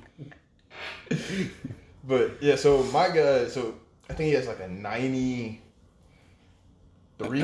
But 2.04 2.42
yeah, 2.42 2.56
so 2.56 2.82
my 2.86 3.10
guy, 3.10 3.48
so 3.48 3.76
I 4.10 4.14
think 4.14 4.28
he 4.30 4.34
has 4.34 4.48
like 4.48 4.60
a 4.60 4.68
93, 4.68 5.62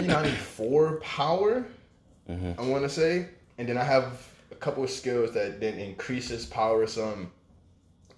94 0.08 1.00
power, 1.02 1.66
Mm-hmm. 2.30 2.60
I 2.60 2.64
want 2.64 2.84
to 2.84 2.90
say. 2.90 3.28
And 3.58 3.68
then 3.68 3.78
I 3.78 3.84
have 3.84 4.28
a 4.52 4.56
couple 4.56 4.84
of 4.84 4.90
skills 4.90 5.34
that 5.34 5.60
then 5.60 5.80
increases 5.80 6.46
power 6.46 6.86
some. 6.88 7.32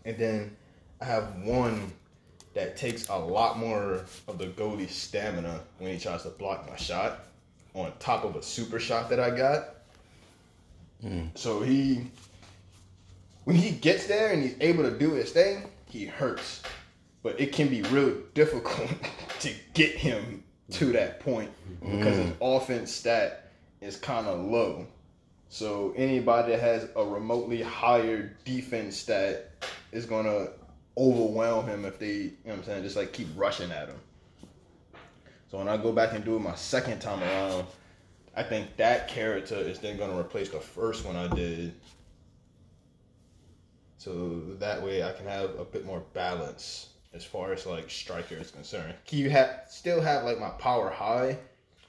And 0.06 0.18
then 0.18 0.56
I 1.02 1.06
have 1.06 1.36
one 1.44 1.92
that 2.54 2.76
takes 2.76 3.08
a 3.10 3.16
lot 3.16 3.58
more 3.58 4.06
of 4.28 4.38
the 4.38 4.48
goalie 4.48 4.90
stamina 4.90 5.62
when 5.78 5.94
he 5.94 6.00
tries 6.00 6.24
to 6.24 6.30
block 6.30 6.68
my 6.70 6.76
shot 6.76 7.26
on 7.74 7.92
top 8.00 8.26
of 8.26 8.36
a 8.36 8.42
super 8.42 8.80
shot 8.80 9.10
that 9.10 9.20
I 9.20 9.30
got. 9.30 9.76
Mm. 11.04 11.30
So 11.38 11.62
he 11.62 12.08
when 13.46 13.56
he 13.56 13.72
gets 13.72 14.08
there 14.08 14.32
and 14.32 14.44
he's 14.44 14.56
able 14.60 14.84
to 14.84 14.98
do 14.98 15.12
his 15.14 15.32
thing, 15.32 15.70
he 15.86 16.06
hurts. 16.06 16.62
But 17.24 17.40
it 17.40 17.52
can 17.52 17.68
be 17.68 17.82
real 17.84 18.16
difficult 18.34 18.90
to 19.40 19.54
get 19.74 19.96
him 19.96 20.44
to 20.72 20.92
that 20.92 21.20
point 21.20 21.50
because 21.82 22.18
his 22.18 22.32
mm. 22.32 22.58
offense 22.58 22.94
stat 22.94 23.49
is 23.82 23.98
kind 23.98 24.28
of 24.28 24.40
low. 24.40 24.86
So 25.50 25.94
anybody 25.96 26.52
that 26.52 26.62
has 26.62 26.88
a 26.96 27.04
remotely 27.04 27.62
higher 27.62 28.36
defense 28.46 28.98
stat 28.98 29.52
is 29.92 30.06
gonna 30.06 30.50
overwhelm 30.98 31.68
him 31.68 31.86
if 31.86 31.98
they, 31.98 32.14
you 32.14 32.32
know 32.46 32.52
what 32.52 32.58
I'm 32.60 32.64
saying, 32.64 32.84
just 32.84 32.96
like 32.96 33.14
keep 33.14 33.28
rushing 33.36 33.72
at 33.72 33.90
him. 33.90 34.00
So 35.50 35.58
when 35.58 35.68
I 35.68 35.78
go 35.78 35.92
back 35.92 36.14
and 36.14 36.24
do 36.24 36.36
it 36.36 36.40
my 36.40 36.56
second 36.56 37.00
time 37.00 37.24
around, 37.24 37.66
I 38.36 38.44
think 38.44 38.78
that 38.78 39.08
character 39.08 39.56
is 39.56 39.80
then 39.80 39.98
gonna 39.98 40.18
replace 40.18 40.50
the 40.50 40.60
first 40.60 41.06
one 41.06 41.16
I 41.16 41.28
did 41.28 41.74
so 44.00 44.42
that 44.60 44.82
way 44.82 45.04
I 45.04 45.12
can 45.12 45.26
have 45.26 45.60
a 45.60 45.66
bit 45.66 45.86
more 45.86 46.02
balance 46.14 46.90
as 47.14 47.26
far 47.26 47.52
as 47.52 47.66
like 47.66 47.90
striker 47.90 48.36
is 48.36 48.50
concerned. 48.50 48.94
Can 49.06 49.20
you 49.20 49.30
have 49.30 49.64
still 49.68 50.00
have 50.00 50.24
like 50.24 50.40
my 50.40 50.52
power 50.52 50.90
high, 50.90 51.38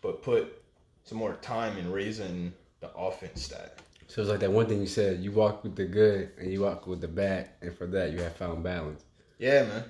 but 0.03 0.21
put 0.21 0.60
some 1.05 1.19
more 1.19 1.35
time 1.43 1.77
in 1.79 1.91
raising 1.91 2.53
the 2.81 2.91
offense 2.95 3.43
stat. 3.43 3.79
So 4.07 4.23
it's 4.23 4.31
like 4.31 4.41
that 4.41 4.51
one 4.51 4.67
thing 4.67 4.81
you 4.81 4.87
said. 4.87 5.21
You 5.21 5.33
walk 5.33 5.63
with 5.63 5.77
the 5.77 5.85
good 5.85 6.31
and 6.39 6.53
you 6.53 6.63
walk 6.63 6.87
with 6.87 7.01
the 7.01 7.09
bad, 7.09 7.51
and 7.63 7.73
for 7.77 7.87
that 7.87 8.13
you 8.13 8.19
have 8.21 8.35
found 8.37 8.65
balance. 8.65 9.05
Yeah, 9.39 9.65
man. 9.65 9.85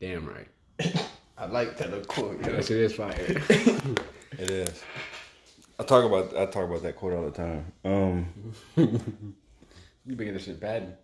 Damn 0.00 0.26
right. 0.26 0.48
I 1.38 1.46
like 1.46 1.76
that 1.76 1.90
little 1.90 2.04
quote. 2.04 2.44
yo. 2.44 2.52
That 2.52 2.66
shit 2.66 2.92
fire. 2.92 3.94
It 4.38 4.48
is. 4.48 4.82
I 5.78 5.82
talk 5.82 6.04
about 6.04 6.36
I 6.36 6.46
talk 6.46 6.68
about 6.68 6.82
that 6.82 6.96
quote 6.96 7.12
all 7.12 7.24
the 7.24 7.30
time. 7.30 7.72
Um, 7.84 8.26
you 10.06 10.16
been 10.16 10.34
this 10.34 10.44
shit 10.44 10.60
bad. 10.60 10.96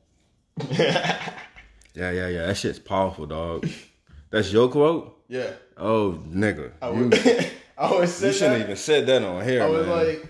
yeah, 0.70 1.30
yeah, 1.94 2.28
yeah. 2.28 2.46
That 2.46 2.56
shit's 2.56 2.78
powerful, 2.78 3.26
dog. 3.26 3.68
That's 4.30 4.52
your 4.52 4.68
quote. 4.70 5.22
Yeah. 5.28 5.50
Oh, 5.76 6.20
nigga, 6.28 6.72
I 6.80 6.90
you, 6.92 7.08
was, 7.08 7.50
I 7.90 7.90
was 7.92 8.22
you 8.22 8.32
shouldn't 8.32 8.58
that. 8.58 8.64
even 8.64 8.76
said 8.76 9.06
that 9.06 9.22
on 9.22 9.44
here, 9.44 9.62
I 9.62 9.66
was 9.68 9.86
man. 9.86 9.96
like, 10.06 10.26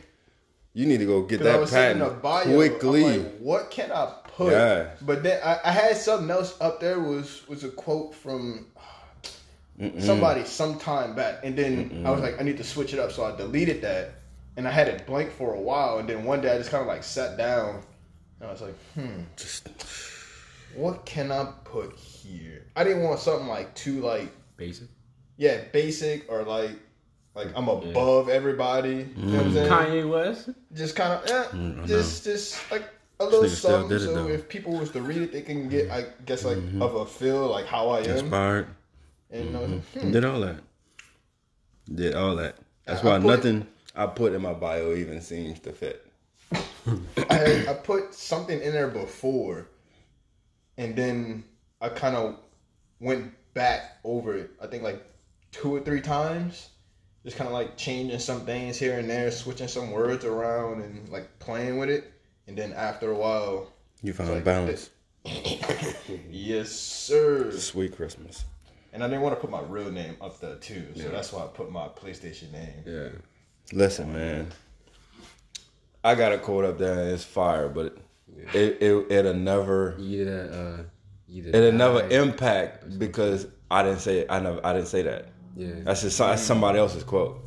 you 0.75 0.87
need 0.87 0.99
to 0.99 1.07
go 1.07 1.23
get 1.23 1.39
Cause 1.39 1.47
I 1.47 1.53
that 1.53 1.61
was 1.61 1.71
sitting 1.71 1.93
in 1.93 1.99
the 2.01 2.05
patent 2.07 2.23
bio, 2.23 2.55
quickly. 2.57 3.05
I'm 3.05 3.23
like, 3.25 3.39
what 3.39 3.71
can 3.71 3.93
I 3.93 4.13
put? 4.25 4.53
Yeah. 4.53 4.91
But 5.03 5.23
then 5.23 5.41
I, 5.45 5.59
I 5.65 5.71
had 5.71 5.97
something 5.97 6.31
else 6.31 6.61
up 6.61 6.81
there 6.81 7.01
was 7.01 7.47
was 7.49 7.65
a 7.65 7.71
quote 7.71 8.15
from 8.15 8.67
somebody 9.99 10.45
sometime 10.45 11.15
back, 11.15 11.41
and 11.45 11.57
then 11.57 12.03
I 12.07 12.11
was 12.11 12.21
like, 12.21 12.41
I 12.41 12.45
need 12.45 12.57
to 12.57 12.65
switch 12.65 12.93
it 12.95 12.99
up, 12.99 13.13
so 13.13 13.25
I 13.25 13.37
deleted 13.37 13.83
that, 13.83 14.15
and 14.57 14.67
I 14.67 14.71
had 14.71 14.89
it 14.89 15.07
blank 15.07 15.31
for 15.31 15.55
a 15.55 15.61
while, 15.61 15.99
and 15.99 16.09
then 16.09 16.25
one 16.25 16.41
day 16.41 16.55
I 16.55 16.59
just 16.59 16.71
kind 16.71 16.81
of 16.81 16.89
like 16.89 17.05
sat 17.05 17.37
down, 17.37 17.83
and 18.41 18.49
I 18.49 18.53
was 18.53 18.63
like, 18.63 18.75
hmm, 18.95 19.21
Just 19.37 19.69
what 20.75 21.05
can 21.07 21.31
I 21.31 21.53
put 21.65 21.95
here? 21.97 22.67
I 22.75 22.85
didn't 22.85 23.03
want 23.03 23.19
something 23.21 23.49
like 23.49 23.75
too 23.75 24.01
like 24.01 24.31
Basic. 24.57 24.89
yeah 25.37 25.61
basic 25.73 26.31
or 26.31 26.43
like 26.43 26.71
like 27.37 27.49
I'm 27.55 27.69
above 27.69 28.29
everybody. 28.29 29.07
You 29.17 29.23
know 29.27 29.37
what 29.37 29.47
I'm 29.47 29.53
saying? 29.53 29.71
Kanye 29.71 30.11
West. 30.11 30.49
just 30.75 30.97
kind 30.97 31.13
of 31.13 31.29
yeah, 31.29 31.45
Mm, 31.53 31.87
just 31.87 32.25
just 32.25 32.71
like 32.71 32.85
a 33.21 33.25
little 33.25 33.43
nigga 33.45 33.49
something. 33.51 33.99
so 33.99 34.15
though. 34.15 34.29
if 34.29 34.49
people 34.49 34.73
was 34.79 34.91
to 34.91 35.01
read 35.03 35.23
it, 35.23 35.33
they 35.33 35.43
can 35.43 35.69
get 35.69 35.91
I 35.91 36.07
guess 36.25 36.45
like 36.45 36.59
of 36.81 36.95
a 36.97 37.07
feel 37.07 37.47
like 37.47 37.67
how 37.67 37.91
I 37.91 38.01
am. 38.01 38.11
inspired. 38.19 38.67
And 39.31 39.55
uh, 39.57 39.61
hmm, 39.61 40.11
Did 40.13 40.25
all 40.25 40.41
that. 40.41 40.57
Did 41.95 42.15
all 42.15 42.37
that. 42.37 42.57
That's 42.87 43.03
I 43.05 43.07
why 43.07 43.19
put- 43.19 43.27
nothing 43.27 43.67
I 43.95 44.07
put 44.07 44.33
in 44.33 44.43
my 44.43 44.53
bio 44.55 44.95
even 44.95 45.21
seems 45.21 45.61
to 45.61 45.73
fit. 45.73 46.03
I 47.31 47.67
I 47.69 47.75
put 47.83 48.15
something 48.15 48.61
in 48.61 48.73
there 48.73 48.89
before, 48.89 49.67
and 50.79 50.95
then 50.95 51.45
I 51.81 51.89
kind 51.89 52.15
of 52.17 52.37
went 53.01 53.33
back 53.55 53.99
over 54.05 54.37
it. 54.37 54.51
I 54.63 54.67
think 54.69 54.83
like 54.83 55.03
two 55.53 55.75
or 55.75 55.81
three 55.81 56.01
times, 56.01 56.69
just 57.27 57.37
kind 57.37 57.49
of 57.49 57.53
like 57.55 57.77
changing 57.77 58.21
some 58.21 58.43
things 58.43 58.79
here 58.79 59.01
and 59.01 59.11
there, 59.11 59.33
switching 59.33 59.67
some 59.67 59.91
words 59.91 60.25
around, 60.25 60.81
and 60.81 61.09
like 61.09 61.29
playing 61.41 61.77
with 61.77 61.91
it. 61.91 62.13
And 62.47 62.57
then 62.57 62.73
after 62.73 63.11
a 63.11 63.17
while, 63.17 63.73
You 64.01 64.13
found 64.13 64.31
like 64.31 64.45
balance. 64.45 64.91
yes 66.31 66.71
sir. 66.71 67.51
Sweet 67.51 67.97
Christmas. 67.97 68.45
And 68.93 69.03
I 69.03 69.09
didn't 69.09 69.23
want 69.23 69.35
to 69.35 69.41
put 69.41 69.51
my 69.51 69.61
real 69.61 69.91
name 69.91 70.17
up 70.21 70.39
there 70.39 70.55
too, 70.55 70.87
so 70.95 71.09
that's 71.09 71.33
why 71.33 71.43
I 71.43 71.49
put 71.49 71.71
my 71.71 71.89
PlayStation 71.89 72.53
name. 72.53 72.85
Yeah. 72.87 73.09
Listen, 73.73 74.13
man. 74.13 74.53
I 76.05 76.15
got 76.15 76.31
a 76.31 76.39
quote 76.39 76.65
up 76.65 76.79
there 76.79 76.93
and 76.93 77.11
it's 77.11 77.25
fire, 77.25 77.69
but 77.69 77.99
it, 78.55 78.81
it 78.81 79.07
it'll 79.11 79.35
never 79.35 79.97
You 79.99 80.23
either 80.23 80.51
uh, 80.53 80.83
you 81.27 81.43
either 81.43 81.59
it'll 81.59 81.73
never 81.73 82.09
impact 82.09 83.01
because 83.01 83.49
I 83.69 83.83
didn't 83.83 83.99
say 83.99 84.21
it. 84.21 84.29
I 84.31 84.39
never 84.39 84.65
I 84.65 84.73
didn't 84.73 84.87
say 84.87 85.03
that. 85.03 85.27
Yeah. 85.57 85.73
That's 85.85 86.03
just 86.03 86.19
that's 86.19 86.43
somebody 86.43 86.79
else's 86.79 87.03
quote. 87.03 87.43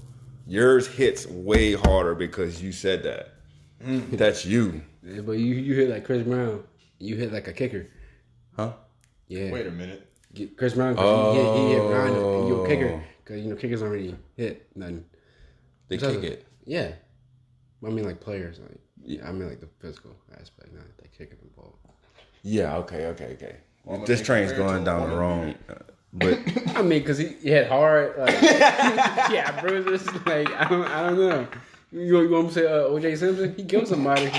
yours 0.47 0.87
hits 0.87 1.27
way 1.27 1.73
harder 1.73 2.15
because 2.15 2.61
you 2.61 2.71
said 2.71 3.03
that. 3.03 3.33
Mm. 3.85 4.17
That's 4.17 4.45
you, 4.45 4.81
Yeah, 5.03 5.21
but 5.21 5.33
you 5.33 5.53
you 5.55 5.75
hit 5.75 5.89
like 5.89 6.03
Chris 6.05 6.23
Brown. 6.23 6.63
You 6.97 7.15
hit 7.15 7.31
like 7.31 7.47
a 7.47 7.53
kicker. 7.53 7.87
huh? 8.55 8.73
Yeah. 9.27 9.51
Wait 9.51 9.67
a 9.67 9.71
minute. 9.71 10.05
Get 10.33 10.57
Chris 10.57 10.73
Brown, 10.73 10.95
cause 10.95 11.35
he 11.35 11.41
hit, 11.41 11.55
he 11.57 11.73
hit 11.73 11.81
Ryan, 11.81 12.07
and 12.15 12.17
Oh. 12.17 12.47
you 12.47 12.55
a 12.55 12.61
oh. 12.63 12.67
kicker. 12.67 13.03
Because, 13.23 13.41
you 13.43 13.49
know, 13.49 13.55
kickers 13.55 13.81
don't 13.81 14.17
hit 14.35 14.67
nothing. 14.75 15.05
They 15.87 15.97
Doesn't- 15.97 16.21
kick 16.21 16.31
it. 16.31 16.47
Yeah. 16.65 16.93
I 17.85 17.89
mean, 17.89 18.05
like 18.05 18.19
players. 18.19 18.59
Like, 18.59 18.79
yeah, 19.03 19.27
I 19.27 19.31
mean, 19.31 19.47
like 19.47 19.59
the 19.61 19.69
physical 19.79 20.11
aspect, 20.39 20.73
not 20.73 20.83
the 20.97 21.07
kicking 21.07 21.37
the 21.41 21.49
ball. 21.55 21.79
Yeah. 22.43 22.77
Okay. 22.77 23.05
Okay. 23.07 23.33
Okay. 23.33 23.55
Well, 23.85 24.03
this 24.05 24.21
train's 24.21 24.51
going 24.51 24.83
down 24.83 25.09
the 25.09 25.15
woman. 25.15 25.19
wrong. 25.19 25.55
But 26.13 26.39
I 26.75 26.81
mean, 26.81 26.99
because 26.99 27.17
he, 27.17 27.27
he 27.41 27.49
hit 27.49 27.67
hard. 27.67 28.17
Like, 28.17 28.41
yeah, 28.41 29.59
bruises. 29.61 30.07
Like, 30.25 30.49
I 30.53 30.67
don't, 30.69 30.87
I 30.87 31.03
don't 31.09 31.19
know. 31.19 31.47
You, 31.91 32.21
you 32.21 32.29
want 32.29 32.49
to 32.49 32.53
say 32.53 32.65
uh, 32.67 32.83
OJ 32.89 33.17
Simpson? 33.17 33.55
He 33.55 33.63
killed 33.65 33.87
somebody. 33.87 34.31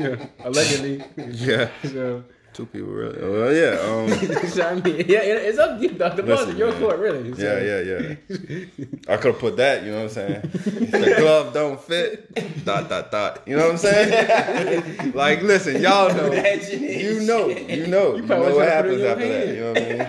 yeah, 0.00 0.26
allegedly. 0.44 1.02
yeah, 1.16 1.68
So, 1.82 2.24
two 2.54 2.64
people 2.66 2.88
really. 2.92 3.20
Well, 3.20 3.52
yeah. 3.52 3.78
Um. 3.80 4.48
so, 4.48 4.66
I 4.66 4.74
mean, 4.74 4.96
yeah, 5.08 5.20
it- 5.20 5.44
it's 5.48 5.58
up 5.58 5.78
to 5.78 5.82
you, 5.82 5.90
dog. 5.90 6.16
The 6.16 6.22
ball's 6.22 6.48
in 6.48 6.56
your 6.56 6.72
court, 6.74 6.98
really. 6.98 7.34
So, 7.34 7.42
Yeah, 7.42 7.60
yeah, 7.80 8.16
yeah. 8.38 8.64
I 9.08 9.16
could 9.18 9.32
have 9.32 9.38
put 9.38 9.56
that, 9.58 9.82
you 9.82 9.90
know 9.92 10.04
what 10.04 10.04
I'm 10.04 10.08
saying? 10.10 10.40
The 10.42 11.14
glove 11.18 11.52
don't 11.52 11.80
fit, 11.80 12.64
dot, 12.64 12.88
dot, 12.88 13.10
dot. 13.10 13.42
You 13.46 13.56
know 13.56 13.64
what 13.64 13.72
I'm 13.72 13.78
saying? 13.78 15.12
like, 15.14 15.42
listen, 15.42 15.80
y'all 15.82 16.08
know. 16.14 16.32
You 16.32 17.20
know, 17.26 17.48
you 17.48 17.86
know. 17.86 18.16
You, 18.16 18.22
know 18.22 18.26
probably 18.26 18.52
what 18.54 18.54
should've 18.54 18.54
put 18.54 18.62
it 18.62 18.70
happens 18.70 19.02
after 19.02 19.28
that. 19.28 19.48
You 19.48 19.60
know 19.60 19.72
what 19.72 19.82
I 19.82 19.88
mean? 19.98 20.08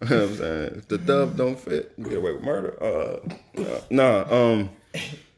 You 0.02 0.08
know 0.10 0.20
what 0.22 0.30
I'm 0.30 0.36
saying? 0.36 0.74
If 0.76 0.88
the 0.88 0.98
dub 0.98 1.36
don't 1.36 1.58
fit, 1.58 1.92
you 1.96 2.04
get 2.04 2.18
away 2.18 2.32
with 2.32 2.42
murder. 2.44 2.80
Uh, 2.82 3.60
uh, 3.60 3.80
nah, 3.90 4.20
um, 4.32 4.70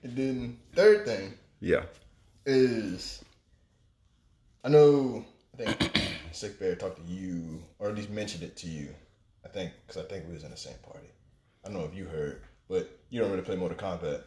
And 0.02 0.16
then 0.16 0.58
third 0.74 1.06
thing 1.06 1.34
yeah. 1.60 1.84
is 2.46 3.24
I 4.64 4.68
know 4.68 5.24
I 5.58 5.64
think 5.64 6.10
Sick 6.32 6.58
Bear 6.60 6.74
talked 6.74 6.96
to 6.98 7.12
you 7.12 7.62
or 7.78 7.88
at 7.88 7.94
least 7.96 8.10
mentioned 8.10 8.42
it 8.42 8.56
to 8.58 8.66
you. 8.66 8.94
I 9.44 9.48
think 9.48 9.72
because 9.86 10.02
I 10.02 10.06
think 10.06 10.26
we 10.26 10.34
was 10.34 10.44
in 10.44 10.50
the 10.50 10.56
same 10.56 10.76
party. 10.82 11.08
I 11.64 11.68
don't 11.68 11.78
know 11.78 11.86
if 11.86 11.94
you 11.94 12.04
heard, 12.04 12.42
but 12.68 12.90
you 13.10 13.20
don't 13.20 13.30
really 13.30 13.42
play 13.42 13.56
Mortal 13.56 13.78
Kombat 13.78 14.22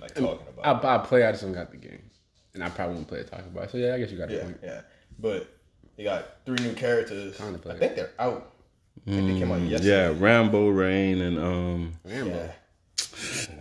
like 0.00 0.14
talking 0.14 0.46
about. 0.48 0.84
I, 0.84 0.96
I 0.96 0.98
play, 0.98 1.24
I 1.24 1.32
just 1.32 1.42
don't 1.42 1.52
got 1.52 1.70
the 1.70 1.76
game. 1.78 2.02
And 2.54 2.62
I 2.64 2.70
probably 2.70 2.96
won't 2.96 3.08
play 3.08 3.20
it 3.20 3.30
talking 3.30 3.46
about 3.46 3.64
it. 3.64 3.70
So, 3.70 3.78
yeah, 3.78 3.94
I 3.94 3.98
guess 3.98 4.10
you 4.10 4.18
got 4.18 4.30
it. 4.30 4.34
a 4.34 4.36
Yeah, 4.36 4.42
point. 4.44 4.58
yeah. 4.62 4.80
But 5.18 5.48
they 5.96 6.04
got 6.04 6.44
three 6.46 6.56
new 6.56 6.72
characters. 6.74 7.36
Kinda 7.36 7.58
play 7.58 7.74
I 7.74 7.78
think 7.78 7.96
they're 7.96 8.12
out. 8.18 8.52
I 9.06 9.10
think 9.10 9.26
they 9.32 9.38
came 9.38 9.50
out 9.52 9.60
Yeah, 9.60 9.68
yesterday. 9.68 10.18
Rambo 10.18 10.68
Rain 10.68 11.20
and, 11.20 11.38
um, 11.38 11.92
Rambo. 12.04 12.30
Yeah. 12.36 12.52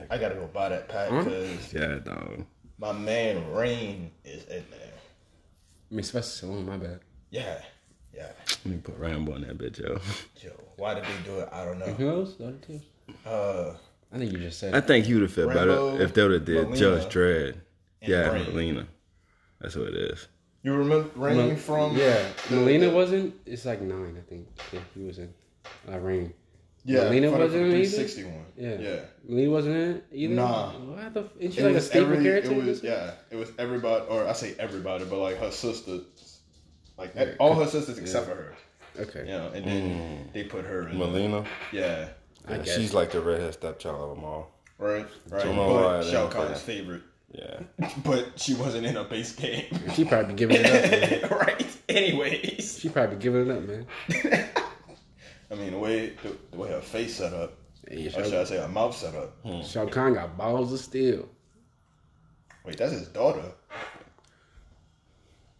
I 0.09 0.17
gotta 0.17 0.35
go 0.35 0.47
buy 0.47 0.69
that 0.69 0.87
pack 0.87 1.09
because 1.09 1.73
yeah, 1.73 1.95
dog. 1.99 2.45
my 2.77 2.91
man 2.91 3.51
Rain 3.51 4.11
is 4.23 4.43
in 4.45 4.63
there. 4.71 4.93
I 5.91 5.95
mean, 5.95 6.03
Sylvester 6.03 6.45
Stallone, 6.47 6.65
my 6.65 6.77
bad. 6.77 6.99
Yeah, 7.29 7.61
yeah. 8.13 8.31
Let 8.49 8.65
me 8.65 8.77
put 8.77 8.97
Rambo 8.97 9.35
in 9.35 9.41
that 9.41 9.57
bitch, 9.57 9.79
yo. 9.79 9.99
Yo, 10.43 10.51
why 10.77 10.93
did 10.93 11.03
they 11.03 11.23
do 11.25 11.39
it? 11.39 11.49
I 11.51 11.65
don't 11.65 11.79
know. 11.79 11.85
Who 11.85 12.09
else? 12.09 12.35
The 12.35 12.47
other 12.47 12.57
two? 12.57 12.81
Uh, 13.25 13.75
I 14.13 14.17
think 14.17 14.31
you 14.31 14.37
just 14.39 14.59
said 14.59 14.73
I 14.75 14.81
think 14.81 15.05
he 15.05 15.13
would 15.13 15.23
have 15.23 15.33
felt 15.33 15.53
better 15.53 16.01
if 16.01 16.13
they 16.13 16.23
would 16.23 16.31
have 16.31 16.45
did 16.45 16.67
Mileena, 16.67 16.77
Judge 16.77 17.13
Dredd. 17.13 17.55
Yeah, 18.01 18.29
Rain. 18.31 18.45
Mileena. 18.45 18.87
That's 19.59 19.75
what 19.75 19.87
it 19.87 19.95
is. 19.95 20.27
You 20.67 20.73
remember 20.75 21.09
Rain 21.15 21.37
Mel- 21.37 21.55
from? 21.55 21.95
Yeah. 21.95 22.27
the- 22.49 22.55
Mileena 22.57 22.79
the- 22.81 22.89
wasn't. 22.89 23.35
It's 23.45 23.63
like 23.65 23.81
nine, 23.81 24.17
I 24.17 24.29
think. 24.29 24.47
Yeah, 24.73 24.81
he 24.93 25.03
was 25.05 25.17
in. 25.17 25.33
Uh, 25.89 25.97
Rain. 25.97 26.33
Yeah, 26.83 27.03
Mileena 27.05 27.31
wasn't 27.31 27.63
in 27.63 27.71
it 27.71 27.85
either? 27.85 27.89
360 27.89 28.23
one. 28.25 28.45
Yeah. 28.57 28.75
Yeah. 28.77 28.99
Mileena 29.29 29.49
wasn't 29.51 29.75
in 29.77 29.89
it 29.95 30.05
either? 30.11 30.35
Nah. 30.35 30.71
What 30.73 31.13
the? 31.13 31.21
f- 31.21 31.25
Isn't 31.39 31.51
she 31.53 31.59
It 31.61 31.63
like 31.63 31.71
a 31.71 31.75
was 31.75 31.85
staple 31.87 32.11
every. 32.11 32.23
character? 32.23 32.51
It 32.51 32.63
was 32.65 32.83
yeah. 32.83 33.11
It 33.31 33.37
was 33.37 33.49
everybody, 33.57 34.05
or 34.09 34.27
I 34.27 34.33
say 34.33 34.55
everybody, 34.59 35.05
but 35.05 35.19
like 35.19 35.37
her 35.37 35.51
sisters, 35.51 36.03
like 36.97 37.13
all 37.39 37.55
her 37.55 37.65
sisters 37.67 37.97
except 37.97 38.27
for 38.27 38.35
her. 38.35 38.55
Okay. 38.99 39.19
You 39.21 39.37
know, 39.37 39.51
and 39.53 39.65
then 39.65 40.29
they 40.33 40.43
put 40.43 40.65
her 40.65 40.89
in. 40.89 40.97
Mileena. 40.97 41.45
Yeah. 41.71 42.09
I 42.45 42.57
guess. 42.57 42.75
She's 42.75 42.93
like 42.93 43.11
the 43.13 43.21
redhead 43.21 43.53
stepchild 43.53 44.01
of 44.11 44.15
them 44.17 44.25
all. 44.25 44.51
Right. 44.77 45.07
Right. 45.29 45.43
Don't 45.45 45.55
know 45.55 45.67
why 45.73 45.81
But 45.81 46.03
they 46.03 46.11
Shao 46.11 46.27
don't 46.27 46.31
Kahn's 46.47 46.61
favorite, 46.61 47.01
Yeah. 47.31 47.59
but 48.03 48.39
she 48.39 48.53
wasn't 48.55 48.85
in 48.85 48.95
a 48.97 49.03
base 49.03 49.33
game. 49.33 49.65
She 49.93 50.05
probably 50.05 50.33
giving 50.35 50.57
it 50.59 51.23
up. 51.23 51.31
Right. 51.37 51.67
Anyways, 51.89 52.79
She 52.79 52.89
probably 52.89 53.17
giving 53.17 53.47
it 53.47 53.51
up, 53.57 53.63
man. 53.63 53.85
I 55.51 55.55
mean 55.55 55.71
the 55.71 55.79
way 55.79 56.13
the, 56.23 56.35
the 56.51 56.57
way 56.57 56.69
her 56.69 56.81
face 56.81 57.15
set 57.15 57.33
up, 57.33 57.53
Hey, 57.87 58.07
or 58.07 58.23
should 58.25 58.33
I 58.33 58.43
say 58.43 58.57
her 58.57 58.67
mouth 58.67 58.95
set 58.95 59.15
up. 59.15 59.35
Hmm. 59.43 59.61
Shao 59.61 59.85
Kahn 59.87 60.13
got 60.13 60.37
balls 60.37 60.73
of 60.73 60.79
steel. 60.79 61.27
Wait, 62.65 62.77
that's 62.77 62.91
his 62.91 63.07
daughter. 63.07 63.51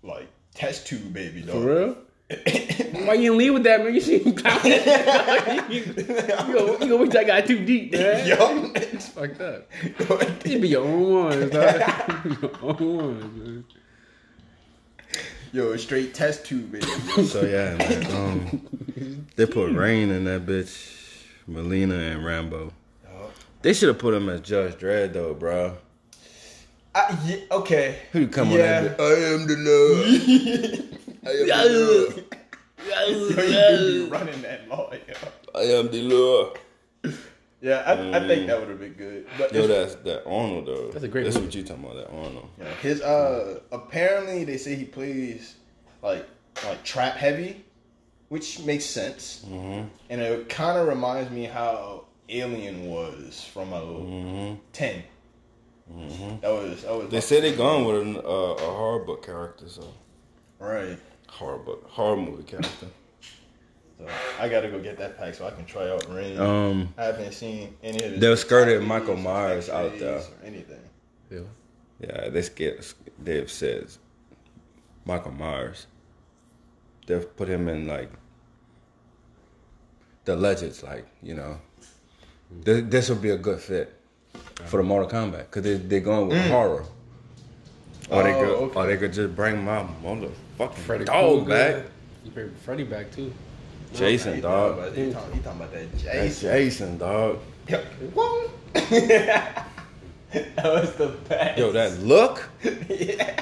Like 0.03 0.27
test 0.53 0.87
tube 0.87 1.13
baby 1.13 1.41
For 1.41 1.47
daughter. 1.53 1.65
real? 1.65 1.97
Why 2.29 3.13
you 3.13 3.21
didn't 3.31 3.37
leave 3.37 3.53
with 3.53 3.63
that, 3.63 3.83
man? 3.83 3.93
You 3.93 4.01
see 4.01 4.19
him 4.19 4.35
clowning. 4.35 4.71
you, 5.69 5.85
go, 5.93 6.77
you 6.81 6.87
go 6.89 6.97
wait 6.97 7.11
till 7.11 7.21
I 7.21 7.23
got 7.23 7.45
too 7.45 7.63
deep, 7.65 7.93
man. 7.93 8.27
Yo. 8.27 8.71
It's 8.75 9.09
fucked 9.09 9.39
up. 9.39 9.69
You 10.45 10.59
be 10.59 10.69
your 10.69 10.85
own 10.85 11.25
one, 11.25 11.49
dog. 11.49 11.79
your 12.41 12.51
own 12.61 12.97
one, 12.97 13.39
man. 13.43 13.65
Yo, 15.53 15.75
straight 15.77 16.13
test 16.13 16.45
tube 16.45 16.73
man. 16.73 16.81
So 17.25 17.45
yeah, 17.45 17.75
man. 17.77 18.05
Um, 18.15 19.25
they 19.37 19.45
put 19.45 19.73
Rain 19.73 20.09
in 20.09 20.25
that 20.25 20.45
bitch. 20.45 20.95
Mileena 21.49 22.11
and 22.13 22.25
Rambo. 22.25 22.73
They 23.61 23.73
should 23.73 23.87
have 23.87 23.99
put 23.99 24.13
him 24.13 24.27
as 24.27 24.41
Judge 24.41 24.73
Dredd 24.75 25.13
though, 25.13 25.33
bro. 25.33 25.77
I, 26.93 27.17
yeah, 27.25 27.37
okay. 27.51 27.99
Who 28.11 28.27
come 28.27 28.51
Yeah. 28.51 28.53
on 28.79 28.83
that? 28.83 28.97
bitch? 28.97 28.99
I 28.99 29.33
am 29.33 29.47
the 29.47 29.55
Lord. 30.83 30.99
I 31.25 31.29
am 31.31 31.47
the 31.47 32.13
Lord. 32.15 32.25
You 33.09 33.29
do 33.35 34.03
be 34.05 34.09
running 34.11 34.41
that 34.43 34.67
law, 34.69 34.91
yo. 34.91 35.13
I 35.55 35.61
am 35.63 35.89
the 35.91 36.01
Lord. 36.03 36.59
Yeah, 37.59 37.81
I, 37.87 38.17
I 38.23 38.27
think 38.27 38.45
that 38.47 38.59
would 38.59 38.69
have 38.69 38.79
been 38.79 38.93
good. 38.93 39.25
But 39.37 39.51
Yo, 39.53 39.63
it's- 39.63 39.93
that's 39.93 40.03
that 40.03 40.25
Arnold 40.29 40.67
though. 40.67 40.91
That's 40.91 41.03
a 41.03 41.07
great 41.07 41.23
That's 41.23 41.35
movie. 41.37 41.47
what 41.47 41.55
you 41.55 41.63
talking 41.63 41.83
about, 41.83 41.95
that 41.95 42.09
Arnold. 42.15 42.49
yeah, 42.59 42.71
his 42.75 43.01
uh 43.01 43.59
apparently 43.71 44.43
they 44.43 44.57
say 44.57 44.75
he 44.75 44.85
plays 44.85 45.55
like 46.03 46.25
like 46.65 46.83
trap 46.83 47.15
heavy, 47.15 47.65
which 48.29 48.59
makes 48.59 48.85
sense. 48.85 49.43
Mm-hmm. 49.47 49.87
And 50.11 50.21
it 50.21 50.49
kind 50.49 50.77
of 50.77 50.87
reminds 50.87 51.31
me 51.31 51.45
how 51.45 52.05
Alien 52.29 52.85
was 52.91 53.43
from 53.53 53.73
a 53.73 54.55
10 54.73 55.03
That 56.41 56.49
was 56.51 56.83
that 56.83 56.91
was 56.93 57.05
Mm-hmm. 57.05 57.09
They 57.09 57.21
say 57.21 57.39
they 57.41 57.55
gone 57.55 57.85
with 57.85 58.01
an, 58.01 58.17
uh, 58.17 58.19
a 58.19 58.55
horror 58.71 59.03
book 59.03 59.25
character, 59.25 59.67
so 59.67 59.83
right. 60.59 60.97
horror 61.29 61.57
book, 61.59 61.87
horror 61.89 62.17
movie 62.17 62.43
character. 62.43 62.87
So 63.99 64.05
I 64.39 64.47
gotta 64.47 64.69
go 64.69 64.79
get 64.79 64.97
that 64.99 65.17
pack 65.17 65.33
so 65.33 65.47
I 65.47 65.51
can 65.51 65.65
try 65.65 65.89
out 65.89 66.05
Rain. 66.13 66.39
Um, 66.39 66.93
I 66.97 67.05
haven't 67.05 67.33
seen 67.33 67.75
any 67.81 68.03
of 68.03 68.11
the. 68.13 68.17
They'll 68.19 68.37
skirted 68.37 68.83
Michael 68.83 69.17
Myers 69.17 69.69
out 69.69 69.97
there. 69.97 70.17
Or 70.19 70.23
anything. 70.45 70.79
Yeah. 71.31 71.39
yeah, 71.99 72.29
they 72.29 72.41
scared. 72.43 72.85
They've 73.23 73.49
said 73.49 73.87
Michael 75.05 75.31
Myers. 75.31 75.87
They've 77.07 77.35
put 77.35 77.47
him 77.49 77.67
in 77.69 77.87
like 77.87 78.11
the 80.25 80.35
legends, 80.35 80.83
like 80.83 81.07
you 81.23 81.33
know. 81.33 81.59
This, 82.51 82.83
this 82.87 83.09
would 83.09 83.21
be 83.21 83.31
a 83.31 83.37
good 83.37 83.59
fit 83.59 83.93
for 84.65 84.77
the 84.77 84.83
Mortal 84.83 85.09
Kombat 85.09 85.45
because 85.51 85.63
they 85.63 85.75
they're 85.77 85.99
going 86.01 86.29
with 86.29 86.45
horror. 86.49 86.85
Or 88.09 88.23
they 88.23 88.33
Oh, 88.33 88.39
could, 88.39 88.49
okay. 88.49 88.79
or 88.79 88.87
they 88.87 88.97
could 88.97 89.11
just 89.13 89.35
bring 89.35 89.65
my 89.65 89.83
motherfucking 90.57 90.73
Freddy 90.73 91.05
dog 91.05 91.45
Krueger. 91.45 91.49
back, 91.81 91.85
You 92.25 92.31
bring 92.31 92.51
Freddy 92.63 92.83
back 92.83 93.11
too. 93.11 93.33
Jason, 93.93 94.35
He 94.35 94.41
dog. 94.41 94.75
talking 94.75 94.83
about, 94.83 94.97
he 94.97 95.11
talking, 95.13 95.33
he 95.33 95.39
talking 95.41 95.59
about 95.61 95.73
that 95.73 95.91
That's 95.91 96.03
Jason. 96.03 96.49
Jason, 96.51 96.97
dog. 96.97 97.39
Yo, 97.67 97.77
whoa. 98.13 98.51
that 98.73 99.65
was 100.63 100.93
the 100.95 101.07
best. 101.29 101.57
Yo, 101.57 101.71
that 101.71 101.99
look, 101.99 102.47
yeah. 102.89 103.39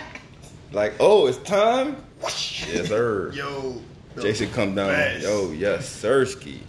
like, 0.72 0.94
oh, 1.00 1.28
it's 1.28 1.38
time. 1.40 1.98
Yes, 2.22 2.88
sir. 2.88 3.32
Yo. 3.34 3.82
Jason 4.22 4.50
come 4.52 4.76
down. 4.76 4.88
best. 4.90 5.24
Yo, 5.24 5.52
yes, 5.52 6.02
Sirski. 6.02 6.60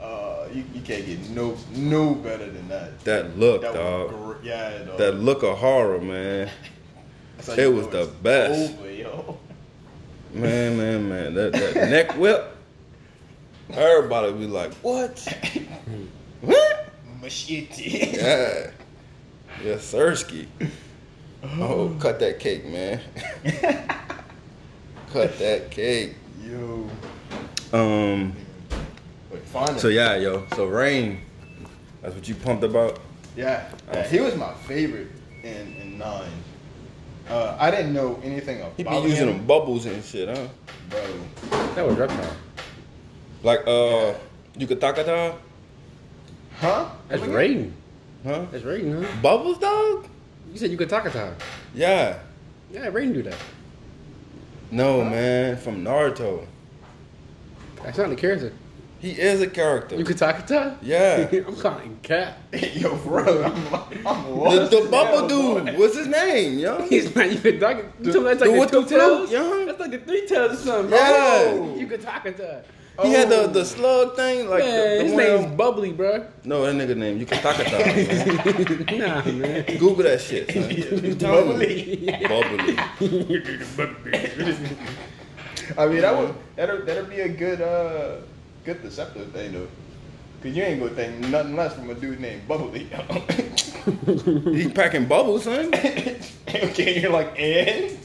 Uh, 0.00 0.46
you, 0.52 0.64
you 0.74 0.80
can't 0.80 1.06
get 1.06 1.20
no 1.30 1.56
no 1.74 2.14
better 2.14 2.50
than 2.50 2.68
that. 2.68 2.98
That 3.04 3.38
look, 3.38 3.62
That 3.62 3.74
dog. 3.74 4.12
was 4.12 4.36
great. 4.36 4.44
Yeah, 4.44 4.78
dog. 4.84 4.98
That 4.98 5.12
look 5.12 5.42
of 5.42 5.58
horror, 5.58 6.00
man. 6.00 6.50
It 7.56 7.72
was 7.72 7.86
the 7.88 8.10
best. 8.22 8.72
Over, 8.78 8.90
yo. 8.90 9.38
Man, 10.36 10.76
man, 10.76 11.08
man. 11.08 11.34
That, 11.34 11.52
that 11.54 11.74
neck 11.90 12.16
whip. 12.18 12.54
Everybody 13.70 14.32
be 14.32 14.46
like, 14.46 14.72
what? 14.74 15.18
what? 16.42 16.88
Machete. 17.22 18.16
Yeah. 18.16 18.70
Yes, 19.64 19.92
Sirski. 19.92 20.46
Oh, 21.42 21.96
cut 21.98 22.20
that 22.20 22.38
cake, 22.38 22.66
man. 22.66 23.00
cut 25.12 25.38
that 25.38 25.70
cake. 25.70 26.16
Yo. 26.42 26.88
Um. 27.72 28.36
Wait. 29.30 29.78
So 29.78 29.88
yeah, 29.88 30.16
yo. 30.16 30.46
So 30.54 30.66
rain. 30.66 31.22
That's 32.02 32.14
what 32.14 32.28
you 32.28 32.34
pumped 32.34 32.62
about. 32.62 33.00
Yeah, 33.36 33.70
yeah, 33.92 34.06
he 34.06 34.20
was 34.20 34.36
my 34.36 34.52
favorite 34.52 35.08
in, 35.42 35.76
in 35.80 35.98
nine. 35.98 36.30
Uh, 37.28 37.56
I 37.58 37.70
didn't 37.70 37.92
know 37.92 38.20
anything 38.22 38.60
about 38.60 38.72
He 38.76 38.84
be 38.84 38.90
using 38.90 39.28
him, 39.28 39.36
them 39.38 39.46
bubbles 39.46 39.86
and 39.86 40.02
shit, 40.04 40.28
huh? 40.28 40.46
bro. 40.88 41.00
That 41.74 41.86
was 41.86 41.96
reptile. 41.96 42.36
Like 43.42 43.60
uh, 43.66 44.14
you 44.56 44.66
could 44.66 44.80
Yukatakata, 44.80 45.36
Huh? 46.58 46.88
That's 47.08 47.22
Come 47.22 47.34
again? 47.34 47.74
Raiden. 48.24 48.30
huh? 48.30 48.46
That's 48.50 48.64
Raiden, 48.64 49.04
huh? 49.04 49.20
Bubbles, 49.20 49.58
dog? 49.58 50.06
You 50.52 50.58
said 50.58 50.70
you 50.70 50.76
could 50.78 50.88
Takata. 50.88 51.34
Yeah. 51.74 52.18
Yeah, 52.70 52.86
Raiden 52.86 53.12
do 53.12 53.22
that. 53.22 53.36
No, 54.70 55.04
man, 55.04 55.56
from 55.56 55.84
Naruto. 55.84 56.46
That's 57.82 57.98
not 57.98 58.08
the 58.08 58.16
character. 58.16 58.52
He 58.98 59.10
is 59.12 59.40
a 59.42 59.46
character. 59.46 59.94
You 59.96 60.04
could 60.04 60.16
Takata? 60.18 60.78
Yeah. 60.82 61.28
I'm 61.46 61.56
calling 61.56 61.98
cat. 62.02 62.38
Yo, 62.74 62.96
bro, 62.96 63.44
I'm, 63.44 64.06
I'm 64.06 64.24
the, 64.24 64.30
lost. 64.30 64.70
the 64.70 64.88
bubble 64.90 65.22
now, 65.22 65.28
dude, 65.28 65.66
boy. 65.66 65.78
what's 65.78 65.96
his 65.96 66.06
name, 66.06 66.58
yo? 66.58 66.80
He's 66.88 67.14
not 67.14 67.30
you 67.30 67.38
could 67.38 67.60
Takata. 67.60 67.88
You 68.02 68.12
told 68.12 68.24
me 68.24 68.30
that's 68.34 68.42
the 68.42 68.50
like 68.50 68.60
with 68.60 68.70
the 68.70 68.80
the 68.80 68.88
two 68.88 68.96
tails? 68.98 69.28
flute, 69.28 69.40
yeah. 69.58 69.64
That's 69.66 69.80
like 69.80 69.90
the 69.90 69.98
three 69.98 70.26
tails 70.26 70.52
or 70.52 70.56
something, 70.56 70.90
bro. 70.90 70.98
Yeah. 70.98 71.74
You 71.76 71.86
could 71.86 72.00
Takata. 72.00 72.64
He 73.02 73.12
had 73.12 73.28
the, 73.28 73.46
the 73.48 73.62
slug 73.62 74.16
thing, 74.16 74.48
like 74.48 74.64
Man, 74.64 74.72
the, 74.72 74.96
the 74.96 75.04
his 75.04 75.12
one- 75.12 75.22
name's 75.24 75.56
Bubbly, 75.56 75.92
bro. 75.92 76.26
No, 76.44 76.64
that 76.64 76.74
nigga 76.88 76.96
name 76.96 77.20
Yukatakata. 77.20 78.88
man. 78.88 78.98
nah, 78.98 79.22
man. 79.32 79.64
Google 79.78 80.04
that 80.04 80.18
shit. 80.22 80.50
Son. 80.50 80.62
I'm 81.04 81.18
telling 81.18 81.60
you. 81.60 82.28
Bubbly. 82.28 82.78
I 85.76 85.86
mean, 85.86 86.00
that 86.00 86.16
would 86.16 86.34
that'll 86.54 86.84
that'll 86.86 87.04
be 87.04 87.20
a 87.20 87.28
good 87.28 87.60
uh 87.60 88.16
good 88.66 88.82
deceptive 88.82 89.30
thing 89.32 89.52
though. 89.52 89.68
Cause 90.42 90.54
you 90.54 90.62
ain't 90.62 90.80
gonna 90.80 90.94
think 90.94 91.18
nothing 91.28 91.56
less 91.56 91.74
from 91.74 91.88
a 91.88 91.94
dude 91.94 92.20
named 92.20 92.46
Bubbly. 92.46 92.88
He 94.54 94.68
packing 94.68 95.06
bubbles, 95.06 95.44
son. 95.44 95.66
okay, 96.48 97.00
you're 97.00 97.10
like, 97.12 97.38
and 97.38 97.96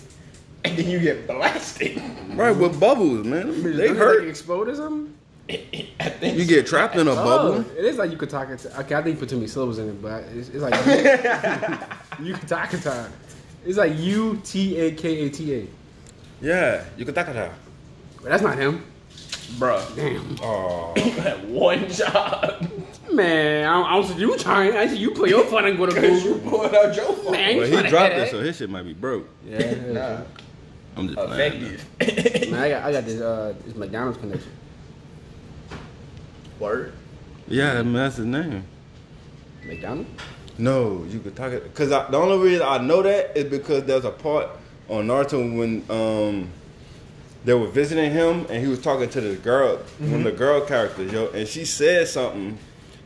and 0.63 0.77
then 0.77 0.89
you 0.89 0.99
get 0.99 1.27
blasted. 1.27 2.01
Right, 2.35 2.55
with 2.55 2.79
bubbles, 2.79 3.25
man. 3.25 3.63
They 3.63 3.88
Doesn't 3.88 3.97
hurt. 3.97 4.19
Like 4.21 4.29
explode 4.29 4.69
or 4.69 4.75
something? 4.75 5.13
I 5.49 6.09
think 6.09 6.38
You 6.38 6.45
get 6.45 6.67
trapped 6.67 6.95
in 6.95 7.07
a 7.07 7.11
Oh, 7.11 7.15
bubble. 7.15 7.59
it 7.77 7.83
is 7.83 7.97
like 7.97 8.11
you 8.11 8.17
could 8.17 8.29
talk 8.29 8.49
it. 8.49 8.65
Okay, 8.79 8.95
I 8.95 9.01
think 9.01 9.15
you 9.15 9.19
put 9.19 9.27
too 9.29 9.35
many 9.38 9.47
syllables 9.47 9.79
in 9.79 9.89
it, 9.89 10.01
but 10.01 10.23
it's, 10.35 10.49
it's 10.49 10.61
like 10.61 10.75
you 12.21 12.33
could 12.35 12.47
talk 12.47 12.73
it. 12.73 12.85
It's 13.65 13.77
like 13.77 13.97
U 13.97 14.39
T 14.43 14.77
A 14.77 14.91
K 14.93 15.25
A 15.25 15.29
T 15.29 15.55
A. 15.55 15.67
Yeah, 16.41 16.85
Yukatakata. 16.97 17.51
But 18.21 18.29
that's 18.29 18.43
not 18.43 18.57
him. 18.57 18.85
Bruh, 19.59 19.95
Damn. 19.95 20.37
Oh, 20.43 20.93
that 20.95 21.45
one 21.45 21.87
job. 21.89 22.67
Man, 23.11 23.67
I 23.67 23.73
don't, 23.73 23.85
I 23.85 23.93
don't 23.95 24.07
see 24.07 24.19
you 24.21 24.37
trying. 24.37 24.75
I 24.75 24.87
see 24.87 24.97
you 24.97 25.11
put 25.11 25.29
your 25.29 25.43
phone 25.45 25.65
and 25.65 25.77
go 25.77 25.85
to 25.85 25.91
Cause 26.01 26.23
you 26.23 26.35
Google. 26.35 26.49
pulled 26.59 26.73
out 26.75 26.95
your 26.95 27.13
phone. 27.13 27.31
Man, 27.33 27.51
you 27.55 27.57
well, 27.59 27.67
he 27.67 27.73
trying 27.75 27.89
dropped 27.89 28.13
hit 28.13 28.27
it, 28.27 28.31
so 28.31 28.39
his 28.41 28.57
shit 28.57 28.69
might 28.69 28.83
be 28.83 28.93
broke. 28.93 29.27
Yeah. 29.45 29.73
Nah, 29.91 30.21
I'm 30.97 31.07
just 31.07 31.19
playing. 31.19 31.63
effective. 31.99 32.51
Man, 32.51 32.61
I 32.61 32.69
got 32.69 32.83
I 32.83 32.91
got 32.91 33.05
this 33.05 33.21
uh 33.21 33.53
this 33.65 33.75
McDonald's 33.75 34.17
connection. 34.17 34.51
Word. 36.59 36.93
Yeah, 37.47 37.79
I 37.79 37.83
mean, 37.83 37.93
that's 37.93 38.17
his 38.17 38.25
name. 38.25 38.63
McDonald's? 39.65 40.09
No, 40.57 41.03
you 41.09 41.19
could 41.19 41.35
talk 41.35 41.51
it 41.53 41.63
because 41.63 41.89
the 41.89 42.17
only 42.17 42.37
reason 42.49 42.65
I 42.67 42.77
know 42.77 43.01
that 43.01 43.35
is 43.37 43.45
because 43.45 43.83
there's 43.85 44.05
a 44.05 44.11
part 44.11 44.47
on 44.89 45.07
Naruto 45.07 45.57
when 45.57 45.83
um 45.89 46.49
they 47.43 47.53
were 47.53 47.68
visiting 47.68 48.11
him 48.11 48.45
and 48.49 48.63
he 48.63 48.68
was 48.68 48.81
talking 48.81 49.09
to 49.09 49.22
the 49.22 49.35
girl, 49.35 49.77
one 49.99 50.13
of 50.13 50.23
the 50.23 50.30
mm-hmm. 50.30 50.38
girl 50.38 50.61
characters, 50.61 51.11
yo, 51.11 51.27
and 51.30 51.47
she 51.47 51.65
said 51.65 52.07
something. 52.07 52.57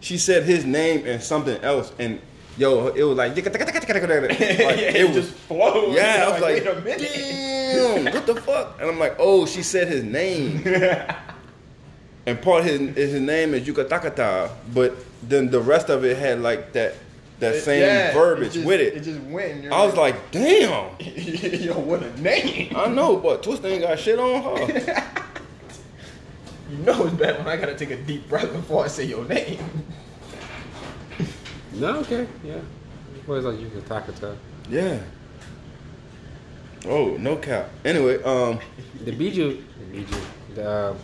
She 0.01 0.17
said 0.17 0.43
his 0.43 0.65
name 0.65 1.05
and 1.07 1.21
something 1.21 1.59
else, 1.61 1.91
and 1.97 2.21
yo, 2.57 2.87
it 2.87 3.03
was 3.03 3.17
like, 3.17 3.35
like 3.35 3.47
yeah, 3.47 4.91
it 4.91 5.07
was 5.07 5.25
just 5.25 5.37
flowed. 5.39 5.95
Yeah, 5.95 6.25
I 6.27 6.31
was 6.33 6.41
wait 6.41 6.65
like, 6.65 6.77
a 6.77 6.81
minute. 6.81 7.01
damn, 7.01 8.13
what 8.13 8.25
the 8.25 8.35
fuck? 8.35 8.79
And 8.79 8.89
I'm 8.89 8.99
like, 8.99 9.15
oh, 9.19 9.45
she 9.45 9.63
said 9.63 9.87
his 9.87 10.03
name. 10.03 10.61
and 12.25 12.41
part 12.41 12.61
of 12.61 12.65
his, 12.65 12.79
his 12.95 13.21
name 13.21 13.53
is 13.53 13.67
Yukatakata, 13.67 14.51
but 14.73 14.95
then 15.23 15.49
the 15.49 15.61
rest 15.61 15.89
of 15.89 16.03
it 16.03 16.17
had 16.17 16.41
like 16.41 16.73
that 16.73 16.95
that 17.53 17.61
same 17.63 17.81
Yeah, 17.81 18.13
verbiage 18.13 18.53
just- 18.53 18.65
with 18.65 18.79
it. 18.81 18.95
It 18.95 19.03
just 19.03 19.19
went. 19.21 19.71
I 19.71 19.85
was 19.85 19.95
like, 19.95 20.31
damn. 20.31 20.89
yo, 20.99 21.79
what 21.79 22.03
a 22.03 22.21
name. 22.21 22.73
I 22.75 22.87
know, 22.87 23.17
but 23.17 23.43
Twista 23.43 23.65
ain't 23.65 23.81
got 23.81 23.99
shit 23.99 24.19
on 24.19 24.57
her. 24.67 25.11
You 26.67 26.77
know 26.77 27.05
it's 27.05 27.13
bad 27.15 27.37
when 27.37 27.47
I 27.47 27.57
gotta 27.57 27.75
take 27.75 27.91
a 27.91 27.95
deep 27.95 28.27
breath 28.27 28.51
before 28.51 28.83
I 28.83 28.87
say 28.87 29.05
your 29.05 29.23
name. 29.25 29.59
No, 31.73 31.97
okay, 31.99 32.25
yeah. 32.43 32.55
Well, 33.27 33.37
it's 33.37 33.45
like 33.45 33.59
you 33.59 33.69
can 33.69 33.81
talk 33.83 34.07
it. 34.07 34.15
yeah. 34.69 34.99
Oh, 36.87 37.17
no 37.17 37.35
cap. 37.35 37.69
Anyway, 37.83 38.21
um, 38.23 38.59
The 39.03 39.11
Biju, 39.11 39.61
the 39.91 39.97
Biju, 40.03 40.21
the 40.55 40.69
uh, 40.69 40.95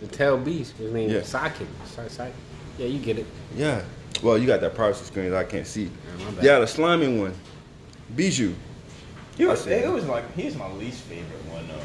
the 0.00 0.06
tail 0.06 0.38
beast. 0.38 0.76
His 0.76 0.92
name 0.92 1.10
Yeah. 1.10 1.16
is 1.18 1.32
Saiken. 1.32 1.66
Side, 1.86 2.10
side. 2.10 2.32
Yeah, 2.78 2.86
you 2.86 2.98
get 3.00 3.18
it. 3.18 3.26
yeah. 3.56 3.82
Well, 4.22 4.36
you 4.38 4.46
got 4.46 4.60
that 4.60 4.74
privacy 4.74 5.04
screen 5.04 5.30
that 5.30 5.38
I 5.38 5.44
can't 5.44 5.66
see. 5.66 5.84
Yeah. 5.84 6.42
Yeah, 6.54 6.58
the 6.60 6.66
slimy 6.66 7.18
one. 7.20 7.34
Biju. 8.16 8.54
He 9.36 9.46
was, 9.46 9.66
it 9.66 9.90
was 9.90 10.04
like 10.06 10.34
he's 10.34 10.56
my 10.56 10.70
least 10.72 11.02
favorite 11.02 11.44
one 11.52 11.68
though. 11.68 11.80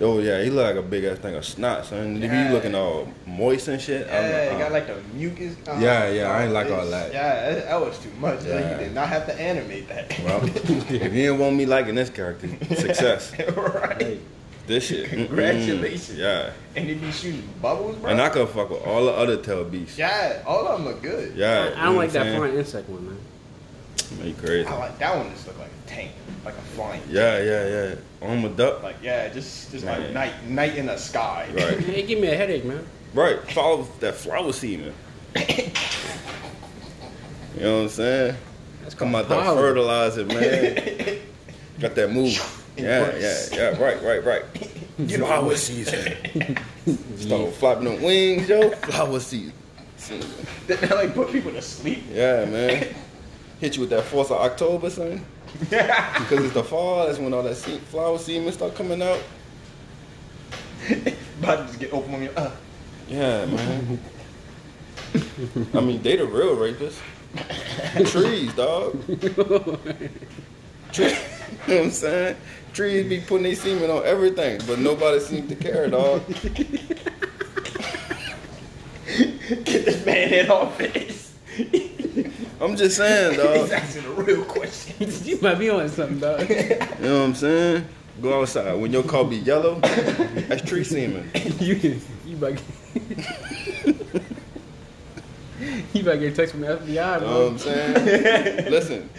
Oh 0.00 0.18
yeah, 0.18 0.42
he 0.42 0.50
look 0.50 0.66
like 0.66 0.76
a 0.76 0.82
big 0.88 1.04
ass 1.04 1.18
thing 1.18 1.34
of 1.36 1.44
snot, 1.44 1.84
son. 1.86 2.16
He 2.16 2.22
Yeah. 2.26 2.48
be 2.48 2.52
looking 2.52 2.74
all 2.74 3.06
moist 3.26 3.68
and 3.68 3.80
shit. 3.80 4.08
I 4.08 4.10
Yeah, 4.28 4.36
like, 4.38 4.48
he 4.48 4.54
uh, 4.56 4.58
got 4.58 4.72
like 4.72 4.86
the 4.88 4.96
mucus. 5.14 5.54
uh, 5.68 5.78
Yeah, 5.80 6.08
yeah, 6.10 6.30
I 6.32 6.44
ain't 6.44 6.52
like 6.52 6.70
all 6.70 6.86
that. 6.86 7.12
Yeah, 7.12 7.52
that, 7.52 7.64
that 7.66 7.80
was 7.80 7.98
too 7.98 8.10
much. 8.18 8.38
Like, 8.40 8.48
Yeah. 8.48 8.78
did 8.78 8.94
not 8.94 9.08
have 9.08 9.26
to 9.26 9.40
animate 9.40 9.88
that. 9.88 10.18
well, 10.24 10.42
if 10.54 10.90
you 10.90 10.98
didn't 10.98 11.38
want 11.38 11.54
me 11.54 11.66
liking 11.66 11.94
this 11.94 12.10
character, 12.10 12.48
success. 12.74 13.32
right. 13.56 14.02
Hey, 14.02 14.18
This 14.66 14.84
shit. 14.86 15.08
Congratulations. 15.10 16.16
Yeah, 16.18 16.52
And 16.76 16.86
he 16.86 16.94
be 16.94 17.10
shooting 17.10 17.42
bubbles, 17.60 17.96
bro. 17.96 18.10
and 18.10 18.20
I 18.20 18.28
could 18.28 18.48
fuck 18.48 18.70
with 18.70 18.82
all 18.86 19.04
the 19.06 19.12
other 19.12 19.36
tail 19.38 19.64
beasts. 19.64 19.98
yeah, 19.98 20.42
all 20.46 20.66
of 20.68 20.78
them 20.78 20.86
look 20.92 21.02
good. 21.02 21.34
Yeah, 21.36 21.72
I, 21.76 21.82
I 21.82 21.84
don't 21.86 21.96
like 21.96 22.12
that 22.12 22.22
saying? 22.24 22.38
flying 22.38 22.54
insect 22.56 22.88
one, 22.88 23.06
man. 23.06 23.18
Man, 24.18 24.28
you 24.28 24.34
crazy. 24.34 24.66
I 24.68 24.76
like 24.78 24.98
that 24.98 25.16
one. 25.16 25.30
Just 25.30 25.46
look 25.48 25.58
like 25.58 25.68
a 25.68 25.88
tank, 25.88 26.12
like 26.44 26.54
a 26.54 26.60
flying. 26.76 27.02
Yeah, 27.08 27.42
yeah, 27.42 27.66
yeah. 27.68 27.94
Armored 28.20 28.60
up. 28.60 28.82
Like 28.82 28.96
yeah, 29.02 29.28
just 29.30 29.72
just 29.72 29.84
Man. 29.84 30.00
like 30.00 30.12
night 30.12 30.48
night 30.48 30.76
in 30.76 30.86
the 30.86 30.96
sky. 30.96 31.48
Right. 31.54 31.88
It 31.88 32.06
give 32.06 32.20
me 32.20 32.28
a 32.28 32.36
headache, 32.36 32.64
man. 32.64 32.86
Right. 33.14 33.38
Follow 33.50 33.86
that 34.00 34.14
flower 34.14 34.52
semen. 34.52 34.94
You 37.54 37.60
know 37.68 37.76
what 37.76 37.82
I'm 37.82 37.88
saying? 37.90 38.36
That's 38.82 38.94
Come 38.94 39.14
out 39.14 39.28
that 39.28 39.42
pollen. 39.44 39.58
fertilizer, 39.58 40.24
man. 40.24 41.18
Got 41.80 41.94
that 41.94 42.10
move. 42.10 42.61
Yeah, 42.76 43.16
yeah, 43.16 43.38
yeah. 43.52 43.82
Right, 43.82 44.02
right, 44.02 44.24
right. 44.24 44.44
You 44.98 45.18
know, 45.18 45.26
Flower 45.26 45.56
season. 45.56 46.14
Start 47.16 47.54
flapping 47.54 47.84
them 47.84 48.02
wings, 48.02 48.48
yo. 48.48 48.70
Flower 48.70 49.18
season. 49.18 49.54
That 50.66 50.90
like 50.90 51.14
put 51.14 51.32
people 51.32 51.50
to 51.52 51.62
sleep? 51.62 52.04
Yeah, 52.12 52.44
man. 52.44 52.94
Hit 53.60 53.76
you 53.76 53.80
with 53.80 53.90
that 53.90 54.04
force 54.04 54.30
of 54.30 54.36
October, 54.36 54.90
son. 54.90 55.24
Because 55.60 56.44
it's 56.44 56.52
the 56.52 56.62
fall. 56.62 57.06
That's 57.06 57.18
when 57.18 57.32
all 57.32 57.42
that 57.42 57.56
flower 57.56 58.18
semen 58.18 58.52
start 58.52 58.74
coming 58.74 59.02
out. 59.02 59.20
To 60.88 61.14
just 61.40 61.80
get 61.80 61.92
open 61.92 62.14
on 62.14 62.22
your. 62.22 62.38
Uh. 62.38 62.50
Yeah, 63.08 63.46
man. 63.46 64.00
I 65.74 65.80
mean, 65.80 66.02
they 66.02 66.16
the 66.16 66.26
real 66.26 66.56
rapists. 66.56 67.00
Trees, 68.10 68.52
dog. 68.54 68.98
Trees, 70.92 71.18
know 71.68 71.76
what 71.76 71.84
I'm 71.84 71.90
saying? 71.90 72.36
Trees 72.72 73.08
be 73.08 73.20
putting 73.20 73.44
their 73.44 73.54
semen 73.54 73.90
on 73.90 74.04
everything, 74.04 74.60
but 74.66 74.78
nobody 74.78 75.20
seems 75.20 75.48
to 75.48 75.56
care, 75.56 75.88
dog. 75.88 76.22
Get 79.64 79.84
this 79.84 80.06
man 80.06 80.28
head 80.28 80.48
off 80.48 80.78
this. 80.78 81.34
I'm 82.60 82.76
just 82.76 82.96
saying, 82.96 83.36
dog. 83.36 83.56
He's 83.56 83.70
dog. 83.70 83.80
asking 83.80 84.04
a 84.06 84.10
real 84.10 84.44
question. 84.44 85.08
you 85.24 85.38
might 85.40 85.58
be 85.58 85.68
on 85.68 85.88
something, 85.88 86.20
dog. 86.20 86.48
You 86.48 86.78
know 87.00 87.18
what 87.18 87.24
I'm 87.26 87.34
saying? 87.34 87.84
Go 88.22 88.40
outside. 88.40 88.74
When 88.74 88.92
your 88.92 89.02
car 89.02 89.24
be 89.24 89.36
yellow, 89.36 89.80
that's 89.80 90.62
tree 90.62 90.84
semen. 90.84 91.30
you 91.58 91.76
can 91.76 92.00
you 92.24 92.36
might 92.36 92.62
you 95.92 96.02
might 96.02 96.16
get 96.16 96.32
a 96.32 96.36
text 96.36 96.52
from 96.52 96.62
the 96.62 96.68
FBI, 96.68 96.86
You 96.88 96.94
know 96.94 97.12
what 97.12 97.20
bro. 97.20 97.46
I'm 97.48 97.58
saying? 97.58 98.70
Listen, 98.70 99.10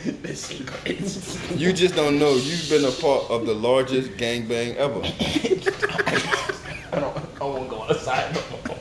you 1.58 1.72
just 1.74 1.96
don't 1.96 2.20
know. 2.20 2.34
You've 2.36 2.70
been 2.70 2.86
a 2.86 2.92
part 2.92 3.30
of 3.30 3.46
the 3.46 3.54
largest 3.54 4.12
gangbang 4.12 4.76
ever. 4.76 5.02
I 6.94 7.00
don't. 7.00 7.18
I 7.42 7.46
won't 7.46 7.70
go 7.70 7.84
outside 7.84 8.34
no 8.36 8.42
more. 8.68 8.78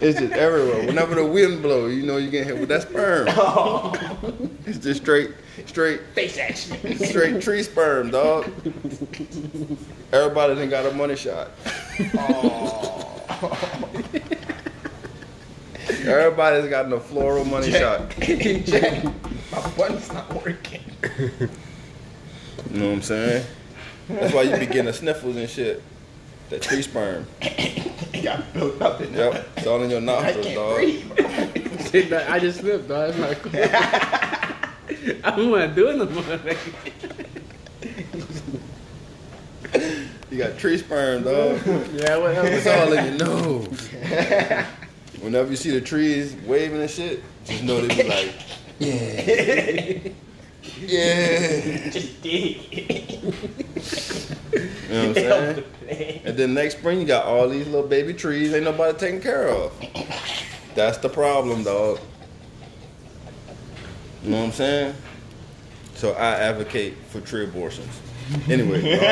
It's 0.00 0.18
just 0.20 0.32
everywhere. 0.32 0.86
Whenever 0.86 1.14
the 1.14 1.24
wind 1.26 1.62
blows, 1.62 1.94
you 1.94 2.04
know 2.04 2.16
you 2.18 2.30
get 2.30 2.46
hit 2.46 2.58
with 2.58 2.68
that 2.68 2.82
sperm. 2.82 3.26
Oh. 3.30 3.92
It's 4.66 4.78
just 4.78 5.02
straight, 5.02 5.30
straight, 5.66 6.00
Face 6.14 6.38
action. 6.38 6.96
straight 6.98 7.40
tree 7.42 7.62
sperm, 7.62 8.10
dog. 8.10 8.44
Everybody 10.12 10.54
done 10.56 10.68
got 10.70 10.86
a 10.86 10.92
money 10.92 11.16
shot. 11.16 11.50
Oh. 12.18 13.02
Everybody's 15.88 16.70
a 16.72 17.00
floral 17.00 17.44
money 17.44 17.70
shot. 17.70 18.10
Jack, 18.20 19.04
my 19.52 19.70
button's 19.76 20.12
not 20.12 20.44
working. 20.44 20.82
You 21.18 22.80
know 22.80 22.86
what 22.88 22.94
I'm 22.94 23.02
saying? 23.02 23.46
That's 24.08 24.34
why 24.34 24.42
you 24.42 24.56
be 24.56 24.66
getting 24.66 24.86
the 24.86 24.92
sniffles 24.92 25.36
and 25.36 25.48
shit. 25.48 25.82
That 26.50 26.62
tree 26.62 26.82
sperm. 26.82 27.26
It 28.12 28.22
got 28.22 28.50
built 28.54 28.80
up 28.80 29.00
in 29.02 29.12
there. 29.12 29.30
Yep. 29.30 29.48
It's 29.58 29.66
all 29.66 29.82
in 29.82 29.90
your 29.90 30.00
I 30.00 30.04
nostrils, 30.04 30.46
can't 30.46 30.56
dog. 30.56 30.76
breathe, 30.76 32.08
bro. 32.08 32.24
I 32.28 32.38
just 32.38 32.60
slipped, 32.60 32.88
dog. 32.88 33.12
That's 33.12 33.18
not 33.18 33.42
cool. 33.42 35.18
I 35.22 35.36
don't 35.36 35.50
want 35.50 35.68
to 35.68 35.74
do 35.74 35.90
it 35.90 35.96
no 35.96 36.06
more. 36.06 36.22
You 40.30 40.38
got 40.38 40.58
tree 40.58 40.78
sperm, 40.78 41.24
dog. 41.24 41.60
yeah, 41.94 42.16
whatever. 42.16 42.48
It's 42.48 42.66
all 42.66 42.92
in 42.92 43.18
your 43.18 43.26
nose. 43.26 43.88
Whenever 45.26 45.50
you 45.50 45.56
see 45.56 45.70
the 45.72 45.80
trees 45.80 46.36
waving 46.46 46.80
and 46.80 46.88
shit, 46.88 47.20
just 47.44 47.64
know 47.64 47.80
they 47.80 47.96
be 47.96 48.08
like, 48.08 48.32
yeah. 48.78 50.12
Yeah. 50.80 51.90
Just 51.90 52.22
dig. 52.22 52.72
You 52.72 53.40
know 54.88 55.08
what 55.08 55.08
I'm 55.08 55.14
saying? 55.14 55.64
And 56.24 56.36
then 56.36 56.54
next 56.54 56.78
spring, 56.78 57.00
you 57.00 57.06
got 57.06 57.26
all 57.26 57.48
these 57.48 57.66
little 57.66 57.88
baby 57.88 58.14
trees 58.14 58.54
ain't 58.54 58.62
nobody 58.62 58.96
taking 58.96 59.20
care 59.20 59.48
of. 59.48 59.72
That's 60.76 60.98
the 60.98 61.08
problem, 61.08 61.64
dog. 61.64 61.98
You 64.22 64.30
know 64.30 64.38
what 64.38 64.44
I'm 64.44 64.52
saying? 64.52 64.94
So 65.96 66.12
I 66.12 66.34
advocate 66.36 66.94
for 67.08 67.20
tree 67.20 67.42
abortions. 67.42 68.00
Anyway, 68.48 68.92
um, 68.98 69.06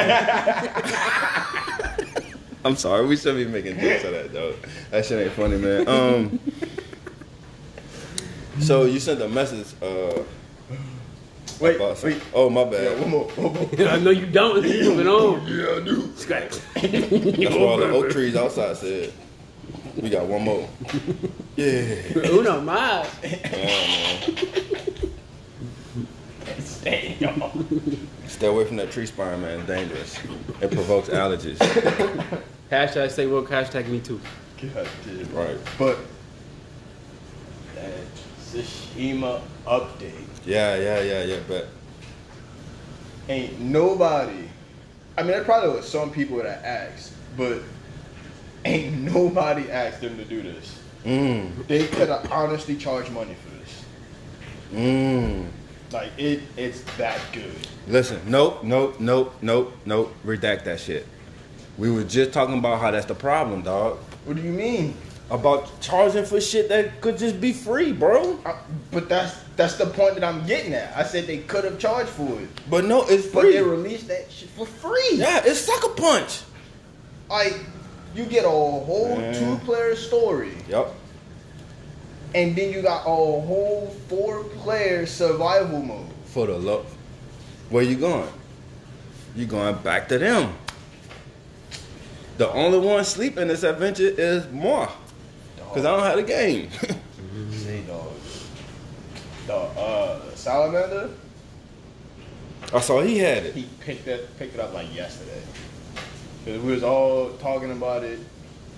I'm 2.64 2.76
sorry, 2.76 3.06
we 3.06 3.16
should 3.16 3.36
be 3.36 3.46
making 3.46 3.78
jokes 3.78 4.04
of 4.04 4.12
that, 4.12 4.32
dog. 4.32 4.54
That 4.90 5.04
shit 5.04 5.26
ain't 5.26 5.32
funny, 5.32 5.58
man. 5.58 5.86
Um, 5.88 6.40
so 8.60 8.84
you 8.84 9.00
sent 9.00 9.20
a 9.20 9.28
message. 9.28 9.66
Uh, 9.82 10.22
Wait, 11.60 11.76
about 11.76 12.02
wait. 12.02 12.20
Oh, 12.34 12.50
my 12.50 12.64
bad. 12.64 12.82
Yeah, 12.82 13.00
one 13.00 13.10
more, 13.10 13.24
one 13.36 13.52
more. 13.54 13.88
I 13.88 13.98
know 14.00 14.10
you 14.10 14.26
don't. 14.26 14.60
Moving 14.62 15.06
on. 15.06 15.46
Yeah, 15.46 15.76
I 15.76 15.84
do. 15.84 16.12
Scratch. 16.16 16.58
That's 16.74 17.54
what 17.54 17.62
all 17.62 17.76
the 17.76 17.90
oak 17.90 18.10
trees 18.10 18.34
outside 18.34 18.76
said. 18.76 19.12
We 19.96 20.10
got 20.10 20.26
one 20.26 20.42
more. 20.42 20.68
Yeah. 21.56 21.94
Uno 22.16 22.60
más. 22.60 23.06
Stay. 26.58 27.16
Stay 28.26 28.46
away 28.46 28.64
from 28.64 28.76
that 28.76 28.90
tree 28.90 29.06
spine, 29.06 29.40
man. 29.40 29.60
It's 29.60 29.68
dangerous. 29.68 30.18
It 30.60 30.72
provokes 30.72 31.08
allergies. 31.08 31.60
Hashtag 32.70 33.10
say 33.10 33.26
woke. 33.26 33.48
Hashtag 33.48 33.88
me 33.88 34.00
too. 34.00 34.20
God, 34.74 34.88
dude. 35.04 35.30
Right. 35.32 35.56
But 35.78 35.98
that 37.74 37.92
Tsushima 38.40 39.40
update 39.66 40.12
Yeah, 40.46 40.76
yeah, 40.76 41.00
yeah, 41.02 41.24
yeah. 41.24 41.38
But 41.46 41.68
ain't 43.28 43.60
nobody. 43.60 44.48
I 45.16 45.22
mean, 45.22 45.32
there 45.32 45.44
probably 45.44 45.76
was 45.76 45.88
some 45.88 46.10
people 46.10 46.38
that 46.38 46.64
asked, 46.64 47.12
but 47.36 47.62
ain't 48.64 48.98
nobody 49.02 49.70
asked 49.70 50.00
them 50.00 50.16
to 50.16 50.24
do 50.24 50.42
this. 50.42 50.78
mm, 51.04 51.66
They 51.68 51.86
could 51.86 52.08
have 52.08 52.30
honestly 52.32 52.76
charged 52.76 53.12
money 53.12 53.34
for 53.34 53.50
this. 53.58 53.84
mm. 54.72 55.46
Like 55.92 56.10
it, 56.18 56.40
it's 56.56 56.80
that 56.96 57.20
good. 57.32 57.54
Listen, 57.86 58.20
nope, 58.26 58.64
nope, 58.64 58.98
nope, 58.98 59.34
nope, 59.42 59.72
nope. 59.84 60.12
Redact 60.26 60.64
that 60.64 60.80
shit. 60.80 61.06
We 61.78 61.90
were 61.90 62.04
just 62.04 62.32
talking 62.32 62.58
about 62.58 62.80
how 62.80 62.90
that's 62.90 63.06
the 63.06 63.14
problem, 63.14 63.62
dog. 63.62 63.98
What 64.24 64.36
do 64.36 64.42
you 64.42 64.52
mean? 64.52 64.96
About 65.30 65.80
charging 65.80 66.24
for 66.24 66.40
shit 66.40 66.68
that 66.68 67.00
could 67.00 67.16
just 67.18 67.40
be 67.40 67.52
free, 67.52 67.92
bro. 67.92 68.38
I, 68.44 68.56
but 68.92 69.08
that's 69.08 69.34
that's 69.56 69.76
the 69.76 69.86
point 69.86 70.14
that 70.16 70.24
I'm 70.24 70.46
getting 70.46 70.74
at. 70.74 70.94
I 70.96 71.02
said 71.02 71.26
they 71.26 71.38
could 71.38 71.64
have 71.64 71.78
charged 71.78 72.10
for 72.10 72.40
it, 72.40 72.48
But 72.68 72.84
no, 72.84 73.02
it's 73.06 73.24
free. 73.26 73.32
but 73.32 73.42
they 73.52 73.62
released 73.62 74.08
that 74.08 74.30
shit 74.30 74.50
for 74.50 74.66
free. 74.66 75.12
yeah, 75.14 75.42
it's 75.44 75.60
sucker 75.60 75.88
punch. 75.88 76.42
Like 77.30 77.58
you 78.14 78.26
get 78.26 78.44
a 78.44 78.48
whole 78.50 79.16
Man. 79.16 79.34
two-player 79.34 79.96
story, 79.96 80.52
Yep. 80.68 80.92
and 82.34 82.54
then 82.54 82.70
you 82.72 82.82
got 82.82 83.00
a 83.00 83.04
whole 83.04 83.96
four-player 84.08 85.06
survival 85.06 85.80
mode. 85.82 86.06
For 86.26 86.46
the 86.46 86.58
love. 86.58 86.86
Where 87.70 87.82
you 87.82 87.96
going? 87.96 88.28
You 89.34 89.46
going 89.46 89.76
back 89.76 90.08
to 90.10 90.18
them. 90.18 90.52
The 92.36 92.50
only 92.50 92.78
one 92.78 93.04
sleeping 93.04 93.42
in 93.42 93.48
this 93.48 93.62
adventure 93.62 94.02
is 94.16 94.50
moi. 94.50 94.88
Cause 95.72 95.84
I 95.84 95.96
don't 95.96 96.04
have 96.04 96.16
the 96.16 96.22
game. 96.22 96.70
Say 97.50 97.80
dog. 97.86 98.12
The 99.46 99.54
uh, 99.54 100.34
salamander, 100.34 101.10
I 102.72 102.80
saw 102.80 103.02
he 103.02 103.18
had 103.18 103.44
it. 103.44 103.54
he 103.54 103.68
picked 103.80 104.06
it 104.06 104.38
picked 104.38 104.54
it 104.54 104.60
up 104.60 104.72
like 104.72 104.94
yesterday. 104.94 105.42
Cause 106.44 106.60
we 106.60 106.72
was 106.72 106.82
all 106.84 107.30
talking 107.38 107.72
about 107.72 108.04
it, 108.04 108.20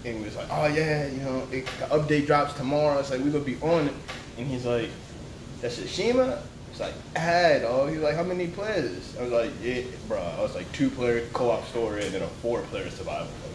and 0.05 0.19
we 0.19 0.24
was 0.24 0.37
like, 0.37 0.49
oh 0.51 0.66
yeah, 0.66 1.07
you 1.09 1.19
know, 1.19 1.47
it, 1.53 1.66
the 1.78 1.87
update 1.87 2.27
drops 2.27 2.55
tomorrow. 2.55 2.99
It's 2.99 3.11
like 3.11 3.20
we 3.23 3.31
gonna 3.31 3.45
be 3.45 3.59
on 3.61 3.89
it, 3.89 3.95
and 4.39 4.47
he's 4.47 4.65
like, 4.65 4.89
that's 5.61 5.78
Tsushima. 5.78 6.41
It's 6.77 6.81
like, 6.82 6.94
ah, 7.16 7.59
dog. 7.62 7.89
He's 7.89 8.01
like, 8.01 8.15
how 8.16 8.23
many 8.23 8.48
players? 8.48 9.16
I 9.19 9.23
was 9.23 9.32
like, 9.32 9.51
yeah, 9.62 9.81
bro. 10.09 10.19
I 10.19 10.43
was 10.43 10.55
like, 10.55 10.70
two 10.73 10.90
player 10.90 11.27
co-op 11.32 11.66
story 11.69 12.05
and 12.05 12.12
then 12.15 12.20
a 12.23 12.27
four 12.27 12.61
player 12.62 12.90
survival 12.90 13.24
mode. 13.27 13.51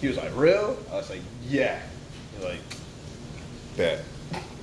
He 0.00 0.08
was 0.08 0.16
like, 0.16 0.34
real? 0.34 0.74
I 0.90 0.94
was 0.94 1.10
like, 1.10 1.20
yeah. 1.46 1.78
He's 2.34 2.42
like, 2.44 2.60
Bet. 3.76 4.02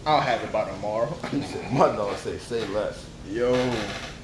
I'll 0.07 0.19
have 0.19 0.41
it 0.41 0.52
by 0.52 0.68
tomorrow. 0.68 1.15
My 1.72 1.88
dog 1.95 2.18
say 2.18 2.40
say 2.40 2.65
less. 2.69 3.06
Yo, 3.30 3.53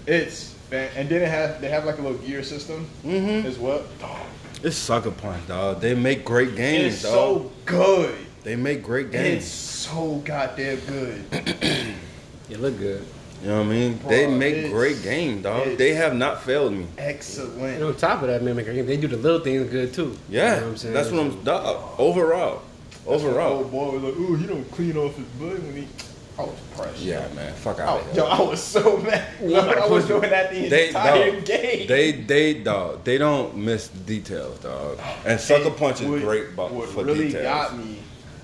it's 0.07 0.55
man, 0.71 0.89
and 0.95 1.07
then 1.07 1.21
it 1.21 1.27
have 1.29 1.61
they 1.61 1.69
have 1.69 1.85
like 1.85 1.99
a 1.99 2.01
little 2.01 2.17
gear 2.17 2.41
system 2.41 2.87
Mhm. 3.05 3.45
as 3.45 3.59
well. 3.59 3.83
Dog, 3.99 4.17
It's 4.63 4.75
sucker 4.75 5.11
punch, 5.11 5.47
dog. 5.47 5.81
They 5.81 5.93
make 5.93 6.25
great 6.25 6.55
games, 6.55 6.95
it's 6.95 7.03
dog. 7.03 7.11
so 7.13 7.51
good. 7.65 8.15
they 8.43 8.55
make 8.55 8.81
great 8.81 9.11
games. 9.11 9.43
It's 9.43 9.51
so 9.53 10.15
goddamn 10.25 10.79
good. 10.87 11.23
You 12.49 12.57
look 12.59 12.77
good. 12.79 13.05
You 13.41 13.49
know 13.49 13.57
what 13.57 13.65
I 13.67 13.69
mean? 13.69 13.99
they 14.07 14.25
make 14.27 14.71
great 14.71 15.03
games, 15.03 15.43
dog. 15.43 15.77
They 15.77 15.93
have 15.93 16.15
not 16.15 16.41
failed 16.43 16.73
me. 16.73 16.87
Excellent. 16.97 17.75
And 17.75 17.83
on 17.83 17.95
top 17.95 18.21
of 18.23 18.27
that, 18.29 18.41
man, 18.41 18.55
they 18.55 18.97
do 18.97 19.07
the 19.07 19.17
little 19.17 19.39
things 19.41 19.69
good 19.69 19.93
too. 19.93 20.17
Yeah, 20.29 20.55
You 20.55 20.59
know 20.61 20.65
what 20.65 20.69
I'm 20.71 20.77
saying? 20.77 20.93
that's 20.95 21.11
what 21.11 21.19
I'm. 21.21 21.43
Dog, 21.43 21.99
overall, 21.99 22.61
That's 22.91 23.23
overall. 23.23 23.57
old 23.59 23.71
boy 23.71 23.91
was 23.91 24.03
like, 24.03 24.15
"Ooh, 24.17 24.35
he 24.35 24.47
don't 24.47 24.69
clean 24.71 24.97
off 24.97 25.15
his 25.15 25.25
butt 25.39 25.59
when 25.61 25.75
he." 25.75 25.87
I 26.39 26.41
was 26.43 26.53
pressed. 26.75 26.99
Yeah, 26.99 27.27
man. 27.33 27.51
Fuck 27.55 27.79
Oh, 27.79 27.83
out 27.83 28.01
of 28.01 28.15
yo. 28.15 28.25
I 28.25 28.41
was 28.41 28.61
so 28.61 28.97
mad. 28.97 29.25
Look, 29.41 29.75
I 29.83 29.87
was 29.87 30.05
doing 30.07 30.21
that 30.29 30.51
the 30.51 30.69
They, 30.69 30.87
entire 30.89 31.31
dog, 31.31 31.45
game. 31.45 31.87
they, 31.87 32.11
they, 32.11 32.53
dog. 32.53 33.03
They 33.03 33.17
don't 33.17 33.55
miss 33.55 33.87
details, 33.87 34.59
dog. 34.59 34.99
And 35.25 35.39
sucker 35.39 35.69
And 35.69 35.77
punch 35.77 36.01
is 36.01 36.21
great 36.21 36.49
about, 36.49 36.71
What 36.73 36.89
for 36.89 37.03
really 37.03 37.27
details. 37.29 37.43
got 37.43 37.77
me 37.77 37.97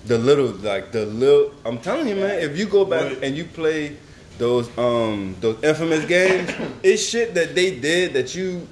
The 0.08 0.18
little, 0.18 0.48
like 0.48 0.92
the 0.92 1.06
little. 1.06 1.52
I'm 1.66 1.78
telling 1.80 2.08
you, 2.08 2.16
man. 2.16 2.40
If 2.42 2.58
you 2.58 2.66
go 2.66 2.84
back 2.84 3.12
What- 3.12 3.24
and 3.24 3.36
you 3.38 3.46
play 3.46 3.96
those, 4.38 4.70
um, 4.78 5.36
those 5.42 5.62
infamous 5.64 6.06
games, 6.06 6.50
it's 6.84 7.04
shit 7.04 7.34
that 7.36 7.56
they 7.56 7.80
did 7.80 8.14
that 8.14 8.34
you 8.36 8.68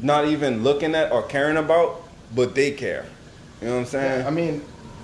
not 0.00 0.26
even 0.26 0.62
looking 0.62 0.94
at 0.94 1.12
or 1.12 1.22
caring 1.22 1.56
about, 1.56 2.02
but 2.34 2.54
they 2.54 2.70
care. 2.72 3.06
You 3.60 3.68
know 3.68 3.74
what 3.74 3.80
I'm 3.80 3.86
saying? 3.86 4.26
I 4.26 4.30
mean, 4.30 4.62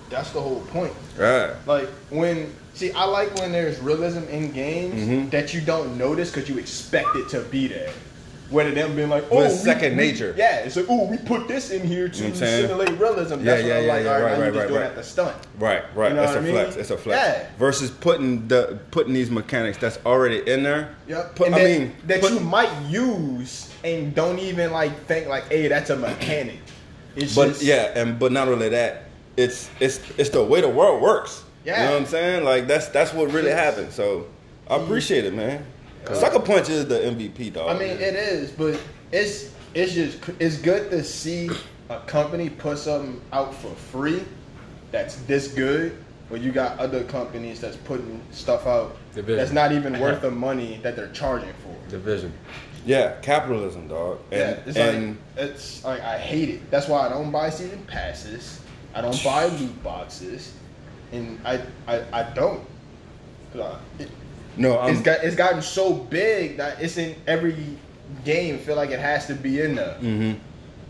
that's 0.09 0.31
the 0.31 0.41
whole 0.41 0.61
point. 0.67 0.93
right. 1.17 1.53
Like 1.67 1.89
when 2.11 2.53
see, 2.75 2.93
I 2.93 3.05
like 3.05 3.35
when 3.37 3.53
there's 3.53 3.79
realism 3.81 4.25
in 4.25 4.51
games 4.53 4.95
Mhm. 5.03 5.31
that 5.31 5.53
you 5.55 5.61
don't 5.61 5.97
notice 5.99 6.31
because 6.31 6.49
you 6.49 6.59
expect 6.59 7.15
it 7.17 7.29
to 7.31 7.41
be 7.43 7.69
there. 7.69 7.91
Whether 8.51 8.73
them 8.73 8.97
being 8.97 9.09
like, 9.09 9.25
oh, 9.31 9.43
it's 9.43 9.61
second 9.61 9.97
nature. 9.97 10.35
Yeah, 10.37 10.57
it's 10.57 10.75
like, 10.77 10.87
oh, 10.89 11.07
we 11.07 11.17
put 11.19 11.47
this 11.47 11.71
in 11.71 11.87
here 11.87 12.09
to 12.09 12.17
You 12.17 12.23
know 12.25 12.29
what 12.31 12.35
I'm 12.35 12.39
saying? 12.39 12.69
simulate 12.69 12.99
realism. 12.99 13.35
Yeah, 13.35 13.45
That's 13.45 13.65
yeah, 13.65 13.77
I'm 13.77 13.85
yeah, 13.85 13.93
like, 13.93 14.05
yeah, 14.05 14.11
all 14.11 14.21
right, 14.21 14.23
right, 14.23 14.31
now 14.31 14.37
you're 14.37 14.45
right, 14.45 14.47
just 14.47 14.57
right, 14.59 14.69
doing 14.69 14.81
right. 14.81 14.91
at 14.91 14.97
the 14.97 15.03
stunt. 15.05 15.37
Right, 15.59 15.97
right. 15.97 16.09
You 16.09 16.17
know 16.17 16.23
it's 16.23 16.33
what 16.33 16.39
a 16.39 16.43
mean? 16.43 16.53
flex. 16.53 16.77
It's 16.77 16.91
a 16.91 16.99
flex. 16.99 17.23
Yeah. 17.23 17.47
Versus 17.59 17.91
putting 17.91 18.49
the 18.49 18.81
putting 18.91 19.13
these 19.13 19.31
mechanics 19.31 19.79
that's 19.79 19.99
already 20.05 20.47
in 20.51 20.63
there. 20.63 20.95
Yep. 21.07 21.37
Put, 21.37 21.47
I 21.49 21.51
that, 21.51 21.65
mean, 21.65 21.95
that 22.07 22.21
put- 22.21 22.33
you 22.33 22.41
might 22.41 22.71
use 22.89 23.73
and 23.85 24.15
don't 24.15 24.39
even 24.39 24.73
like 24.73 25.07
think 25.07 25.29
like, 25.29 25.49
hey, 25.49 25.69
that's 25.69 25.91
a 25.91 25.97
mechanic. 25.97 26.59
It's 27.17 27.35
But 27.35 27.49
just, 27.49 27.63
yeah, 27.63 27.93
and 27.97 28.19
but 28.19 28.33
not 28.33 28.49
only 28.49 28.69
that, 28.71 29.05
it's 29.37 29.71
it's 29.81 30.01
it's 30.19 30.31
the 30.31 30.45
way 30.45 30.61
the 30.61 30.69
world 30.69 31.01
works. 31.03 31.45
Yeah. 31.65 31.83
You 31.83 31.87
know 31.87 31.93
what 31.93 32.01
I'm 32.03 32.07
saying? 32.09 32.45
Like 32.45 32.67
that's 32.67 32.89
that's 32.89 33.13
what 33.13 33.31
really 33.33 33.51
It's- 33.51 33.65
happened. 33.65 33.93
So 33.93 34.27
I 34.69 34.75
mm-hmm. 34.75 34.85
appreciate 34.85 35.25
it, 35.25 35.35
man. 35.35 35.65
Sucker 36.07 36.41
Punch 36.41 36.69
is 36.69 36.87
the 36.87 36.97
MVP, 36.99 37.53
dog. 37.53 37.71
I 37.75 37.79
mean, 37.79 37.91
it 37.91 38.15
is, 38.15 38.51
but 38.51 38.81
it's 39.13 39.53
it's 39.75 39.93
just 39.93 40.19
it's 40.39 40.57
good 40.59 40.91
to 40.91 41.05
see 41.05 41.51
a 41.89 41.99
company 42.01 42.49
put 42.51 42.79
something 42.79 43.21
out 43.33 43.55
for 43.55 43.71
free 43.75 44.23
that's 44.93 45.17
this 45.23 45.49
good. 45.49 45.97
When 46.29 46.43
you 46.45 46.53
got 46.53 46.79
other 46.79 47.03
companies 47.05 47.61
that's 47.61 47.77
putting 47.77 48.21
stuff 48.31 48.65
out 48.65 48.97
Division. 49.15 49.37
that's 49.39 49.51
not 49.53 49.73
even 49.73 49.99
worth 50.01 50.23
the 50.23 50.31
money 50.31 50.79
that 50.85 50.95
they're 50.95 51.11
charging 51.11 51.53
for. 51.55 51.75
Division. 51.91 52.33
yeah, 52.87 53.17
capitalism, 53.21 53.89
dog. 53.89 54.19
And 54.31 54.41
yeah, 54.41 54.63
it's 54.65 54.77
and 54.77 55.19
like 55.37 55.47
it's 55.49 55.85
like 55.85 56.01
I 56.03 56.19
hate 56.19 56.49
it. 56.51 56.71
That's 56.71 56.87
why 56.87 57.07
I 57.07 57.09
don't 57.09 57.33
buy 57.33 57.51
season 57.51 57.83
passes. 57.89 58.61
I 58.95 59.01
don't 59.01 59.23
buy 59.25 59.47
loot 59.47 59.83
boxes. 59.83 60.55
and 61.13 61.41
I 61.45 61.61
I, 61.89 62.03
I 62.13 62.23
don't. 62.33 62.65
I- 63.57 63.79
it- 63.99 64.11
No, 64.61 64.79
I'm, 64.79 64.93
it's 64.93 65.01
got 65.03 65.25
it's 65.25 65.37
gotten 65.37 65.63
so 65.63 65.93
big 65.95 66.59
that 66.59 66.81
it's 66.83 66.99
in 66.99 67.17
every 67.27 67.57
game. 68.27 68.59
Feel 68.59 68.77
like 68.77 68.91
it 68.91 69.01
has 69.01 69.27
to 69.29 69.35
be 69.35 69.61
in 69.63 69.75
there. 69.75 69.97
Mhm. 70.01 70.37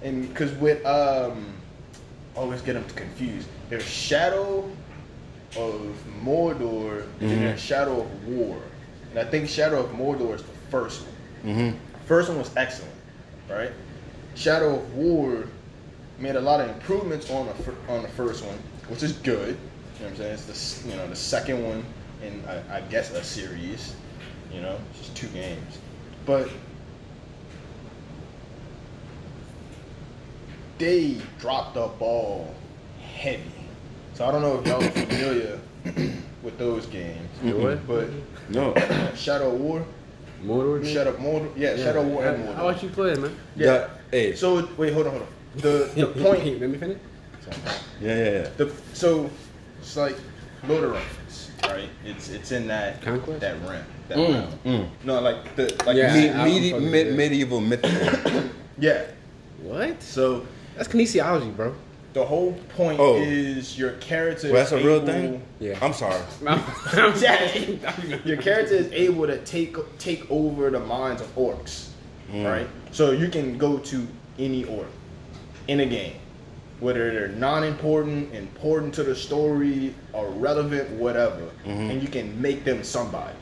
And 0.02 0.28
because 0.28 0.52
with 0.54 0.84
um, 0.84 1.54
always 2.34 2.60
get 2.62 2.72
them 2.74 2.84
confused. 2.96 3.46
There's 3.68 3.84
Shadow 3.84 4.68
of 5.56 5.96
Mordor 6.24 7.02
and 7.20 7.30
then 7.30 7.38
Mhm. 7.38 7.40
there's 7.42 7.60
Shadow 7.60 8.00
of 8.02 8.26
War, 8.28 8.58
and 9.10 9.18
I 9.20 9.24
think 9.30 9.48
Shadow 9.48 9.78
of 9.84 9.90
Mordor 9.92 10.34
is 10.34 10.42
the 10.42 10.48
first 10.70 11.02
one. 11.02 11.54
Mhm. 11.56 11.74
First 12.06 12.28
one 12.28 12.38
was 12.38 12.50
excellent, 12.56 12.92
right? 13.48 13.70
Shadow 14.34 14.76
of 14.76 14.94
War 14.94 15.44
made 16.18 16.34
a 16.34 16.40
lot 16.40 16.60
of 16.60 16.68
improvements 16.68 17.30
on 17.30 17.46
the 17.46 17.54
fir- 17.62 17.74
on 17.88 18.02
the 18.02 18.08
first 18.08 18.44
one, 18.44 18.58
which 18.88 19.04
is 19.04 19.12
good. 19.12 19.56
You 20.00 20.06
know 20.06 20.06
what 20.06 20.10
I'm 20.10 20.16
saying? 20.16 20.32
It's 20.34 20.80
the 20.80 20.88
you 20.90 20.96
know 20.96 21.06
the 21.06 21.14
second 21.16 21.62
one 21.64 21.84
in 22.22 22.42
I, 22.46 22.78
I 22.78 22.80
guess 22.82 23.10
a 23.12 23.22
series. 23.24 23.94
You 24.52 24.60
know, 24.62 24.76
it's 24.90 24.98
just 25.00 25.16
two 25.16 25.28
games, 25.28 25.78
but 26.26 26.48
they 30.78 31.20
dropped 31.38 31.74
the 31.74 31.86
ball 31.98 32.52
heavy. 33.14 33.42
So 34.14 34.26
I 34.26 34.32
don't 34.32 34.42
know 34.42 34.58
if 34.58 34.66
y'all 34.66 34.82
are 34.82 34.90
familiar 34.90 35.60
with 36.42 36.58
those 36.58 36.86
games, 36.86 37.28
what? 37.42 37.86
but 37.86 38.08
no. 38.48 38.74
Shadow 39.14 39.50
War, 39.54 39.84
Mordor. 40.42 40.84
Shadow 40.84 41.12
Mordor, 41.16 41.50
yeah, 41.56 41.74
Yeah. 41.74 41.84
Shadow 41.84 42.02
War 42.02 42.24
and 42.24 42.42
How- 42.44 42.50
Mordor. 42.52 42.56
How 42.56 42.68
about 42.68 42.82
you 42.82 42.88
play 42.88 43.10
it, 43.12 43.20
man? 43.20 43.36
Yeah. 43.56 43.66
The- 43.66 43.90
hey, 44.10 44.34
So 44.34 44.68
wait, 44.76 44.92
hold 44.92 45.06
on, 45.06 45.12
hold 45.12 45.22
on. 45.22 45.28
The 45.56 45.90
the 45.94 46.06
point, 46.06 46.44
Let 46.60 46.70
me 46.70 46.78
finish. 46.78 46.98
yeah, 48.00 48.16
yeah, 48.16 48.30
yeah. 48.30 48.48
the 48.56 48.72
so 48.94 49.28
it's 49.80 49.96
like 49.96 50.16
Lord 50.68 50.84
of 50.84 50.90
the 50.90 50.96
Rings, 50.96 51.08
right? 51.64 51.88
It's 52.04 52.28
it's 52.30 52.52
in 52.52 52.66
that 52.68 53.02
Conquest? 53.02 53.40
that 53.40 53.54
realm. 53.62 53.84
That 54.08 54.18
Mm, 54.18 54.32
realm. 54.34 54.48
mm. 54.64 54.88
No, 55.04 55.20
like 55.20 55.56
the 55.56 55.64
like 55.86 55.96
Yeah, 55.96 56.14
me- 56.14 56.30
I- 56.30 56.44
Medi- 56.44 56.70
fucking 56.72 56.90
mid- 56.90 57.14
medieval 57.16 57.60
mythical. 57.60 58.42
yeah. 58.78 59.02
What? 59.62 60.02
So 60.02 60.46
That's 60.76 60.88
kinesiology, 60.88 61.54
bro. 61.54 61.74
the 62.12 62.24
whole 62.24 62.52
point 62.76 62.98
Oh. 62.98 63.16
is 63.22 63.78
your 63.78 63.92
character. 64.00 64.48
Well, 64.48 64.56
that's 64.56 64.72
is 64.72 64.82
a 64.82 64.86
real 64.86 64.96
able- 64.96 65.06
thing. 65.06 65.42
Yeah. 65.60 65.78
I'm 65.82 65.92
sorry. 65.92 66.20
Yeah. 67.20 67.94
your 68.24 68.36
character 68.38 68.74
is 68.74 68.90
able 68.92 69.26
to 69.26 69.38
take 69.38 69.76
take 69.98 70.28
over 70.30 70.70
the 70.70 70.80
minds 70.80 71.20
of 71.22 71.28
orcs, 71.36 71.88
Mm. 72.32 72.44
right? 72.46 72.66
So 72.92 73.10
you 73.12 73.28
can 73.28 73.58
go 73.58 73.78
to 73.78 74.06
any 74.38 74.64
orc 74.64 74.86
in 75.68 75.80
a 75.80 75.86
game, 75.86 76.14
whether 76.80 77.12
they're 77.12 77.28
non-important, 77.28 78.34
important 78.34 78.94
to 78.94 79.02
the 79.02 79.14
story, 79.14 79.94
or 80.12 80.28
relevant, 80.30 80.90
whatever, 80.90 81.50
Mm-hmm. 81.66 81.90
and 81.90 82.02
you 82.02 82.08
can 82.08 82.40
make 82.40 82.64
them 82.64 82.82
somebody, 82.82 83.36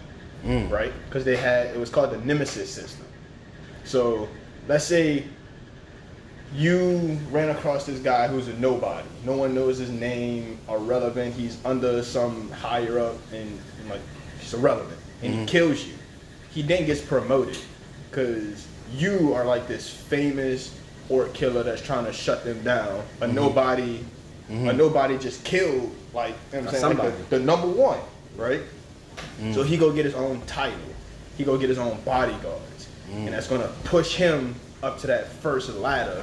Mm. 0.45 0.71
right? 0.71 0.93
Because 1.07 1.25
they 1.25 1.37
had 1.37 1.69
it 1.69 1.79
was 1.79 1.91
called 1.91 2.11
the 2.11 2.19
Nemesis 2.19 2.71
system. 2.71 3.07
So 3.85 4.29
let's 4.69 4.85
say 4.85 5.25
you 6.55 7.19
ran 7.31 7.51
across 7.51 7.85
this 7.87 7.99
guy 8.01 8.27
who's 8.27 8.49
a 8.49 8.55
nobody. 8.55 9.07
No 9.25 9.37
one 9.37 9.55
knows 9.55 9.79
his 9.79 9.91
name 9.91 10.59
or 10.67 10.79
relevant. 10.79 11.35
He's 11.35 11.59
under 11.65 12.03
some 12.03 12.51
higher 12.53 12.99
up 12.99 13.17
and 13.33 13.59
like 13.91 14.01
he's 14.41 14.55
irrelevant, 14.55 14.99
and 15.23 15.35
he 15.35 15.45
kills 15.47 15.85
you. 15.85 15.95
He 16.51 16.63
then 16.63 16.87
gets 16.87 17.01
promoted 17.03 17.59
because 18.11 18.67
you 18.95 19.35
are 19.35 19.45
like 19.45 19.69
this 19.69 19.89
famous 19.91 20.78
orc 21.09 21.33
killer 21.35 21.63
that's 21.63 21.83
trying 21.83 22.05
to 22.05 22.13
shut 22.13 22.45
them 22.45 22.63
down. 22.63 22.89
A 23.21 23.27
mm-hmm. 23.27 23.35
nobody, 23.35 24.05
a 24.49 24.53
mm-hmm. 24.53 24.77
nobody 24.77 25.19
just 25.19 25.45
killed 25.45 25.95
like 26.15 26.35
you 26.53 26.61
know 26.61 26.65
what 26.67 26.75
I'm 26.75 26.81
saying, 26.81 26.99
like 26.99 27.29
the, 27.29 27.39
the 27.39 27.45
number 27.45 27.69
one, 27.69 28.01
right? 28.37 28.63
Mm. 29.41 29.55
So 29.55 29.63
he 29.63 29.77
go 29.77 29.93
get 29.93 30.05
his 30.05 30.15
own 30.15 30.41
title. 30.43 30.79
He 31.37 31.45
go 31.45 31.57
get 31.57 31.69
his 31.69 31.79
own 31.79 32.01
bodyguards, 32.05 32.89
mm. 33.11 33.27
and 33.27 33.29
that's 33.29 33.49
gonna 33.49 33.71
push 33.85 34.15
him 34.15 34.55
up 34.83 34.99
to 35.01 35.07
that 35.09 35.29
first 35.29 35.71
ladder 35.75 36.23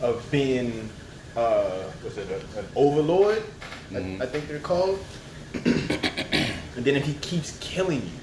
of 0.00 0.28
being, 0.30 0.88
uh, 1.36 1.82
what's 2.02 2.16
it, 2.16 2.28
a- 2.30 2.58
an 2.58 2.66
overlord? 2.76 3.42
I, 3.90 3.94
mm-hmm. 3.94 4.22
I 4.22 4.26
think 4.26 4.48
they're 4.48 4.60
called. 4.60 5.04
and 5.54 6.84
then 6.84 6.96
if 6.96 7.04
he 7.04 7.14
keeps 7.14 7.56
killing 7.58 8.02
you, 8.02 8.18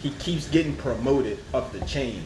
he 0.00 0.10
keeps 0.10 0.48
getting 0.48 0.76
promoted 0.76 1.38
up 1.52 1.72
the 1.72 1.80
chain 1.84 2.24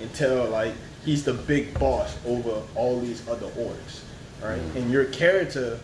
until 0.00 0.46
like 0.46 0.74
he's 1.08 1.24
the 1.24 1.32
big 1.32 1.72
boss 1.78 2.14
over 2.26 2.60
all 2.74 3.00
these 3.00 3.26
other 3.30 3.46
orcs, 3.52 4.02
right? 4.42 4.60
And 4.76 4.90
your 4.90 5.06
character 5.06 5.78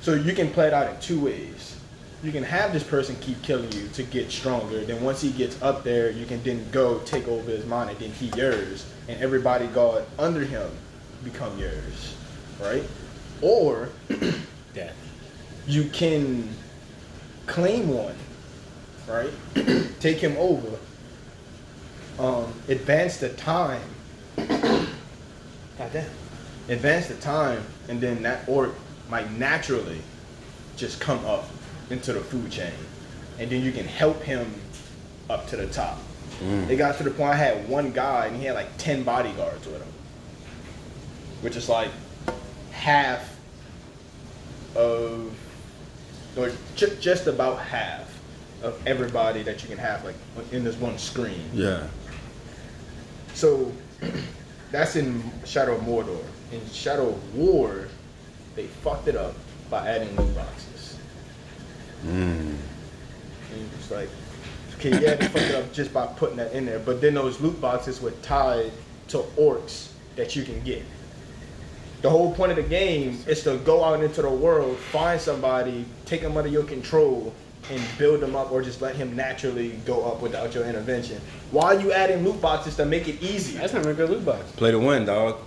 so 0.00 0.14
you 0.14 0.34
can 0.34 0.50
play 0.50 0.68
it 0.68 0.72
out 0.72 0.88
in 0.88 1.00
two 1.00 1.18
ways. 1.18 1.76
You 2.22 2.30
can 2.30 2.44
have 2.44 2.72
this 2.72 2.84
person 2.84 3.16
keep 3.20 3.42
killing 3.42 3.72
you 3.72 3.88
to 3.88 4.04
get 4.04 4.30
stronger. 4.30 4.84
Then 4.84 5.02
once 5.02 5.20
he 5.20 5.30
gets 5.30 5.60
up 5.62 5.82
there, 5.82 6.10
you 6.10 6.26
can 6.26 6.40
then 6.44 6.64
go 6.70 7.00
take 7.00 7.26
over 7.26 7.50
his 7.50 7.66
mind, 7.66 7.90
and 7.90 7.98
then 7.98 8.10
he 8.12 8.28
yours, 8.38 8.86
and 9.08 9.20
everybody 9.20 9.66
God 9.66 10.06
under 10.16 10.44
him 10.44 10.70
become 11.24 11.58
yours, 11.58 12.14
right? 12.60 12.84
Or 13.42 13.88
Death. 14.74 14.94
you 15.66 15.88
can 15.88 16.48
claim 17.46 17.88
one, 17.88 18.14
right? 19.08 19.32
Take 20.00 20.18
him 20.18 20.36
over. 20.38 20.78
Um, 22.20 22.52
advance 22.68 23.16
the 23.16 23.30
time. 23.30 23.82
God 24.36 25.92
damn. 25.92 26.10
Advance 26.68 27.06
the 27.06 27.14
time, 27.14 27.62
and 27.88 28.00
then 28.00 28.22
that 28.22 28.48
orc 28.48 28.74
might 29.08 29.30
naturally 29.32 30.00
just 30.76 31.00
come 31.00 31.24
up 31.24 31.48
into 31.90 32.12
the 32.12 32.20
food 32.20 32.50
chain, 32.50 32.72
and 33.38 33.50
then 33.50 33.62
you 33.62 33.72
can 33.72 33.86
help 33.86 34.22
him 34.22 34.52
up 35.30 35.46
to 35.48 35.56
the 35.56 35.66
top. 35.68 35.98
Mm. 36.40 36.68
It 36.68 36.76
got 36.76 36.98
to 36.98 37.04
the 37.04 37.10
point 37.10 37.30
I 37.30 37.36
had 37.36 37.68
one 37.68 37.92
guy, 37.92 38.26
and 38.26 38.36
he 38.36 38.44
had 38.44 38.54
like 38.54 38.76
ten 38.78 39.04
bodyguards 39.04 39.66
with 39.66 39.80
him, 39.80 39.92
which 41.40 41.56
is 41.56 41.68
like 41.68 41.90
half 42.72 43.36
of, 44.74 45.32
or 46.36 46.50
ju- 46.74 46.96
just 47.00 47.26
about 47.26 47.58
half 47.60 48.12
of 48.62 48.84
everybody 48.86 49.42
that 49.42 49.62
you 49.62 49.68
can 49.68 49.78
have 49.78 50.04
like 50.04 50.16
in 50.52 50.64
this 50.64 50.76
one 50.76 50.98
screen. 50.98 51.48
Yeah. 51.54 51.86
So 53.34 53.72
that's 54.70 54.96
in 54.96 55.22
Shadow 55.44 55.76
of 55.76 55.82
Mordor. 55.82 56.22
In 56.52 56.60
Shadow 56.70 57.10
of 57.10 57.34
War, 57.34 57.88
they 58.54 58.66
fucked 58.66 59.08
it 59.08 59.16
up 59.16 59.34
by 59.70 59.88
adding 59.88 60.14
loot 60.16 60.34
boxes. 60.34 60.98
Mm. 62.04 62.56
And 63.52 63.70
it's 63.78 63.90
like, 63.90 64.08
okay, 64.74 64.90
yeah, 64.90 65.14
they 65.14 65.28
fucked 65.28 65.36
it 65.46 65.54
up 65.54 65.72
just 65.72 65.92
by 65.92 66.06
putting 66.06 66.36
that 66.36 66.52
in 66.52 66.66
there. 66.66 66.78
But 66.78 67.00
then 67.00 67.14
those 67.14 67.40
loot 67.40 67.60
boxes 67.60 68.00
were 68.00 68.12
tied 68.22 68.72
to 69.08 69.18
orcs 69.38 69.90
that 70.16 70.36
you 70.36 70.44
can 70.44 70.62
get. 70.62 70.82
The 72.02 72.10
whole 72.10 72.34
point 72.34 72.50
of 72.50 72.56
the 72.56 72.62
game 72.62 73.18
is 73.26 73.42
to 73.44 73.56
go 73.58 73.82
out 73.82 74.02
into 74.02 74.22
the 74.22 74.30
world, 74.30 74.76
find 74.76 75.20
somebody, 75.20 75.84
take 76.04 76.20
them 76.20 76.36
under 76.36 76.48
your 76.48 76.64
control, 76.64 77.32
and 77.70 77.82
build 77.98 78.20
them 78.20 78.36
up, 78.36 78.52
or 78.52 78.62
just 78.62 78.80
let 78.80 78.94
him 78.96 79.16
naturally 79.16 79.70
go 79.84 80.04
up 80.04 80.20
without 80.22 80.54
your 80.54 80.64
intervention. 80.64 81.20
Why 81.50 81.74
are 81.74 81.80
you 81.80 81.92
adding 81.92 82.24
loot 82.24 82.40
boxes 82.40 82.76
to 82.76 82.84
make 82.84 83.08
it 83.08 83.22
easy? 83.22 83.58
That's 83.58 83.72
not 83.72 83.86
a 83.86 83.94
good 83.94 84.10
loot 84.10 84.24
box. 84.24 84.50
Play 84.52 84.70
to 84.70 84.78
win, 84.78 85.04
dog. 85.04 85.38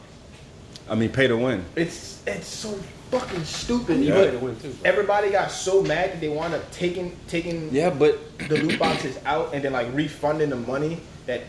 I 0.90 0.96
mean, 0.96 1.10
pay 1.12 1.28
to 1.28 1.38
win. 1.38 1.64
It's 1.76 2.22
it's 2.28 2.48
so 2.48 2.72
fucking 3.12 3.44
stupid. 3.44 4.00
You 4.02 4.12
but 4.14 4.30
play 4.30 4.32
to 4.32 4.38
win 4.40 4.56
too. 4.60 4.70
bro. 4.70 4.90
Everybody 4.92 5.30
got 5.30 5.52
so 5.52 5.82
mad 5.84 6.12
that 6.14 6.20
they 6.22 6.30
wound 6.30 6.54
up 6.54 6.70
taking 6.72 7.16
taking 7.28 7.70
Yeah, 7.74 7.90
but 7.90 8.20
the 8.50 8.58
loot 8.58 8.80
boxes 8.80 9.18
out 9.26 9.54
and 9.54 9.64
then 9.64 9.74
like 9.74 9.88
refunding 9.94 10.50
the 10.50 10.56
money 10.56 11.00
that 11.26 11.42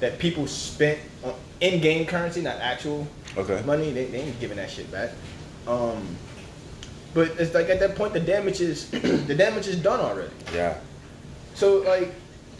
that 0.00 0.18
people 0.18 0.46
spent 0.46 0.98
on 1.24 1.34
in-game 1.60 2.06
currency, 2.06 2.42
not 2.42 2.56
actual 2.56 3.06
Okay. 3.36 3.62
money. 3.64 3.90
They, 3.92 4.06
they 4.06 4.20
ain't 4.22 4.38
giving 4.40 4.56
that 4.58 4.70
shit 4.70 4.90
back. 4.90 5.10
Um, 5.66 6.04
but 7.14 7.28
it's 7.38 7.54
like 7.54 7.68
at 7.68 7.80
that 7.80 7.94
point 7.96 8.12
the 8.12 8.20
damage 8.20 8.60
is 8.60 8.90
the 8.90 9.34
damage 9.34 9.66
is 9.68 9.76
done 9.76 10.00
already. 10.00 10.32
yeah. 10.54 10.78
So 11.54 11.78
like, 11.78 12.12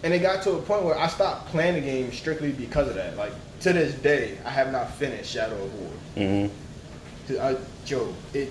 and 0.03 0.15
it 0.15 0.21
got 0.21 0.43
to 0.45 0.53
a 0.53 0.63
point 0.63 0.85
where 0.85 0.99
I 0.99 1.07
stopped 1.09 1.49
playing 1.49 1.75
the 1.75 1.81
game 1.83 2.13
strictly 2.13 2.53
because 2.53 2.89
of 2.89 2.95
that. 2.95 3.17
Like 3.17 3.33
to 3.61 3.73
this 3.73 3.95
day, 3.95 4.39
I 4.45 4.51
have 4.51 4.73
not 4.73 4.91
finished 4.95 5.31
Shadow 5.31 5.57
of 5.63 5.75
War. 5.81 5.91
hmm 6.17 6.47
I, 7.41 7.57
Joe, 7.85 8.13
it. 8.33 8.51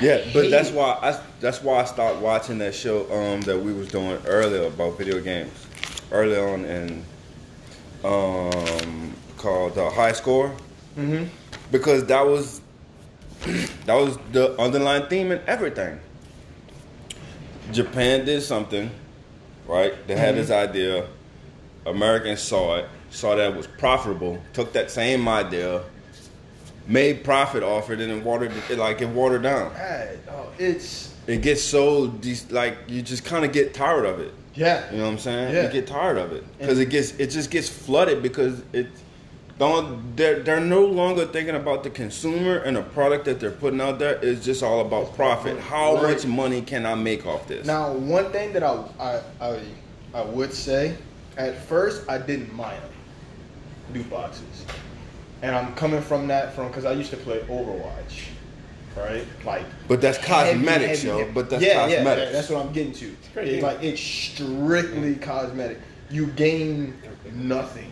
Yeah, 0.00 0.24
but 0.32 0.50
that's 0.50 0.70
it. 0.70 0.74
why 0.74 0.98
I 1.02 1.20
that's 1.40 1.62
why 1.62 1.80
I 1.80 1.84
stopped 1.84 2.20
watching 2.20 2.58
that 2.58 2.74
show 2.74 3.02
um 3.12 3.40
that 3.42 3.58
we 3.58 3.72
was 3.72 3.86
doing 3.88 4.18
earlier 4.26 4.66
about 4.66 4.98
video 4.98 5.20
games. 5.20 5.52
Early 6.10 6.36
on 6.38 6.64
in 6.64 7.04
um 8.02 9.12
called 9.36 9.78
uh, 9.78 9.90
High 9.90 10.12
Score. 10.12 10.54
Mhm. 10.96 11.28
Because 11.70 12.04
that 12.06 12.26
was 12.26 12.60
that 13.84 13.94
was 13.94 14.18
the 14.32 14.58
underlying 14.60 15.06
theme 15.06 15.32
in 15.32 15.40
everything. 15.46 16.00
Japan 17.72 18.24
did 18.24 18.42
something, 18.42 18.90
right? 19.66 19.94
They 20.06 20.16
had 20.16 20.36
this 20.36 20.50
mm-hmm. 20.50 20.70
idea. 20.70 21.06
Americans 21.86 22.40
saw 22.40 22.76
it, 22.76 22.88
saw 23.10 23.36
that 23.36 23.52
it 23.52 23.56
was 23.56 23.66
profitable, 23.66 24.40
took 24.54 24.72
that 24.72 24.90
same 24.90 25.28
idea, 25.28 25.82
made 26.86 27.24
profit 27.24 27.62
off 27.62 27.90
it, 27.90 28.00
and 28.00 28.10
then 28.10 28.24
watered 28.24 28.52
it 28.70 28.78
like 28.78 29.02
it 29.02 29.08
watered 29.08 29.42
down. 29.42 29.72
Oh, 30.30 30.50
it's 30.58 31.14
it 31.26 31.42
gets 31.42 31.62
so 31.62 32.06
de- 32.06 32.36
like 32.50 32.78
you 32.88 33.02
just 33.02 33.24
kind 33.24 33.44
of 33.44 33.52
get 33.52 33.74
tired 33.74 34.06
of 34.06 34.20
it. 34.20 34.32
yeah. 34.54 34.90
You 34.90 34.98
know 34.98 35.04
what 35.04 35.10
I'm 35.12 35.18
saying? 35.18 35.54
Yeah. 35.54 35.64
You 35.64 35.68
get 35.72 35.86
tired 35.86 36.16
of 36.16 36.32
it 36.32 36.44
because 36.58 36.78
it 36.78 36.88
gets 36.88 37.12
it 37.18 37.28
just 37.28 37.50
gets 37.50 37.68
flooded 37.68 38.22
because 38.22 38.62
it 38.72 38.86
don't 39.58 40.16
they're 40.16 40.40
they're 40.40 40.60
no 40.60 40.84
longer 40.84 41.26
thinking 41.26 41.54
about 41.54 41.84
the 41.84 41.90
consumer 41.90 42.56
and 42.58 42.76
the 42.76 42.82
product 42.82 43.24
that 43.26 43.38
they're 43.40 43.50
putting 43.52 43.80
out 43.80 43.98
there. 43.98 44.18
It's 44.22 44.44
just 44.44 44.62
all 44.62 44.80
about 44.80 45.14
profit. 45.14 45.58
How 45.60 45.94
Right. 45.94 46.14
much 46.14 46.26
money 46.26 46.60
can 46.62 46.84
I 46.86 46.94
make 46.94 47.24
off 47.26 47.46
this? 47.46 47.66
Now, 47.66 47.92
one 47.92 48.30
thing 48.32 48.52
that 48.52 48.62
I, 48.64 48.82
I 48.98 49.20
I 49.40 49.60
I 50.14 50.22
would 50.22 50.52
say, 50.52 50.96
at 51.36 51.56
first 51.66 52.08
I 52.08 52.18
didn't 52.18 52.52
mind 52.54 52.80
them, 52.82 52.90
loot 53.94 54.10
boxes, 54.10 54.64
and 55.42 55.54
I'm 55.54 55.74
coming 55.74 56.00
from 56.02 56.26
that 56.28 56.54
from 56.54 56.68
because 56.68 56.84
I 56.84 56.92
used 56.92 57.10
to 57.10 57.16
play 57.16 57.38
Overwatch, 57.40 58.24
right? 58.96 59.24
Like, 59.44 59.64
But 59.88 60.00
that's 60.00 60.18
heavy, 60.18 60.58
cosmetics, 60.58 61.02
heavy, 61.02 61.18
yo. 61.22 61.32
But 61.32 61.50
that's 61.50 61.62
yeah, 61.62 61.86
yeah, 61.86 61.96
cosmetics. 61.96 62.26
yeah, 62.26 62.32
that's 62.32 62.50
what 62.50 62.64
I'm 62.66 62.72
getting 62.72 62.92
to. 62.94 63.16
great 63.32 63.48
It's 63.48 63.62
like 63.62 63.82
it's 63.82 64.00
strictly 64.00 65.14
cosmetic. 65.16 65.78
You 66.10 66.26
gain 66.28 66.94
nothing, 67.32 67.90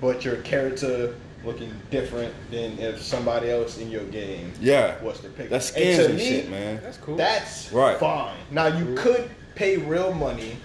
but 0.00 0.24
your 0.24 0.36
character 0.36 1.14
looking 1.44 1.72
different 1.90 2.32
than 2.50 2.78
if 2.78 3.00
somebody 3.02 3.50
else 3.50 3.78
in 3.78 3.90
your 3.90 4.04
game 4.04 4.52
Yeah. 4.60 5.02
was 5.02 5.20
to 5.20 5.28
pick. 5.30 5.48
That's 5.48 5.70
And 5.72 5.98
to 6.00 6.04
and 6.06 6.16
me, 6.16 6.24
shit, 6.28 6.50
man. 6.50 6.80
That's 6.82 6.98
cool. 6.98 7.16
that's 7.16 7.72
Right. 7.72 7.98
fine. 7.98 8.36
Now 8.50 8.66
you 8.66 8.94
could 8.94 9.30
pay 9.54 9.78
real 9.78 10.12
money 10.12 10.56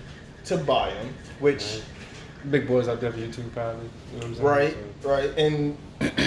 to 0.46 0.58
buy 0.58 0.90
them, 0.90 1.14
which 1.40 1.80
Big 2.52 2.68
boys 2.68 2.88
out 2.88 3.02
there 3.02 3.12
for 3.12 3.18
you 3.18 3.28
too, 3.32 3.42
probably. 3.56 3.86
You 4.14 4.20
know 4.20 4.20
what 4.20 4.26
I'm 4.28 4.34
saying? 4.36 4.46
right, 4.46 4.76
So- 5.02 5.10
right, 5.10 5.32
and 5.36 5.76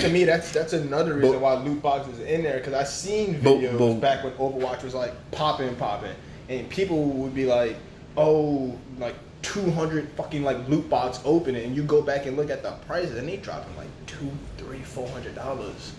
to 0.01 0.09
me 0.09 0.25
that's 0.25 0.51
that's 0.51 0.73
another 0.73 1.15
reason 1.15 1.33
But- 1.35 1.41
why 1.41 1.55
loot 1.63 1.81
boxes 1.81 2.19
are 2.19 2.27
in 2.27 2.43
there 2.43 2.57
because 2.57 2.75
I 2.75 2.83
seen 2.83 3.41
But- 3.41 3.59
videos 3.59 3.79
but- 3.79 4.01
back 4.01 4.25
when 4.25 4.33
Overwatch 4.33 4.83
was 4.83 4.95
like 4.95 5.13
popping, 5.31 5.77
popping, 5.77 6.11
and 6.49 6.69
people 6.71 7.05
would 7.05 7.35
be 7.37 7.45
like, 7.47 7.77
oh, 8.17 8.73
like. 8.99 9.15
200 9.43 10.09
fucking 10.11 10.43
like 10.43 10.69
loot 10.69 10.89
box 10.91 11.21
opening 11.25 11.65
and 11.65 11.77
you 11.77 11.83
go 11.83 12.03
back 12.03 12.27
and 12.27 12.37
look 12.37 12.51
at 12.51 12.63
the 12.63 12.73
prices 12.87 13.17
and 13.17 13.29
they 13.29 13.37
dropping 13.37 13.75
like 13.77 13.89
two 14.07 14.31
three 14.57 14.81
four 14.81 15.09
hundred 15.09 15.35
dollars 15.35 15.93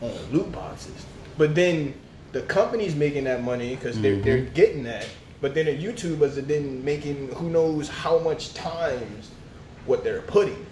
on 0.00 0.12
loot 0.32 0.50
boxes. 0.52 1.04
But 1.36 1.54
then 1.54 1.94
the 2.32 2.42
company's 2.42 2.94
making 2.94 3.24
that 3.24 3.42
money 3.42 3.74
because 3.76 4.00
they're, 4.00 4.16
they're 4.16 4.38
Mm-hmm. 4.38 4.54
getting 4.54 4.82
that. 4.84 5.06
But 5.40 5.54
then 5.54 5.66
the 5.66 5.76
youtubers 5.76 6.36
are 6.36 6.42
then 6.42 6.84
making 6.84 7.28
who 7.34 7.48
knows 7.50 7.88
how 7.88 8.18
much 8.18 8.54
times 8.54 9.30
what 9.86 10.02
they're 10.04 10.22
putting 10.22 10.66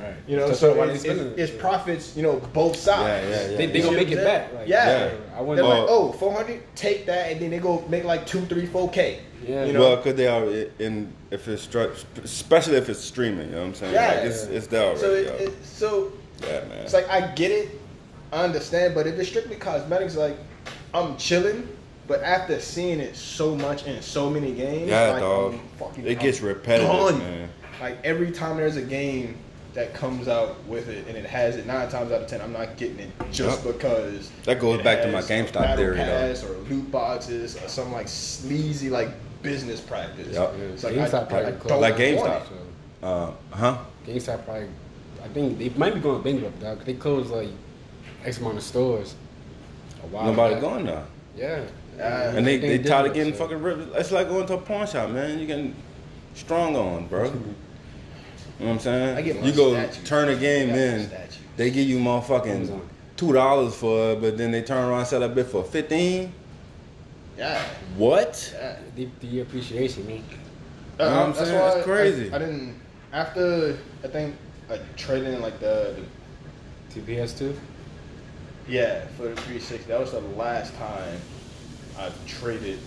Right. 0.00 0.14
you 0.26 0.36
know 0.36 0.48
That's 0.48 0.60
so 0.60 0.74
why 0.76 0.86
it's, 0.86 1.04
it's, 1.04 1.20
it's 1.38 1.60
profits 1.60 2.16
you 2.16 2.22
know 2.22 2.36
both 2.52 2.76
sides 2.76 3.26
Yeah, 3.28 3.30
yeah, 3.30 3.50
yeah. 3.50 3.56
They, 3.56 3.66
they 3.66 3.78
You 3.78 3.84
gonna 3.84 3.96
make 3.96 4.10
it 4.10 4.24
back. 4.24 4.52
Like, 4.54 4.68
yeah, 4.68 4.86
Yeah. 4.88 5.04
I 5.32 5.34
they're 5.36 5.44
wouldn't. 5.44 5.66
Oh. 5.66 5.70
like 5.70 5.86
oh 5.88 6.12
400 6.12 6.62
take 6.76 7.06
that 7.06 7.32
and 7.32 7.40
then 7.40 7.50
they 7.50 7.58
go 7.58 7.84
make 7.88 8.04
like 8.04 8.26
2 8.26 8.42
3 8.42 8.66
4k 8.66 9.18
Yeah. 9.46 9.64
you 9.64 9.72
know 9.72 9.80
Well, 9.80 9.96
because 9.96 10.14
they 10.14 10.28
are 10.28 10.44
in 10.78 11.12
if 11.30 11.48
it's 11.48 11.66
stru- 11.66 11.96
especially 12.22 12.76
if 12.76 12.88
it's 12.88 13.00
streaming. 13.00 13.48
You 13.48 13.52
know 13.56 13.60
what 13.62 13.66
I'm 13.68 13.74
saying? 13.74 13.94
Yeah. 13.94 14.08
Like, 14.08 14.24
it's, 14.24 14.42
it's 14.44 14.66
there 14.68 14.84
already. 14.96 15.00
so 15.00 15.12
it, 15.14 15.40
it, 15.48 15.64
so 15.64 16.12
yeah, 16.42 16.64
man. 16.68 16.78
It's 16.84 16.92
like 16.94 17.08
I 17.08 17.32
get 17.34 17.50
it, 17.50 17.80
I 18.32 18.44
understand, 18.44 18.94
but 18.94 19.06
if 19.06 19.18
it's 19.18 19.28
strictly 19.28 19.56
cosmetics, 19.56 20.16
like 20.16 20.36
I'm 20.94 21.16
chilling. 21.16 21.68
But 22.06 22.22
after 22.22 22.58
seeing 22.58 23.00
it 23.00 23.14
so 23.16 23.54
much 23.54 23.84
in 23.86 24.00
so 24.00 24.30
many 24.30 24.54
games, 24.54 24.88
Yeah, 24.88 25.10
like, 25.10 25.20
dog. 25.20 25.52
I'm 25.52 25.60
fucking, 25.78 26.06
It 26.06 26.18
gets 26.20 26.40
I'm 26.40 26.46
repetitive, 26.46 26.88
done. 26.90 27.18
man. 27.18 27.48
Like 27.82 27.98
every 28.02 28.30
time 28.32 28.56
there's 28.56 28.76
a 28.78 28.82
game 28.82 29.36
that 29.78 29.94
comes 29.94 30.26
out 30.26 30.56
with 30.66 30.88
it 30.88 31.06
and 31.06 31.16
it 31.16 31.24
has 31.24 31.54
it 31.56 31.64
nine 31.66 31.88
times 31.88 32.10
out 32.10 32.20
of 32.22 32.26
ten, 32.26 32.40
I'm 32.40 32.52
not 32.52 32.76
getting 32.76 32.98
it 32.98 33.10
just 33.30 33.64
Yup. 33.64 33.74
because 33.76 34.28
That 34.44 34.58
goes 34.58 34.80
it 34.80 34.84
back 34.84 35.02
to 35.02 35.12
my 35.12 35.20
GameStop 35.22 35.52
battle 35.52 35.76
theory, 35.76 35.96
though. 35.98 36.04
pass 36.04 36.42
or 36.42 36.52
loot 36.68 36.90
boxes 36.90 37.56
or 37.62 37.68
some 37.68 37.92
like 37.92 38.08
sleazy 38.08 38.90
like 38.90 39.10
business 39.42 39.80
practice. 39.80 40.34
Yup. 40.34 40.52
It's 40.56 40.82
like 40.82 40.94
GameStop 40.94 41.14
I, 41.14 41.18
I, 41.20 41.24
probably 41.24 41.50
don't 41.52 41.60
closed. 41.60 41.80
Like 41.82 41.92
want 41.92 42.00
GameStop. 42.02 42.42
it. 42.42 43.04
Uh, 43.04 43.30
huh? 43.52 43.78
GameStop 44.04 44.44
probably, 44.44 44.68
I 45.22 45.28
think 45.28 45.58
they 45.58 45.68
might 45.70 45.94
be 45.94 46.00
going 46.00 46.22
bankrupt, 46.22 46.60
dog. 46.60 46.84
They 46.84 46.94
closed 46.94 47.30
like 47.30 47.50
X 48.24 48.38
amount 48.38 48.56
of 48.56 48.64
stores. 48.64 49.14
A 50.02 50.06
while 50.08 50.24
Nobody 50.26 50.54
back. 50.54 50.60
going 50.62 50.86
there. 50.86 51.04
Yeah. 51.36 51.62
Uh, 51.98 52.32
And 52.36 52.44
they, 52.46 52.56
Everything 52.56 52.82
they 52.82 52.88
tired 52.88 53.06
of 53.06 53.12
digital, 53.14 53.14
getting 53.14 53.32
so- 53.34 53.38
fucking 53.44 53.62
ripped. 53.62 53.96
It's 53.96 54.10
like 54.10 54.28
going 54.28 54.46
to 54.48 54.54
a 54.54 54.58
pawn 54.58 54.86
shop, 54.88 55.10
man. 55.10 55.38
You 55.38 55.46
getting 55.46 55.74
strong 56.34 56.74
on, 56.74 57.06
bro. 57.06 57.32
You 58.58 58.64
know 58.64 58.72
what 58.72 58.74
I'm 58.74 58.80
saying? 58.80 59.16
I 59.16 59.22
get 59.22 59.40
my 59.40 59.46
you 59.46 59.52
go 59.52 59.72
statues. 59.72 60.08
turn 60.08 60.28
a 60.28 60.36
game 60.36 60.70
I 60.70 60.72
got 60.72 60.76
my 60.76 60.82
in, 60.82 61.10
they 61.56 61.70
give 61.70 61.88
you 61.88 61.98
motherfucking 61.98 62.80
two 63.16 63.32
dollars 63.32 63.74
for 63.74 64.12
it, 64.12 64.20
but 64.20 64.36
then 64.36 64.50
they 64.50 64.62
turn 64.62 64.88
around 64.88 65.00
and 65.00 65.06
sell 65.08 65.20
that 65.20 65.34
bit 65.34 65.46
for 65.46 65.62
fifteen. 65.62 66.32
Yeah. 67.36 67.62
What? 67.96 68.52
yeah. 68.56 68.76
The, 68.96 69.08
the 69.20 69.40
appreciation, 69.40 70.06
man. 70.06 70.24
know 70.98 71.04
what 71.04 71.12
I'm 71.12 71.34
saying? 71.34 71.60
why 71.60 71.76
It's 71.76 71.84
crazy. 71.84 72.32
I, 72.32 72.36
I 72.36 72.38
didn't 72.40 72.80
after 73.12 73.78
I 74.02 74.08
think 74.08 74.34
I 74.70 74.78
traded 74.96 75.34
in 75.34 75.40
like 75.40 75.60
the, 75.60 75.94
the 76.92 77.00
TPS 77.00 77.38
too. 77.38 77.54
yeah 78.66 79.06
for 79.16 79.24
the 79.24 79.36
360. 79.36 79.88
That 79.88 80.00
was 80.00 80.10
the 80.12 80.20
last 80.20 80.74
time 80.74 81.20
I 81.98 82.10
traded 82.26 82.78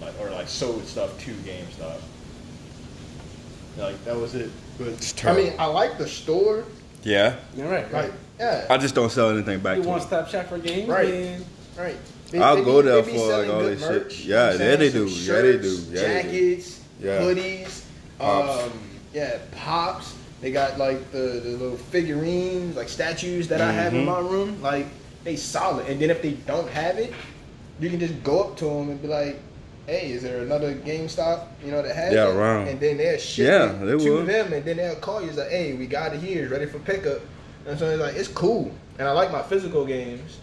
like 0.00 0.14
or 0.20 0.30
like 0.30 0.48
sold 0.48 0.84
stuff 0.86 1.18
to 1.24 1.32
GameStop. 1.32 2.00
Like 3.80 4.04
that 4.04 4.16
was 4.16 4.34
it. 4.34 4.50
But 4.78 4.88
It's 4.88 5.24
I 5.24 5.34
mean, 5.34 5.52
I 5.58 5.66
like 5.66 5.98
the 5.98 6.06
store. 6.06 6.64
Yeah. 7.02 7.36
All 7.58 7.64
right. 7.64 7.90
Like 7.92 8.12
yeah, 8.38 8.66
I 8.70 8.76
just 8.78 8.94
don't 8.94 9.10
sell 9.10 9.30
anything 9.30 9.60
back 9.60 9.76
You 9.76 9.82
want 9.82 10.02
to 10.02 10.08
one 10.08 10.26
stop 10.26 10.28
shop 10.28 10.48
for 10.48 10.58
games, 10.58 10.88
Right. 10.88 11.08
man. 11.10 11.44
right. 11.76 11.96
I'll 12.34 12.62
go 12.64 12.80
be- 12.80 12.88
there 12.88 13.02
for, 13.02 13.10
like, 13.38 13.48
all 13.50 13.60
good 13.60 13.78
this 13.78 13.86
shit. 14.18 14.26
Yeah, 14.26 14.52
you 14.52 14.58
yeah, 14.58 14.72
I'm 14.72 14.78
they 14.78 14.90
do. 14.90 15.08
Some 15.08 15.34
Yeah, 15.34 15.42
they 15.42 15.58
do. 15.58 15.68
Yeah, 15.68 16.00
they 16.00 16.22
do. 16.22 16.22
jackets, 16.22 16.80
Yeah. 17.02 17.18
hoodies, 17.20 17.82
Pops. 18.18 18.62
um, 18.64 18.72
yeah, 19.12 19.38
pops. 19.56 20.14
They 20.40 20.52
got 20.52 20.78
like 20.78 21.10
the, 21.12 21.18
the 21.44 21.50
little 21.50 21.76
figurines, 21.76 22.76
like 22.76 22.88
statues 22.88 23.48
that 23.48 23.60
I 23.60 23.72
have 23.72 23.92
in 23.94 24.06
Mm-hmm. 24.06 24.10
my 24.10 24.20
room. 24.20 24.62
Like 24.62 24.86
they 25.24 25.36
solid. 25.36 25.86
And 25.88 26.00
then 26.00 26.08
if 26.10 26.22
they 26.22 26.32
don't 26.32 26.68
have 26.70 26.98
it, 26.98 27.12
you 27.80 27.90
can 27.90 27.98
just 28.00 28.22
go 28.22 28.40
up 28.44 28.56
to 28.58 28.64
them 28.64 28.90
and 28.90 29.02
be 29.02 29.08
like, 29.08 29.38
"Hey, 29.90 30.12
is 30.12 30.22
there 30.22 30.40
another 30.42 30.74
GameStop? 30.74 31.46
You 31.64 31.70
know 31.72 31.82
that 31.82 31.94
has 31.94 32.12
Yeah, 32.12 32.28
it?" 32.28 32.34
around. 32.36 32.68
And 32.68 32.80
then 32.80 32.96
they'll 32.96 33.18
ship 33.18 33.46
Yeah, 33.46 33.72
it 33.72 33.84
they 33.98 34.04
to 34.04 34.10
will. 34.16 34.24
them, 34.24 34.52
and 34.52 34.64
then 34.64 34.76
they'll 34.78 34.94
call 34.96 35.20
you. 35.22 35.28
It's 35.28 35.38
like, 35.38 35.50
"Hey, 35.50 35.72
we 35.74 35.86
got 35.86 36.14
it 36.14 36.20
here. 36.20 36.44
It's 36.44 36.52
ready 36.52 36.66
for 36.66 36.78
pickup." 36.78 37.20
And 37.66 37.78
so 37.78 37.86
it's 37.90 38.00
like 38.00 38.14
it's 38.16 38.28
cool. 38.28 38.72
And 38.98 39.06
I 39.08 39.12
like 39.12 39.30
my 39.32 39.42
physical 39.42 39.84
games. 39.84 40.38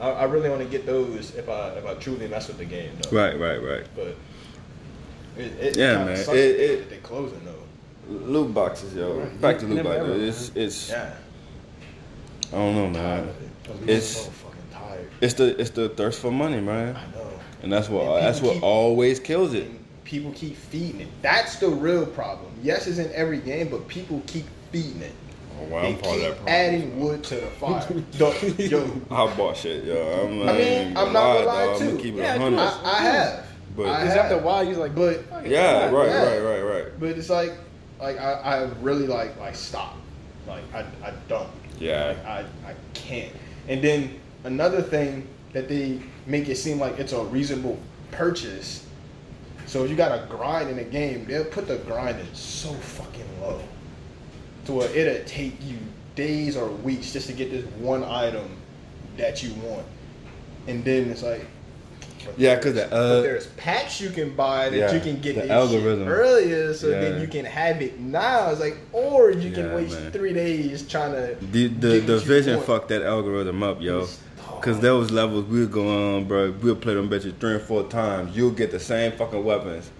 I, 0.00 0.10
I 0.10 0.24
really 0.24 0.48
want 0.50 0.62
to 0.62 0.68
get 0.68 0.84
those 0.86 1.34
if 1.34 1.48
I 1.48 1.68
if 1.70 1.86
I 1.86 1.94
truly 1.94 2.28
mess 2.28 2.48
with 2.48 2.58
the 2.58 2.64
game 2.64 2.90
though. 3.02 3.16
Right, 3.16 3.38
right, 3.38 3.62
right. 3.62 3.84
But 3.94 4.16
it, 5.38 5.52
it 5.60 5.76
Yeah, 5.76 6.04
man. 6.04 6.16
sucks 6.16 6.36
It- 6.36 6.60
it- 6.60 6.90
they 6.90 6.96
closing 6.98 7.40
though. 7.44 7.52
Loot 8.08 8.54
boxes, 8.54 8.94
yo. 8.94 9.14
Right. 9.18 9.40
Back 9.40 9.58
to 9.60 9.66
loot 9.66 9.82
boxes. 9.84 10.02
ever, 10.10 10.14
It's, 10.24 10.50
it's. 10.54 10.90
Yeah, 10.90 11.10
I 12.52 12.56
don't 12.56 12.74
know, 12.76 12.88
man. 12.90 13.20
of 13.20 13.28
it. 13.28 13.34
I'm 13.70 13.88
It's- 13.88 14.16
so. 14.26 14.30
It's 15.20 15.32
the 15.34 15.58
it's 15.58 15.70
the 15.70 15.88
thirst 15.88 16.20
for 16.20 16.30
money, 16.30 16.60
man. 16.60 16.94
I 16.94 17.16
know. 17.16 17.35
And 17.62 17.72
that's 17.72 17.88
what 17.88 18.04
And 18.18 18.26
that's 18.26 18.40
what 18.40 18.54
keep- 18.54 18.62
always 18.62 19.18
kills 19.20 19.54
it. 19.54 19.68
People 20.04 20.30
keep 20.32 20.56
feeding 20.56 21.00
it. 21.00 21.08
That's 21.22 21.56
the 21.56 21.68
real 21.68 22.06
problem. 22.06 22.52
Yes, 22.62 22.86
it's 22.86 22.98
in 22.98 23.10
every 23.12 23.38
game, 23.38 23.68
but 23.68 23.88
people 23.88 24.22
keep 24.26 24.44
feeding 24.70 25.02
it. 25.02 25.12
Oh, 25.58 25.64
well, 25.70 25.82
they 25.82 25.88
I'm 25.88 25.98
part 25.98 26.14
of 26.16 26.20
that 26.22 26.34
problem. 26.36 26.48
adding 26.54 27.00
wood 27.00 27.24
to 27.24 27.34
the 27.36 27.46
fire. 27.46 27.88
Dog, 28.18 28.34
yo, 28.58 29.00
I 29.10 29.34
bought 29.36 29.56
shit, 29.56 29.84
yo. 29.84 29.96
I'm 30.26 30.38
not 30.44 30.54
I 30.54 30.58
mean, 30.58 30.96
I'm 30.96 31.12
not 31.12 31.34
gonna 31.34 31.46
lie, 31.46 31.64
dog. 31.66 31.82
I'm 31.82 31.88
gonna 31.88 32.02
keep 32.02 32.14
it 32.14 32.18
Yeah, 32.18 32.38
hundred. 32.38 32.58
I, 32.60 32.80
I 32.84 33.02
have. 33.02 33.46
But- 33.76 33.86
I 33.88 34.00
Because 34.02 34.14
have. 34.14 34.24
after 34.26 34.34
a 34.36 34.42
while, 34.42 34.64
you're 34.64 34.76
like, 34.76 34.94
But 34.94 35.24
Yeah, 35.46 35.90
right, 35.90 36.08
Yeah. 36.08 36.22
right, 36.24 36.40
right, 36.40 36.60
right. 36.62 37.00
but 37.00 37.08
it's 37.10 37.30
like 37.30 37.52
like 38.00 38.18
I, 38.20 38.32
I 38.32 38.62
really 38.82 39.06
like 39.06 39.38
like 39.40 39.54
stop. 39.56 39.96
Like 40.46 40.62
I, 40.74 40.80
I 41.04 41.12
don't. 41.28 41.48
Yeah. 41.80 42.08
Like 42.08 42.26
I, 42.26 42.38
I 42.70 42.74
can't. 42.94 43.32
And 43.68 43.82
then 43.82 44.20
another 44.44 44.82
thing 44.82 45.26
that 45.52 45.68
they 45.68 46.00
make 46.26 46.48
it 46.48 46.56
seem 46.56 46.78
like 46.78 46.98
it's 46.98 47.12
a 47.12 47.22
reasonable 47.24 47.78
purchase. 48.10 48.84
So 49.66 49.84
if 49.84 49.90
you 49.90 49.96
got 49.96 50.12
a 50.12 50.26
grind 50.26 50.70
in 50.70 50.78
a 50.78 50.84
game, 50.84 51.24
they'll 51.26 51.44
put 51.44 51.66
the 51.68 51.76
grind 51.78 52.20
in 52.20 52.34
so 52.34 52.72
fucking 52.72 53.40
low. 53.40 53.60
To 54.66 54.72
where 54.72 54.90
it'll 54.90 55.24
take 55.26 55.54
you 55.64 55.78
days 56.14 56.56
or 56.56 56.68
weeks 56.68 57.12
just 57.12 57.26
to 57.28 57.32
get 57.32 57.50
this 57.50 57.64
one 57.78 58.02
item 58.04 58.48
that 59.16 59.42
you 59.42 59.52
want. 59.54 59.86
And 60.66 60.84
then 60.84 61.10
it's 61.10 61.22
like 61.22 61.46
Yeah, 62.36 62.56
'cause 62.56 62.74
there's- 62.74 62.90
the, 62.90 62.96
uh, 62.96 63.20
there's 63.20 63.46
packs 63.56 64.00
you 64.00 64.10
can 64.10 64.34
buy 64.34 64.68
that 64.68 64.76
Yeah, 64.76 64.92
you 64.92 64.98
can 64.98 65.20
get 65.20 65.36
the 65.36 65.48
algorithm. 65.48 66.08
earlier, 66.08 66.74
so 66.74 66.88
Yeah. 66.88 67.00
then 67.00 67.20
you 67.20 67.28
can 67.28 67.44
have 67.44 67.80
it 67.80 68.00
now. 68.00 68.50
It's 68.50 68.58
like, 68.60 68.78
or 68.92 69.30
you 69.30 69.52
can 69.52 69.66
Yeah, 69.66 69.74
waste 69.76 70.00
man. 70.00 70.10
three 70.10 70.32
days 70.32 70.82
trying 70.88 71.12
to. 71.12 71.36
The 71.52 71.68
the 71.68 71.68
get 71.68 71.84
what 71.84 71.92
you 71.94 72.00
division 72.00 72.54
want. 72.56 72.66
fucked 72.66 72.88
that 72.88 73.02
algorithm 73.02 73.62
up, 73.62 73.80
yo. 73.80 74.00
It's 74.00 74.18
Cause 74.60 74.80
there 74.80 74.94
was 74.94 75.10
levels 75.10 75.44
we 75.44 75.60
would 75.60 75.72
go 75.72 76.16
on, 76.16 76.24
bro. 76.24 76.52
We'll 76.60 76.76
play 76.76 76.94
them 76.94 77.08
bitches 77.08 77.38
three 77.38 77.54
and 77.54 77.62
four 77.62 77.84
times. 77.84 78.36
You'll 78.36 78.50
get 78.50 78.70
the 78.70 78.80
same 78.80 79.12
fucking 79.12 79.44
weapons 79.44 79.90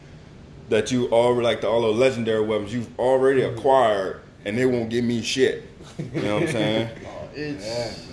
that 0.68 0.90
you 0.90 1.08
already 1.10 1.44
like 1.44 1.60
the 1.60 1.68
all 1.68 1.82
the 1.82 1.88
legendary 1.88 2.44
weapons 2.44 2.72
you've 2.72 2.98
already 2.98 3.42
acquired, 3.42 4.20
and 4.44 4.58
they 4.58 4.66
won't 4.66 4.90
give 4.90 5.04
me 5.04 5.22
shit. 5.22 5.64
You 5.98 6.22
know 6.22 6.34
what 6.34 6.42
I'm 6.44 6.48
saying? 6.48 6.90
Oh, 7.06 7.28
it's 7.38 8.08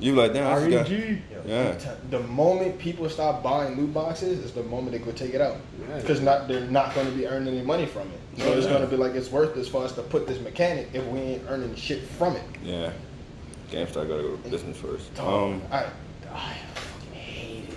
You 0.00 0.14
like 0.16 0.32
damn? 0.32 0.52
I 0.52 0.60
forgot. 0.60 0.90
Yo, 0.90 1.16
Yeah. 1.46 1.78
I'm 1.78 2.10
The 2.10 2.20
moment 2.20 2.78
people 2.78 3.08
stop 3.08 3.44
buying 3.44 3.76
loot 3.76 3.94
boxes 3.94 4.40
is 4.40 4.52
the 4.52 4.64
moment 4.64 4.92
they 4.92 4.98
go 4.98 5.12
take 5.12 5.34
it 5.34 5.40
out. 5.40 5.56
Yeah. 5.88 6.00
Because 6.00 6.20
not 6.20 6.48
they're 6.48 6.62
not 6.62 6.92
going 6.94 7.06
to 7.06 7.12
be 7.12 7.28
earning 7.28 7.54
any 7.54 7.64
money 7.64 7.86
from 7.86 8.08
it. 8.08 8.40
So 8.42 8.52
it's 8.52 8.66
going 8.66 8.82
to 8.82 8.88
be 8.88 8.96
like 8.96 9.14
it's 9.14 9.30
worth 9.30 9.54
this 9.54 9.68
for 9.68 9.84
us 9.84 9.92
to 9.92 10.02
put 10.02 10.26
this 10.26 10.40
mechanic 10.40 10.88
if 10.92 11.04
we 11.06 11.20
ain't 11.20 11.42
earning 11.48 11.74
shit 11.76 12.02
from 12.02 12.34
it. 12.34 12.42
Yeah. 12.64 12.90
GameStop 13.70 14.08
gotta 14.08 14.22
go 14.22 14.36
business 14.48 14.76
first. 14.76 15.14
Dog, 15.14 15.52
Um. 15.52 15.62
I, 15.70 15.86
I 16.32 16.54
fucking 16.74 17.12
hate 17.12 17.64
it. 17.68 17.74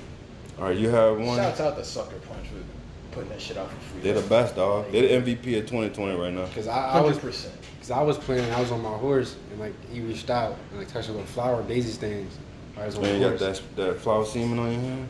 All 0.58 0.66
right, 0.66 0.78
you 0.78 0.90
have 0.90 1.18
one. 1.20 1.38
Shouts 1.38 1.60
out 1.60 1.78
to 1.78 1.84
Sucker 1.84 2.18
Punch 2.20 2.48
for 2.48 3.16
putting 3.16 3.30
that 3.30 3.42
shit 3.42 3.58
out 3.58 3.70
for 3.70 3.76
free. 3.78 4.02
They're 4.02 4.22
the 4.22 4.28
best, 4.28 4.56
dog. 4.56 4.92
They're 4.92 5.22
the 5.22 5.34
MVP 5.34 5.58
of 5.60 5.66
2020 5.66 6.20
right 6.20 6.34
now. 6.34 6.46
Cause 6.54 6.68
I, 6.68 6.90
I 6.92 7.02
was, 7.02 7.18
percent. 7.18 7.56
cause 7.80 7.92
I 7.92 8.02
was 8.02 8.18
playing. 8.18 8.50
I 8.52 8.60
was 8.60 8.72
on 8.72 8.82
my 8.82 8.98
horse, 8.98 9.36
and 9.52 9.60
like 9.60 9.74
he 9.92 10.02
reached 10.02 10.30
out 10.30 10.56
and 10.72 10.80
like 10.80 10.88
touched 10.90 11.10
a 11.10 11.12
little 11.12 11.28
flower 11.28 11.64
daisy 11.64 11.92
stands. 11.92 12.38
I 12.78 12.86
was 12.86 12.96
on 12.96 13.02
Man, 13.02 13.20
the 13.20 13.26
you 13.26 13.30
got 13.32 13.40
that 13.40 13.62
that 13.76 14.00
flower 14.00 14.26
semen 14.26 14.60
on 14.60 14.72
your 14.72 14.82
hand. 14.82 15.08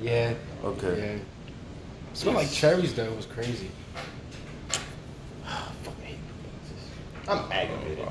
Yeah. 0.00 0.34
Okay. 0.64 1.16
Yeah. 1.16 1.22
Smelled 2.14 2.36
like 2.36 2.50
cherries 2.50 2.94
though. 2.94 3.04
It 3.04 3.16
was 3.16 3.26
crazy. 3.26 3.70
fucking 5.44 6.04
hate 6.04 6.16
loot 6.16 6.42
boxes. 6.44 7.19
I'm 7.30 7.52
aggravated. 7.52 8.06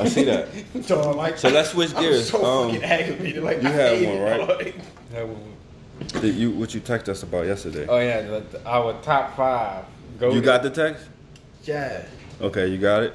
I 0.00 0.08
see 0.08 0.24
that. 0.24 0.48
Dog. 0.86 0.86
Dog, 0.86 1.16
like, 1.16 1.38
So 1.38 1.48
let's 1.48 1.70
switch 1.70 1.94
I'm 1.94 2.02
gears. 2.02 2.30
so 2.30 2.44
Um, 2.44 2.68
fucking 2.70 2.84
aggravated. 2.84 3.42
Like 3.42 3.62
you 3.62 3.68
I 3.68 3.72
had 3.72 4.06
one, 4.06 4.20
right? 4.20 4.48
dog. 4.48 4.72
That 5.12 5.28
one. 5.28 6.20
Did 6.22 6.34
you 6.36 6.50
what 6.52 6.72
you 6.74 6.80
text 6.80 7.08
us 7.08 7.22
about 7.22 7.46
yesterday? 7.46 7.86
Oh 7.88 7.98
yeah, 7.98 8.22
the, 8.22 8.40
the- 8.40 8.66
our 8.68 8.94
top 9.02 9.36
five. 9.36 9.84
Go. 10.18 10.30
you 10.32 10.40
got 10.40 10.62
the 10.62 10.70
text? 10.70 11.06
Yeah. 11.64 12.04
Okay, 12.40 12.66
you 12.68 12.78
got 12.78 13.02
it. 13.02 13.14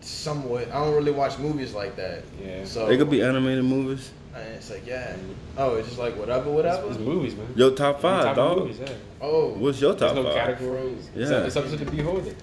Somewhat. 0.00 0.68
I 0.70 0.74
don't 0.84 0.94
really 0.94 1.10
watch 1.12 1.38
movies 1.38 1.74
like 1.74 1.96
that. 1.96 2.22
Yeah. 2.42 2.64
So 2.64 2.86
They 2.86 2.96
could 2.96 3.10
be 3.10 3.22
animated 3.22 3.64
movies. 3.64 4.10
And 4.34 4.46
it's 4.54 4.70
like, 4.70 4.86
yeah. 4.86 5.16
Oh, 5.56 5.76
it's 5.76 5.88
just 5.88 5.98
like 5.98 6.16
whatever, 6.16 6.50
whatever. 6.50 6.88
It's 6.88 6.98
movies, 6.98 7.34
man. 7.34 7.48
Your 7.56 7.72
top 7.72 8.00
five, 8.00 8.24
Top 8.24 8.36
dog. 8.36 8.58
movies, 8.58 8.78
yeah. 8.80 8.92
Oh, 9.20 9.48
What's 9.54 9.80
your 9.80 9.94
top 9.94 10.14
five? 10.14 10.14
There's 10.14 10.26
no 10.26 10.32
five? 10.34 10.46
categories. 10.58 11.08
It's, 11.14 11.30
Yeah. 11.30 11.36
up, 11.38 11.46
it's 11.46 11.56
up 11.56 11.64
to 11.68 11.76
the 11.76 11.84
beholder. 11.90 12.34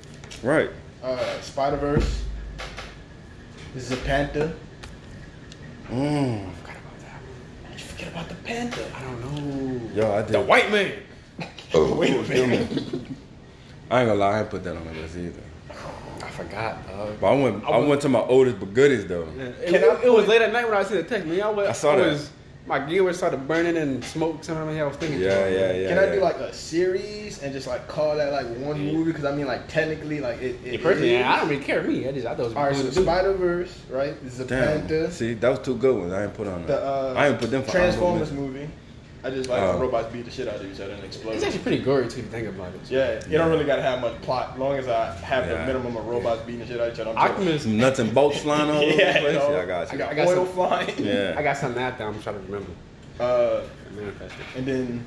Right. 0.43 0.69
uh, 1.03 1.41
Spider 1.41 1.77
Verse. 1.77 2.23
This 3.75 3.91
is 3.91 3.99
a 3.99 4.01
Panther. 4.03 4.53
Mm. 5.89 6.45
How'd 6.45 7.73
you 7.73 7.77
forget 7.79 8.07
about 8.07 8.29
the 8.29 8.35
Panther? 8.35 8.85
I 8.95 9.01
don't 9.03 9.21
know. 9.21 9.93
Yo, 9.93 10.13
I 10.13 10.21
did. 10.21 10.31
The 10.31 10.39
white 10.39 10.71
man. 10.71 10.93
Oh, 11.73 11.93
Wait 11.95 12.15
a 12.15 12.23
feel 12.23 12.47
minute. 12.47 12.71
me? 12.93 13.05
I 13.91 13.99
ain't 13.99 14.07
gonna 14.07 14.15
lie, 14.15 14.37
I 14.37 14.39
ain't 14.39 14.49
put 14.49 14.63
that 14.63 14.77
on 14.77 14.85
the 14.85 14.93
list 14.93 15.17
either. 15.17 15.41
I 16.23 16.29
forgot. 16.29 16.87
dog. 16.87 17.19
But 17.19 17.27
I 17.27 17.41
went, 17.41 17.65
I 17.65 17.77
went 17.79 18.01
to 18.03 18.09
my 18.09 18.21
oldest 18.21 18.61
but 18.61 18.73
goodies 18.73 19.05
though. 19.07 19.27
It, 19.37 19.75
it, 19.75 19.83
I 19.83 20.03
it 20.05 20.09
was 20.13 20.25
late 20.25 20.41
at 20.41 20.53
night 20.53 20.69
when 20.69 20.77
I 20.77 20.83
seen 20.83 20.95
the 20.97 21.03
text. 21.03 21.27
Man, 21.27 21.41
I, 21.41 21.49
was, 21.49 21.67
I 21.67 21.73
saw 21.73 21.97
that. 21.97 22.07
Was, 22.13 22.31
my 22.67 22.79
gear 22.79 23.03
was 23.03 23.17
started 23.17 23.47
burning 23.47 23.77
and 23.77 24.03
smoke. 24.03 24.43
Something 24.43 24.79
I 24.79 24.83
was 24.83 24.97
thinking. 24.97 25.19
Yeah, 25.19 25.47
yeah, 25.47 25.73
yeah. 25.73 25.89
Can 25.89 25.99
I 25.99 26.15
do 26.15 26.21
like 26.21 26.37
a 26.37 26.51
series 26.53 27.41
and 27.43 27.53
just 27.53 27.67
like 27.67 27.87
call 27.87 28.15
that 28.17 28.31
like 28.31 28.47
one 28.57 28.79
movie? 28.79 29.11
Because 29.11 29.25
I 29.25 29.35
mean, 29.35 29.45
like 29.45 29.67
technically, 29.67 30.19
like 30.19 30.41
it. 30.41 30.59
it 30.65 30.79
Yeah, 30.79 30.83
personally, 30.83 31.15
is. 31.15 31.25
I 31.25 31.39
don't 31.39 31.49
really 31.49 31.63
care. 31.63 31.83
Me, 31.83 32.07
I 32.07 32.11
just 32.11 32.25
I 32.25 32.31
thought 32.31 32.39
it 32.39 32.43
was 32.45 32.55
All 32.55 32.63
right, 32.63 32.75
so 32.75 32.81
cool 32.81 32.89
to 32.89 32.95
do. 32.95 33.03
Spider 33.03 33.33
Verse, 33.33 33.79
right? 33.89 34.23
This 34.23 34.39
is 34.39 34.47
Damn. 34.47 35.11
See, 35.11 35.33
that 35.35 35.49
was 35.49 35.59
two 35.59 35.77
good 35.77 35.95
ones. 35.95 36.13
I 36.13 36.23
ain't 36.23 36.33
put 36.33 36.47
on 36.47 36.61
that. 36.65 36.67
The 36.67 36.85
uh, 36.85 37.13
I 37.15 37.27
ain't 37.29 37.39
put 37.39 37.51
them 37.51 37.63
for 37.63 37.71
Transformers 37.71 38.31
movie. 38.31 38.67
I 39.25 39.31
just 39.31 39.49
like 39.49 39.59
when 39.59 39.79
robots 39.81 40.13
beat 40.13 40.23
the 40.25 40.29
shit 40.31 40.47
out 40.47 40.57
of 40.57 40.71
each 40.71 40.79
other 40.79 40.93
and 40.93 41.03
explode. 41.03 41.33
It's 41.33 41.43
actually 41.43 41.59
pretty 41.63 41.79
gory 41.83 42.03
too 42.07 42.19
if 42.19 42.25
you 42.25 42.31
think 42.31 42.47
about 42.47 42.71
it. 42.75 42.79
Yeah, 42.91 43.25
you 43.27 43.39
don't 43.39 43.49
really 43.49 43.65
gotta 43.65 43.81
have 43.81 43.99
much 43.99 44.21
plot. 44.21 44.51
As 44.53 44.59
long 44.59 44.77
as 44.77 44.87
I 44.87 45.13
have 45.15 45.47
Yeah. 45.47 45.53
the 45.61 45.65
minimum 45.65 45.97
of 45.97 46.05
robots 46.05 46.43
beating 46.43 46.59
the 46.61 46.67
shit 46.67 46.79
out 46.79 46.89
of 46.89 46.93
each 46.93 46.99
other. 46.99 47.09
I'm 47.09 47.15
chilling. 47.15 47.31
Optimus. 47.31 47.63
Some 47.63 47.77
nuts 47.77 47.97
and 47.99 48.13
bolts 48.13 48.37
flying 48.39 48.69
all 48.69 48.77
over 48.83 48.91
the 48.91 48.97
Yeah, 48.97 49.19
place. 49.21 49.35
dog. 49.37 49.51
Yeah, 49.51 49.57
I 49.61 49.65
got 49.65 49.93
I 49.93 49.97
got, 49.97 50.11
I 50.11 50.13
got 50.13 50.27
oil 50.27 50.45
some- 50.45 50.53
flying. 50.53 50.93
yeah. 50.99 51.33
I 51.35 51.41
got 51.41 51.57
something 51.57 51.81
out 51.81 51.97
there. 51.97 52.07
I'm 52.07 52.21
trying 52.21 52.35
to 52.35 52.41
remember. 52.51 52.71
Uh, 53.19 53.61
and 54.55 54.65
then 54.67 55.03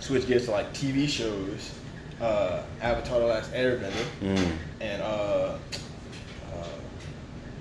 switch 0.00 0.26
gears 0.26 0.46
to 0.46 0.50
like 0.50 0.72
TV 0.74 1.08
shows. 1.08 1.74
Uh, 2.20 2.62
Avatar: 2.82 3.20
The 3.20 3.26
Last 3.26 3.52
Airbender 3.52 3.92
Mm. 4.20 4.50
and 4.80 5.00
uh, 5.02 5.04
uh, 6.52 6.66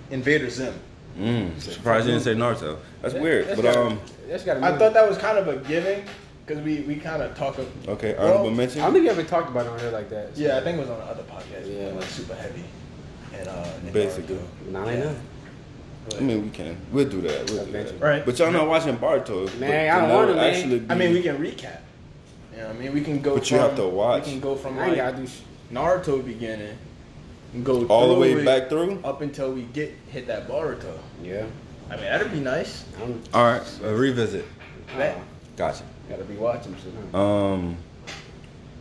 Invader 0.09 0.49
Zim. 0.49 0.73
Mm. 1.17 1.59
Surprised 1.59 2.05
you 2.05 2.11
didn't 2.13 2.23
say 2.23 2.35
Naruto. 2.35 2.77
That's 3.01 3.13
weird. 3.15 3.47
That's 3.47 3.61
But 3.61 3.73
gotta- 3.73 3.81
um, 3.87 3.99
I 4.63 4.77
thought 4.77 4.93
that 4.93 5.07
was 5.09 5.17
kind 5.17 5.37
of 5.37 5.47
a 5.47 5.57
given 5.67 6.03
because 6.45 6.63
we, 6.63 6.81
we 6.81 6.95
kind 6.95 7.21
of 7.21 7.35
talk. 7.35 7.57
Of, 7.57 7.67
okay, 7.89 8.13
Well, 8.17 8.27
honorable 8.27 8.49
I 8.51 8.53
mention. 8.53 8.81
don't 8.81 8.93
think 8.93 9.05
you 9.05 9.11
ever 9.11 9.23
talked 9.23 9.49
about 9.49 9.65
it 9.65 9.69
on 9.71 9.79
here 9.79 9.91
like 9.91 10.09
that. 10.09 10.35
so- 10.35 10.41
yeah, 10.41 10.57
I 10.57 10.61
think 10.61 10.77
it 10.77 10.81
was 10.81 10.89
on 10.89 10.99
the 10.99 11.05
other 11.05 11.23
podcast. 11.23 11.65
Yeah. 11.67 11.87
Yeah, 11.87 11.91
like 11.93 12.03
super 12.03 12.35
heavy. 12.35 12.63
And 13.33 13.47
uh, 13.47 13.65
and 13.83 13.93
Basically. 13.93 14.35
Naruto. 14.35 14.71
Nah, 14.71 14.85
I 14.85 14.95
know. 14.95 15.15
I 16.17 16.21
mean, 16.21 16.43
we 16.43 16.49
can. 16.51 16.77
We'll 16.91 17.09
do 17.09 17.19
that. 17.21 17.49
We'll 17.51 17.65
do 17.65 17.71
that. 17.73 17.99
Right. 17.99 18.25
But 18.25 18.39
y'all 18.39 18.51
not 18.51 18.67
watching 18.67 18.95
Boruto. 18.97 19.53
Man, 19.59 19.89
I 19.93 19.99
don't 20.07 20.09
wanna. 20.15 20.41
Actually 20.41 20.79
be, 20.79 20.89
I 20.91 20.95
mean, 20.95 21.13
we 21.13 21.21
can 21.21 21.37
recap. 21.37 21.79
You 22.53 22.59
know, 22.59 22.67
what 22.67 22.75
I 22.75 22.79
mean, 22.79 22.93
we 22.93 23.01
can 23.01 23.21
go. 23.21 23.35
But 23.35 23.51
you 23.51 23.57
have 23.57 23.75
to 23.75 23.87
watch. 23.87 24.25
We 24.25 24.31
can 24.31 24.39
go 24.39 24.55
from 24.55 24.79
I 24.79 24.87
like 24.87 24.95
gotta 24.97 25.17
do 25.17 25.27
sh- 25.27 25.41
Naruto 25.71 26.25
beginning, 26.25 26.77
and 27.53 27.65
go 27.65 27.85
all 27.87 28.07
the 28.13 28.19
way 28.19 28.43
back 28.43 28.69
through. 28.69 28.99
up 29.03 29.21
until 29.21 29.51
we 29.53 29.63
get 29.73 29.93
hit 30.11 30.27
that 30.27 30.47
Boruto. 30.47 30.97
Yeah. 31.23 31.45
I 31.89 31.95
mean, 31.95 32.05
that'd 32.05 32.31
be 32.31 32.39
nice. 32.39 32.83
I 32.97 32.99
don't. 33.01 33.29
All 33.33 33.43
right, 33.45 33.79
uh, 33.83 33.93
revisit. 33.93 34.45
That, 34.97 35.17
Gotcha. 35.55 35.83
gotta 36.09 36.23
be 36.25 36.35
watching 36.35 36.75
shit. 36.75 36.93
Huh? 37.11 37.17
Um, 37.21 37.77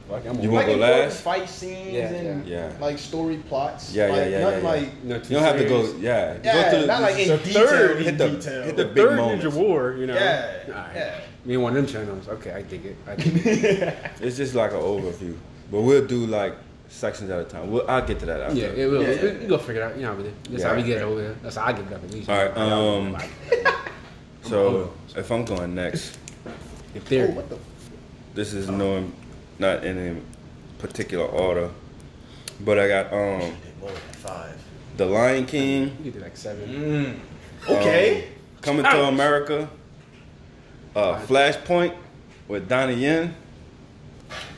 Fuck, 0.09 0.25
I'm 0.25 0.39
You 0.39 0.49
on- 0.51 0.55
wanna 0.55 0.67
like 0.69 0.77
go 0.77 0.81
last? 0.83 1.21
fight 1.23 1.49
scenes 1.49 1.93
Yeah, 1.93 2.07
and 2.13 2.47
yeah. 2.47 2.73
like 2.81 2.97
story 2.97 3.39
plots. 3.49 3.93
Yeah, 3.93 4.07
yeah, 4.07 4.13
like, 4.13 4.31
yeah, 4.31 4.39
Nothing 4.41 4.65
yeah, 4.65 4.75
yeah. 4.75 4.81
like 4.81 5.05
No, 5.05 5.15
you 5.17 5.21
don't 5.31 5.43
have 5.43 5.59
to 5.59 5.65
go. 5.69 5.83
Yeah, 5.99 6.37
yeah, 6.45 6.53
go 6.63 6.71
through 6.71 6.81
the, 6.83 6.87
not 6.87 7.03
like 7.03 7.19
in 7.19 7.29
the 7.29 7.39
detail. 7.39 7.67
third 7.67 7.97
in 7.97 8.05
hit 8.05 8.19
the- 8.19 8.29
detail. 8.31 8.63
hit 8.63 8.77
the 8.77 8.85
the 8.85 8.89
big 8.95 9.05
third 9.09 9.17
moments. 9.17 9.45
Ninja 9.45 9.53
War, 9.53 9.97
you 9.99 10.07
know. 10.07 10.15
Yeah, 10.15 10.59
Alright. 10.69 10.95
yeah. 10.95 11.21
Me 11.45 11.55
and 11.55 11.63
one 11.65 11.77
of 11.77 11.83
them 11.85 11.93
channels. 11.93 12.29
Okay, 12.29 12.53
I 12.53 12.63
dig 12.63 12.87
it. 12.87 12.97
I 13.07 13.17
dig 13.17 13.47
it. 13.47 13.97
It's 14.21 14.37
just 14.37 14.55
like 14.55 14.71
an 14.73 14.79
overview, 14.79 15.37
but 15.73 15.81
we'll 15.81 16.07
do 16.07 16.25
like 16.27 16.55
sections 16.89 17.31
at 17.31 17.41
a 17.41 17.45
time. 17.45 17.71
We'll, 17.71 17.89
I'll 17.89 18.05
get 18.07 18.19
to 18.21 18.27
that 18.27 18.41
after. 18.41 18.59
yeah, 18.59 18.67
it 18.67 18.91
will. 18.91 19.03
Yeah, 19.03 19.09
we, 19.23 19.29
yeah. 19.29 19.39
we 19.39 19.47
go 19.47 19.59
figure 19.59 19.83
it 19.83 19.85
out. 19.85 19.97
You 19.97 20.03
know 20.03 20.09
how 20.13 20.17
we 20.17 20.23
do. 20.25 20.33
That's 20.51 20.63
Yeah. 20.63 20.69
how 20.71 20.77
we 20.77 20.83
get 20.83 20.99
it 20.99 21.03
over 21.03 21.21
here. 21.21 21.37
That's 21.43 21.57
how 21.57 21.65
I 21.67 21.73
get 21.73 21.87
it 21.87 21.93
up 21.93 22.05
at 22.05 22.11
least. 22.13 22.29
All 22.31 22.37
right, 22.37 22.57
um, 22.57 23.17
So 24.43 24.93
if 25.17 25.31
I'm 25.31 25.45
going 25.45 25.75
next, 25.75 26.19
if 26.95 27.03
Oh, 27.05 27.09
they're 27.09 27.27
the? 27.29 27.59
this 28.35 28.53
is 28.55 28.69
no, 28.69 29.11
not 29.59 29.85
in 29.85 29.99
any 29.99 30.21
particular 30.79 31.27
order, 31.27 31.71
but 32.61 32.79
I 32.79 32.87
got 32.89 33.13
um 33.13 33.41
Did 33.41 33.55
more 33.81 33.91
than 33.91 33.99
five. 34.13 34.63
The 34.97 35.07
Lion 35.07 35.47
King, 35.47 35.97
you 36.03 36.11
did 36.13 36.23
like 36.23 36.37
seven. 36.37 36.69
Mm. 36.69 37.71
Okay. 37.77 38.23
um, 38.23 38.29
Coming 38.63 38.85
to 38.85 39.03
America, 39.05 39.69
uh, 40.95 41.19
Flashpoint 41.27 41.95
with 42.49 42.69
Donnie 42.69 42.95
Yen. 42.95 43.35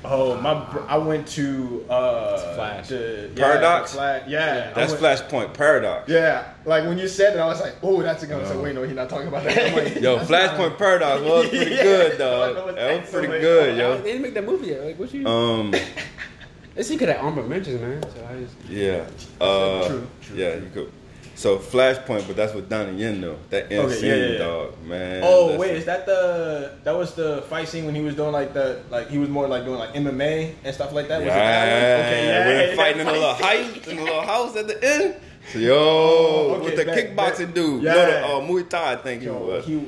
Oh 0.05 0.41
my! 0.41 0.55
Br- 0.71 0.81
I 0.89 0.97
went 0.97 1.27
to 1.29 1.85
uh, 1.91 2.55
Flash. 2.55 2.89
The, 2.89 3.31
yeah, 3.35 3.43
Paradox? 3.45 3.91
the 3.93 3.97
Fla- 3.99 4.23
yeah, 4.29 4.71
I 4.71 4.75
That's 4.75 4.93
went- 5.01 5.21
Flashpoint 5.21 5.55
Paradox. 5.55 6.09
Yeah, 6.09 6.53
like 6.65 6.85
when 6.85 6.99
you 6.99 7.09
said 7.09 7.35
it, 7.37 7.41
I 7.41 7.47
was 7.47 7.61
like, 7.61 7.75
"Oh, 7.83 8.01
that's 8.01 8.23
a 8.23 8.27
gun." 8.27 8.47
So 8.47 8.63
wait, 8.63 8.75
no, 8.75 8.85
he's 8.85 8.95
not 8.97 9.09
talking 9.11 9.29
about 9.29 9.45
that. 9.45 9.59
I'm 9.59 9.85
like, 9.85 9.95
Yo, 10.01 10.19
Flashpoint 10.21 10.59
not- 10.71 10.79
Paradox 10.79 11.23
was 11.23 11.49
pretty 11.51 11.75
Yeah. 11.75 11.83
good, 11.83 12.13
That 12.13 12.19
dog. 12.19 12.67
was 12.67 12.75
That 12.77 13.01
was 13.01 13.11
pretty 13.11 13.27
good, 13.29 13.77
good, 13.77 14.05
They 14.05 14.13
didn't 14.13 14.23
make 14.23 14.35
that 14.35 14.45
movie 14.47 14.69
yet. 14.69 14.85
Like, 14.85 14.99
what 14.99 15.13
you? 15.13 15.27
Um, 15.27 15.75
they 16.75 16.83
see 16.83 16.97
could 16.97 17.09
have 17.09 17.21
honorable 17.21 17.49
mentions, 17.49 17.81
man. 17.81 18.03
So 18.03 18.27
I 18.31 18.41
just. 18.41 18.55
yeah. 18.69 19.07
Uh, 19.41 19.87
True, 19.89 20.07
true, 20.23 20.37
yeah, 20.37 20.55
you 20.55 20.71
could. 20.73 20.93
So 21.39 21.57
Flashpoint, 21.57 22.27
but 22.27 22.35
that's 22.35 22.53
with 22.53 22.69
Donnie 22.69 22.99
Yen 22.99 23.21
though. 23.21 23.39
That 23.51 23.71
end 23.71 23.87
Okay, 23.87 23.95
scene, 23.95 24.09
yeah, 24.11 24.27
yeah, 24.33 24.39
dog, 24.39 24.83
man. 24.83 25.23
Oh 25.25 25.57
wait, 25.57 25.77
is 25.77 25.85
that 25.85 26.05
the 26.05 26.73
that 26.83 26.97
was 26.97 27.15
the 27.15 27.43
fight 27.43 27.69
scene 27.69 27.87
when 27.87 27.95
he 27.95 28.01
was 28.01 28.17
doing 28.17 28.33
like 28.33 28.53
the 28.55 28.83
like 28.91 29.09
he 29.09 29.19
was 29.19 29.29
more 29.29 29.47
like 29.47 29.65
doing 29.65 29.79
like 29.79 29.95
MMA 29.95 30.55
and 30.65 30.75
stuff 30.75 30.93
like 30.93 31.07
that? 31.07 31.19
Was 31.21 31.29
it 31.29 31.37
Yeah, 31.37 31.65
that 31.65 31.97
one? 31.97 32.07
Okay, 32.07 32.27
yeah, 32.27 32.39
when 32.41 32.57
yeah, 32.57 32.67
they're 32.67 32.77
fighting 32.77 33.01
in 33.03 33.07
a 33.07 33.13
little 33.13 33.35
house, 33.35 33.87
in 33.87 33.99
a 33.99 34.03
little 34.03 34.21
house 34.23 34.57
at 34.57 34.67
the 34.67 34.85
end. 34.85 35.15
So, 35.53 35.59
yo, 35.59 35.75
Oh, 35.75 36.55
okay, 36.57 36.65
with 36.67 36.77
the 36.77 36.85
bet, 36.85 37.17
kickboxing 37.17 37.47
bet. 37.47 37.55
dude, 37.55 37.83
Yeah. 37.83 37.93
no, 37.95 38.07
the 38.07 38.27
uh, 38.27 38.41
Muay 38.49 38.69
Thai, 38.69 38.93
I 38.93 38.97
think 38.97 39.23
he 39.23 39.29
was. 39.31 39.65
he, 39.65 39.81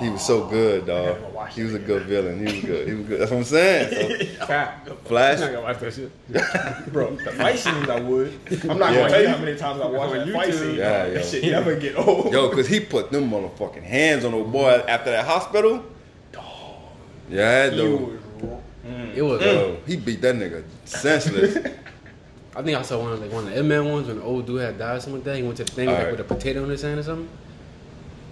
He 0.00 0.10
was 0.10 0.20
so 0.26 0.44
good, 0.46 0.82
I 0.82 0.86
dog. 0.86 1.32
watch 1.32 1.54
He 1.54 1.62
was 1.62 1.72
a 1.74 1.78
good 1.78 2.02
again. 2.02 2.08
villain. 2.08 2.46
He 2.46 2.54
was 2.56 2.64
good. 2.64 2.88
He 2.88 2.94
was 2.94 3.06
good. 3.06 3.20
That's 3.20 3.30
what 3.30 3.36
I'm 3.38 3.44
saying. 3.44 4.28
So, 4.40 4.46
Flash. 5.04 5.36
I'm 5.36 5.40
not 5.40 5.52
gonna 5.52 5.60
watch 5.62 5.78
that 5.80 5.94
shit. 5.94 6.92
bro, 6.92 7.16
the 7.16 7.32
fight 7.32 7.58
scenes 7.58 7.88
I 7.88 8.00
would. 8.00 8.32
I'm 8.68 8.78
not 8.78 8.92
Yeah. 8.92 8.98
gonna 8.98 9.08
tell 9.10 9.22
you 9.22 9.28
how 9.28 9.38
many 9.38 9.56
times 9.56 9.80
I 9.80 9.86
watched 9.86 10.14
On 10.16 10.18
that 10.26 10.32
fight 10.34 10.48
YouTube. 10.50 10.58
scene. 10.58 10.74
Yeah, 10.74 10.98
dog. 11.04 11.08
yo. 11.08 11.14
That 11.14 11.24
shit 11.24 11.44
never 11.44 11.76
get 11.76 11.98
old. 12.06 12.32
Yo, 12.32 12.48
cause 12.50 12.66
he 12.68 12.80
put 12.80 13.10
them 13.10 13.30
motherfucking 13.30 13.84
hands 13.84 14.24
on 14.26 14.32
the 14.32 14.44
boy 14.44 14.84
after 14.86 15.10
that 15.12 15.24
hospital. 15.24 15.82
Dog. 16.32 16.44
Yeah, 17.30 17.70
he 17.70 17.76
dude. 17.76 18.00
was. 18.00 18.20
It 19.16 19.22
was. 19.22 19.40
Yo, 19.40 19.76
he 19.86 19.96
beat 19.96 20.20
that 20.20 20.34
nigga 20.36 20.62
senseless. 20.84 21.56
I 22.56 22.62
think 22.62 22.78
I 22.78 22.82
saw 22.82 22.98
one 22.98 23.12
of 23.12 23.20
like 23.20 23.30
one 23.30 23.44
of 23.44 23.50
the 23.50 23.56
M 23.56 23.68
Man 23.68 23.84
ones 23.84 24.08
when 24.08 24.16
the 24.16 24.22
old 24.24 24.46
dude 24.46 24.62
had 24.62 24.78
died 24.78 24.96
or 24.96 25.00
something 25.00 25.16
like 25.16 25.24
that. 25.24 25.36
He 25.36 25.42
went 25.42 25.58
to 25.58 25.64
the 25.64 25.72
thing 25.72 25.88
like, 25.88 25.98
Alright. 25.98 26.12
with 26.12 26.20
a 26.20 26.24
potato 26.24 26.64
in 26.64 26.70
his 26.70 26.80
hand 26.82 26.98
or 26.98 27.02
something. 27.02 27.28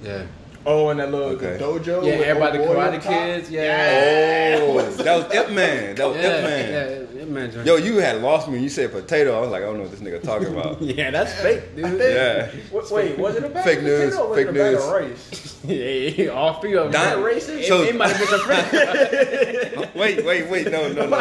Yeah. 0.03 0.27
Oh, 0.67 0.89
and 0.89 0.99
that 1.01 1.11
little 1.13 1.29
Okay. 1.31 1.59
the 1.59 1.65
dojo. 1.65 2.05
Yeah, 2.07 2.19
with 2.19 2.27
everybody 2.27 2.59
old 2.61 2.69
boy 2.69 2.75
Karate? 2.77 3.03
Kids, 3.03 3.51
yeah. 3.51 4.59
oh, 4.63 4.81
that 4.81 5.17
was 5.17 5.35
Ip 5.35 5.51
Man. 5.53 5.95
That 5.95 6.09
was 6.09 6.17
Yeah, 6.17 6.37
Ip 6.39 6.43
Man. 6.45 6.73
yeah, 7.17 7.23
M 7.23 7.35
Man. 7.35 7.51
joint. 7.53 7.67
Yo, 7.67 7.77
you 7.77 7.99
had 7.99 8.23
lost 8.23 8.49
me. 8.49 8.59
You 8.61 8.69
said 8.71 8.91
potato. 8.93 9.37
I 9.37 9.41
was 9.41 9.51
like, 9.51 9.63
I 9.63 9.67
don't 9.67 9.77
know 9.77 9.83
what 9.83 9.91
this 9.91 10.01
nigga 10.01 10.23
talking 10.23 10.49
about. 10.49 10.81
yeah, 10.83 11.11
that's 11.11 11.35
fake, 11.41 11.77
dude. 11.77 12.01
Yeah. 12.01 12.49
Wait, 12.73 12.91
wait, 12.91 13.19
was 13.19 13.37
it 13.37 13.45
a 13.45 13.49
bag 13.51 13.65
Fake 13.65 13.79
of 13.79 13.85
news, 13.85 14.15
potato 14.15 14.23
or 14.25 14.29
was 14.31 14.39
fake 14.39 14.47
it 14.49 14.51
a 14.57 14.71
news. 14.73 14.85
of 14.85 14.91
rice? 14.91 15.51
Yeah, 15.65 16.27
all 16.29 16.61
three 16.61 16.77
of 16.77 16.93
them. 16.93 16.93
Don- 16.93 17.23
racist. 17.25 17.65
so- 17.65 17.83
it, 17.83 17.89
it 17.91 17.97
might 17.97 18.11
have 18.15 18.19
been 18.29 18.39
a 18.39 18.43
friend. 18.43 19.91
Wait, 19.95 20.23
wait, 20.25 20.51
wait, 20.51 20.71
no, 20.71 20.93
no, 20.93 21.07
no. 21.07 21.09
no. 21.09 21.17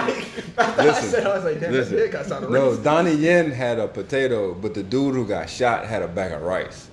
I 0.58 0.92
said, 1.02 1.26
I 1.26 1.36
was 1.36 1.46
like, 1.46 1.60
damn, 1.62 1.72
listen. 1.72 1.96
that 1.96 2.12
got 2.12 2.26
sounded 2.26 2.50
No, 2.50 2.72
racist. 2.72 2.84
Donnie 2.84 3.14
Yen 3.16 3.52
had 3.52 3.80
a 3.80 3.88
potato, 3.88 4.54
but 4.54 4.74
the 4.74 4.84
dude 4.84 5.16
who 5.16 5.26
got 5.26 5.50
shot 5.50 5.86
had 5.86 6.02
a 6.02 6.08
bag 6.10 6.34
of 6.34 6.42
rice. 6.42 6.90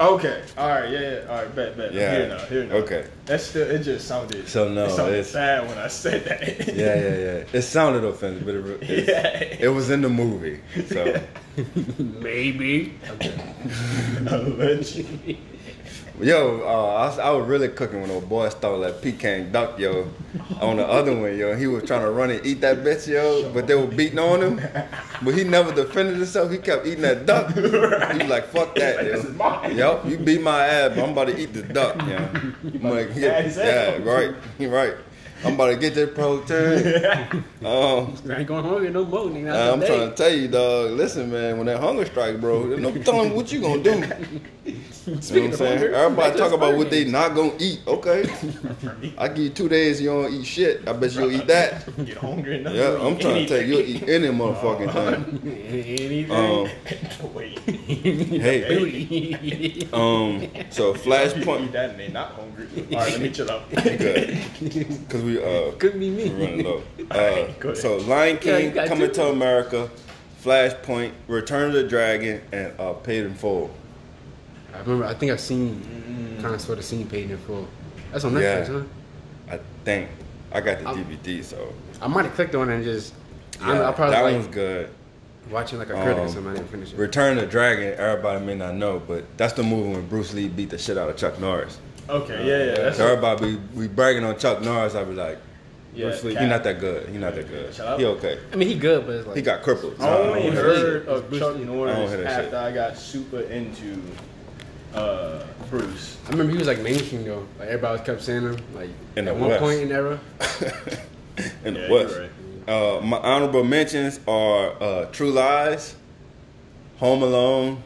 Okay, 0.00 0.42
all 0.58 0.68
right, 0.68 0.90
yeah, 0.90 1.00
yeah, 1.00 1.20
all 1.28 1.36
right, 1.36 1.54
bet, 1.54 1.76
bet. 1.76 1.92
Yeah. 1.94 2.10
Here 2.16 2.28
now, 2.28 2.38
here 2.46 2.64
now. 2.64 2.74
Okay. 2.76 3.06
That's 3.26 3.44
still, 3.44 3.70
it 3.70 3.80
just 3.82 4.08
sounded. 4.08 4.48
So, 4.48 4.68
no, 4.68 4.86
it 4.86 4.90
sounded 4.90 5.12
it's- 5.18 5.32
bad 5.32 5.68
when 5.68 5.78
I 5.78 5.88
said 5.88 6.24
that. 6.24 6.66
Yeah, 6.74 6.94
yeah, 6.94 7.16
yeah. 7.16 7.44
It 7.52 7.62
sounded 7.62 8.02
offensive, 8.04 8.44
but 8.44 8.54
it, 8.88 9.08
Yeah. 9.08 9.66
it 9.66 9.68
was 9.68 9.90
in 9.90 10.00
the 10.02 10.08
movie. 10.08 10.60
So, 10.88 11.20
Maybe. 11.98 12.94
Okay. 13.10 13.54
Allegedly. 14.26 15.38
Yo, 16.22 16.62
uh, 16.64 16.68
I, 16.68 17.06
was, 17.08 17.18
I 17.18 17.30
was 17.30 17.48
really 17.48 17.68
cooking 17.68 18.00
when 18.00 18.10
old 18.10 18.28
boy 18.28 18.48
stole 18.48 18.78
that 18.80 19.02
Peking 19.02 19.50
duck, 19.50 19.76
yo. 19.76 20.06
On 20.60 20.76
the 20.76 20.86
other 20.86 21.16
one, 21.16 21.36
yo, 21.36 21.56
he 21.56 21.66
was 21.66 21.82
trying 21.82 22.02
to 22.02 22.10
run 22.12 22.30
and 22.30 22.46
eat 22.46 22.60
that 22.60 22.78
bitch, 22.78 23.08
yo, 23.08 23.50
but 23.52 23.66
they 23.66 23.74
were 23.74 23.88
beating 23.88 24.20
on 24.20 24.40
him. 24.40 24.60
But 25.22 25.34
he 25.34 25.42
never 25.42 25.74
defended 25.74 26.16
himself. 26.16 26.52
He 26.52 26.58
kept 26.58 26.86
eating 26.86 27.02
that 27.02 27.26
duck. 27.26 27.52
He 28.12 28.18
was 28.18 28.28
like, 28.28 28.46
"Fuck 28.46 28.74
that, 28.76 28.96
like, 28.98 29.06
yo." 29.06 29.12
"This 29.12 29.24
is 29.24 29.34
mine." 29.34 29.76
Yup, 29.76 30.06
you 30.06 30.16
beat 30.18 30.42
my 30.42 30.64
ass, 30.64 30.92
but 30.94 31.02
I'm 31.02 31.10
about 31.10 31.28
to 31.28 31.40
eat 31.40 31.52
the 31.52 31.62
duck, 31.62 31.96
yo. 32.06 32.16
I'm 32.16 32.82
like, 32.82 33.10
yeah, 33.14 33.48
yeah, 33.56 33.98
right, 34.04 34.34
right. 34.60 34.94
I'm 35.44 35.54
about 35.54 35.70
to 35.70 35.76
get 35.76 35.94
that 35.96 36.14
protein. 36.14 37.44
Um, 37.62 38.16
I 38.28 38.38
ain't 38.38 38.48
going 38.48 38.64
hungry 38.64 38.90
no 38.90 39.04
more, 39.04 39.26
nigga. 39.26 39.72
I'm 39.72 39.78
Not 39.78 39.86
trying 39.86 40.10
to 40.10 40.14
tell 40.16 40.32
you, 40.32 40.48
dog. 40.48 40.90
Listen, 40.92 41.30
man, 41.30 41.58
when 41.58 41.66
that 41.66 41.78
hunger 41.78 42.04
strike, 42.04 42.40
bro, 42.40 42.72
I'm 42.72 43.04
telling 43.04 43.30
you 43.30 43.36
what 43.36 43.52
you 43.52 43.60
gonna 43.60 43.82
do. 43.82 44.04
You 45.06 45.12
know 45.14 45.16
what 45.16 45.32
I'm 45.32 45.52
saying? 45.52 45.78
hunger, 45.78 45.94
Everybody 45.94 46.28
that's 46.30 46.40
talk 46.40 46.52
about 46.52 46.76
what 46.76 46.90
they 46.90 47.04
not 47.04 47.34
gonna 47.34 47.52
eat. 47.58 47.80
Okay, 47.86 48.22
I 49.18 49.28
give 49.28 49.38
you 49.38 49.50
two 49.50 49.68
days, 49.68 50.00
you 50.00 50.10
don't 50.10 50.32
eat 50.32 50.44
shit. 50.44 50.88
I 50.88 50.92
bet 50.92 51.12
you'll 51.14 51.32
eat 51.32 51.46
that. 51.48 51.84
Get 52.06 52.16
hungry 52.18 52.60
enough. 52.60 52.74
Yeah, 52.74 52.98
I'm 53.00 53.14
eat 53.14 53.20
trying 53.20 53.46
to 53.46 53.48
tell 53.48 53.60
you, 53.62 53.78
you'll 53.78 53.86
eat 53.88 54.08
any 54.08 54.28
motherfucking 54.38 54.92
thing. 54.92 55.52
Anything. 55.98 56.30
Um, 56.30 56.66
hey, 58.40 59.88
um, 59.92 60.48
so 60.70 60.94
Flashpoint, 60.94 61.64
eat 61.64 61.72
that 61.72 61.90
and 61.90 61.98
they 62.00 62.08
not 62.08 62.32
hungry. 62.32 62.68
All 62.92 62.98
right, 62.98 63.12
let 63.12 63.20
me 63.20 63.30
chill 63.30 63.50
out. 63.50 63.68
good, 63.70 64.40
because 64.60 65.22
we 65.22 65.42
uh 65.42 65.72
Could 65.78 65.98
be 65.98 66.10
me. 66.10 66.30
we're 66.30 66.38
running 66.46 66.64
low. 66.64 66.82
Go 66.96 67.04
ahead. 67.10 67.64
Uh, 67.64 67.74
so 67.74 67.96
Lion 67.98 68.38
King 68.38 68.72
got 68.72 68.86
coming 68.88 69.10
to 69.12 69.26
America, 69.26 69.90
Flashpoint, 70.42 71.12
Return 71.26 71.68
of 71.68 71.72
the 71.74 71.84
Dragon, 71.84 72.40
and 72.52 72.72
uh, 72.78 72.92
Paid 72.92 73.26
in 73.26 73.34
Full. 73.34 73.70
I 74.74 74.78
remember. 74.80 75.04
I 75.06 75.14
think 75.14 75.32
I've 75.32 75.40
seen, 75.40 76.38
kind 76.40 76.54
of 76.54 76.60
sort 76.60 76.78
of 76.78 76.84
seen 76.84 77.06
Paid 77.08 77.30
in 77.30 77.38
Full. 77.38 77.66
That's 78.10 78.24
on 78.24 78.32
Netflix, 78.32 78.68
Yeah. 78.68 78.80
huh? 79.48 79.54
I 79.56 79.60
think 79.84 80.08
I 80.52 80.60
got 80.60 80.80
the 80.80 80.88
I'm- 80.88 81.04
DVD, 81.04 81.42
so 81.44 81.72
I 82.00 82.06
might 82.08 82.24
have 82.24 82.34
clicked 82.34 82.54
on 82.54 82.70
it 82.70 82.74
and 82.76 82.84
just. 82.84 83.14
I, 83.60 83.74
yeah, 83.74 83.88
I 83.88 83.92
probably 83.92 84.14
that 84.16 84.22
like 84.22 84.34
one's 84.34 84.46
good. 84.48 84.88
watching 85.50 85.78
like 85.78 85.90
a 85.90 85.94
critic 85.94 86.16
or 86.16 86.20
Um, 86.22 86.28
something. 86.28 86.52
I 86.52 86.54
didn't 86.56 86.70
finish 86.70 86.92
it. 86.92 86.98
Return 86.98 87.36
of 87.38 87.44
the 87.44 87.50
Dragon, 87.50 87.94
everybody 87.98 88.44
may 88.44 88.54
not 88.54 88.74
know, 88.74 89.00
but 89.06 89.24
that's 89.36 89.52
the 89.52 89.62
movie 89.62 89.90
when 89.92 90.06
Bruce 90.08 90.32
Lee 90.34 90.48
beat 90.48 90.70
the 90.70 90.78
shit 90.78 90.96
out 90.98 91.08
of 91.10 91.16
Chuck 91.16 91.38
Norris. 91.38 91.78
Okay, 92.08 92.46
yeah, 92.46 92.64
yeah. 92.64 92.82
That's 92.84 92.96
So 92.96 93.06
everybody 93.06 93.52
be, 93.56 93.60
we 93.74 93.88
bragging 93.88 94.24
on 94.24 94.36
Chuck 94.38 94.62
Norris, 94.62 94.94
I'd 94.94 95.08
be 95.08 95.14
like, 95.14 95.38
Yeah, 95.94 96.06
Bruce 96.08 96.24
Lee, 96.24 96.32
Cap. 96.34 96.42
he 96.42 96.48
not 96.48 96.64
that 96.64 96.80
good. 96.80 97.08
He 97.08 97.18
not 97.18 97.34
that 97.36 97.48
good. 97.48 97.72
Shut 97.74 97.86
up. 97.86 97.98
He 98.00 98.06
okay. 98.06 98.38
I 98.52 98.56
mean, 98.56 98.68
he 98.68 98.74
good, 98.74 99.06
but 99.06 99.14
it's 99.16 99.26
like 99.28 99.36
He 99.36 99.42
got 99.42 99.62
crippled. 99.62 99.94
I 100.00 100.08
only 100.08 100.56
So, 100.56 100.62
heard 100.62 100.96
It's 101.02 101.08
of 101.08 101.28
Bruce 101.28 101.40
Chuck 101.40 101.54
Lee. 101.56 101.62
I 101.62 101.66
don't 101.66 101.76
Norris 101.76 102.12
after 102.26 102.42
shit. 102.44 102.54
I 102.54 102.72
got 102.72 102.96
super 102.98 103.40
into 103.42 104.02
uh, 104.94 105.42
Bruce. 105.70 106.18
I 106.26 106.30
remember 106.30 106.52
he 106.52 106.58
was 106.58 106.66
like 106.66 106.80
mainstream 106.80 107.24
though. 107.24 107.46
Like 107.58 107.68
everybody 107.68 108.02
kept 108.04 108.22
saying 108.22 108.42
him. 108.42 108.56
Like 108.74 108.90
In 109.16 109.28
at 109.28 109.36
one 109.36 109.50
West. 109.50 109.60
point 109.62 109.80
in 109.80 109.88
the 109.88 109.94
era. 109.94 110.20
in 111.64 111.74
the 111.74 111.88
West. 111.90 112.18
right. 112.18 112.30
Uh, 112.68 113.00
my 113.00 113.16
honorable 113.18 113.64
mentions 113.64 114.20
are 114.28 114.80
uh, 114.82 115.04
True 115.06 115.32
Lies, 115.32 115.96
Home 116.98 117.22
Alone, 117.22 117.82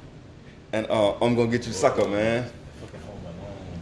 and 0.72 0.86
uh, 0.90 1.12
I'm 1.14 1.34
gonna 1.34 1.50
get 1.50 1.66
you 1.66 1.72
sucker, 1.72 2.06
man. 2.06 2.44
Fucking 2.80 3.00
Home 3.00 3.20
Alone, 3.24 3.78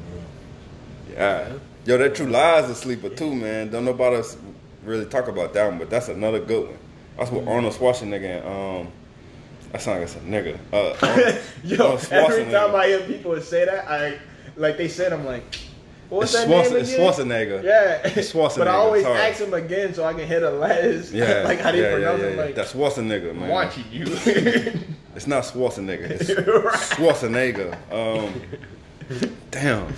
bro. 1.08 1.14
Yeah. 1.16 1.52
Yo, 1.86 1.98
that 1.98 2.14
True 2.14 2.26
Lies 2.26 2.70
a 2.70 2.74
sleeper 2.74 3.08
too, 3.08 3.34
man. 3.34 3.70
Don't 3.70 3.84
nobody 3.84 4.16
else 4.16 4.36
really 4.84 5.06
talk 5.06 5.28
about 5.28 5.52
that 5.54 5.68
one, 5.68 5.78
but 5.78 5.90
that's 5.90 6.08
another 6.08 6.40
good 6.40 6.66
one. 6.68 6.78
That's 7.18 7.30
with 7.30 7.46
Arnold 7.48 7.74
Schwarzenegger 7.74 8.44
and 8.44 8.46
um 8.86 8.92
that 9.74 9.82
sounds 9.82 9.98
like 9.98 10.02
it's 10.02 10.14
a 10.14 10.20
nigga. 10.20 10.58
Uh, 10.72 10.96
Arnold- 11.04 11.38
Yo, 11.64 11.84
Arnold 11.84 12.12
every 12.12 12.52
time 12.52 12.74
I 12.76 12.86
hear 12.86 13.00
people 13.00 13.40
say 13.40 13.64
that, 13.64 13.88
I 13.90 14.18
like 14.56 14.76
they 14.76 14.86
said, 14.86 15.12
I'm 15.12 15.26
like, 15.26 15.42
what's 16.08 16.32
It's 16.32 16.44
that 16.44 16.48
Schwarz- 16.48 16.70
name 16.70 16.80
it's 16.80 16.92
again? 16.92 17.12
Schwarzenegger. 17.12 17.62
Yeah, 17.64 18.00
It's 18.04 18.32
Schwarzenegger, 18.32 18.58
But 18.58 18.68
I 18.68 18.74
always 18.74 19.02
sorry. 19.02 19.18
ask 19.20 19.40
him 19.40 19.52
again 19.52 19.92
so 19.92 20.04
I 20.04 20.12
can 20.14 20.28
hear 20.28 20.38
the 20.40 20.52
letters. 20.52 21.12
Yeah, 21.12 21.42
like 21.44 21.58
how 21.58 21.72
they 21.72 21.82
yeah, 21.82 21.92
pronounce 21.92 22.20
yeah, 22.22 22.28
it. 22.28 22.36
yeah. 22.36 22.42
Like 22.44 22.54
That's 22.54 22.72
Schwarzenegger, 22.72 23.34
man. 23.34 23.48
Watching 23.48 23.84
you. 23.90 24.04
It's 25.16 25.26
not 25.28 25.44
Schwarzenegger. 25.44 26.10
It's 26.10 26.28
Right. 26.30 26.74
Schwarzenegger. 26.74 27.76
Um, 27.92 28.32
damn. 29.50 29.92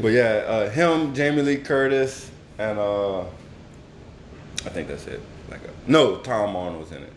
But 0.00 0.08
yeah, 0.08 0.42
uh, 0.46 0.70
him, 0.70 1.14
Jamie 1.14 1.42
Lee 1.42 1.56
Curtis, 1.58 2.30
and 2.58 2.78
uh, 2.78 3.20
I 3.20 4.68
think 4.70 4.88
that's 4.88 5.06
it. 5.06 5.20
Like, 5.48 5.60
a, 5.64 5.70
no, 5.90 6.16
Tom 6.18 6.54
Arnold's 6.56 6.90
in 6.92 7.02
it. 7.04 7.12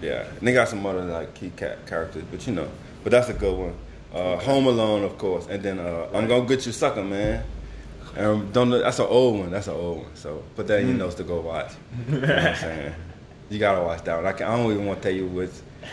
Yeah, 0.00 0.24
and 0.38 0.46
they 0.46 0.52
got 0.52 0.68
some 0.68 0.84
other 0.84 1.02
like 1.04 1.34
key 1.34 1.50
ca- 1.56 1.76
characters, 1.86 2.24
but 2.30 2.46
you 2.46 2.52
know, 2.52 2.68
but 3.02 3.10
that's 3.12 3.28
a 3.28 3.34
good 3.34 3.56
one. 3.56 3.74
Uh, 4.14 4.36
Home 4.38 4.66
Alone, 4.66 5.04
of 5.04 5.18
course, 5.18 5.46
and 5.48 5.62
then 5.62 5.78
uh, 5.78 6.08
I'm 6.14 6.26
gonna 6.28 6.46
get 6.46 6.66
you 6.66 6.72
sucker, 6.72 7.02
man. 7.02 7.44
And 8.16 8.52
don't 8.52 8.70
that's 8.70 8.98
an 8.98 9.06
old 9.08 9.38
one. 9.40 9.50
That's 9.50 9.66
an 9.66 9.74
old 9.74 9.98
one. 10.04 10.16
So 10.16 10.42
put 10.54 10.66
that 10.68 10.80
in 10.80 10.88
your 10.88 10.96
notes 10.96 11.16
to 11.16 11.24
go 11.24 11.40
watch. 11.40 11.72
You 12.08 12.20
know 12.20 12.26
what 12.28 12.38
I'm 12.38 12.56
saying? 12.56 12.94
You 13.50 13.58
gotta 13.58 13.82
watch 13.82 14.02
that 14.04 14.16
one. 14.16 14.26
I, 14.26 14.32
can, 14.32 14.46
I 14.48 14.56
don't 14.56 14.72
even 14.72 14.86
want 14.86 15.02
to 15.02 15.08
tell 15.08 15.16
you 15.16 15.26
what, 15.26 15.50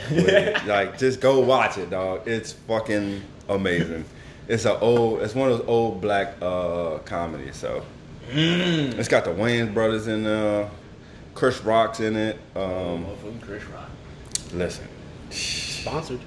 like. 0.68 0.98
Just 0.98 1.20
go 1.20 1.40
watch 1.40 1.78
it, 1.78 1.90
dog. 1.90 2.28
It's 2.28 2.54
fucking 2.54 3.22
amazing. 3.50 4.06
It's 4.48 4.66
a 4.66 4.80
old. 4.80 5.22
It's 5.22 5.36
one 5.36 5.52
of 5.52 5.60
those 5.60 5.68
old 5.68 6.02
black 6.02 6.36
uh, 6.42 6.98
comedies. 7.00 7.56
So 7.58 7.84
it's 8.30 9.08
got 9.08 9.26
the 9.26 9.32
Wayans 9.32 9.74
brothers 9.74 10.08
in 10.08 10.24
there. 10.24 10.70
Chris 11.36 11.62
Rock's 11.62 12.00
in 12.00 12.16
it. 12.16 12.38
Um, 12.56 13.06
Chris 13.42 13.64
Rock. 13.66 13.83
Listen, 14.54 14.88
Sponsored. 15.30 16.20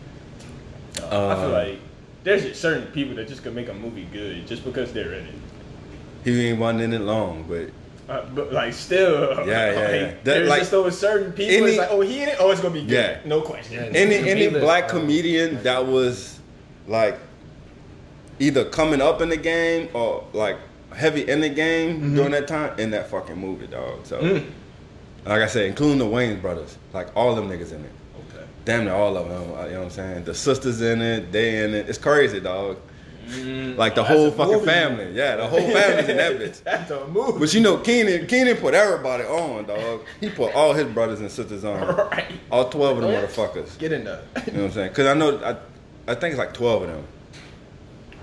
I 0.98 1.02
Uh, 1.04 1.36
feel 1.40 1.50
like 1.50 1.78
there's 2.24 2.58
certain 2.58 2.86
people 2.88 3.14
that 3.16 3.28
just 3.28 3.42
can 3.42 3.54
make 3.54 3.68
a 3.68 3.74
movie 3.74 4.06
good 4.12 4.46
just 4.46 4.64
because 4.64 4.92
they're 4.92 5.12
in 5.12 5.26
it. 5.26 5.34
he 6.24 6.48
ain't 6.48 6.58
wasn't 6.58 6.80
in 6.82 6.92
it 6.92 7.00
long, 7.00 7.44
but 7.48 7.68
Uh, 8.08 8.24
but 8.34 8.52
like 8.52 8.72
still, 8.72 9.30
Yeah, 9.46 9.72
yeah, 9.72 9.80
like, 9.80 9.90
yeah. 9.90 10.00
That, 10.06 10.24
there's 10.24 10.48
like, 10.48 10.58
just 10.60 10.70
those 10.70 10.98
certain 10.98 11.32
people. 11.32 11.54
any- 11.56 11.66
it's 11.72 11.78
like, 11.78 11.90
oh, 11.90 12.00
he 12.02 12.22
in 12.22 12.28
it. 12.28 12.36
Oh, 12.38 12.50
it's 12.50 12.60
gonna 12.60 12.74
be 12.74 12.82
good. 12.82 12.90
Yeah. 12.90 13.18
no 13.24 13.40
question. 13.40 13.74
Yeah. 13.74 13.98
any 14.00 14.16
any 14.28 14.48
black 14.48 14.84
uh, 14.84 14.88
comedian 14.88 15.62
that 15.64 15.86
was 15.86 16.38
like 16.88 17.18
either 18.38 18.64
coming 18.66 19.00
up 19.00 19.20
in 19.22 19.28
the 19.28 19.36
game 19.36 19.88
or 19.94 20.24
like 20.32 20.56
heavy 20.94 21.28
in 21.28 21.40
the 21.40 21.48
game 21.48 22.14
during 22.14 22.30
that 22.32 22.46
time 22.48 22.78
in 22.78 22.90
that 22.90 23.10
fucking 23.10 23.36
movie, 23.36 23.66
dog. 23.66 24.04
So, 24.06 24.20
like 25.24 25.42
I 25.42 25.46
said, 25.48 25.66
including 25.66 25.98
the 25.98 26.04
Wayans 26.06 26.40
brothers, 26.40 26.78
like 26.92 27.08
all 27.16 27.34
them 27.34 27.48
niggas 27.48 27.72
in 27.72 27.84
it. 27.84 27.90
Okay. 28.66 28.76
Damn 28.76 28.84
near 28.84 28.94
all 28.94 29.16
of 29.16 29.28
them. 29.28 29.54
Uh, 29.56 29.64
you 29.66 29.72
know 29.72 29.78
what 29.78 29.84
I'm 29.84 29.90
saying? 29.90 30.24
The 30.24 30.34
sisters 30.34 30.80
in 30.80 31.00
it, 31.00 31.30
they 31.32 31.62
in 31.64 31.74
it. 31.74 31.88
It's 31.88 31.98
crazy, 31.98 32.40
dog. 32.40 32.78
Mm. 33.28 33.76
Like 33.76 33.94
the 33.96 34.02
Oh, 34.02 34.04
whole 34.04 34.30
fucking 34.30 34.52
movie. 34.54 34.66
family. 34.66 35.12
Yeah, 35.12 35.36
the 35.36 35.46
whole 35.48 35.58
family's 35.60 36.08
in 36.08 36.16
that 36.16 36.32
bitch. 36.38 36.62
That's 36.62 36.90
a 36.92 37.06
movie. 37.08 37.38
But 37.40 37.52
you 37.54 37.60
know, 37.60 37.76
Keenen, 37.78 38.26
Keenen 38.26 38.56
put 38.56 38.72
everybody 38.74 39.24
on, 39.24 39.66
dog. 39.66 40.02
He 40.20 40.30
put 40.30 40.54
all 40.54 40.72
his 40.74 40.86
brothers 40.86 41.20
and 41.20 41.30
sisters 41.30 41.64
on. 41.64 41.76
Right. 41.96 42.26
All 42.52 42.68
12 42.68 42.98
of 42.98 43.02
them 43.02 43.12
motherfuckers. 43.12 43.76
Get 43.78 43.92
in 43.92 44.04
there. 44.04 44.22
You 44.46 44.52
know 44.52 44.58
what 44.60 44.64
I'm 44.66 44.72
saying? 44.72 44.88
Because 44.90 45.06
I 45.06 45.14
know, 45.14 45.38
I, 45.44 46.12
I 46.12 46.14
think 46.14 46.32
it's 46.32 46.38
like 46.38 46.54
12 46.54 46.82
of 46.82 46.88
them. 46.88 47.04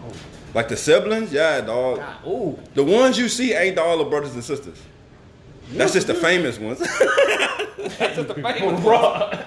Oh. 0.06 0.14
Like 0.54 0.70
the 0.70 0.78
siblings, 0.78 1.34
yeah, 1.34 1.60
dog. 1.62 1.98
God, 1.98 2.26
ooh. 2.28 2.60
The 2.76 2.84
ones 2.84 3.18
you 3.18 3.28
see 3.28 3.54
ain't 3.54 3.78
all 3.78 3.98
the 3.98 4.04
brothers 4.06 4.34
and 4.36 4.44
sisters. 4.44 4.82
That's 5.72 5.94
just 5.94 6.08
the 6.08 6.14
famous 6.14 6.60
ones. 6.60 6.80
Bruh. 8.82 9.46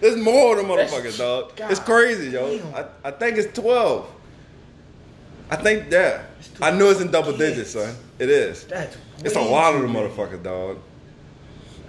There's 0.00 0.16
more 0.16 0.58
of 0.58 0.66
them 0.66 0.76
motherfuckers, 0.76 1.18
dog. 1.18 1.52
It's 1.70 1.80
crazy, 1.80 2.30
yo. 2.30 2.60
I, 2.74 2.86
I 3.08 3.10
think 3.10 3.36
it's 3.38 3.52
12. 3.58 4.08
I 5.50 5.56
think, 5.56 5.90
yeah. 5.90 6.22
I 6.60 6.70
know 6.70 6.90
it's 6.90 7.00
in 7.00 7.10
double 7.10 7.36
digits, 7.36 7.70
son. 7.70 7.94
It 8.18 8.30
is. 8.30 8.64
That's 8.64 8.96
It's 9.20 9.36
a 9.36 9.40
lot 9.40 9.74
of 9.74 9.80
too 9.80 9.86
them 9.86 9.96
motherfuckers, 9.96 10.42
dog. 10.42 10.78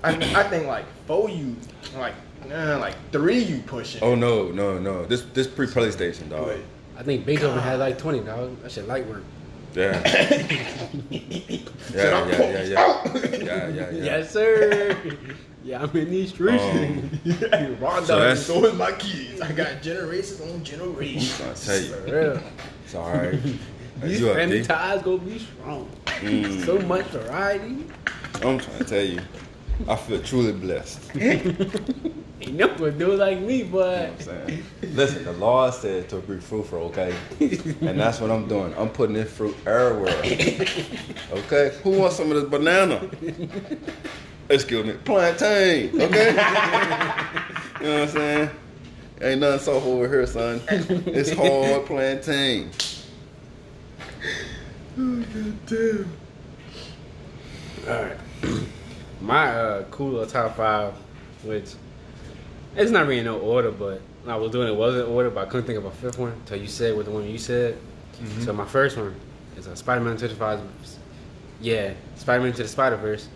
I, 0.03 0.11
I 0.11 0.43
think 0.43 0.67
like 0.67 0.85
four 1.07 1.29
you, 1.29 1.57
like 1.97 2.13
nah, 2.47 2.77
like 2.77 2.95
three 3.11 3.39
you 3.39 3.59
pushing. 3.59 4.01
Oh 4.01 4.15
no, 4.15 4.49
no, 4.51 4.79
no. 4.79 5.05
This 5.05 5.23
this 5.33 5.47
pre 5.47 5.67
PlayStation, 5.67 6.29
dog. 6.29 6.47
Wait. 6.47 6.61
I 6.97 7.03
think 7.03 7.25
Beethoven 7.25 7.59
had 7.59 7.79
like 7.79 7.97
20, 7.97 8.21
dog. 8.21 8.61
That 8.61 8.71
shit 8.71 8.87
light 8.87 9.05
work. 9.07 9.23
Yeah. 9.75 10.01
Yeah, 11.91 12.27
yeah, 12.27 12.37
yeah, 12.37 12.63
yeah. 12.63 13.17
Yeah, 13.25 13.67
yeah, 13.67 13.89
yeah. 13.89 14.03
Yes, 14.03 14.31
sir. 14.31 14.95
yeah, 15.63 15.81
I'm 15.81 15.95
in 15.97 16.11
these 16.11 16.29
streets. 16.29 16.61
Um, 16.63 17.09
Ron 17.81 18.05
So 18.05 18.13
Dog, 18.13 18.21
that's- 18.21 18.45
so 18.45 18.63
is 18.65 18.73
my 18.75 18.91
kids. 18.91 19.41
I 19.41 19.51
got 19.51 19.81
generations 19.81 20.39
on 20.41 20.63
generations. 20.63 21.41
I 21.41 21.53
tell 21.55 21.81
you, 21.81 21.87
For 21.93 22.03
real. 22.11 22.41
it's 22.85 22.95
all 22.95 23.11
right. 23.11 23.39
These 24.03 24.21
You 24.21 24.29
up, 24.29 24.35
family 24.37 24.59
D? 24.59 24.65
ties 24.65 25.01
gonna 25.01 25.17
be 25.17 25.39
strong. 25.39 25.89
Mm. 26.05 26.65
So 26.65 26.77
much 26.79 27.05
variety. 27.07 27.85
I'm 28.35 28.59
trying 28.59 28.77
to 28.77 28.83
tell 28.85 29.03
you, 29.03 29.19
I 29.87 29.95
feel 29.95 30.21
truly 30.21 30.53
blessed. 30.53 31.01
Ain't 32.41 32.53
no 32.53 32.67
one 32.67 32.97
do 32.97 33.11
it 33.11 33.17
like 33.17 33.39
me, 33.41 33.63
but 33.63 34.11
I'm 34.11 34.19
saying. 34.19 34.63
Listen, 34.81 35.25
the 35.25 35.33
law 35.33 35.69
said 35.71 36.07
to 36.09 36.17
be 36.17 36.39
fruitful, 36.39 36.79
okay? 36.85 37.13
And 37.81 37.99
that's 37.99 38.21
what 38.21 38.31
I'm 38.31 38.47
doing. 38.47 38.73
I'm 38.77 38.89
putting 38.89 39.15
this 39.15 39.31
fruit 39.31 39.55
everywhere. 39.67 40.15
Okay? 41.31 41.77
Who 41.83 41.91
wants 41.99 42.15
some 42.15 42.31
of 42.31 42.41
this 42.41 42.49
banana? 42.49 43.09
Excuse 44.49 44.85
me, 44.85 44.93
plantain, 45.03 46.01
okay? 46.01 46.29
you 46.31 47.85
know 47.85 47.99
what 47.99 48.01
I'm 48.01 48.07
saying? 48.07 48.49
Ain't 49.21 49.41
nothing 49.41 49.59
soft 49.59 49.85
over 49.85 50.07
here, 50.07 50.25
son. 50.25 50.61
It's 50.69 51.31
hard 51.31 51.85
plantain. 51.85 52.71
Alright. 57.87 58.17
My 59.21 59.47
uh, 59.47 59.83
cool 59.91 60.25
top 60.25 60.55
five, 60.55 60.93
which 61.43 61.73
it's 62.75 62.91
not 62.91 63.07
really 63.07 63.19
in 63.19 63.25
no 63.25 63.39
order, 63.39 63.71
but 63.71 64.01
I 64.27 64.35
was 64.35 64.51
doing 64.51 64.67
it 64.67 64.75
wasn't 64.75 65.09
order, 65.09 65.29
but 65.29 65.47
I 65.47 65.49
couldn't 65.49 65.65
think 65.65 65.77
of 65.79 65.85
a 65.85 65.91
fifth 65.91 66.17
one 66.19 66.31
until 66.33 66.57
you 66.59 66.67
said 66.67 66.95
what 66.95 67.05
the 67.05 67.11
one 67.11 67.27
you 67.27 67.37
said. 67.37 67.77
So 68.41 68.51
my 68.53 68.65
first 68.65 68.97
one 68.97 69.15
is 69.55 69.67
a 69.67 69.75
Spider-Man 69.75 70.17
to 70.17 70.27
the 70.27 70.35
Spider. 70.35 70.61
Yeah, 71.61 71.93
Spider-Man 72.15 72.51
to 72.53 72.63
the 72.63 72.67
Spider-Verse. 72.69 73.27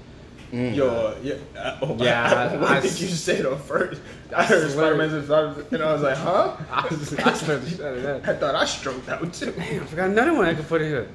Yo, 0.51 1.15
yeah, 1.23 1.33
uh, 1.57 1.77
oh, 1.81 1.97
Yeah, 1.97 2.55
what 2.59 2.69
I- 2.71 2.79
did 2.81 2.99
you 2.99 3.07
say 3.07 3.41
though 3.41 3.55
first? 3.55 4.01
I 4.35 4.43
heard. 4.43 4.69
Spider-Man 4.69 5.09
and 5.09 5.25
Spider- 5.25 5.65
and 5.71 5.81
I 5.83 5.93
was 5.93 6.01
like, 6.03 6.17
huh? 6.17 6.57
I, 6.69 6.87
was, 6.89 7.13
I 7.15 7.33
spent 7.33 7.63
the 7.63 7.69
shit 7.71 7.79
out 7.81 7.93
of 7.97 8.03
that. 8.03 8.27
I 8.29 8.35
thought 8.35 8.53
I 8.55 8.65
stroked 8.65 9.09
out 9.09 9.33
too. 9.33 9.51
Damn, 9.53 9.81
I 9.83 9.85
forgot 9.87 10.09
another 10.09 10.33
one 10.33 10.45
I 10.45 10.53
could 10.53 10.67
put 10.67 10.81
in 10.81 10.89
here. 10.89 11.07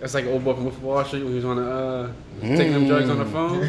That's 0.00 0.14
like 0.14 0.26
old 0.26 0.44
boy 0.44 0.54
from 0.54 0.64
Wolf 0.64 0.76
of 0.76 0.82
Wall 0.82 1.04
Street 1.04 1.22
when 1.22 1.28
he 1.32 1.36
was 1.36 1.44
on 1.44 1.56
the 1.56 1.70
uh, 1.70 2.10
taking 2.56 2.72
them 2.72 2.86
drugs 2.88 3.08
on 3.10 3.18
the 3.18 3.26
phone. 3.26 3.60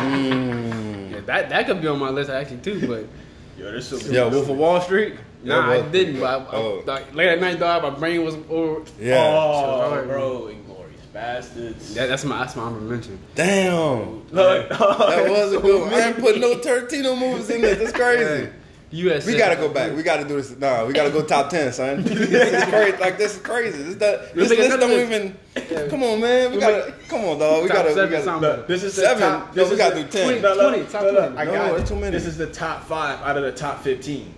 Mm. 0.00 0.99
Yeah, 1.20 1.26
that 1.26 1.48
that 1.50 1.66
could 1.66 1.80
be 1.80 1.88
on 1.88 1.98
my 1.98 2.10
list 2.10 2.30
actually 2.30 2.58
too, 2.58 2.86
but 2.86 3.04
Yo, 3.58 3.70
this 3.72 3.92
is 3.92 4.10
Yo, 4.10 4.28
Wolf 4.30 4.48
of 4.48 4.56
Wall 4.56 4.80
Street? 4.80 5.14
nah, 5.44 5.70
Yeah, 5.74 5.78
I 5.84 5.88
didn't. 5.88 6.18
But 6.20 6.26
I, 6.26 6.44
I- 6.44 6.56
Oh. 6.56 6.82
like, 6.86 7.14
late 7.14 7.28
at 7.28 7.40
night, 7.40 7.58
dog, 7.58 7.82
my 7.82 7.90
brain 7.90 8.24
was 8.24 8.34
over. 8.48 8.82
Yeah. 8.98 9.16
Oh, 9.18 9.90
Sorry. 9.90 10.06
bro, 10.06 10.40
Inglourious 10.50 11.12
Basterds. 11.14 11.94
That, 11.94 12.06
that's 12.08 12.24
my 12.24 12.38
that's 12.38 12.56
my 12.56 12.62
honorable 12.62 12.86
mention. 12.86 13.18
Damn. 13.34 14.26
Look, 14.30 14.68
That 14.70 15.28
was 15.28 15.52
a 15.52 15.58
good 15.60 15.80
one. 15.82 15.92
I 15.92 16.08
ain't 16.08 16.18
putting 16.18 16.40
no 16.40 16.54
Tarantino 16.64 17.18
movies 17.18 17.50
in 17.50 17.60
this. 17.60 17.78
That's 17.78 17.92
crazy. 17.92 18.48
U.S. 18.92 19.24
We 19.24 19.36
gotta 19.38 19.54
go 19.56 19.68
back. 19.68 19.94
We 19.94 20.02
gotta 20.02 20.26
do 20.26 20.34
this. 20.36 20.56
Nah, 20.58 20.84
we 20.84 20.92
gotta 20.92 21.10
go 21.10 21.24
top 21.24 21.48
ten, 21.48 21.72
son. 21.72 22.02
this 22.04 22.18
is 22.52 22.64
crazy. 22.64 22.96
Like 22.98 23.18
this 23.18 23.36
is 23.36 23.42
crazy. 23.42 23.82
This 23.84 23.94
that. 23.96 24.34
This 24.34 24.50
make 24.50 24.58
list 24.58 24.80
don't 24.80 24.90
list. 24.90 25.12
even. 25.56 25.88
Come 25.90 26.02
on, 26.02 26.20
man. 26.20 26.50
We 26.50 26.56
We 26.56 26.60
gotta. 26.60 26.92
Come 27.08 27.20
on, 27.24 27.38
dog. 27.38 27.62
We 27.62 27.68
Top 27.68 27.76
gotta. 27.86 27.90
We 28.02 28.08
gotta. 28.10 28.36
Look, 28.38 28.66
this 28.66 28.82
is 28.82 28.94
Seven. 28.94 29.20
top. 29.22 29.48
No, 29.48 29.52
This 29.54 29.68
we 29.68 29.72
is 29.74 29.78
gotta 29.78 29.94
the- 29.96 30.02
do 30.04 30.08
10. 30.10 30.42
Look, 30.42 30.56
look, 30.56 30.74
20, 30.74 30.84
top 30.90 31.02
look, 31.02 31.14
20. 31.34 31.36
I 31.38 31.44
No, 31.44 31.52
got 31.52 31.74
it's 31.80 31.90
it. 31.90 31.94
too 31.94 32.00
many. 32.00 32.10
This 32.10 32.26
is 32.26 32.36
the 32.36 32.46
top 32.48 32.82
five 32.84 33.20
out 33.22 33.36
of 33.36 33.44
the 33.44 33.52
top 33.52 33.80
fifteen. 33.84 34.34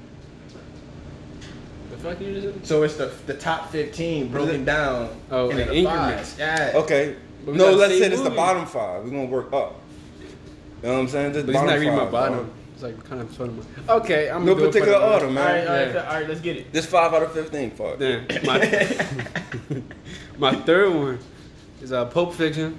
The 1.90 1.96
fuck 1.96 2.20
you 2.20 2.34
just 2.40 2.54
said? 2.54 2.66
So 2.66 2.82
it's 2.82 2.96
the 2.96 3.10
the 3.26 3.34
top 3.34 3.70
fifteen 3.70 4.28
broken 4.28 4.64
down 4.66 5.08
Oh, 5.30 5.48
in 5.50 5.60
increments. 5.70 6.36
Yeah. 6.38 6.72
Okay. 6.74 7.16
No, 7.46 7.72
let's 7.72 7.98
say 7.98 8.06
it's 8.12 8.20
the 8.22 8.30
bottom 8.30 8.66
five. 8.66 9.02
We're 9.02 9.10
gonna 9.10 9.24
work 9.24 9.50
up. 9.52 9.80
You 10.82 10.88
know 10.88 10.94
what 10.94 11.00
I'm 11.00 11.08
saying? 11.08 11.32
This 11.32 11.42
But 11.44 11.52
he's 11.52 11.60
bottom 11.60 11.70
not 11.70 11.78
reading 11.78 11.94
my 11.96 12.02
five, 12.02 12.12
bottom. 12.12 12.50
Dog. 12.82 12.90
It's 12.90 13.00
like 13.00 13.08
kind 13.08 13.20
of 13.22 13.34
sort 13.34 13.48
of. 13.50 13.90
Okay, 13.90 14.30
I'm 14.30 14.44
No 14.44 14.54
gonna 14.54 14.70
do 14.70 14.78
it 14.78 14.80
for 14.80 14.80
particular 14.80 14.98
the- 14.98 15.12
order, 15.14 15.26
All 15.26 15.32
right, 15.32 15.34
man. 15.34 15.68
all 15.68 15.74
right, 15.74 15.94
Yeah. 15.94 16.08
all 16.08 16.14
right. 16.20 16.28
Let's 16.28 16.40
get 16.40 16.56
it. 16.56 16.72
This 16.72 16.86
five 16.86 17.12
out 17.14 17.22
of 17.22 17.32
fifteen, 17.32 17.70
fuck. 17.70 17.98
Then 17.98 18.26
my 18.44 18.58
my 20.38 20.54
third 20.62 20.94
one 20.94 21.18
is 21.80 21.92
uh, 21.92 22.04
Pulp 22.06 22.34
Fiction. 22.34 22.78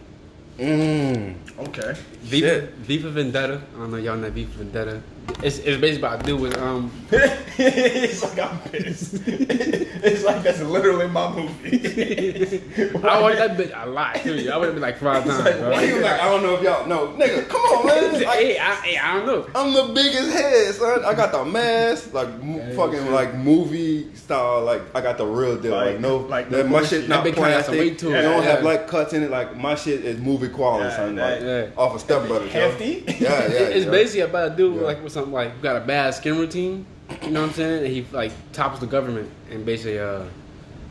Mmm. 0.60 1.36
Okay. 1.68 1.94
Viva, 2.22 2.48
Shit. 2.48 2.70
V 2.76 3.00
for 3.00 3.10
Vendetta. 3.10 3.62
I 3.76 3.80
don't 3.80 3.92
know 3.92 3.98
y'all 3.98 4.16
know 4.18 4.30
V 4.30 4.46
for 4.46 4.60
Vendetta. 4.60 5.02
It's 5.42 5.58
it's 5.60 5.80
basically 5.80 5.98
about 6.08 6.22
a 6.22 6.24
dude 6.26 6.40
with 6.42 6.58
um 6.58 6.92
it's 7.12 8.24
like 8.24 8.40
I'm 8.40 8.60
pissed. 8.70 9.16
it's 9.28 10.24
like 10.24 10.42
that's 10.44 10.62
literally 10.62 11.08
my 11.08 11.30
movie. 11.34 12.62
I 13.04 13.22
watched 13.22 13.38
that 13.38 13.58
bitch 13.58 13.72
a 13.84 13.88
lot 13.90 14.16
too. 14.18 14.50
I 14.52 14.58
would 14.58 14.66
have 14.66 14.74
been 14.76 14.82
like 14.82 14.98
five 14.98 15.26
times. 15.26 15.44
like, 15.44 15.60
bro. 15.60 15.72
why 15.72 15.86
He 15.86 15.94
was 15.94 16.02
like, 16.04 16.20
I 16.22 16.26
don't 16.30 16.44
know 16.44 16.56
if 16.56 16.62
y'all 16.62 16.88
know, 16.88 17.08
nigga. 17.18 17.48
Come 17.48 17.62
on, 17.62 17.86
man. 17.88 18.14
Like, 18.24 18.38
hey, 18.40 18.58
I, 18.60 18.76
hey, 18.76 18.98
I 18.98 19.18
don't 19.18 19.26
know. 19.26 19.48
I'm 19.56 19.74
the 19.74 19.94
biggest 19.94 20.32
head, 20.32 20.74
son. 20.76 21.04
I 21.04 21.14
got 21.14 21.32
the 21.32 21.44
mask, 21.46 22.14
like 22.14 22.42
mo- 22.44 22.74
fucking 22.76 23.12
like 23.12 23.36
movie 23.36 24.14
style. 24.16 24.62
Like 24.64 24.82
I 24.96 25.02
got 25.02 25.18
the 25.18 25.26
real 25.26 25.60
deal. 25.60 25.72
Like, 25.72 25.94
Like- 25.94 26.00
no, 26.00 26.18
like 26.18 26.50
that 26.50 26.66
no 26.68 26.72
my 26.80 26.84
shit 26.86 27.10
not 27.10 27.18
That 27.18 27.24
big 27.26 27.36
some 27.36 27.44
plastic. 27.44 27.80
weight 27.80 28.00
to 28.00 28.10
You 28.10 28.16
it. 28.16 28.22
don't 28.22 28.44
have 28.44 28.60
Yeah. 28.60 28.66
like 28.70 28.88
cuts 28.88 29.14
in 29.14 29.24
it. 29.24 29.32
Like 29.32 29.58
my 29.58 29.76
shit 29.76 30.04
is 30.06 30.20
movie 30.20 30.50
quality, 30.50 30.90
Yeah, 30.90 30.96
son. 30.96 31.16
Like 31.16 31.42
Yeah. 31.42 31.68
off 31.78 31.96
of 31.96 32.02
Step 32.02 32.28
Brothers. 32.28 32.54
yo. 32.54 32.60
Hefty? 32.70 33.04
Yeah, 33.08 33.14
yeah. 33.20 33.48
it's 33.50 33.86
yo. 33.86 33.92
basically 33.92 34.22
about 34.22 34.52
a 34.52 34.56
dude 34.56 34.76
Yeah. 34.76 34.82
like 34.84 35.04
with 35.04 35.13
something 35.14 35.32
like 35.34 35.62
got 35.62 35.76
a 35.78 35.82
bad 35.82 36.14
skin 36.14 36.38
routine. 36.38 36.86
You 37.22 37.32
know 37.32 37.42
what 37.42 37.50
I'm 37.50 37.54
saying? 37.54 37.86
And 37.86 37.94
he 37.94 38.06
like 38.12 38.32
topples 38.54 38.80
the 38.80 38.88
government 38.88 39.30
and 39.50 39.66
basically 39.66 40.00
uh 40.00 40.24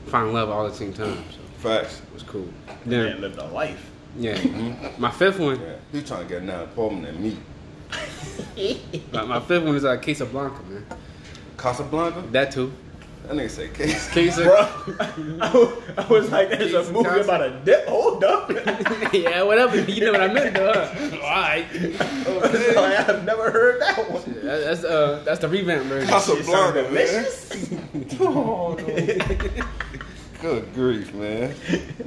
find 0.06 0.32
love 0.32 0.48
all 0.48 0.66
at 0.66 0.72
the 0.72 0.78
same 0.78 0.92
time. 0.92 1.24
So 1.30 1.38
facts. 1.58 2.00
it 2.00 2.14
was 2.14 2.22
cool. 2.22 2.48
Man 2.66 2.78
Then 2.86 3.20
lived 3.20 3.38
a 3.38 3.46
life. 3.46 3.90
yeah, 4.16 4.38
my 4.98 5.10
fifth 5.10 5.38
one. 5.38 5.60
Yeah, 5.60 5.76
he 5.92 6.02
trying 6.02 6.22
to 6.22 6.28
get 6.28 6.42
now 6.42 6.66
Pullman 6.66 7.04
and 7.06 7.20
me. 7.20 7.36
My, 9.12 9.24
my 9.24 9.40
fifth 9.40 9.64
one 9.64 9.76
is 9.76 9.84
uh, 9.84 9.96
Casablanca, 9.98 10.62
man. 10.62 10.86
Casablanca. 11.58 12.22
That 12.30 12.50
too. 12.50 12.72
That 13.24 13.36
nigga 13.36 13.50
say 13.50 13.68
case. 13.68 14.08
Casa. 14.12 14.42
Bro, 14.44 15.82
I 15.96 16.06
was- 16.10 16.30
like, 16.30 16.50
there's 16.50 16.74
a 16.74 16.92
movie 16.92 17.08
Christ. 17.08 17.24
about 17.28 17.42
a 17.42 17.50
dip. 17.64 17.86
Hold 17.86 18.24
up. 18.24 18.50
yeah, 19.12 19.42
whatever. 19.42 19.80
You 19.80 20.06
know 20.06 20.12
what 20.12 20.20
I 20.22 20.32
meant, 20.32 20.54
though. 20.54 20.72
Huh? 20.72 21.16
All 21.22 21.30
right. 21.30 21.66
Like, 21.72 23.08
I've 23.08 23.24
never 23.24 23.50
heard 23.50 23.80
that 23.80 24.10
one. 24.10 24.22
That- 24.44 24.64
That's 24.64 24.84
uh, 24.84 25.22
that's 25.24 25.40
the 25.40 25.48
revamp 25.48 25.84
version. 25.86 26.08
Casablanca, 26.08 26.82
man. 26.82 26.92
delicious. 26.92 27.70
Oh, 28.20 28.74
no. 28.74 29.64
Good 30.40 30.74
grief, 30.74 31.14
man. 31.14 31.54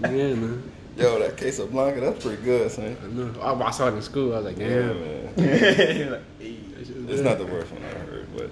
Yeah, 0.01 0.33
man. 0.35 0.71
Yo, 0.97 1.19
that 1.19 1.37
Casablanca, 1.37 1.99
that's 2.01 2.23
pretty 2.25 2.41
good, 2.43 2.69
son. 2.71 2.95
I 3.03 3.07
know. 3.07 3.41
I, 3.41 3.53
I 3.67 3.71
saw 3.71 3.87
it 3.87 3.93
in 3.95 4.01
school. 4.01 4.33
I 4.33 4.37
was 4.39 4.45
like, 4.45 4.57
Yeah, 4.57 4.67
damn. 4.69 4.99
man. 5.01 5.25
Like, 6.11 6.21
hey. 6.39 6.57
It's 7.07 7.21
not 7.21 7.37
the 7.37 7.45
worst 7.45 7.71
one 7.71 7.83
I 7.83 7.87
heard, 7.89 8.27
but 8.35 8.49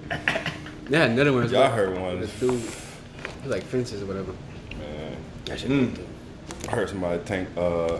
Yeah, 0.88 1.04
another 1.04 1.32
one. 1.32 1.48
Y'all 1.50 1.70
heard 1.70 1.98
one. 1.98 2.20
This 2.20 2.38
dude, 2.40 2.60
he 3.42 3.48
like 3.48 3.62
fences 3.62 4.02
or 4.02 4.06
whatever. 4.06 4.32
man, 4.78 5.16
That 5.46 5.60
shit. 5.60 5.70
Mm. 5.70 5.98
I 6.68 6.70
heard 6.72 6.88
somebody 6.88 7.22
think 7.24 7.48
uh 7.56 7.98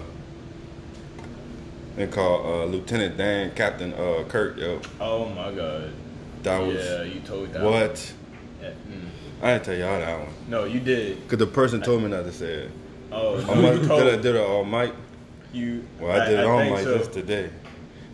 they 1.97 2.07
call 2.07 2.63
uh 2.63 2.65
Lieutenant 2.67 3.17
Dan 3.17 3.53
Captain 3.55 3.93
uh 3.95 4.25
Kirk, 4.29 4.59
yo. 4.59 4.81
Oh 5.01 5.27
my 5.31 5.53
god. 5.53 5.93
That 6.43 6.59
was 6.59 6.77
Yeah, 6.77 7.03
you 7.05 7.21
told 7.21 7.53
that. 7.53 7.63
what? 7.63 8.13
Yeah. 8.61 8.69
Mm. 8.71 9.09
I 9.43 9.53
didn't 9.55 9.65
tell 9.65 9.75
y'all 9.77 9.99
that 9.99 10.19
one. 10.21 10.35
No, 10.49 10.65
you 10.65 10.81
did. 10.81 11.27
Cause 11.29 11.39
the 11.39 11.47
person 11.47 11.81
told 11.81 12.03
me 12.03 12.09
not 12.09 12.25
to 12.25 12.33
say 12.33 12.55
it. 12.65 12.71
Oh, 13.13 13.39
I 13.41 13.55
no, 13.55 13.63
might, 13.63 13.75
you 13.75 13.81
did, 13.81 13.91
I, 13.91 14.17
did 14.17 14.27
it 14.27 14.37
all 14.37 14.65
mic? 14.65 14.93
You. 15.53 15.85
Well, 16.01 16.11
I 16.21 16.29
did 16.29 16.41
it 16.41 16.45
on 16.45 16.63
think 16.63 16.75
mic 16.77 16.85
so. 16.85 16.99
just 16.99 17.13
today. 17.13 17.51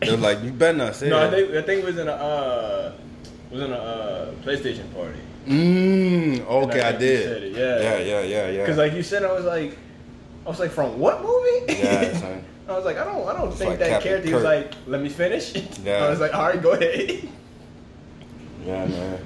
They 0.01 0.11
were 0.11 0.17
like, 0.19 0.43
you 0.43 0.51
better 0.51 0.77
not 0.79 0.95
say 0.95 1.09
No, 1.09 1.27
I 1.27 1.31
think 1.31 1.51
I 1.53 1.63
think 1.63 1.83
it 1.83 1.87
was 1.87 1.99
in 1.99 2.09
a 2.09 2.13
uh, 2.13 2.93
was 3.51 3.61
in 3.63 3.73
a 3.73 3.77
uh, 3.77 4.33
PlayStation 4.43 4.93
party. 4.95 5.19
Mmm, 5.47 6.41
okay, 6.47 6.83
I 6.83 6.89
I, 6.91 6.93
did. 6.93 7.43
it, 7.43 7.53
yeah. 7.57 7.81
Yeah, 7.81 7.99
yeah, 7.99 8.23
yeah, 8.23 8.51
yeah. 8.51 8.67
Cause 8.67 8.77
like 8.77 8.93
you 8.93 9.03
said, 9.03 9.25
I 9.25 9.33
was 9.33 9.45
like, 9.45 9.77
I 10.45 10.49
was 10.49 10.61
like, 10.61 10.71
from 10.71 10.99
what 10.99 11.23
movie? 11.23 11.81
yeah, 11.81 12.13
son. 12.19 12.45
I 12.69 12.77
was 12.77 12.85
like, 12.85 12.99
I 12.99 13.05
don't, 13.05 13.27
I 13.27 13.33
don't 13.33 13.53
think 13.53 13.71
like 13.71 13.79
that 13.81 13.89
Captain 13.91 14.09
character. 14.09 14.29
He 14.29 14.35
was 14.35 14.45
like, 14.45 14.75
let 14.87 15.01
me 15.01 15.09
finish. 15.09 15.55
Yeah. 15.85 16.05
I 16.05 16.11
was 16.11 16.21
like, 16.21 16.35
all 16.35 16.43
right, 16.43 16.63
go 16.63 16.73
ahead. 16.73 17.29
Yeah, 18.65 18.85
man. 18.85 19.19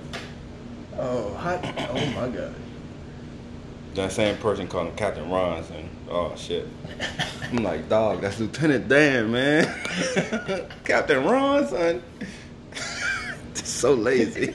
Oh, 0.97 1.35
hot. 1.35 1.59
Oh 1.91 2.07
my 2.15 2.29
god. 2.29 2.55
That 3.95 4.13
same 4.13 4.37
person 4.37 4.69
called 4.69 4.87
him 4.87 4.97
Captain 4.97 5.29
Ron, 5.29 5.65
son. 5.65 5.89
Oh 6.09 6.35
shit. 6.37 6.69
I'm 7.51 7.65
like, 7.65 7.89
dog, 7.89 8.21
that's 8.21 8.39
Lieutenant 8.39 8.89
Dan, 8.89 9.33
man. 9.33 9.65
Captain 10.85 11.25
Ron, 11.25 11.67
son. 11.67 12.03
so 13.65 13.95
lazy. 13.95 14.55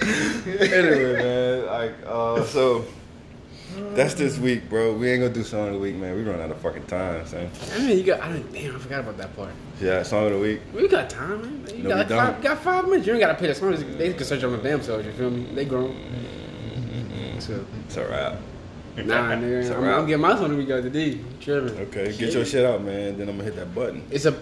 anyway, 0.00 1.12
man, 1.14 1.66
like, 1.66 1.94
uh, 2.06 2.44
so 2.44 2.84
that's 3.94 4.14
this 4.14 4.38
week, 4.38 4.68
bro. 4.68 4.94
We 4.94 5.10
ain't 5.10 5.22
gonna 5.22 5.34
do 5.34 5.42
song 5.42 5.68
of 5.68 5.74
the 5.74 5.78
week, 5.80 5.96
man. 5.96 6.14
We 6.16 6.22
run 6.22 6.40
out 6.40 6.50
of 6.50 6.58
fucking 6.60 6.86
time, 6.86 7.26
son. 7.26 7.50
I 7.74 7.78
mean, 7.78 7.98
you 7.98 8.04
got. 8.04 8.20
I 8.20 8.28
don't, 8.32 8.52
damn, 8.52 8.76
I 8.76 8.78
forgot 8.78 9.00
about 9.00 9.16
that 9.18 9.34
part. 9.36 9.50
Yeah, 9.80 10.02
song 10.02 10.26
of 10.26 10.32
the 10.32 10.38
week. 10.38 10.60
We 10.74 10.88
got 10.88 11.10
time, 11.10 11.64
man. 11.64 11.76
You 11.76 11.82
No, 11.84 11.88
got, 11.90 11.98
like 11.98 12.08
don't. 12.08 12.18
five, 12.34 12.42
got 12.42 12.58
five 12.62 12.84
minutes. 12.84 13.06
You 13.06 13.14
ain't 13.14 13.20
gotta 13.22 13.34
pay 13.34 13.48
the 13.48 13.54
songs. 13.54 13.82
They 13.96 14.12
can 14.12 14.24
search 14.24 14.44
on 14.44 14.52
the 14.52 14.58
damn 14.58 14.82
selves. 14.82 15.04
You 15.06 15.12
feel 15.12 15.30
me? 15.30 15.46
They 15.54 15.64
grown. 15.64 15.96
So 17.38 17.64
It's 17.86 17.96
a 17.96 18.08
wrap. 18.08 18.38
Nah, 18.96 19.32
nigga. 19.34 19.76
I'm. 19.76 19.84
I'm 19.84 20.06
getting 20.06 20.22
my 20.22 20.34
son 20.36 20.50
to 20.50 20.56
week 20.56 20.70
after 20.70 20.88
D. 20.88 21.20
Tripping. 21.40 21.78
Okay, 21.80 22.16
get 22.16 22.32
your 22.32 22.46
shit 22.46 22.64
out, 22.64 22.82
man. 22.82 23.18
Then 23.18 23.28
I'm 23.28 23.36
gonna 23.36 23.44
hit 23.44 23.56
that 23.56 23.74
button. 23.74 24.06
It's 24.10 24.24
a. 24.24 24.34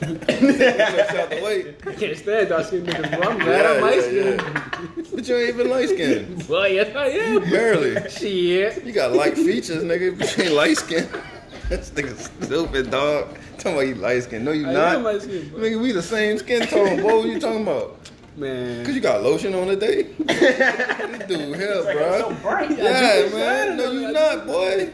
Get 0.00 1.16
out 1.16 1.30
the 1.30 1.40
way. 1.42 1.74
I 1.86 1.94
can't 1.94 2.16
stand 2.16 2.48
dark 2.48 2.66
skinned 2.66 2.86
niggas, 2.86 3.18
bro. 3.18 3.30
I'm 3.30 3.38
glad 3.38 3.66
I'm 3.66 3.76
Yeah, 3.76 3.82
light 3.82 3.96
yeah, 3.96 4.36
skinned. 4.36 5.06
But 5.14 5.28
you 5.28 5.36
ain't 5.36 5.48
even 5.50 5.70
light 5.70 5.88
skinned. 5.90 6.48
Boy, 6.48 6.66
yes 6.68 6.96
I 6.96 7.06
am. 7.06 7.50
Barely. 7.50 8.10
Shit. 8.10 8.84
You 8.84 8.92
got 8.92 9.12
light 9.12 9.34
features, 9.34 9.82
nigga. 9.84 10.18
But 10.18 10.36
you 10.36 10.44
ain't 10.44 10.54
light 10.54 10.76
skinned. 10.78 11.08
this 11.68 11.90
nigga 11.90 12.16
stupid, 12.44 12.90
dog. 12.90 13.38
Talking 13.58 13.72
about 13.72 13.86
you 13.88 13.94
light 13.96 14.22
skinned. 14.22 14.44
No, 14.44 14.52
you 14.52 14.68
I 14.68 14.72
not. 14.72 14.94
am 14.96 15.02
light 15.02 15.22
skinned, 15.22 15.50
bro. 15.50 15.60
Nigga, 15.60 15.80
we 15.82 15.92
the 15.92 16.02
same 16.02 16.38
skin 16.38 16.66
tone, 16.66 17.02
boy. 17.02 17.18
What 17.18 17.28
you 17.28 17.38
talking 17.40 17.62
about? 17.62 17.98
Man. 18.36 18.86
Cause 18.86 18.94
you 18.94 19.00
got 19.02 19.22
lotion 19.22 19.54
on 19.54 19.66
today. 19.66 20.02
this 20.18 21.26
dude 21.26 21.56
hell, 21.56 21.82
bro. 21.82 22.34
bright. 22.40 22.70
Yeah, 22.70 23.28
man. 23.34 23.76
No, 23.76 23.90
you 23.90 24.12
not, 24.12 24.46
boy. 24.46 24.90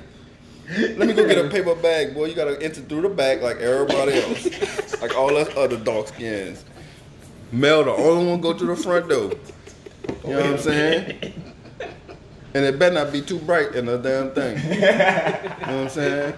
Let 0.78 1.06
me 1.06 1.12
go 1.12 1.26
get 1.26 1.44
a 1.44 1.48
paper 1.48 1.76
bag, 1.76 2.14
boy. 2.14 2.26
You 2.26 2.34
gotta 2.34 2.60
enter 2.60 2.80
through 2.80 3.02
the 3.02 3.09
back 3.09 3.40
like 3.40 3.59
everybody 3.59 4.14
else, 4.14 5.01
like 5.02 5.16
all 5.16 5.36
us 5.36 5.48
other 5.56 5.76
dark 5.76 6.09
skins. 6.09 6.64
Mel, 7.52 7.84
the 7.84 7.93
only 7.93 8.26
one 8.28 8.40
go 8.40 8.52
to 8.52 8.64
the 8.64 8.74
front 8.74 9.09
door. 9.09 9.32
You 10.24 10.30
know 10.30 10.40
what 10.40 10.47
I'm 10.47 10.59
saying? 10.59 11.34
And 12.55 12.64
it 12.64 12.78
better 12.78 12.94
not 12.94 13.12
be 13.12 13.22
too 13.22 13.38
bright 13.38 13.76
in 13.76 13.86
the 13.86 13.98
damn 13.98 14.32
thing. 14.32 14.56
You 14.56 14.80
know 14.80 15.56
what 15.56 15.68
I'm 15.68 15.88
saying? 15.88 16.34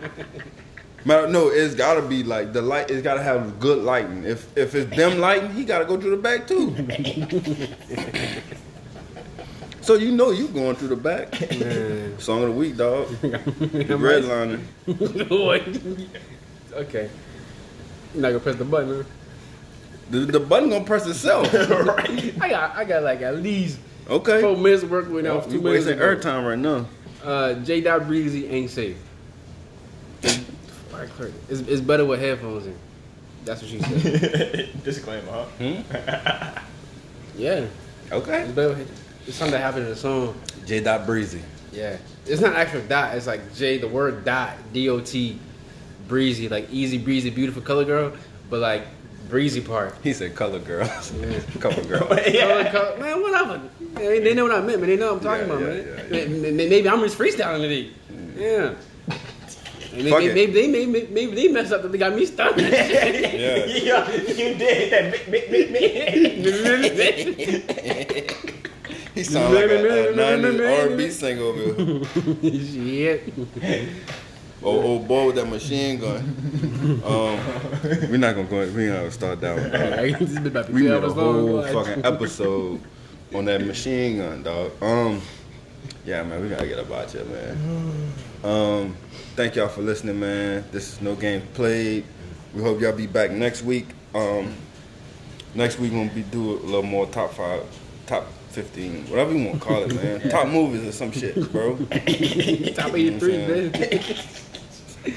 Matter, 1.05 1.29
no, 1.29 1.49
it's 1.49 1.75
gotta 1.75 2.03
be 2.03 2.23
like 2.23 2.53
the 2.53 2.61
light. 2.61 2.91
It's 2.91 3.03
gotta 3.03 3.23
have 3.23 3.59
good 3.59 3.79
lighting. 3.79 4.25
If 4.25 4.55
if 4.59 4.75
it's 4.75 4.95
dim 4.95 5.21
lighting, 5.21 5.53
he 5.53 5.65
gotta 5.65 5.87
go 5.87 5.97
to 5.97 6.11
the 6.11 6.17
back 6.19 6.47
too. 6.47 6.71
so 9.89 9.95
you 9.95 10.13
know 10.13 10.31
you 10.33 10.49
going 10.49 10.77
through 10.77 10.89
the 10.89 10.97
back. 10.97 11.33
Man. 11.59 12.19
Song 12.19 12.43
of 12.43 12.51
the 12.51 12.55
week, 12.55 12.77
dog. 12.77 13.09
The 13.23 13.97
redliner. 13.97 14.61
okay. 16.75 17.09
You're 18.13 18.23
not 18.23 18.29
gonna 18.29 18.41
press 18.41 18.57
the 18.57 18.67
button, 18.67 18.97
huh? 19.03 19.09
The, 20.11 20.19
the 20.27 20.41
button 20.41 20.69
gonna 20.69 20.85
press 20.85 21.07
itself. 21.07 21.51
right. 21.55 22.35
I 22.39 22.49
got 22.51 22.77
I 22.77 22.85
got 22.85 23.03
like 23.03 23.23
at 23.23 23.37
least 23.37 23.79
Okay. 24.11 24.43
four 24.43 24.59
minutes 24.59 24.83
to 24.83 24.89
work 24.89 25.09
with 25.09 25.25
now. 25.25 25.37
You 25.37 25.41
Two 25.41 25.49
minutes. 25.63 25.87
wasting 25.87 25.95
ago. 25.95 26.17
airtime 26.17 26.47
right 26.47 26.59
now. 26.59 26.87
Uh, 27.25 27.55
J. 27.55 27.81
Dot 27.81 28.07
Breezy 28.07 28.47
ain't 28.47 28.71
safe. 28.71 28.99
Fuck 30.21 31.09
her. 31.17 31.33
It's, 31.49 31.61
it's 31.61 31.81
better 31.81 32.05
with 32.05 32.21
headphones 32.21 32.67
in. 32.67 32.77
That's 33.47 33.63
what 33.63 33.71
she 33.71 33.81
said. 33.81 34.83
Disclaimer, 34.85 35.47
huh? 35.59 36.61
yeah, 37.39 37.65
Okay. 38.13 38.43
it's 38.43 38.53
better. 38.53 38.75
With, 38.75 39.08
it's 39.29 39.37
something 39.37 39.53
that 39.53 39.61
happened 39.61 39.85
in 39.85 39.91
the 39.91 39.97
song. 39.97 40.35
J. 40.67 40.81
Dot 40.81 41.07
Breezy. 41.07 41.43
Yeah, 41.73 41.97
it's 42.27 42.41
not 42.41 42.55
actual 42.57 42.81
dot. 42.89 43.15
It's 43.15 43.27
like 43.27 43.55
J. 43.55 43.79
The 43.79 43.87
word 43.89 44.25
dot. 44.25 44.57
D 44.73 44.89
O 44.89 45.01
T. 45.01 45.39
Breezy, 46.09 46.49
like 46.49 46.69
easy 46.73 46.97
breezy, 46.97 47.29
beautiful 47.29 47.61
color 47.61 47.85
girl, 47.85 48.13
but 48.49 48.61
like 48.61 48.87
breezy 49.29 49.61
part. 49.61 49.95
He 50.03 50.15
said 50.15 50.35
color 50.35 50.59
girls. 50.59 51.13
Yeah. 51.21 51.39
Color 51.61 51.85
girls. 51.85 52.09
Color, 52.09 52.65
color, 52.71 52.97
man, 52.99 53.21
whatever. 53.23 53.61
They, 53.95 54.21
they 54.21 54.33
know 54.35 54.45
what 54.45 54.55
I 54.55 54.61
meant, 54.63 54.81
man. 54.81 54.89
They 54.89 54.97
know 54.97 55.13
what 55.15 55.23
I'm 55.27 55.47
talking 55.47 55.49
Yeah, 55.49 55.55
about, 55.55 55.61
yeah, 55.61 55.95
man. 55.95 56.07
yeah, 56.11 56.19
yeah. 56.21 56.29
May- 56.29 56.51
may- 56.53 56.69
Maybe 56.71 56.89
I'm 56.89 57.01
just 57.01 57.19
freestyling 57.19 57.61
today. 57.61 57.91
Yeah. 58.37 58.75
Maybe, 59.93 60.11
Fuck 60.11 60.21
maybe, 60.21 60.31
it. 60.31 60.35
maybe 60.35 60.53
they 60.53 60.67
maybe, 60.87 61.07
maybe 61.13 61.35
they 61.35 61.49
messed 61.49 61.73
up 61.73 61.83
that 61.83 61.91
they 61.93 61.99
got 61.99 62.15
me 62.15 62.25
started. 62.25 62.61
Yeah. 62.73 63.67
yeah, 63.67 64.11
you 64.13 64.55
did 64.55 64.91
that. 64.93 65.15
He 69.19 69.25
sound 69.25 69.53
like 69.53 69.65
a, 69.65 70.11
a 70.11 70.13
90s 70.13 70.91
R&B 70.91 71.11
singer 71.11 71.43
over 71.43 72.05
here. 72.41 73.21
Shit. 73.51 73.89
Oh, 74.63 74.81
old 74.81 75.09
boy 75.09 75.27
with 75.27 75.35
that 75.35 75.49
machine 75.49 75.99
gun. 75.99 76.23
Um, 77.05 77.41
we're 78.09 78.17
not 78.17 78.37
gonna 78.37 78.47
go. 78.47 78.59
We're 78.59 78.93
not 78.93 78.99
gonna 78.99 79.11
start 79.11 79.41
that 79.41 79.57
one. 79.57 79.83
Alright, 79.83 80.19
this 80.21 80.35
been 80.35 80.47
about 80.47 80.67
to 80.67 80.73
We 80.73 80.83
be 80.83 80.89
need 80.89 81.03
a 81.03 81.11
whole 81.11 81.63
fucking 81.65 82.05
episode 82.05 82.81
on 83.35 83.47
that 83.47 83.67
machine 83.67 84.19
gun, 84.19 84.45
dog. 84.45 84.81
Um, 84.81 85.21
yeah, 86.05 86.23
man, 86.23 86.41
we 86.41 86.49
gotta 86.49 86.69
get 86.69 86.79
about 86.79 87.13
you, 87.13 87.25
man. 87.25 88.13
Um, 88.45 88.97
thank 89.35 89.57
y'all 89.57 89.67
for 89.67 89.83
listening, 89.83 90.21
man. 90.21 90.65
This 90.71 90.93
is 90.93 91.01
no 91.01 91.17
games 91.17 91.43
played. 91.55 92.05
We 92.55 92.63
hope 92.63 92.81
y'all 92.81 92.93
be 92.93 93.09
back 93.09 93.33
next 93.33 93.63
week. 93.63 93.89
Um, 94.15 94.55
next 95.57 95.81
week 95.81 95.91
we're 95.91 96.05
gonna 96.05 96.15
be 96.15 96.23
do 96.23 96.53
a 96.53 96.63
little 96.63 96.83
more 96.85 97.07
top 97.07 97.33
five, 97.33 97.65
top 98.07 98.27
fifteen, 98.49 99.05
whatever 99.07 99.33
you 99.35 99.47
want 99.47 99.61
to 99.61 99.67
call 99.67 99.83
it, 99.83 99.95
man. 99.95 100.29
top 100.31 100.49
movies 100.49 100.87
or 100.87 100.93
some 100.93 101.13
shit, 101.13 101.35
bro. 101.53 101.77
Top 102.75 102.97
You 102.97 103.11
know 103.13 103.17
83, 103.17 103.39
what 103.39 103.49
man. 103.49 103.73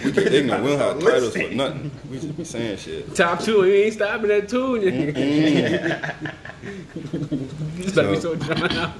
We 0.05 0.11
get 0.11 0.33
ignorant. 0.33 0.63
We 0.63 0.69
don't 0.69 0.79
have 0.79 0.99
titles 1.01 1.35
for 1.35 1.49
nothing. 1.49 1.91
We 2.09 2.19
just 2.19 2.37
be 2.37 2.43
saying 2.45 2.77
shit. 2.77 3.13
Top 3.15 3.41
two, 3.41 3.65
you 3.65 3.73
ain't 3.85 3.93
stopping 3.93 4.31
at 4.31 4.47
two. 4.47 4.79
This 6.61 7.95
better 7.95 8.11
be 8.11 8.19
so 8.19 8.35
drawn 8.35 8.71
out. 8.73 8.93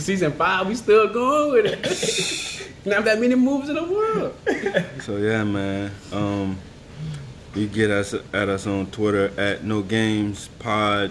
Season 0.00 0.32
five, 0.32 0.66
we 0.66 0.74
still 0.74 1.08
going 1.12 1.52
with 1.52 1.66
it. 1.66 2.86
Not 2.86 3.04
that 3.04 3.20
many 3.20 3.34
moves 3.34 3.68
in 3.68 3.74
the 3.74 3.84
world. 3.84 4.34
So 5.02 5.18
yeah, 5.18 5.44
man. 5.44 5.90
Um, 6.12 6.58
you 7.54 7.66
get 7.66 7.90
us 7.90 8.14
at 8.14 8.48
us 8.48 8.66
on 8.66 8.86
Twitter 8.90 9.30
at 9.40 9.64
No 9.64 9.82
Games 9.82 10.48
Pod, 10.58 11.10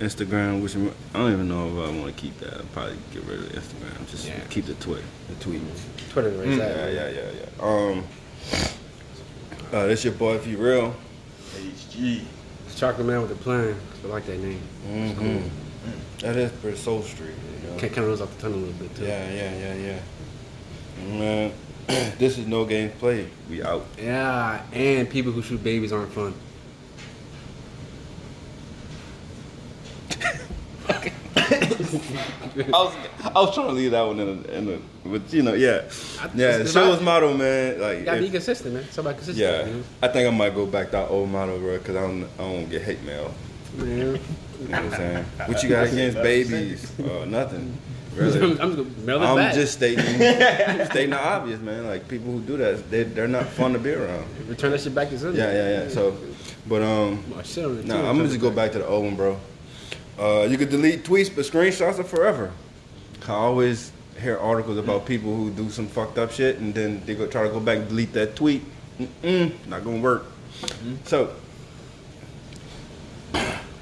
Instagram, 0.00 0.62
which 0.62 0.74
I'm- 0.74 0.92
don't 1.12 1.32
even 1.32 1.48
know 1.48 1.68
if 1.68 1.88
I 1.88 1.98
want 1.98 2.14
to 2.14 2.20
keep 2.20 2.38
that. 2.40 2.54
I'll 2.54 2.62
probably 2.72 2.96
get 3.14 3.24
rid 3.24 3.40
of 3.40 3.46
Instagram. 3.52 4.10
Just 4.10 4.26
Yeah. 4.28 4.34
keep 4.50 4.66
the 4.66 4.74
Twitter, 4.74 5.02
the 5.28 5.44
tweets. 5.44 5.60
Twitter, 6.10 6.30
where 6.30 6.46
it's 6.46 6.56
Yeah, 6.58 6.88
yeah, 6.88 7.10
yeah, 7.10 7.30
yeah. 7.40 7.64
Um, 7.64 8.04
uh, 9.72 9.86
this 9.86 10.04
your 10.04 10.12
boy, 10.14 10.34
if 10.34 10.46
you 10.46 10.58
real. 10.58 10.94
HG. 11.56 12.22
It's 12.66 12.78
Chocolate 12.78 13.06
Man 13.06 13.20
with 13.22 13.30
the 13.30 13.36
plan. 13.36 13.74
I 14.04 14.06
like 14.08 14.26
that 14.26 14.38
name. 14.38 14.60
Mm-hmm. 14.90 15.38
That 16.20 16.36
is 16.36 16.50
pretty 16.52 16.76
Soul 16.76 17.02
Street. 17.02 17.30
You 17.62 17.70
know? 17.70 17.78
Kind 17.78 17.96
of 17.98 18.06
rolls 18.06 18.20
off 18.20 18.34
the 18.36 18.42
tongue 18.42 18.54
a 18.54 18.56
little 18.56 18.72
bit 18.74 18.94
too. 18.96 19.04
Yeah, 19.04 19.32
yeah, 19.32 19.58
yeah, 19.58 19.74
yeah. 19.74 21.18
Man, 21.18 21.52
this 22.18 22.38
is 22.38 22.46
No 22.46 22.64
Games 22.64 22.92
Played. 22.98 23.28
We 23.48 23.62
out. 23.62 23.86
Yeah, 24.02 24.62
and 24.72 25.08
people 25.08 25.32
who 25.32 25.42
shoot 25.42 25.62
babies 25.62 25.92
aren't 25.92 26.12
fun. 26.12 26.34
I 30.88 32.68
was 32.70 32.94
I 33.22 33.32
was 33.40 33.54
trying 33.54 33.68
to 33.68 33.72
leave 33.72 33.90
that 33.92 34.02
one 34.02 34.18
in 34.18 34.28
a, 34.28 34.48
in 34.52 34.68
a 34.74 35.08
but 35.08 35.32
you 35.32 35.42
know 35.42 35.54
yeah 35.54 35.82
yeah 36.34 36.56
it's 36.56 36.58
the 36.58 36.62
the 36.64 36.68
show's 36.68 36.98
vibe. 36.98 37.02
motto 37.04 37.34
man 37.36 37.80
like 37.80 37.98
You 38.00 38.04
gotta 38.04 38.20
be 38.20 38.30
consistent, 38.30 38.74
man. 38.74 38.84
Somebody 38.90 39.18
consistent. 39.18 39.38
yeah 39.38 39.66
You 39.66 39.84
I 40.02 40.08
think 40.08 40.26
I 40.26 40.36
might 40.36 40.54
go 40.54 40.66
back 40.66 40.90
to 40.92 41.06
old 41.08 41.28
motto 41.30 41.58
bro 41.58 41.78
because 41.78 41.96
I 41.96 42.00
don't 42.00 42.24
I 42.24 42.42
don't 42.42 42.68
get 42.70 42.82
hate 42.82 43.02
mail? 43.04 43.32
Man. 43.76 43.88
you 43.88 44.04
know 44.06 44.12
what 44.68 44.74
I'm 44.74 44.90
saying 44.92 45.24
what 45.46 45.62
you 45.62 45.68
got 45.68 45.86
against 45.88 46.16
babies 46.22 46.92
uh, 47.00 47.24
nothing 47.26 47.76
I'm, 48.12 48.18
really 48.18 48.40
I'm 48.60 48.74
just 48.74 48.76
gonna 48.76 49.06
mail 49.06 49.22
it 49.22 49.26
I'm 49.26 49.54
just 49.54 49.72
stating 49.74 50.04
stating 50.86 51.10
the 51.10 51.20
obvious 51.22 51.60
man 51.60 51.86
like 51.86 52.08
people 52.08 52.32
who 52.32 52.40
do 52.40 52.56
that 52.56 52.90
they 52.90 53.02
they're 53.02 53.28
not 53.28 53.46
fun 53.46 53.74
to 53.74 53.78
be 53.78 53.92
around 53.92 54.24
return 54.48 54.70
that 54.72 54.80
shit 54.80 54.94
back 54.94 55.10
to 55.10 55.18
Sunday. 55.18 55.38
yeah 55.38 55.52
yeah 55.52 55.82
yeah 55.84 55.88
so 55.90 56.16
but 56.66 56.82
um 56.82 57.22
Oh, 57.36 57.42
shit 57.42 57.64
on 57.64 57.78
it 57.78 57.82
too. 57.82 57.88
Nah, 57.88 58.08
I'm 58.08 58.16
gonna 58.16 58.28
just 58.28 58.40
go 58.40 58.50
back 58.50 58.72
to 58.72 58.78
the 58.78 58.86
old 58.86 59.04
one, 59.04 59.14
bro. 59.14 59.38
Uh, 60.18 60.46
you 60.48 60.56
could 60.56 60.70
delete 60.70 61.04
tweets, 61.04 61.34
but 61.34 61.44
screenshots 61.44 61.98
are 61.98 62.04
forever. 62.04 62.50
I 63.28 63.32
always 63.32 63.92
hear 64.20 64.38
articles 64.38 64.78
about 64.78 65.04
people 65.04 65.34
who 65.34 65.50
do 65.50 65.68
some 65.70 65.86
fucked 65.86 66.16
up 66.18 66.30
shit, 66.30 66.58
and 66.58 66.74
then 66.74 67.02
they 67.04 67.14
go 67.14 67.26
try 67.26 67.42
to 67.42 67.50
go 67.50 67.60
back 67.60 67.78
and 67.78 67.88
delete 67.88 68.12
that 68.14 68.36
tweet. 68.36 68.62
Mm-mm, 68.98 69.52
not 69.68 69.84
gonna 69.84 70.00
work. 70.00 70.24
So 71.04 71.34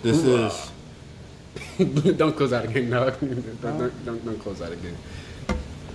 this 0.03 0.25
is 0.25 0.71
don't 2.17 2.37
close 2.37 2.53
out 2.53 2.65
again, 2.65 2.91
don't, 2.91 3.61
don't, 3.63 4.05
don't, 4.05 4.25
don't 4.25 4.39
close 4.39 4.61
out 4.61 4.73
again. 4.73 4.97